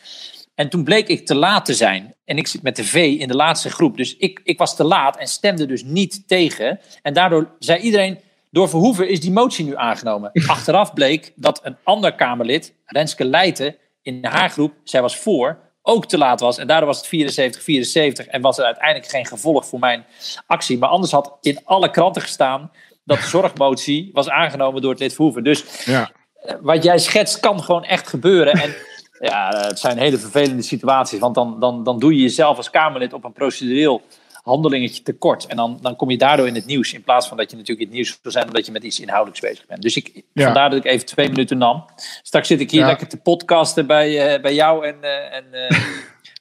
En 0.55 0.69
toen 0.69 0.85
bleek 0.85 1.09
ik 1.09 1.27
te 1.27 1.35
laat 1.35 1.65
te 1.65 1.75
zijn. 1.75 2.15
En 2.25 2.39
ik 2.39 2.47
zit 2.47 2.63
met 2.63 2.77
de 2.77 2.85
V 2.85 2.95
in 2.95 3.29
de 3.29 3.37
laatste 3.37 3.71
groep. 3.71 3.97
Dus 3.97 4.17
ik, 4.17 4.41
ik 4.45 4.59
was 4.59 4.77
te 4.77 4.85
laat 4.85 5.17
en 5.17 5.27
stemde 5.27 5.67
dus 5.67 5.83
niet 5.83 6.29
tegen. 6.29 6.81
En 7.03 7.13
daardoor 7.13 7.51
zei 7.59 7.81
iedereen, 7.81 8.19
door 8.51 8.69
Verhoeven 8.69 9.09
is 9.09 9.21
die 9.21 9.33
motie 9.33 9.65
nu 9.65 9.77
aangenomen. 9.77 10.31
Achteraf 10.47 10.93
bleek 10.93 11.33
dat 11.37 11.61
een 11.63 11.77
ander 11.83 12.15
Kamerlid, 12.15 12.75
Renske 12.87 13.25
Leijten, 13.25 13.77
in 14.03 14.25
haar 14.25 14.51
groep, 14.51 14.73
zij 14.85 15.03
was 15.03 15.17
voor, 15.17 15.59
ook 15.87 16.07
te 16.07 16.19
laat 16.19 16.41
was. 16.41 16.59
En 16.59 16.67
daardoor 16.67 16.87
was 16.87 17.11
het 17.11 18.23
74-74 18.25 18.29
en 18.29 18.41
was 18.41 18.59
er 18.59 18.65
uiteindelijk 18.65 19.11
geen 19.11 19.27
gevolg 19.27 19.67
voor 19.67 19.79
mijn 19.79 20.05
actie. 20.47 20.79
Maar 20.79 20.89
anders 20.89 21.13
had 21.13 21.37
in 21.41 21.59
alle 21.65 21.91
kranten 21.91 22.23
gestaan 22.23 22.71
dat 23.05 23.19
de 23.19 23.27
zorgmotie 23.27 24.11
was 24.13 24.29
aangenomen 24.29 24.83
door 24.83 24.91
het 24.91 25.01
lid 25.01 25.15
Verhoeven. 25.15 25.45
Dus 25.45 25.85
ja. 25.85 26.11
Eh, 26.43 26.55
wat 26.61 26.85
jij 26.85 26.99
schetst 26.99 27.41
kan 27.41 27.63
gewoon 27.63 27.85
echt 27.85 28.09
gebeuren. 28.09 28.53
En 28.53 28.75
ja, 29.19 29.49
het 29.67 29.79
zijn 29.79 29.99
hele 29.99 30.19
vervelende 30.19 30.63
situaties. 30.63 31.19
Want 31.19 31.35
dan, 31.35 31.61
dan, 31.61 31.85
dan 31.85 31.99
doe 31.99 32.15
je 32.15 32.23
jezelf 32.23 32.57
als 32.57 32.71
Kamerlid 32.71 33.13
op 33.13 33.25
een 33.25 33.33
procedureel 33.33 34.03
handelingetje 34.45 35.03
tekort. 35.03 35.47
En 35.47 35.57
dan, 35.57 35.79
dan 35.81 35.97
kom 35.97 36.11
je 36.11 36.19
daardoor 36.19 36.47
in 36.47 36.55
het 36.55 36.67
nieuws. 36.67 36.93
In 36.93 37.03
plaats 37.03 37.29
van 37.29 37.37
dat 37.37 37.51
je 37.51 37.57
natuurlijk 37.57 37.81
in 37.81 37.87
het 37.87 37.97
nieuws 37.97 38.19
wil 38.23 38.33
zijn 38.33 38.47
omdat 38.47 38.67
je 38.67 38.73
met 38.73 38.83
iets 38.83 39.01
inhoudelijks 39.01 39.41
bezig 39.41 39.67
bent. 39.67 39.83
Dus 39.83 39.97
ik, 39.97 40.23
vandaar 40.35 40.71
dat 40.71 40.79
ik 40.79 40.85
even 40.85 41.07
twee 41.07 41.29
minuten 41.29 41.59
nam. 41.59 41.85
Straks 42.23 42.49
zit 42.49 42.61
ik 42.61 42.71
hier 42.71 42.85
lekker 42.85 43.09
te 43.09 43.17
podcasten 43.17 43.87
bij, 43.87 44.35
uh, 44.35 44.43
bij 44.43 44.55
jou 44.55 44.87
en, 44.87 44.97
uh, 45.03 45.35
en 45.35 45.45
uh, 45.73 45.79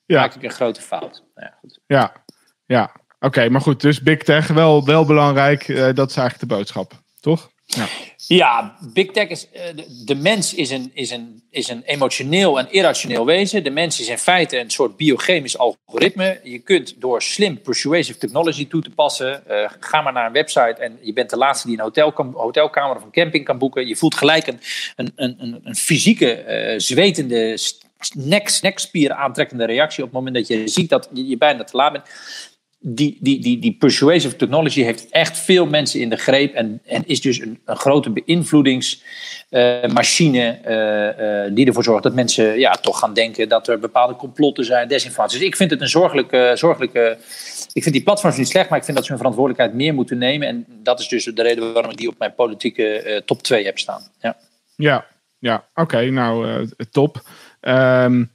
ja. 0.06 0.20
maak 0.20 0.36
ik 0.36 0.44
een 0.44 0.52
grote 0.52 0.82
fout. 0.82 1.24
Ja, 1.36 1.58
goed. 1.60 1.80
ja. 1.86 2.14
ja. 2.66 2.92
Oké, 3.20 3.50
maar 3.50 3.62
goed, 3.62 3.82
dus 3.82 4.02
Big 4.02 4.24
Tech 4.24 4.48
wel, 4.48 4.86
wel 4.86 5.06
belangrijk. 5.06 5.68
dat 5.96 6.10
is 6.10 6.18
eigenlijk 6.18 6.40
de 6.40 6.56
boodschap, 6.56 6.94
toch? 7.20 7.52
Ja. 7.76 7.88
Ja, 8.28 8.76
big 8.94 9.12
tech 9.12 9.28
is. 9.28 9.48
Eh, 9.52 9.62
de, 10.06 10.16
mens 10.16 10.54
is 10.54 10.70
een, 10.70 10.92
is, 10.94 11.12
een, 11.12 11.44
is 11.50 11.70
een 11.70 11.84
emotioneel 11.86 12.60
en 12.60 12.72
irrationeel 12.72 13.26
wezen. 13.26 13.64
De 13.64 13.70
mens 13.70 14.00
is 14.00 14.08
in 14.08 14.18
feite 14.18 14.60
een 14.60 14.70
soort 14.70 14.98
biochemisch 14.98 15.58
algoritme. 15.58 16.40
Je 16.44 16.60
kunt 16.60 17.02
door 17.02 17.22
slim 17.22 17.62
persuasive 17.62 18.18
technology 18.18 18.68
toe 18.68 18.82
te 18.82 18.90
passen. 18.90 19.44
Uh, 19.50 19.70
ga 19.80 20.02
maar 20.02 20.14
naar 20.14 20.26
een 20.26 20.34
website 20.34 20.76
en 20.80 21.00
je 21.02 21.14
bent 21.14 21.30
de 21.30 21.38
laatste 21.38 21.68
die 21.68 21.80
een 21.80 22.34
hotelkamer 22.34 22.96
of 22.96 23.04
een 23.04 23.12
camping 23.12 23.46
kan 23.46 23.58
boeken. 23.58 23.88
Je 23.88 23.96
voelt 23.96 24.16
gelijk 24.16 24.48
een, 24.48 24.60
een, 24.96 25.12
een, 25.16 25.60
een 25.64 25.76
fysieke, 25.76 26.46
uh, 26.74 26.80
zwetende, 26.80 27.58
nek, 28.16 28.62
nekspieren 28.62 29.18
aantrekkende 29.18 29.66
reactie 29.66 30.04
op 30.04 30.10
het 30.10 30.18
moment 30.18 30.36
dat 30.36 30.48
je 30.48 30.68
ziet 30.68 30.90
dat 30.90 31.10
je 31.14 31.38
bijna 31.38 31.64
te 31.64 31.78
laat 31.78 31.92
bent 31.92 32.06
die, 32.86 33.18
die, 33.20 33.42
die, 33.42 33.60
die 33.60 33.76
persuasive 33.80 34.36
technology 34.36 34.82
heeft 34.82 35.10
echt 35.10 35.38
veel 35.38 35.66
mensen 35.66 36.00
in 36.00 36.10
de 36.10 36.16
greep 36.16 36.54
en, 36.54 36.82
en 36.86 37.04
is 37.06 37.22
dus 37.22 37.40
een, 37.40 37.60
een 37.66 37.76
grote 37.76 38.10
beïnvloedingsmachine 38.10 40.60
uh, 40.68 41.46
uh, 41.46 41.56
die 41.56 41.66
ervoor 41.66 41.84
zorgt 41.84 42.04
dat 42.04 42.14
mensen 42.14 42.60
ja, 42.60 42.72
toch 42.72 43.00
gaan 43.00 43.14
denken 43.14 43.50
dat 43.50 43.68
er 43.68 43.80
bepaalde 43.80 44.16
complotten 44.16 44.66
zijn, 44.66 44.88
desinformatie. 44.88 45.40
Dus 45.40 45.48
ik 45.48 45.56
vind 45.56 45.72
het 45.72 45.82
een 45.82 45.88
zorgelijke, 45.88 46.52
zorgelijke. 46.56 47.18
Ik 47.74 47.84
vind 47.84 47.96
die 47.96 48.04
platforms 48.04 48.38
niet 48.38 48.48
slecht, 48.48 48.70
maar 48.70 48.78
ik 48.78 48.86
vind 48.86 48.98
dat 48.98 49.06
ze 49.06 49.12
hun 49.12 49.22
verantwoordelijkheid 49.22 49.78
meer 49.78 49.94
moeten 49.94 50.18
nemen. 50.18 50.48
En 50.48 50.66
dat 50.68 51.00
is 51.00 51.08
dus 51.08 51.24
de 51.24 51.42
reden 51.42 51.74
waarom 51.74 51.92
ik 51.92 51.98
die 51.98 52.10
op 52.10 52.18
mijn 52.18 52.36
politieke 52.36 53.04
uh, 53.06 53.18
top 53.18 53.44
2 53.44 53.66
heb 53.66 53.80
staan. 53.80 54.02
Ja, 54.20 54.38
ja, 54.76 55.06
ja 55.40 55.68
oké, 55.74 56.10
nou 56.10 56.68
top. 56.92 57.22
Um, 57.62 58.33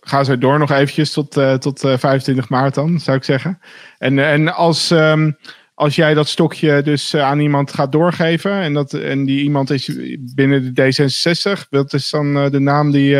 ga 0.00 0.24
zo 0.24 0.38
door 0.38 0.58
nog 0.58 0.70
eventjes 0.70 1.12
tot, 1.12 1.36
uh, 1.36 1.54
tot 1.54 1.80
25 1.80 2.44
eh, 2.44 2.50
maart 2.50 2.74
dan, 2.74 3.00
zou 3.00 3.16
ik 3.16 3.24
zeggen. 3.24 3.60
En, 3.98 4.18
en 4.18 4.54
als, 4.54 4.90
um, 4.90 5.38
als 5.74 5.96
jij 5.96 6.14
dat 6.14 6.28
stokje 6.28 6.82
dus 6.82 7.14
eh, 7.14 7.22
aan 7.22 7.40
iemand 7.40 7.72
gaat 7.72 7.92
doorgeven 7.92 8.52
en, 8.52 8.74
dat, 8.74 8.92
en 8.92 9.24
die 9.24 9.42
iemand 9.42 9.70
is 9.70 9.90
binnen 10.34 10.74
de 10.74 10.82
D66, 10.82 11.68
wat 11.70 11.92
is 11.92 12.10
dan 12.10 12.50
de 12.50 12.60
naam 12.60 12.90
die, 12.90 13.16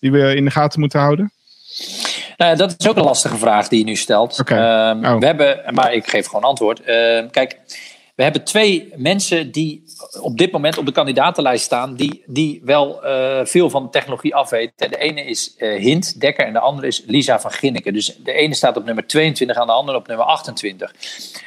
die 0.00 0.12
we 0.12 0.34
in 0.34 0.44
de 0.44 0.50
gaten 0.50 0.80
moeten 0.80 1.00
houden? 1.00 1.32
Nou, 2.36 2.56
dat 2.56 2.74
is 2.78 2.88
ook 2.88 2.96
een 2.96 3.04
lastige 3.04 3.36
vraag 3.36 3.68
die 3.68 3.78
je 3.78 3.84
nu 3.84 3.94
stelt. 3.94 4.40
Okay. 4.40 4.92
Uh, 4.96 5.12
oh. 5.12 5.18
We 5.18 5.26
hebben, 5.26 5.62
maar 5.70 5.92
ik 5.92 6.08
geef 6.08 6.26
gewoon 6.26 6.44
antwoord. 6.44 6.80
Uh, 6.80 6.86
kijk, 7.30 7.58
we 8.18 8.24
hebben 8.24 8.44
twee 8.44 8.92
mensen 8.96 9.50
die 9.52 9.84
op 10.20 10.38
dit 10.38 10.52
moment 10.52 10.78
op 10.78 10.86
de 10.86 10.92
kandidatenlijst 10.92 11.64
staan, 11.64 11.94
die, 11.94 12.22
die 12.26 12.60
wel 12.64 13.06
uh, 13.06 13.44
veel 13.44 13.70
van 13.70 13.82
de 13.82 13.90
technologie 13.90 14.34
afweten. 14.34 14.90
De 14.90 14.98
ene 14.98 15.24
is 15.24 15.54
uh, 15.58 15.80
Hint 15.80 16.20
Dekker 16.20 16.46
en 16.46 16.52
de 16.52 16.58
andere 16.58 16.86
is 16.86 17.02
Lisa 17.06 17.40
van 17.40 17.50
Ginneken. 17.50 17.92
Dus 17.92 18.16
de 18.16 18.32
ene 18.32 18.54
staat 18.54 18.76
op 18.76 18.84
nummer 18.84 19.06
22 19.06 19.56
en 19.56 19.66
de 19.66 19.72
andere 19.72 19.98
op 19.98 20.06
nummer 20.06 20.26
28. 20.26 20.94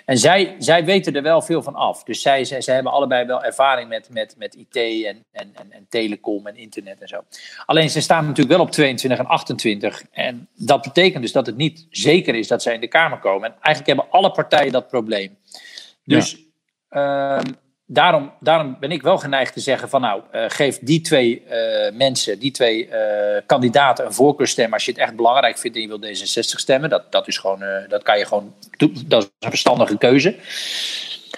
En 0.06 0.18
zij, 0.18 0.56
zij 0.60 0.86
weten 0.86 1.16
er 1.16 1.22
wel 1.22 1.42
veel 1.42 1.64
van 1.64 1.76
af. 1.76 2.04
Dus 2.04 2.22
zij, 2.22 2.46
zij, 2.46 2.62
zij 2.62 2.74
hebben 2.74 2.92
allebei 2.92 3.26
wel 3.26 3.44
ervaring 3.44 3.90
met, 3.90 4.10
met, 4.12 4.36
met 4.38 4.56
IT 4.56 4.76
en, 4.76 5.26
en, 5.32 5.52
en, 5.54 5.72
en 5.72 5.86
telecom 5.90 6.48
en 6.48 6.56
internet 6.56 7.02
en 7.02 7.08
zo. 7.08 7.24
Alleen 7.66 7.90
ze 7.90 8.02
staan 8.02 8.26
natuurlijk 8.26 8.58
wel 8.58 8.66
op 8.66 8.72
22 8.72 9.20
en 9.20 9.26
28. 9.26 10.04
En 10.12 10.48
dat 10.56 10.82
betekent 10.82 11.22
dus 11.22 11.32
dat 11.32 11.46
het 11.46 11.58
niet 11.58 11.88
zeker 11.90 12.36
is 12.36 12.48
dat 12.48 12.62
zij 12.62 12.74
in 12.74 12.82
de 12.82 12.88
Kamer 12.88 13.20
komen. 13.20 13.50
En 13.50 13.56
eigenlijk 13.62 13.88
hebben 13.88 14.20
alle 14.22 14.32
partijen 14.32 14.72
dat 14.72 14.88
probleem. 14.88 15.38
Dus. 16.04 16.32
Ja. 16.32 16.50
Uh, 16.92 17.40
daarom, 17.86 18.32
daarom 18.40 18.78
ben 18.80 18.92
ik 18.92 19.02
wel 19.02 19.18
geneigd 19.18 19.54
te 19.54 19.60
zeggen 19.60 19.90
van 19.90 20.02
nou, 20.02 20.22
uh, 20.36 20.44
geef 20.48 20.80
die 20.82 21.02
twee 21.02 21.44
uh, 21.46 21.98
mensen, 21.98 22.40
die 22.40 22.52
twee 22.52 22.88
uh, 22.88 22.94
kandidaten 23.46 24.06
een 24.06 24.14
voorkeurstem 24.14 24.74
als 24.74 24.86
je 24.86 24.92
het 24.92 25.00
echt 25.00 25.16
belangrijk 25.16 25.58
vindt 25.58 25.78
en 25.78 25.84
je 25.84 25.88
wil 25.88 26.02
D66 26.02 26.42
stemmen. 26.42 26.90
Dat, 26.90 27.12
dat 27.12 27.28
is 27.28 27.38
gewoon, 27.38 27.64
dat 27.88 28.04
kan 28.04 28.18
je 28.18 28.26
gewoon, 28.26 28.54
dat 29.06 29.24
is 29.24 29.30
een 29.40 29.50
verstandige 29.50 29.98
keuze. 29.98 30.36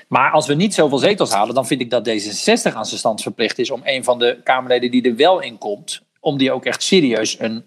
Maar 0.07 0.31
als 0.31 0.47
we 0.47 0.53
niet 0.53 0.73
zoveel 0.73 0.97
zetels 0.97 1.31
halen, 1.31 1.55
dan 1.55 1.67
vind 1.67 1.81
ik 1.81 1.89
dat 1.89 2.09
D66 2.09 2.73
aan 2.73 2.85
zijn 2.85 2.99
stand 2.99 3.21
verplicht 3.21 3.59
is 3.59 3.71
om 3.71 3.81
een 3.83 4.03
van 4.03 4.19
de 4.19 4.39
Kamerleden 4.43 4.91
die 4.91 5.09
er 5.09 5.15
wel 5.15 5.39
in 5.39 5.57
komt, 5.57 6.01
om 6.19 6.37
die 6.37 6.51
ook 6.51 6.65
echt 6.65 6.83
serieus 6.83 7.39
een 7.39 7.65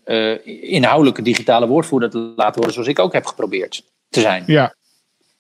inhoudelijke 0.62 1.22
digitale 1.22 1.66
woordvoerder 1.66 2.10
te 2.10 2.18
laten 2.18 2.54
worden, 2.54 2.72
zoals 2.72 2.88
ik 2.88 2.98
ook 2.98 3.12
heb 3.12 3.26
geprobeerd 3.26 3.82
te 4.08 4.20
zijn. 4.20 4.42
Ja, 4.46 4.74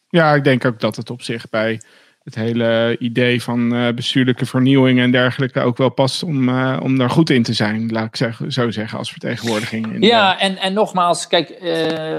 ja 0.08 0.34
ik 0.34 0.44
denk 0.44 0.64
ook 0.64 0.80
dat 0.80 0.96
het 0.96 1.10
op 1.10 1.22
zich 1.22 1.48
bij 1.48 1.80
het 2.26 2.34
hele 2.34 2.96
idee 2.98 3.42
van 3.42 3.74
uh, 3.74 3.88
bestuurlijke 3.94 4.46
vernieuwing 4.46 5.00
en 5.00 5.10
dergelijke 5.10 5.60
ook 5.60 5.76
wel 5.76 5.88
past 5.88 6.22
om, 6.22 6.48
uh, 6.48 6.80
om 6.82 6.98
daar 6.98 7.10
goed 7.10 7.30
in 7.30 7.42
te 7.42 7.52
zijn, 7.52 7.92
laat 7.92 8.06
ik 8.06 8.16
zeggen, 8.16 8.52
zo 8.52 8.70
zeggen, 8.70 8.98
als 8.98 9.10
vertegenwoordiging. 9.10 9.96
ja, 10.00 10.40
en, 10.40 10.56
en 10.56 10.72
nogmaals, 10.72 11.26
kijk, 11.26 11.58
uh, 11.62 12.16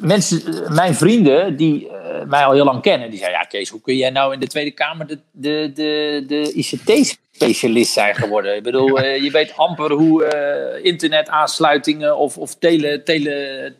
mensen, 0.00 0.64
mijn 0.74 0.94
vrienden 0.94 1.56
die 1.56 1.88
mij 2.26 2.44
al 2.44 2.52
heel 2.52 2.64
lang 2.64 2.82
kennen, 2.82 3.10
die 3.10 3.18
zeiden, 3.18 3.40
ja 3.40 3.46
Kees, 3.46 3.68
hoe 3.68 3.80
kun 3.80 3.96
jij 3.96 4.10
nou 4.10 4.32
in 4.32 4.40
de 4.40 4.46
Tweede 4.46 4.70
Kamer 4.70 5.06
de, 5.06 5.18
de, 5.32 5.70
de, 5.74 6.24
de 6.26 6.52
ICT-specialist 6.52 7.92
zijn 7.92 8.14
geworden? 8.14 8.56
Ik 8.56 8.62
bedoel, 8.62 9.04
je 9.04 9.30
weet 9.30 9.56
amper 9.56 9.92
hoe 9.92 10.80
internetaansluitingen 10.82 12.16
of, 12.16 12.38
of 12.38 12.54
tele, 12.54 13.02
tele, 13.02 13.74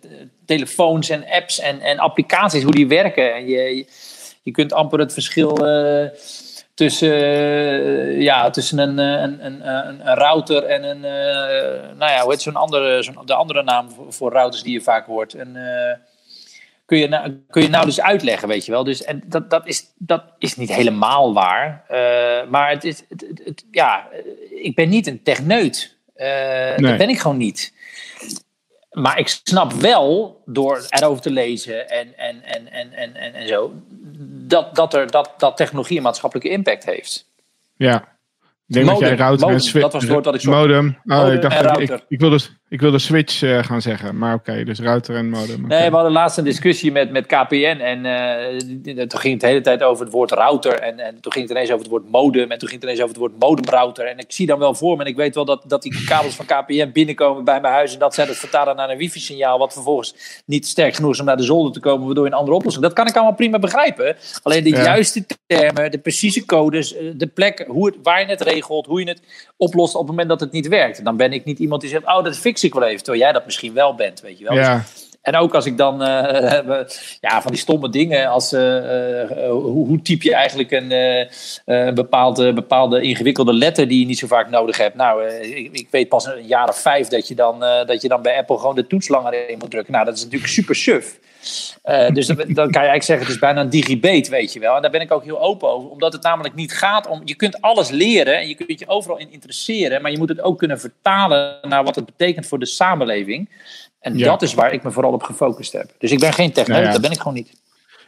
telefoons 0.46 1.08
en 1.08 1.24
apps 1.30 1.60
en, 1.60 1.80
en 1.80 1.98
applicaties, 1.98 2.62
hoe 2.62 2.74
die 2.74 2.88
werken. 2.88 3.34
En 3.34 3.46
je 3.46 3.58
je 3.76 3.86
kunt 4.42 4.72
amper 4.72 4.98
het 4.98 5.12
verschil 5.12 5.66
uh, 5.66 6.08
tussen, 6.74 7.08
uh, 7.08 8.20
ja, 8.20 8.50
tussen 8.50 8.78
een, 8.78 8.98
eh, 8.98 9.22
een, 9.22 9.46
een, 9.46 9.68
een, 10.06 10.14
router 10.14 10.64
en 10.64 10.84
een, 10.84 11.00
nou 11.96 12.10
ja, 12.10 12.22
hoe 12.22 12.30
heet 12.30 12.42
zo'n 12.42 12.56
andere, 12.56 13.02
zo'n 13.02 13.16
de 13.24 13.34
andere 13.34 13.62
naam 13.62 13.88
voor, 14.08 14.32
routers 14.32 14.62
die 14.62 14.72
je 14.72 14.80
vaak 14.80 15.06
hoort. 15.06 15.34
En, 15.34 15.56
kun, 16.86 16.98
je 16.98 17.08
nou, 17.08 17.42
kun 17.50 17.62
je 17.62 17.68
nou 17.68 17.84
dus 17.84 18.00
uitleggen, 18.00 18.48
weet 18.48 18.64
je 18.64 18.72
wel. 18.72 18.84
Dus, 18.84 19.04
en 19.04 19.22
dat, 19.26 19.50
dat, 19.50 19.66
is, 19.66 19.84
dat 19.98 20.22
is 20.38 20.56
niet 20.56 20.74
helemaal 20.74 21.34
waar. 21.34 21.84
maar 22.48 22.70
het 22.70 22.84
is, 22.84 23.04
het, 23.08 23.40
het, 23.44 23.64
ja, 23.70 24.08
ik 24.50 24.74
ben 24.74 24.88
niet 24.88 25.06
een 25.06 25.22
techneut. 25.22 25.98
Nee. 26.16 26.76
Dat 26.76 26.96
ben 26.96 27.08
ik 27.08 27.18
gewoon 27.18 27.36
niet 27.36 27.72
maar 28.90 29.18
ik 29.18 29.28
snap 29.28 29.72
wel, 29.72 30.42
door 30.46 30.86
erover 30.88 31.22
te 31.22 31.30
lezen 31.30 31.90
en, 31.90 32.18
en, 32.18 32.42
en, 32.42 32.72
en, 32.72 32.92
en, 32.92 33.14
en, 33.14 33.34
en 33.34 33.48
zo, 33.48 33.72
dat, 34.50 34.74
dat, 34.74 34.94
er, 34.94 35.10
dat, 35.10 35.34
dat 35.36 35.56
technologie 35.56 35.96
een 35.96 36.02
maatschappelijke 36.02 36.50
impact 36.50 36.84
heeft. 36.84 37.28
Ja, 37.76 37.96
ik 37.96 38.74
denk 38.74 38.86
modem, 38.86 39.00
dat 39.00 39.08
jij 39.08 39.18
router 39.18 39.46
modem, 39.48 39.66
en 39.74 39.80
Dat 39.80 39.92
was 39.92 40.02
het 40.02 40.10
woord 40.10 40.24
dat 40.24 40.34
ik 40.34 40.40
zo... 40.40 40.50
Modem. 40.50 40.98
Oh, 41.04 41.32
ik 41.32 41.42
dacht, 41.42 41.78
ik, 41.78 42.04
ik, 42.08 42.20
wilde, 42.20 42.40
ik 42.70 42.80
wilde 42.80 42.98
switch 42.98 43.42
uh, 43.42 43.62
gaan 43.62 43.82
zeggen. 43.82 44.18
Maar 44.18 44.34
oké, 44.34 44.50
okay, 44.50 44.64
dus 44.64 44.78
router 44.78 45.16
en 45.16 45.28
modem. 45.28 45.64
Okay. 45.64 45.78
Nee, 45.78 45.88
we 45.88 45.94
hadden 45.94 46.12
laatst 46.12 46.38
een 46.38 46.44
discussie 46.44 46.92
met, 46.92 47.10
met 47.10 47.26
KPN. 47.26 47.78
En 47.80 48.04
uh, 48.94 49.06
toen 49.06 49.20
ging 49.20 49.32
het 49.32 49.40
de 49.40 49.46
hele 49.46 49.60
tijd 49.60 49.82
over 49.82 50.04
het 50.04 50.12
woord 50.12 50.30
router. 50.30 50.72
En, 50.80 50.98
en 50.98 51.20
toen 51.20 51.32
ging 51.32 51.48
het 51.48 51.56
ineens 51.56 51.70
over 51.70 51.82
het 51.82 51.90
woord 51.90 52.10
modem. 52.10 52.50
En 52.50 52.58
toen 52.58 52.68
ging 52.68 52.80
het 52.80 52.82
ineens 52.82 52.98
over 52.98 53.08
het 53.08 53.18
woord 53.18 53.38
modemrouter. 53.38 54.06
En 54.06 54.18
ik 54.18 54.32
zie 54.32 54.46
dan 54.46 54.58
wel 54.58 54.74
voor 54.74 54.96
me. 54.96 55.02
En 55.02 55.08
ik 55.08 55.16
weet 55.16 55.34
wel 55.34 55.44
dat, 55.44 55.64
dat 55.66 55.82
die 55.82 56.04
kabels 56.04 56.34
van 56.34 56.46
KPN 56.46 56.90
binnenkomen 56.92 57.44
bij 57.44 57.60
mijn 57.60 57.74
huis. 57.74 57.92
En 57.92 57.98
dat 57.98 58.14
zij 58.14 58.26
dat 58.26 58.36
vertalen 58.36 58.76
naar 58.76 58.90
een 58.90 58.98
wifi-signaal. 58.98 59.58
Wat 59.58 59.72
vervolgens 59.72 60.14
niet 60.46 60.66
sterk 60.66 60.94
genoeg 60.94 61.12
is 61.12 61.20
om 61.20 61.26
naar 61.26 61.36
de 61.36 61.42
zolder 61.42 61.72
te 61.72 61.80
komen. 61.80 62.06
Waardoor 62.06 62.24
je 62.24 62.30
een 62.30 62.38
andere 62.38 62.56
oplossing. 62.56 62.84
Dat 62.84 62.94
kan 62.94 63.06
ik 63.06 63.14
allemaal 63.14 63.34
prima 63.34 63.58
begrijpen. 63.58 64.16
Alleen 64.42 64.64
de 64.64 64.70
juiste 64.70 65.26
termen, 65.46 65.90
de 65.90 65.98
precieze 65.98 66.44
codes, 66.44 66.96
eh, 66.96 67.04
de 67.14 67.26
plek, 67.26 67.64
hoe 67.68 67.86
het, 67.86 67.96
waar 68.02 68.20
je 68.20 68.26
het 68.26 68.40
regelt, 68.40 68.86
hoe 68.86 69.00
je 69.00 69.08
het 69.08 69.22
oplost 69.56 69.94
op 69.94 70.00
het 70.00 70.10
moment 70.10 70.28
dat 70.28 70.40
het 70.40 70.52
niet 70.52 70.68
werkt. 70.68 71.04
Dan 71.04 71.16
ben 71.16 71.32
ik 71.32 71.44
niet 71.44 71.58
iemand 71.58 71.80
die 71.80 71.90
zegt, 71.90 72.06
oh, 72.06 72.24
dat 72.24 72.38
fix 72.38 72.59
ik 72.68 72.74
wel 72.74 72.88
even. 72.88 73.04
Terwijl 73.04 73.24
jij 73.24 73.32
dat 73.32 73.44
misschien 73.44 73.72
wel 73.72 73.94
bent, 73.94 74.20
weet 74.20 74.38
je 74.38 74.44
wel. 74.44 74.54
Ja. 74.54 74.84
En 75.22 75.36
ook 75.36 75.54
als 75.54 75.66
ik 75.66 75.76
dan, 75.76 76.02
uh, 76.02 76.08
ja, 77.20 77.42
van 77.42 77.50
die 77.50 77.60
stomme 77.60 77.90
dingen 77.90 78.26
als 78.26 78.52
uh, 78.52 78.60
uh, 78.60 79.50
hoe, 79.50 79.86
hoe, 79.86 80.02
typ 80.02 80.22
je 80.22 80.34
eigenlijk 80.34 80.70
een 80.70 81.94
bepaalde, 81.94 82.52
bepaalde 82.52 83.00
ingewikkelde 83.00 83.52
letter 83.52 83.88
die 83.88 84.00
je 84.00 84.06
niet 84.06 84.18
zo 84.18 84.26
vaak 84.26 84.50
nodig 84.50 84.76
hebt. 84.76 84.94
Nou, 84.94 85.26
ik, 85.28 85.72
ik, 85.72 85.88
weet 85.90 86.08
pas 86.08 86.26
een 86.26 86.46
jaar 86.46 86.68
of 86.68 86.78
vijf 86.78 87.08
dat 87.08 87.28
je, 87.28 87.34
dan, 87.34 87.60
dat 87.60 88.02
je 88.02 88.08
dan 88.08 88.22
bij 88.22 88.36
Apple 88.36 88.58
gewoon 88.58 88.74
de 88.74 88.86
toets 88.86 89.08
langer 89.08 89.48
in 89.48 89.58
moet 89.58 89.70
drukken. 89.70 89.92
Nou, 89.92 90.04
dat 90.04 90.16
is 90.16 90.22
natuurlijk 90.22 90.52
super 90.52 90.74
suf. 90.74 91.18
Dus 92.12 92.26
dan, 92.26 92.36
dan, 92.36 92.46
kan 92.46 92.82
je 92.82 92.88
eigenlijk 92.88 93.02
zeggen, 93.02 93.26
het 93.26 93.34
is 93.34 93.40
bijna 93.40 93.60
een 93.60 93.70
digibate, 93.70 94.30
weet 94.30 94.52
je 94.52 94.60
wel. 94.60 94.76
En 94.76 94.82
daar 94.82 94.90
ben 94.90 95.00
ik 95.00 95.12
ook 95.12 95.24
heel 95.24 95.40
open 95.40 95.68
over, 95.68 95.90
omdat 95.90 96.12
het 96.12 96.22
namelijk 96.22 96.54
niet 96.54 96.72
gaat 96.72 97.06
om... 97.06 97.20
Je 97.24 97.34
kunt 97.34 97.60
alles 97.60 97.90
leren 97.90 98.38
en 98.38 98.48
je 98.48 98.54
kunt 98.54 98.78
je 98.78 98.88
overal 98.88 99.18
in 99.18 99.32
interesseren, 99.32 100.02
maar 100.02 100.10
je 100.10 100.18
moet 100.18 100.28
het 100.28 100.40
ook 100.40 100.58
kunnen 100.58 100.80
vertalen 100.80 101.58
naar 101.68 101.84
wat 101.84 101.94
het 101.94 102.04
betekent 102.04 102.46
voor 102.46 102.58
de 102.58 102.66
samenleving. 102.66 103.48
En 104.00 104.18
dat 104.18 104.42
is 104.42 104.54
waar 104.54 104.72
ik 104.72 104.82
me 104.82 104.90
vooral 104.90 105.12
op 105.12 105.22
gefocust 105.22 105.72
heb. 105.72 105.90
Dus 105.98 106.10
ik 106.10 106.18
ben 106.18 106.32
geen 106.32 106.52
techneut, 106.52 106.80
nou 106.80 106.92
dat 106.92 107.00
ben 107.00 107.10
ik 107.10 107.18
gewoon 107.18 107.34
niet. 107.34 107.52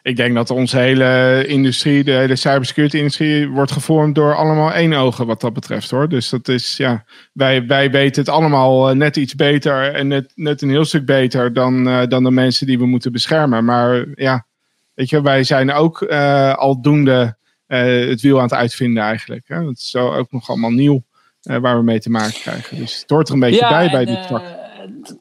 Ik 0.02 0.16
denk 0.16 0.34
dat 0.34 0.50
onze 0.50 0.78
hele 0.78 1.44
industrie, 1.46 2.04
de 2.04 2.12
hele 2.12 2.36
cybersecurity-industrie, 2.36 3.48
wordt 3.48 3.72
gevormd 3.72 4.14
door 4.14 4.34
allemaal 4.34 4.72
één 4.72 4.92
ogen 4.92 5.26
wat 5.26 5.40
dat 5.40 5.52
betreft 5.52 5.90
hoor. 5.90 6.08
Dus 6.08 6.28
dat 6.28 6.48
is, 6.48 6.76
ja, 6.76 7.04
wij, 7.32 7.66
wij 7.66 7.90
weten 7.90 8.22
het 8.22 8.32
allemaal 8.32 8.88
eh, 8.88 8.96
net 8.96 9.16
iets 9.16 9.34
beter 9.34 9.94
en 9.94 10.08
net, 10.08 10.32
net 10.34 10.62
een 10.62 10.70
heel 10.70 10.84
stuk 10.84 11.04
beter 11.04 11.52
dan, 11.52 11.88
uh, 11.88 12.06
dan 12.06 12.24
de 12.24 12.30
mensen 12.30 12.66
die 12.66 12.78
we 12.78 12.86
moeten 12.86 13.12
beschermen. 13.12 13.64
Maar 13.64 14.04
ja, 14.14 14.46
weet 14.94 15.10
je, 15.10 15.22
wij 15.22 15.44
zijn 15.44 15.72
ook 15.72 16.00
uh, 16.00 16.54
aldoende 16.54 17.36
uh, 17.68 18.08
het 18.08 18.20
wiel 18.20 18.36
aan 18.36 18.44
het 18.44 18.54
uitvinden 18.54 19.02
eigenlijk. 19.02 19.48
Hè? 19.48 19.64
Dat 19.64 19.76
is 19.76 19.90
zo 19.90 20.12
ook 20.12 20.32
nog 20.32 20.48
allemaal 20.48 20.70
nieuw 20.70 21.02
waar 21.42 21.76
we 21.76 21.82
mee 21.82 22.00
te 22.00 22.10
maken 22.10 22.40
krijgen. 22.40 22.76
Dus 22.76 23.00
het 23.00 23.10
hoort 23.10 23.28
er 23.28 23.34
een 23.34 23.40
beetje 23.40 23.68
bij 23.68 23.90
bij 23.90 24.04
dit 24.04 24.26
vak 24.26 24.60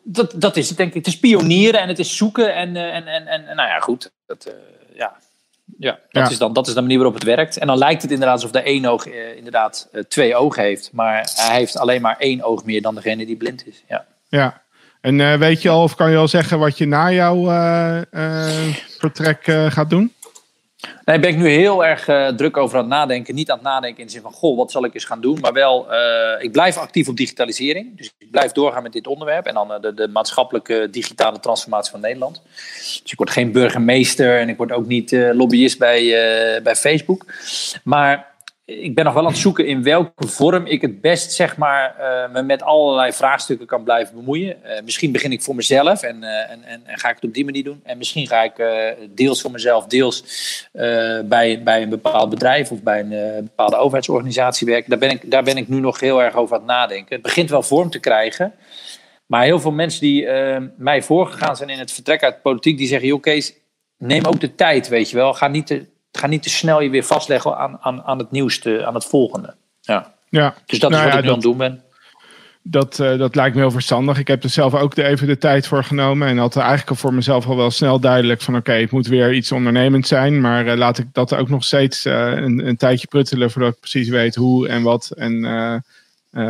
dat, 0.03 0.34
dat 0.38 0.57
is 0.57 0.67
het 0.67 0.77
denk 0.77 0.89
ik. 0.89 0.95
Het 0.95 1.07
is 1.07 1.19
pionieren 1.19 1.82
en 1.82 1.88
het 1.88 1.99
is 1.99 2.17
zoeken. 2.17 2.55
En, 2.55 2.75
en, 2.75 3.07
en, 3.07 3.27
en 3.27 3.55
nou 3.55 3.69
ja, 3.69 3.79
goed. 3.79 4.11
Dat, 4.38 4.53
ja. 4.93 5.13
Ja, 5.77 5.99
dat, 6.09 6.32
Is 6.32 6.38
dan, 6.38 6.53
dat 6.53 6.67
is 6.67 6.73
de 6.73 6.82
manier 6.82 6.97
waarop 6.97 7.13
het 7.13 7.23
werkt. 7.23 7.57
En 7.57 7.67
dan 7.67 7.77
lijkt 7.77 8.01
het 8.01 8.11
inderdaad 8.11 8.36
alsof 8.36 8.51
de 8.51 8.61
één 8.61 8.86
oog 8.86 9.05
inderdaad 9.05 9.89
twee 10.07 10.36
ogen 10.36 10.63
heeft. 10.63 10.89
Maar 10.93 11.32
hij 11.36 11.55
heeft 11.55 11.77
alleen 11.77 12.01
maar 12.01 12.15
één 12.17 12.43
oog 12.43 12.65
meer 12.65 12.82
dan 12.82 12.95
degene 12.95 13.25
die 13.25 13.36
blind 13.36 13.67
is. 13.67 13.84
Ja. 13.88 14.05
Ja, 14.29 14.61
en 15.01 15.39
weet 15.39 15.61
je 15.61 15.69
al 15.69 15.84
of 15.84 15.95
kan 15.95 16.11
je 16.11 16.17
al 16.17 16.27
zeggen 16.27 16.59
wat 16.59 16.77
je 16.77 16.86
na 16.86 17.11
jouw 17.11 17.43
vertrek 18.99 19.43
gaat 19.69 19.89
doen? 19.89 20.13
Nee, 21.05 21.19
ben 21.19 21.29
ik 21.29 21.38
nu 21.38 21.47
heel 21.47 21.86
erg 21.86 22.07
uh, 22.07 22.27
druk 22.27 22.57
over 22.57 22.77
aan 22.77 22.84
het 22.84 22.93
nadenken. 22.93 23.36
Niet 23.36 23.51
aan 23.51 23.57
het 23.57 23.65
nadenken 23.65 23.99
in 23.99 24.05
de 24.05 24.11
zin 24.11 24.21
van, 24.21 24.32
goh, 24.32 24.57
wat 24.57 24.71
zal 24.71 24.86
ik 24.86 24.93
eens 24.93 25.05
gaan 25.05 25.21
doen? 25.21 25.39
Maar 25.39 25.53
wel, 25.53 25.88
uh, 25.93 26.43
ik 26.43 26.51
blijf 26.51 26.77
actief 26.77 27.07
op 27.07 27.17
digitalisering. 27.17 27.97
Dus 27.97 28.13
ik 28.17 28.32
blijf 28.32 28.51
doorgaan 28.51 28.84
met 28.84 28.93
dit 28.93 29.07
onderwerp. 29.07 29.45
En 29.45 29.53
dan 29.53 29.71
uh, 29.71 29.79
de, 29.82 29.93
de, 29.93 30.07
maatschappelijke 30.07 30.88
digitale 30.91 31.39
transformatie 31.39 31.91
van 31.91 31.99
Nederland. 31.99 32.41
Dus 32.75 33.11
ik 33.11 33.17
word 33.17 33.29
geen 33.29 33.51
burgemeester 33.51 34.39
en 34.39 34.49
ik 34.49 34.57
word 34.57 34.71
ook 34.71 34.88
niet 34.88 35.11
lobbyist 35.11 35.79
bij, 35.79 36.03
bij 36.63 36.75
Facebook. 36.75 37.25
Maar 37.84 38.30
ik 38.66 38.95
ben 38.95 39.05
nog 39.05 39.14
wel 39.14 39.24
aan 39.24 39.32
het 39.32 39.39
zoeken 39.39 39.66
in 39.66 39.84
welke 39.84 40.28
vorm 40.28 40.66
ik 40.66 40.82
het 40.82 41.01
best 41.01 41.32
zeg 41.32 41.57
maar, 41.57 41.95
uh, 41.99 42.34
me 42.34 42.41
met 42.41 42.64
allerlei 42.64 43.14
vraagstukken 43.14 43.68
kan 43.68 43.84
blijven 43.84 44.16
bemoeien. 44.16 44.57
Uh, 44.66 44.82
misschien 44.84 45.12
begin 45.12 45.32
ik 45.32 45.41
voor 45.41 45.55
mezelf 45.55 46.03
en, 46.03 46.24
uh, 46.24 46.51
en, 46.51 46.64
en, 46.64 46.82
en, 46.86 46.99
ga 46.99 47.09
ik 47.09 47.16
het 47.16 47.24
op 47.24 47.34
die 47.34 47.45
manier 47.45 47.64
doen. 47.64 47.80
En 47.84 47.97
misschien 47.97 48.28
ga 48.28 48.43
ik 48.43 48.53
deels 49.09 49.41
voor 49.41 49.51
mezelf, 49.51 49.86
deels 49.86 50.24
bij, 51.26 51.62
bij 51.64 51.82
een 51.82 51.89
bepaald 51.89 52.30
bedrijf 52.30 52.72
of 52.72 52.84
bij 52.84 52.99
een 52.99 53.43
bepaalde 53.43 53.76
overheidsorganisatie 53.76 54.68
werken. 54.68 54.89
Daar 54.89 54.99
ben, 54.99 55.09
ik, 55.09 55.32
daar 55.32 55.43
ben 55.43 55.57
ik 55.57 55.68
nu 55.68 55.80
nog 55.80 55.99
heel 55.99 56.24
erg 56.24 56.36
over 56.36 56.55
aan 56.55 56.62
het 56.62 56.72
nadenken. 56.72 57.14
Het 57.14 57.22
begint 57.22 57.49
wel 57.49 57.64
vorm 57.64 57.89
te 57.89 57.99
krijgen. 57.99 58.53
Maar 59.26 59.43
heel 59.43 59.59
veel 59.59 59.72
mensen 59.72 60.01
die 60.01 60.28
mij 60.78 61.03
voorgegaan 61.03 61.55
zijn 61.55 61.70
in 61.70 61.80
het 61.80 61.91
vertrek 61.91 62.24
uit 62.24 62.41
politiek, 62.41 62.78
die 62.78 62.88
zeggen: 62.88 63.07
joh, 63.07 63.22
Kees, 63.22 63.53
neem 63.97 64.26
ook 64.26 64.39
de 64.39 64.55
tijd, 64.55 64.88
weet 64.88 65.09
je 65.09 65.16
wel. 65.16 65.34
Ga 65.34 65.47
niet 65.47 65.68
te, 65.68 65.86
ga 66.12 66.28
niet 66.28 66.43
te 66.43 66.49
snel 66.49 66.82
je 66.82 66.89
weer 66.89 67.03
vastleggen 67.03 67.57
aan, 67.57 67.78
aan, 67.82 68.01
aan 68.03 68.18
het 68.18 68.32
nieuwste, 68.32 68.86
aan 68.86 68.93
het 68.93 69.05
volgende. 69.05 69.55
Ja. 69.82 70.14
Ja. 70.30 70.55
Dus 70.66 70.80
dat 70.80 70.91
is 70.91 70.97
nou 70.97 71.09
wat 71.09 71.18
ik 71.18 71.24
nu 71.24 71.30
aan 71.30 71.34
het 71.34 71.43
doen 71.43 71.57
ben. 71.57 71.84
Dat, 72.64 72.99
uh, 72.99 73.18
dat 73.18 73.36
lijkt 73.36 73.55
me 73.55 73.62
heel 73.62 73.72
verstandig. 73.72 74.18
Ik 74.18 74.28
heb 74.28 74.43
er 74.43 74.49
zelf 74.49 74.76
ook 74.76 74.95
de, 74.95 75.03
even 75.03 75.28
de 75.28 75.38
tijd 75.38 75.68
voor 75.68 75.84
genomen. 75.84 76.28
En 76.28 76.38
had 76.38 76.55
eigenlijk 76.55 76.89
al 76.89 76.95
voor 76.95 77.14
mezelf 77.14 77.47
al 77.47 77.55
wel 77.55 77.72
snel 77.72 77.99
duidelijk 77.99 78.41
van... 78.41 78.55
oké, 78.55 78.72
het 78.72 78.91
moet 78.91 79.07
weer 79.07 79.34
iets 79.34 79.51
ondernemend 79.51 80.07
zijn. 80.07 80.41
Maar 80.41 80.68
uh, 80.68 80.76
laat 80.76 80.97
ik 80.97 81.05
dat 81.14 81.36
ook 81.36 81.49
nog 81.49 81.64
steeds 81.64 82.05
uh, 82.05 82.14
een, 82.14 82.68
een, 82.68 82.78
tijdje 82.78 83.07
pruttelen... 83.07 83.51
voordat 83.51 83.74
ik 83.74 83.80
precies 83.80 84.09
weet 84.09 84.36
hoe 84.36 84.68
en 84.68 84.84
wat 84.84 85.12
en 85.16 85.41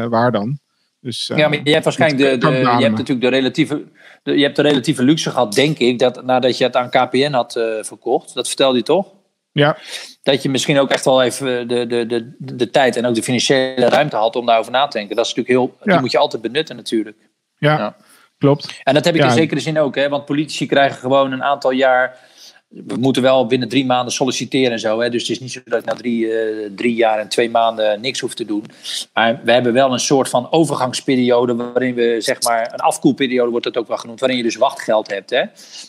waar 0.10 0.32
dan. 0.32 0.60
Dus, 1.00 1.32
ja, 1.36 1.48
maar 1.48 1.60
je 1.64 1.72
hebt 1.72 1.84
waarschijnlijk 1.84 2.42
de, 2.42 2.48
de, 2.48 2.58
je 2.58 2.66
hebt 2.68 2.98
natuurlijk 2.98 3.22
de 3.22 3.28
relatieve, 3.28 3.84
de, 4.24 4.38
je 4.38 4.44
hebt 4.44 4.56
de 4.56 4.62
relatieve 4.62 5.04
luxe 5.04 5.30
gehad, 5.30 5.54
denk 5.54 5.78
ik... 5.78 6.00
dat 6.00 6.24
nadat 6.24 6.58
je 6.58 6.64
het 6.64 6.76
aan 6.76 6.90
KPN 6.90 7.32
had 7.32 7.52
verkocht. 7.82 8.34
Dat 8.34 8.48
vertelde 8.48 8.78
je 8.78 8.84
toch? 8.84 9.08
Ja. 9.52 9.78
Dat 10.24 10.44
je 10.44 10.50
misschien 10.50 10.80
ook 10.80 10.90
echt 10.90 11.06
wel 11.06 11.22
even 11.22 11.68
de, 11.68 11.88
de, 11.88 12.06
de, 12.06 12.36
de 12.38 12.70
tijd 12.70 12.96
en 12.96 13.06
ook 13.06 13.16
de 13.16 13.24
financiële 13.24 13.90
ruimte 13.90 14.16
had 14.16 14.36
om 14.36 14.46
daarover 14.46 14.72
na 14.72 14.88
te 14.88 14.98
denken. 14.98 15.16
Dat 15.16 15.26
is 15.26 15.34
natuurlijk 15.34 15.78
heel, 15.80 15.92
die 15.92 16.02
moet 16.02 16.12
je 16.12 16.18
altijd 16.18 16.42
benutten 16.42 16.76
natuurlijk. 16.76 17.18
Ja, 17.58 17.78
ja. 17.78 17.96
klopt. 18.38 18.80
En 18.84 18.94
dat 18.94 19.06
heb 19.06 19.16
ik 19.16 19.24
in 19.24 19.32
zekere 19.32 19.60
zin 19.60 19.80
ook, 19.80 19.96
hè, 19.96 20.10
want 20.10 20.26
politici 20.26 20.66
krijgen 20.66 21.00
gewoon 21.00 21.32
een 21.32 21.44
aantal 21.44 21.72
jaar 21.72 22.18
we 22.72 22.96
moeten 22.96 23.22
wel 23.22 23.46
binnen 23.46 23.70
drie 23.70 23.86
maanden 23.86 24.14
solliciteren 24.14 24.72
en 24.72 24.80
zo. 24.80 25.00
Hè? 25.00 25.10
Dus 25.10 25.22
het 25.22 25.32
is 25.32 25.40
niet 25.40 25.52
zo 25.52 25.60
dat 25.66 25.80
ik 25.80 25.86
na 25.86 25.94
drie, 25.94 26.26
uh, 26.26 26.70
drie 26.76 26.96
jaar 26.96 27.20
en 27.20 27.28
twee 27.28 27.50
maanden 27.50 28.02
niks 28.02 28.20
hoef 28.20 28.34
te 28.34 28.46
doen. 28.46 28.66
Maar 29.14 29.42
we 29.44 29.52
hebben 29.52 29.74
wel 29.74 29.94
een 29.94 30.00
soort 30.00 30.30
van 30.30 30.52
overgangsperiode 30.52 31.56
waarin 31.56 31.96
we, 31.96 32.16
zeg 32.20 32.42
maar, 32.42 32.74
een 32.74 32.80
afkoelperiode 32.80 33.52
wordt 33.52 33.66
het 33.66 33.78
ook 33.78 33.88
wel 33.88 33.98
genoemd, 33.98 34.20
waarin 34.20 34.38
je 34.38 34.44
dus 34.44 34.56
wachtgeld 34.56 35.10
hebt. 35.10 35.30
Hè? 35.30 35.44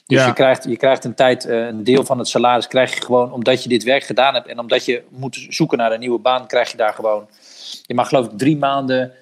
Dus 0.07 0.19
ja. 0.19 0.27
je, 0.27 0.33
krijgt, 0.33 0.65
je 0.65 0.77
krijgt 0.77 1.05
een 1.05 1.15
tijd, 1.15 1.47
uh, 1.47 1.67
een 1.67 1.85
deel 1.85 2.05
van 2.05 2.19
het 2.19 2.29
salaris 2.29 2.67
krijg 2.67 2.95
je 2.95 3.03
gewoon 3.03 3.33
omdat 3.33 3.63
je 3.63 3.69
dit 3.69 3.83
werk 3.83 4.05
gedaan 4.05 4.35
hebt 4.35 4.47
en 4.47 4.59
omdat 4.59 4.85
je 4.85 5.03
moet 5.09 5.47
zoeken 5.49 5.79
naar 5.79 5.93
een 5.93 6.01
nieuwe 6.01 6.19
baan, 6.19 6.47
krijg 6.47 6.71
je 6.71 6.77
daar 6.77 6.95
gewoon. 6.95 7.29
Je 7.87 7.95
mag 7.95 8.09
geloof 8.09 8.27
ik 8.27 8.39
drie 8.39 8.57
maanden 8.57 9.13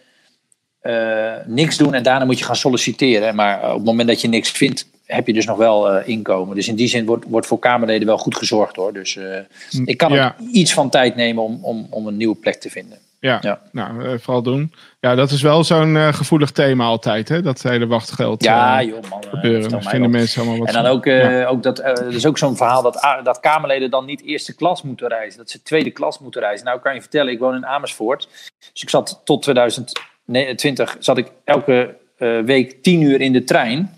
uh, 0.82 1.32
niks 1.46 1.76
doen 1.76 1.94
en 1.94 2.02
daarna 2.02 2.24
moet 2.24 2.38
je 2.38 2.44
gaan 2.44 2.56
solliciteren. 2.56 3.34
Maar 3.34 3.68
op 3.68 3.76
het 3.76 3.84
moment 3.84 4.08
dat 4.08 4.20
je 4.20 4.28
niks 4.28 4.50
vindt, 4.50 4.88
heb 5.10 5.26
je 5.26 5.32
dus 5.32 5.46
nog 5.46 5.56
wel 5.56 5.94
uh, 5.94 6.08
inkomen. 6.08 6.56
Dus 6.56 6.68
in 6.68 6.74
die 6.74 6.88
zin 6.88 7.06
wordt, 7.06 7.24
wordt 7.28 7.46
voor 7.46 7.58
Kamerleden 7.58 8.06
wel 8.06 8.18
goed 8.18 8.36
gezorgd 8.36 8.76
hoor. 8.76 8.92
Dus 8.92 9.16
uh, 9.16 9.36
ik 9.84 9.96
kan 9.96 10.12
ja. 10.12 10.36
iets 10.52 10.74
van 10.74 10.90
tijd 10.90 11.16
nemen 11.16 11.42
om, 11.42 11.58
om, 11.62 11.86
om 11.90 12.06
een 12.06 12.16
nieuwe 12.16 12.36
plek 12.36 12.54
te 12.54 12.70
vinden. 12.70 12.98
Ja, 13.20 13.38
ja. 13.40 13.60
nou, 13.72 14.02
uh, 14.02 14.18
vooral 14.18 14.42
doen. 14.42 14.72
Ja, 15.00 15.14
dat 15.14 15.30
is 15.30 15.42
wel 15.42 15.64
zo'n 15.64 16.14
gevoelig 16.14 16.50
thema 16.50 16.84
altijd, 16.84 17.28
hè? 17.28 17.42
Dat 17.42 17.62
hele 17.62 17.86
wachtgeld. 17.86 18.44
Ja, 18.44 18.82
joh, 18.82 19.10
man. 19.10 19.24
Gebeuren. 19.28 19.70
Dat 19.70 19.88
vinden 19.88 20.10
mensen 20.10 20.40
allemaal 20.40 20.58
wat 20.58 20.68
En 20.68 20.74
dan 20.74 20.86
ook, 20.86 21.04
ja. 21.04 21.46
ook 21.46 21.62
dat, 21.62 21.78
er 21.78 22.14
is 22.14 22.26
ook 22.26 22.38
zo'n 22.38 22.56
verhaal 22.56 22.82
dat, 22.82 23.20
dat 23.22 23.40
Kamerleden 23.40 23.90
dan 23.90 24.04
niet 24.04 24.22
eerste 24.22 24.54
klas 24.54 24.82
moeten 24.82 25.08
reizen. 25.08 25.38
Dat 25.38 25.50
ze 25.50 25.62
tweede 25.62 25.90
klas 25.90 26.18
moeten 26.18 26.40
reizen. 26.40 26.66
Nou, 26.66 26.80
kan 26.80 26.94
je 26.94 27.00
vertellen, 27.00 27.32
ik 27.32 27.38
woon 27.38 27.54
in 27.54 27.66
Amersfoort. 27.66 28.28
Dus 28.72 28.82
ik 28.82 28.90
zat 28.90 29.20
tot 29.24 29.42
2020, 29.42 30.96
zat 30.98 31.18
ik 31.18 31.32
elke 31.44 31.94
week 32.44 32.82
tien 32.82 33.00
uur 33.00 33.20
in 33.20 33.32
de 33.32 33.44
trein. 33.44 33.94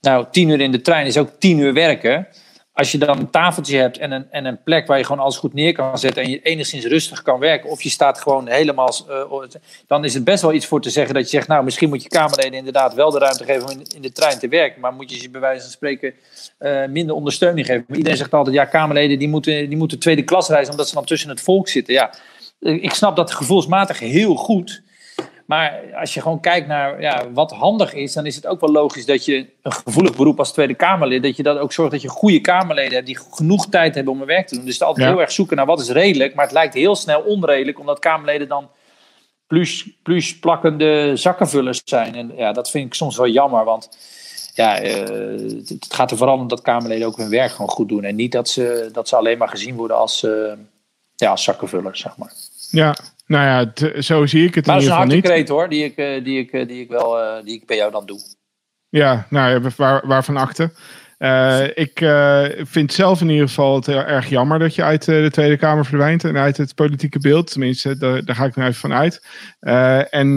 Nou, 0.00 0.26
tien 0.30 0.48
uur 0.48 0.60
in 0.60 0.70
de 0.70 0.80
trein 0.80 1.06
is 1.06 1.18
ook 1.18 1.30
tien 1.38 1.58
uur 1.58 1.72
werken. 1.72 2.28
Als 2.72 2.92
je 2.92 2.98
dan 2.98 3.18
een 3.18 3.30
tafeltje 3.30 3.76
hebt 3.76 3.98
en 3.98 4.12
een, 4.12 4.26
en 4.30 4.44
een 4.44 4.62
plek 4.62 4.86
waar 4.86 4.98
je 4.98 5.04
gewoon 5.04 5.22
alles 5.22 5.36
goed 5.36 5.54
neer 5.54 5.72
kan 5.72 5.98
zetten 5.98 6.22
en 6.22 6.30
je 6.30 6.42
enigszins 6.42 6.84
rustig 6.84 7.22
kan 7.22 7.38
werken, 7.38 7.70
of 7.70 7.82
je 7.82 7.88
staat 7.88 8.20
gewoon 8.20 8.48
helemaal, 8.48 8.94
uh, 9.08 9.42
dan 9.86 10.04
is 10.04 10.14
het 10.14 10.24
best 10.24 10.42
wel 10.42 10.52
iets 10.52 10.66
voor 10.66 10.80
te 10.80 10.90
zeggen 10.90 11.14
dat 11.14 11.22
je 11.22 11.28
zegt, 11.28 11.48
nou, 11.48 11.64
misschien 11.64 11.88
moet 11.88 12.02
je 12.02 12.08
Kamerleden 12.08 12.52
inderdaad 12.52 12.94
wel 12.94 13.10
de 13.10 13.18
ruimte 13.18 13.44
geven 13.44 13.68
om 13.68 13.82
in, 13.94 14.02
de 14.02 14.12
trein 14.12 14.38
te 14.38 14.48
werken, 14.48 14.80
maar 14.80 14.92
moet 14.92 15.10
je 15.10 15.18
ze 15.18 15.30
bij 15.30 15.40
wijze 15.40 15.62
van 15.62 15.70
spreken 15.70 16.14
uh, 16.60 16.86
minder 16.86 17.14
ondersteuning 17.14 17.66
geven. 17.66 17.84
Maar 17.88 17.96
iedereen 17.96 18.18
zegt 18.18 18.34
altijd, 18.34 18.56
ja, 18.56 18.64
Kamerleden 18.64 19.18
die 19.18 19.28
moeten, 19.28 19.68
die 19.68 19.78
moeten 19.78 19.98
tweede 19.98 20.22
klas 20.22 20.48
reizen 20.48 20.70
omdat 20.70 20.88
ze 20.88 20.94
dan 20.94 21.04
tussen 21.04 21.28
het 21.28 21.40
volk 21.40 21.68
zitten. 21.68 21.94
Ja, 21.94 22.10
ik 22.60 22.94
snap 22.94 23.16
dat 23.16 23.32
gevoelsmatig 23.32 23.98
heel 23.98 24.34
goed. 24.34 24.82
Maar 25.50 25.80
als 25.94 26.14
je 26.14 26.20
gewoon 26.20 26.40
kijkt 26.40 26.66
naar 26.66 27.00
ja, 27.00 27.30
wat 27.32 27.50
handig 27.50 27.94
is, 27.94 28.12
dan 28.12 28.26
is 28.26 28.36
het 28.36 28.46
ook 28.46 28.60
wel 28.60 28.70
logisch 28.70 29.06
dat 29.06 29.24
je 29.24 29.46
een 29.62 29.72
gevoelig 29.72 30.16
beroep 30.16 30.38
als 30.38 30.52
Tweede 30.52 30.74
Kamerlid, 30.74 31.22
dat 31.22 31.36
je 31.36 31.42
dat 31.42 31.58
ook 31.58 31.72
zorgt 31.72 31.92
dat 31.92 32.02
je 32.02 32.08
goede 32.08 32.40
Kamerleden 32.40 32.94
hebt 32.94 33.06
die 33.06 33.18
genoeg 33.30 33.68
tijd 33.68 33.94
hebben 33.94 34.12
om 34.12 34.18
hun 34.18 34.28
werk 34.28 34.46
te 34.46 34.54
doen. 34.54 34.64
Dus 34.64 34.72
het 34.74 34.82
is 34.82 34.88
altijd 34.88 35.08
heel 35.08 35.20
erg 35.20 35.32
zoeken 35.32 35.56
naar 35.56 35.66
wat 35.66 35.80
is 35.80 35.88
redelijk, 35.88 36.34
maar 36.34 36.44
het 36.44 36.54
lijkt 36.54 36.74
heel 36.74 36.96
snel 36.96 37.20
onredelijk, 37.20 37.78
omdat 37.78 37.98
Kamerleden 37.98 38.48
dan 38.48 38.68
plus, 39.46 39.88
plus 40.02 40.38
plakkende 40.38 41.16
zakkenvullers 41.16 41.82
zijn. 41.84 42.14
En 42.14 42.32
ja, 42.36 42.52
dat 42.52 42.70
vind 42.70 42.86
ik 42.86 42.94
soms 42.94 43.16
wel 43.16 43.28
jammer, 43.28 43.64
want 43.64 43.88
ja, 44.54 44.82
uh, 44.82 44.88
het 45.68 45.94
gaat 45.94 46.10
er 46.10 46.16
vooral 46.16 46.38
om 46.38 46.48
dat 46.48 46.62
Kamerleden 46.62 47.06
ook 47.06 47.16
hun 47.16 47.30
werk 47.30 47.50
gewoon 47.50 47.70
goed 47.70 47.88
doen. 47.88 48.04
En 48.04 48.16
niet 48.16 48.32
dat 48.32 48.48
ze, 48.48 48.88
dat 48.92 49.08
ze 49.08 49.16
alleen 49.16 49.38
maar 49.38 49.48
gezien 49.48 49.76
worden 49.76 49.96
als, 49.96 50.22
uh, 50.22 50.52
ja, 51.16 51.30
als 51.30 51.44
zakkenvullers, 51.44 52.00
zeg 52.00 52.16
maar. 52.16 52.32
Ja, 52.70 52.94
nou 53.30 53.72
ja, 53.74 54.02
zo 54.02 54.26
zie 54.26 54.46
ik 54.46 54.54
het 54.54 54.66
maar 54.66 54.76
in 54.76 54.82
ieder 54.82 54.96
geval 54.96 55.14
niet. 55.14 55.24
dat 55.24 55.32
is 55.32 55.40
een 55.40 55.54
hoor, 55.54 55.68
die 55.68 55.84
ik, 55.84 55.96
eh, 55.96 56.24
die 56.24 56.38
ik, 56.38 56.50
eh, 56.50 56.68
die 56.68 56.80
ik 56.80 56.88
wel 56.88 57.20
uh, 57.20 57.44
die 57.44 57.54
ik 57.54 57.66
bij 57.66 57.76
jou 57.76 57.90
dan 57.90 58.06
doe. 58.06 58.18
Ja, 58.88 59.26
nou 59.28 59.70
waar, 59.76 60.06
waarvan. 60.06 60.48
Uh, 61.18 61.64
ik 61.74 62.00
uh, 62.00 62.44
vind 62.58 62.92
zelf 62.92 63.20
in 63.20 63.30
ieder 63.30 63.48
geval 63.48 63.74
het 63.74 63.88
erg 63.88 64.28
jammer 64.28 64.58
dat 64.58 64.74
je 64.74 64.82
uit 64.82 65.04
de 65.04 65.28
Tweede 65.30 65.56
Kamer 65.56 65.84
verdwijnt 65.84 66.24
en 66.24 66.36
uit 66.36 66.56
het 66.56 66.74
politieke 66.74 67.18
beeld. 67.18 67.50
Tenminste, 67.50 67.98
daar, 67.98 68.24
daar 68.24 68.36
ga 68.36 68.44
ik 68.44 68.56
nu 68.56 68.62
even 68.62 68.74
van 68.74 68.92
uit. 68.92 69.26
En 70.10 70.36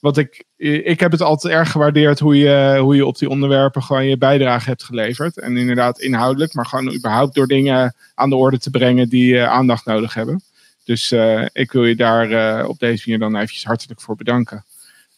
wat 0.00 0.16
ik, 0.16 0.44
ik 0.84 1.00
heb 1.00 1.12
het 1.12 1.22
altijd 1.22 1.54
erg 1.54 1.70
gewaardeerd 1.70 2.18
hoe 2.18 2.36
je, 2.36 2.78
hoe 2.80 2.96
je 2.96 3.06
op 3.06 3.18
die 3.18 3.28
onderwerpen 3.28 3.82
gewoon 3.82 4.06
je 4.06 4.18
bijdrage 4.18 4.68
hebt 4.68 4.84
geleverd. 4.84 5.38
En 5.38 5.56
inderdaad 5.56 6.00
inhoudelijk, 6.00 6.54
maar 6.54 6.66
gewoon 6.66 6.94
überhaupt 6.94 7.34
door 7.34 7.46
dingen 7.46 7.96
aan 8.14 8.30
de 8.30 8.36
orde 8.36 8.58
te 8.58 8.70
brengen 8.70 9.08
die 9.08 9.42
aandacht 9.42 9.84
nodig 9.84 10.14
hebben. 10.14 10.42
Dus 10.86 11.12
uh, 11.12 11.46
ik 11.52 11.72
wil 11.72 11.84
je 11.84 11.96
daar 11.96 12.30
uh, 12.30 12.68
op 12.68 12.78
deze 12.78 13.02
manier 13.04 13.20
dan 13.20 13.34
eventjes 13.34 13.64
hartelijk 13.64 14.00
voor 14.00 14.16
bedanken. 14.16 14.64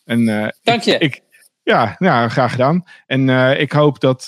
En, 0.04 0.20
uh, 0.20 0.48
Dank 0.62 0.82
je. 0.82 0.98
Ik, 0.98 1.20
ja, 1.62 1.96
nou, 1.98 2.28
graag 2.28 2.50
gedaan. 2.50 2.84
En 3.06 3.28
ik 3.60 3.72
hoop 3.72 4.00
dat, 4.00 4.24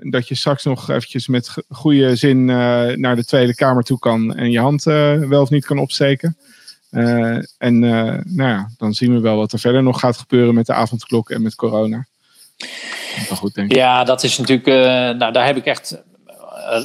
dat 0.00 0.28
je 0.28 0.34
straks 0.34 0.64
nog 0.64 0.90
eventjes 0.90 1.26
met 1.26 1.54
goede 1.68 2.16
zin 2.16 2.44
naar 3.00 3.16
de 3.16 3.24
Tweede 3.24 3.54
Kamer 3.54 3.82
toe 3.82 3.98
kan 3.98 4.34
en 4.34 4.50
je 4.50 4.58
hand 4.58 4.82
wel 4.82 5.42
of 5.42 5.50
niet 5.50 5.64
kan 5.64 5.78
opsteken. 5.78 6.36
en 7.58 7.78
nou 7.78 8.50
ja, 8.50 8.70
dan 8.76 8.94
zien 8.94 9.14
we 9.14 9.20
wel 9.20 9.36
wat 9.36 9.52
er 9.52 9.58
verder 9.58 9.82
nog 9.82 10.00
gaat 10.00 10.16
gebeuren 10.16 10.54
met 10.54 10.66
de 10.66 10.72
avondklok 10.72 11.30
en 11.30 11.42
met 11.42 11.54
corona. 11.54 12.06
Goed, 13.30 13.54
denk 13.54 13.70
ik. 13.70 13.76
Ja, 13.76 14.04
dat 14.04 14.22
is 14.22 14.38
natuurlijk. 14.38 14.66
nou, 15.18 15.32
daar 15.32 15.46
heb 15.46 15.56
ik 15.56 15.64
echt 15.64 15.90
eh, 15.90 15.98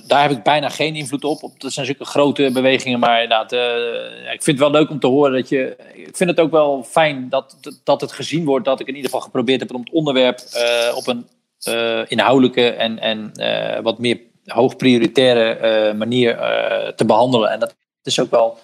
daar 0.07 0.21
heb 0.21 0.31
ik 0.31 0.43
bijna 0.43 0.69
geen 0.69 0.95
invloed 0.95 1.23
op. 1.23 1.51
Dat 1.57 1.71
zijn 1.71 1.85
zulke 1.85 2.05
grote 2.05 2.49
bewegingen. 2.53 2.99
Maar 2.99 3.21
inderdaad, 3.23 3.53
uh, 3.53 4.33
ik 4.33 4.43
vind 4.43 4.59
het 4.59 4.59
wel 4.59 4.71
leuk 4.71 4.89
om 4.89 4.99
te 4.99 5.07
horen 5.07 5.31
dat 5.31 5.49
je. 5.49 5.75
Ik 5.93 6.15
vind 6.17 6.29
het 6.29 6.39
ook 6.39 6.51
wel 6.51 6.83
fijn 6.83 7.29
dat, 7.29 7.57
dat 7.83 8.01
het 8.01 8.11
gezien 8.11 8.45
wordt 8.45 8.65
dat 8.65 8.79
ik 8.79 8.87
in 8.87 8.95
ieder 8.95 9.09
geval 9.09 9.25
geprobeerd 9.25 9.59
heb 9.59 9.73
om 9.73 9.81
het 9.81 9.91
onderwerp 9.91 10.39
uh, 10.55 10.95
op 10.97 11.07
een 11.07 11.27
inhoudelijke 12.07 12.69
en, 12.69 12.99
en 12.99 13.31
wat 13.83 13.99
meer 13.99 14.19
hoogprioritaire 14.45 15.93
manier 15.93 16.35
te 16.95 17.05
behandelen. 17.05 17.49
En 17.49 17.59
dat 17.59 17.75
is 18.03 18.19
ook 18.19 18.31
wel 18.31 18.57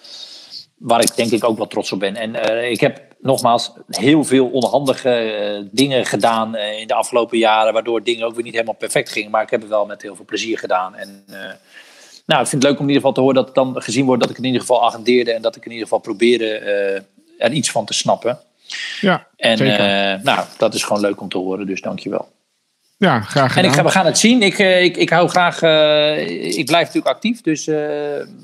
waar 0.78 1.00
ik 1.00 1.16
denk 1.16 1.30
ik 1.30 1.44
ook 1.44 1.56
wel 1.56 1.66
trots 1.66 1.92
op 1.92 1.98
ben. 1.98 2.16
En 2.16 2.70
ik 2.70 2.80
heb 2.80 3.07
nogmaals, 3.20 3.72
heel 3.88 4.24
veel 4.24 4.46
onhandige 4.46 5.68
dingen 5.70 6.06
gedaan 6.06 6.56
in 6.56 6.86
de 6.86 6.94
afgelopen 6.94 7.38
jaren, 7.38 7.72
waardoor 7.72 8.02
dingen 8.02 8.26
ook 8.26 8.34
weer 8.34 8.44
niet 8.44 8.52
helemaal 8.52 8.74
perfect 8.74 9.10
gingen. 9.10 9.30
Maar 9.30 9.42
ik 9.42 9.50
heb 9.50 9.60
het 9.60 9.68
wel 9.68 9.86
met 9.86 10.02
heel 10.02 10.16
veel 10.16 10.24
plezier 10.24 10.58
gedaan. 10.58 10.96
En 10.96 11.24
nou, 12.26 12.42
ik 12.42 12.48
vind 12.48 12.62
het 12.62 12.70
leuk 12.70 12.80
om 12.80 12.88
in 12.88 12.94
ieder 12.94 12.96
geval 12.96 13.12
te 13.12 13.20
horen 13.20 13.34
dat 13.34 13.46
het 13.46 13.54
dan 13.54 13.82
gezien 13.82 14.06
wordt 14.06 14.22
dat 14.22 14.30
ik 14.30 14.38
in 14.38 14.44
ieder 14.44 14.60
geval 14.60 14.86
agendeerde 14.86 15.32
en 15.32 15.42
dat 15.42 15.56
ik 15.56 15.64
in 15.64 15.70
ieder 15.70 15.86
geval 15.86 16.00
probeerde 16.00 16.46
er 17.38 17.52
iets 17.52 17.70
van 17.70 17.84
te 17.84 17.94
snappen. 17.94 18.38
Ja, 19.00 19.26
en 19.36 19.58
nou, 20.22 20.44
dat 20.58 20.74
is 20.74 20.82
gewoon 20.82 21.02
leuk 21.02 21.20
om 21.20 21.28
te 21.28 21.38
horen, 21.38 21.66
dus 21.66 21.80
dankjewel. 21.80 22.28
Ja, 22.96 23.20
graag 23.20 23.52
gedaan. 23.52 23.70
En 23.70 23.78
ik, 23.78 23.84
we 23.84 23.90
gaan 23.90 24.06
het 24.06 24.18
zien. 24.18 24.42
Ik, 24.42 24.58
ik, 24.58 24.96
ik 24.96 25.10
hou 25.10 25.28
graag. 25.28 25.54
ik 26.56 26.66
blijf 26.66 26.86
natuurlijk 26.86 27.14
actief. 27.14 27.40
Dus 27.40 27.64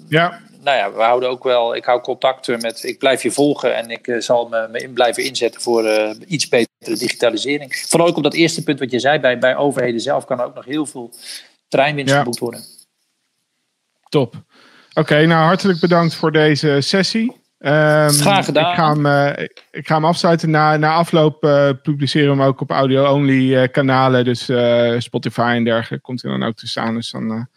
ja 0.08 0.40
nou 0.64 0.76
ja, 0.76 0.92
we 0.92 1.02
houden 1.02 1.28
ook 1.28 1.44
wel. 1.44 1.76
Ik 1.76 1.84
hou 1.84 2.00
contact 2.00 2.62
met. 2.62 2.84
Ik 2.84 2.98
blijf 2.98 3.22
je 3.22 3.30
volgen 3.30 3.76
en 3.76 3.90
ik 3.90 4.06
uh, 4.06 4.20
zal 4.20 4.48
me, 4.48 4.68
me 4.70 4.78
in 4.78 4.92
blijven 4.92 5.24
inzetten 5.24 5.60
voor 5.60 5.84
uh, 5.84 6.10
iets 6.26 6.48
betere 6.48 6.96
digitalisering. 6.96 7.76
Vooral 7.88 8.08
ook 8.08 8.16
op 8.16 8.22
dat 8.22 8.34
eerste 8.34 8.62
punt 8.62 8.78
wat 8.78 8.90
je 8.90 8.98
zei. 8.98 9.18
Bij, 9.18 9.38
bij 9.38 9.56
overheden 9.56 10.00
zelf 10.00 10.24
kan 10.24 10.40
er 10.40 10.46
ook 10.46 10.54
nog 10.54 10.64
heel 10.64 10.86
veel 10.86 11.10
treinwinst 11.68 12.12
ja. 12.12 12.18
geboekt 12.18 12.38
worden. 12.38 12.60
Top. 14.08 14.34
Oké, 14.94 15.26
nou 15.26 15.44
hartelijk 15.44 15.80
bedankt 15.80 16.14
voor 16.14 16.32
deze 16.32 16.80
sessie. 16.80 17.42
Um, 17.58 18.08
Graag 18.08 18.44
gedaan. 18.44 18.70
Ik 18.70 18.76
ga 18.76 18.92
hem, 18.92 19.06
uh, 19.06 19.46
ik 19.70 19.86
ga 19.86 19.94
hem 19.94 20.04
afsluiten. 20.04 20.50
Na, 20.50 20.76
na 20.76 20.94
afloop 20.94 21.40
publiceren 21.82 22.36
we 22.36 22.42
hem 22.42 22.48
ook 22.48 22.60
op 22.60 22.70
audio-only 22.70 23.68
kanalen. 23.68 24.24
Dus 24.24 24.50
Spotify 25.04 25.52
en 25.56 25.64
dergelijke 25.64 26.04
komt 26.04 26.22
hij 26.22 26.30
dan 26.30 26.42
ook 26.42 26.56
te 26.56 26.66
staan. 26.66 26.94
Dus 26.94 27.10
dan 27.10 27.48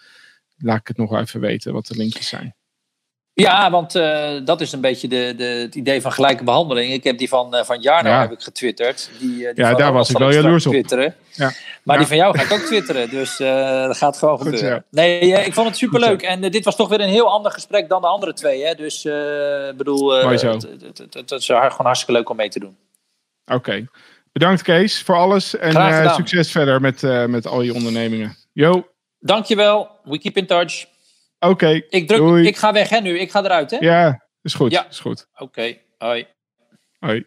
laat 0.58 0.80
ik 0.80 0.88
het 0.88 0.98
nog 0.98 1.16
even 1.16 1.40
weten 1.40 1.74
wat 1.74 1.88
de 1.88 1.96
linkjes 1.96 2.28
zijn. 2.28 2.57
Ja, 3.42 3.72
want 3.72 3.96
uh, 3.96 4.30
dat 4.44 4.62
is 4.62 4.72
een 4.72 4.82
beetje 4.82 5.08
de, 5.08 5.34
de, 5.38 5.44
het 5.44 5.76
idee 5.76 6.02
van 6.02 6.12
gelijke 6.12 6.44
behandeling. 6.44 6.94
Ik 6.94 7.04
heb 7.04 7.18
die 7.18 7.30
van, 7.30 7.56
uh, 7.56 7.64
van 7.64 7.80
Jarno 7.80 8.10
ja. 8.10 8.20
heb 8.20 8.32
ik 8.32 8.42
getwitterd. 8.42 9.10
Die, 9.20 9.30
uh, 9.30 9.54
die 9.54 9.64
ja, 9.64 9.74
daar 9.74 9.94
was 9.94 10.10
ik 10.10 10.18
wel 10.18 10.32
jaloers 10.32 10.66
op. 10.66 10.72
Twitteren. 10.72 11.16
Ja. 11.32 11.52
Maar 11.84 11.96
ja. 11.96 11.98
die 11.98 12.08
van 12.08 12.18
jou 12.18 12.38
ga 12.38 12.44
ik 12.44 12.52
ook 12.52 12.66
twitteren. 12.66 13.10
Dus 13.10 13.38
dat 13.38 13.98
gaat 13.98 14.18
gewoon 14.18 14.38
Goed, 14.38 14.48
gebeuren. 14.48 14.86
Nee, 14.92 15.20
ik 15.20 15.54
vond 15.54 15.68
het 15.68 15.78
superleuk. 15.78 16.22
En 16.22 16.42
dit 16.42 16.66
was 16.66 16.76
toch 16.76 16.90
weer 16.90 17.02
een 17.02 17.10
heel 17.10 17.32
ander 17.32 17.52
gesprek 17.52 17.90
dan 17.90 18.02
de 18.02 18.08
andere 18.08 18.34
twee. 18.34 18.66
Hè? 18.66 18.76
Dus 18.76 19.06
ik 19.70 19.78
bedoel, 19.78 20.14
het 20.14 21.32
is 21.32 21.46
gewoon 21.46 21.72
hartstikke 21.78 22.14
leuk 22.14 22.30
om 22.30 22.36
mee 22.36 22.50
te 22.50 22.60
doen. 22.60 22.78
Oké. 23.46 23.56
Okay. 23.56 23.88
Bedankt 24.32 24.62
Kees 24.62 25.02
voor 25.02 25.16
alles. 25.16 25.58
En 25.58 26.14
succes 26.16 26.52
verder 26.52 26.82
met, 26.82 27.02
met 27.28 27.48
al 27.48 27.62
je 27.62 27.74
ondernemingen. 27.74 28.36
Yo. 28.54 28.88
Dankjewel. 29.20 29.90
We 30.04 30.20
keep 30.20 30.38
in 30.38 30.46
touch. 30.46 30.86
Oké. 31.40 31.52
Okay, 31.52 31.86
ik, 31.90 32.08
druk, 32.08 32.46
ik 32.46 32.58
ga 32.58 32.74
weg 32.74 32.90
hè 32.90 33.00
nu. 33.00 33.20
Ik 33.20 33.32
ga 33.32 33.44
eruit 33.44 33.72
hè? 33.72 33.78
Ja, 33.80 34.28
is 34.42 34.54
goed. 34.54 34.72
Ja. 34.72 34.88
Is 34.90 35.00
goed. 35.00 35.28
Oké. 35.34 35.44
Okay. 35.44 35.82
Hoi. 35.98 36.28
Hoi. 37.00 37.26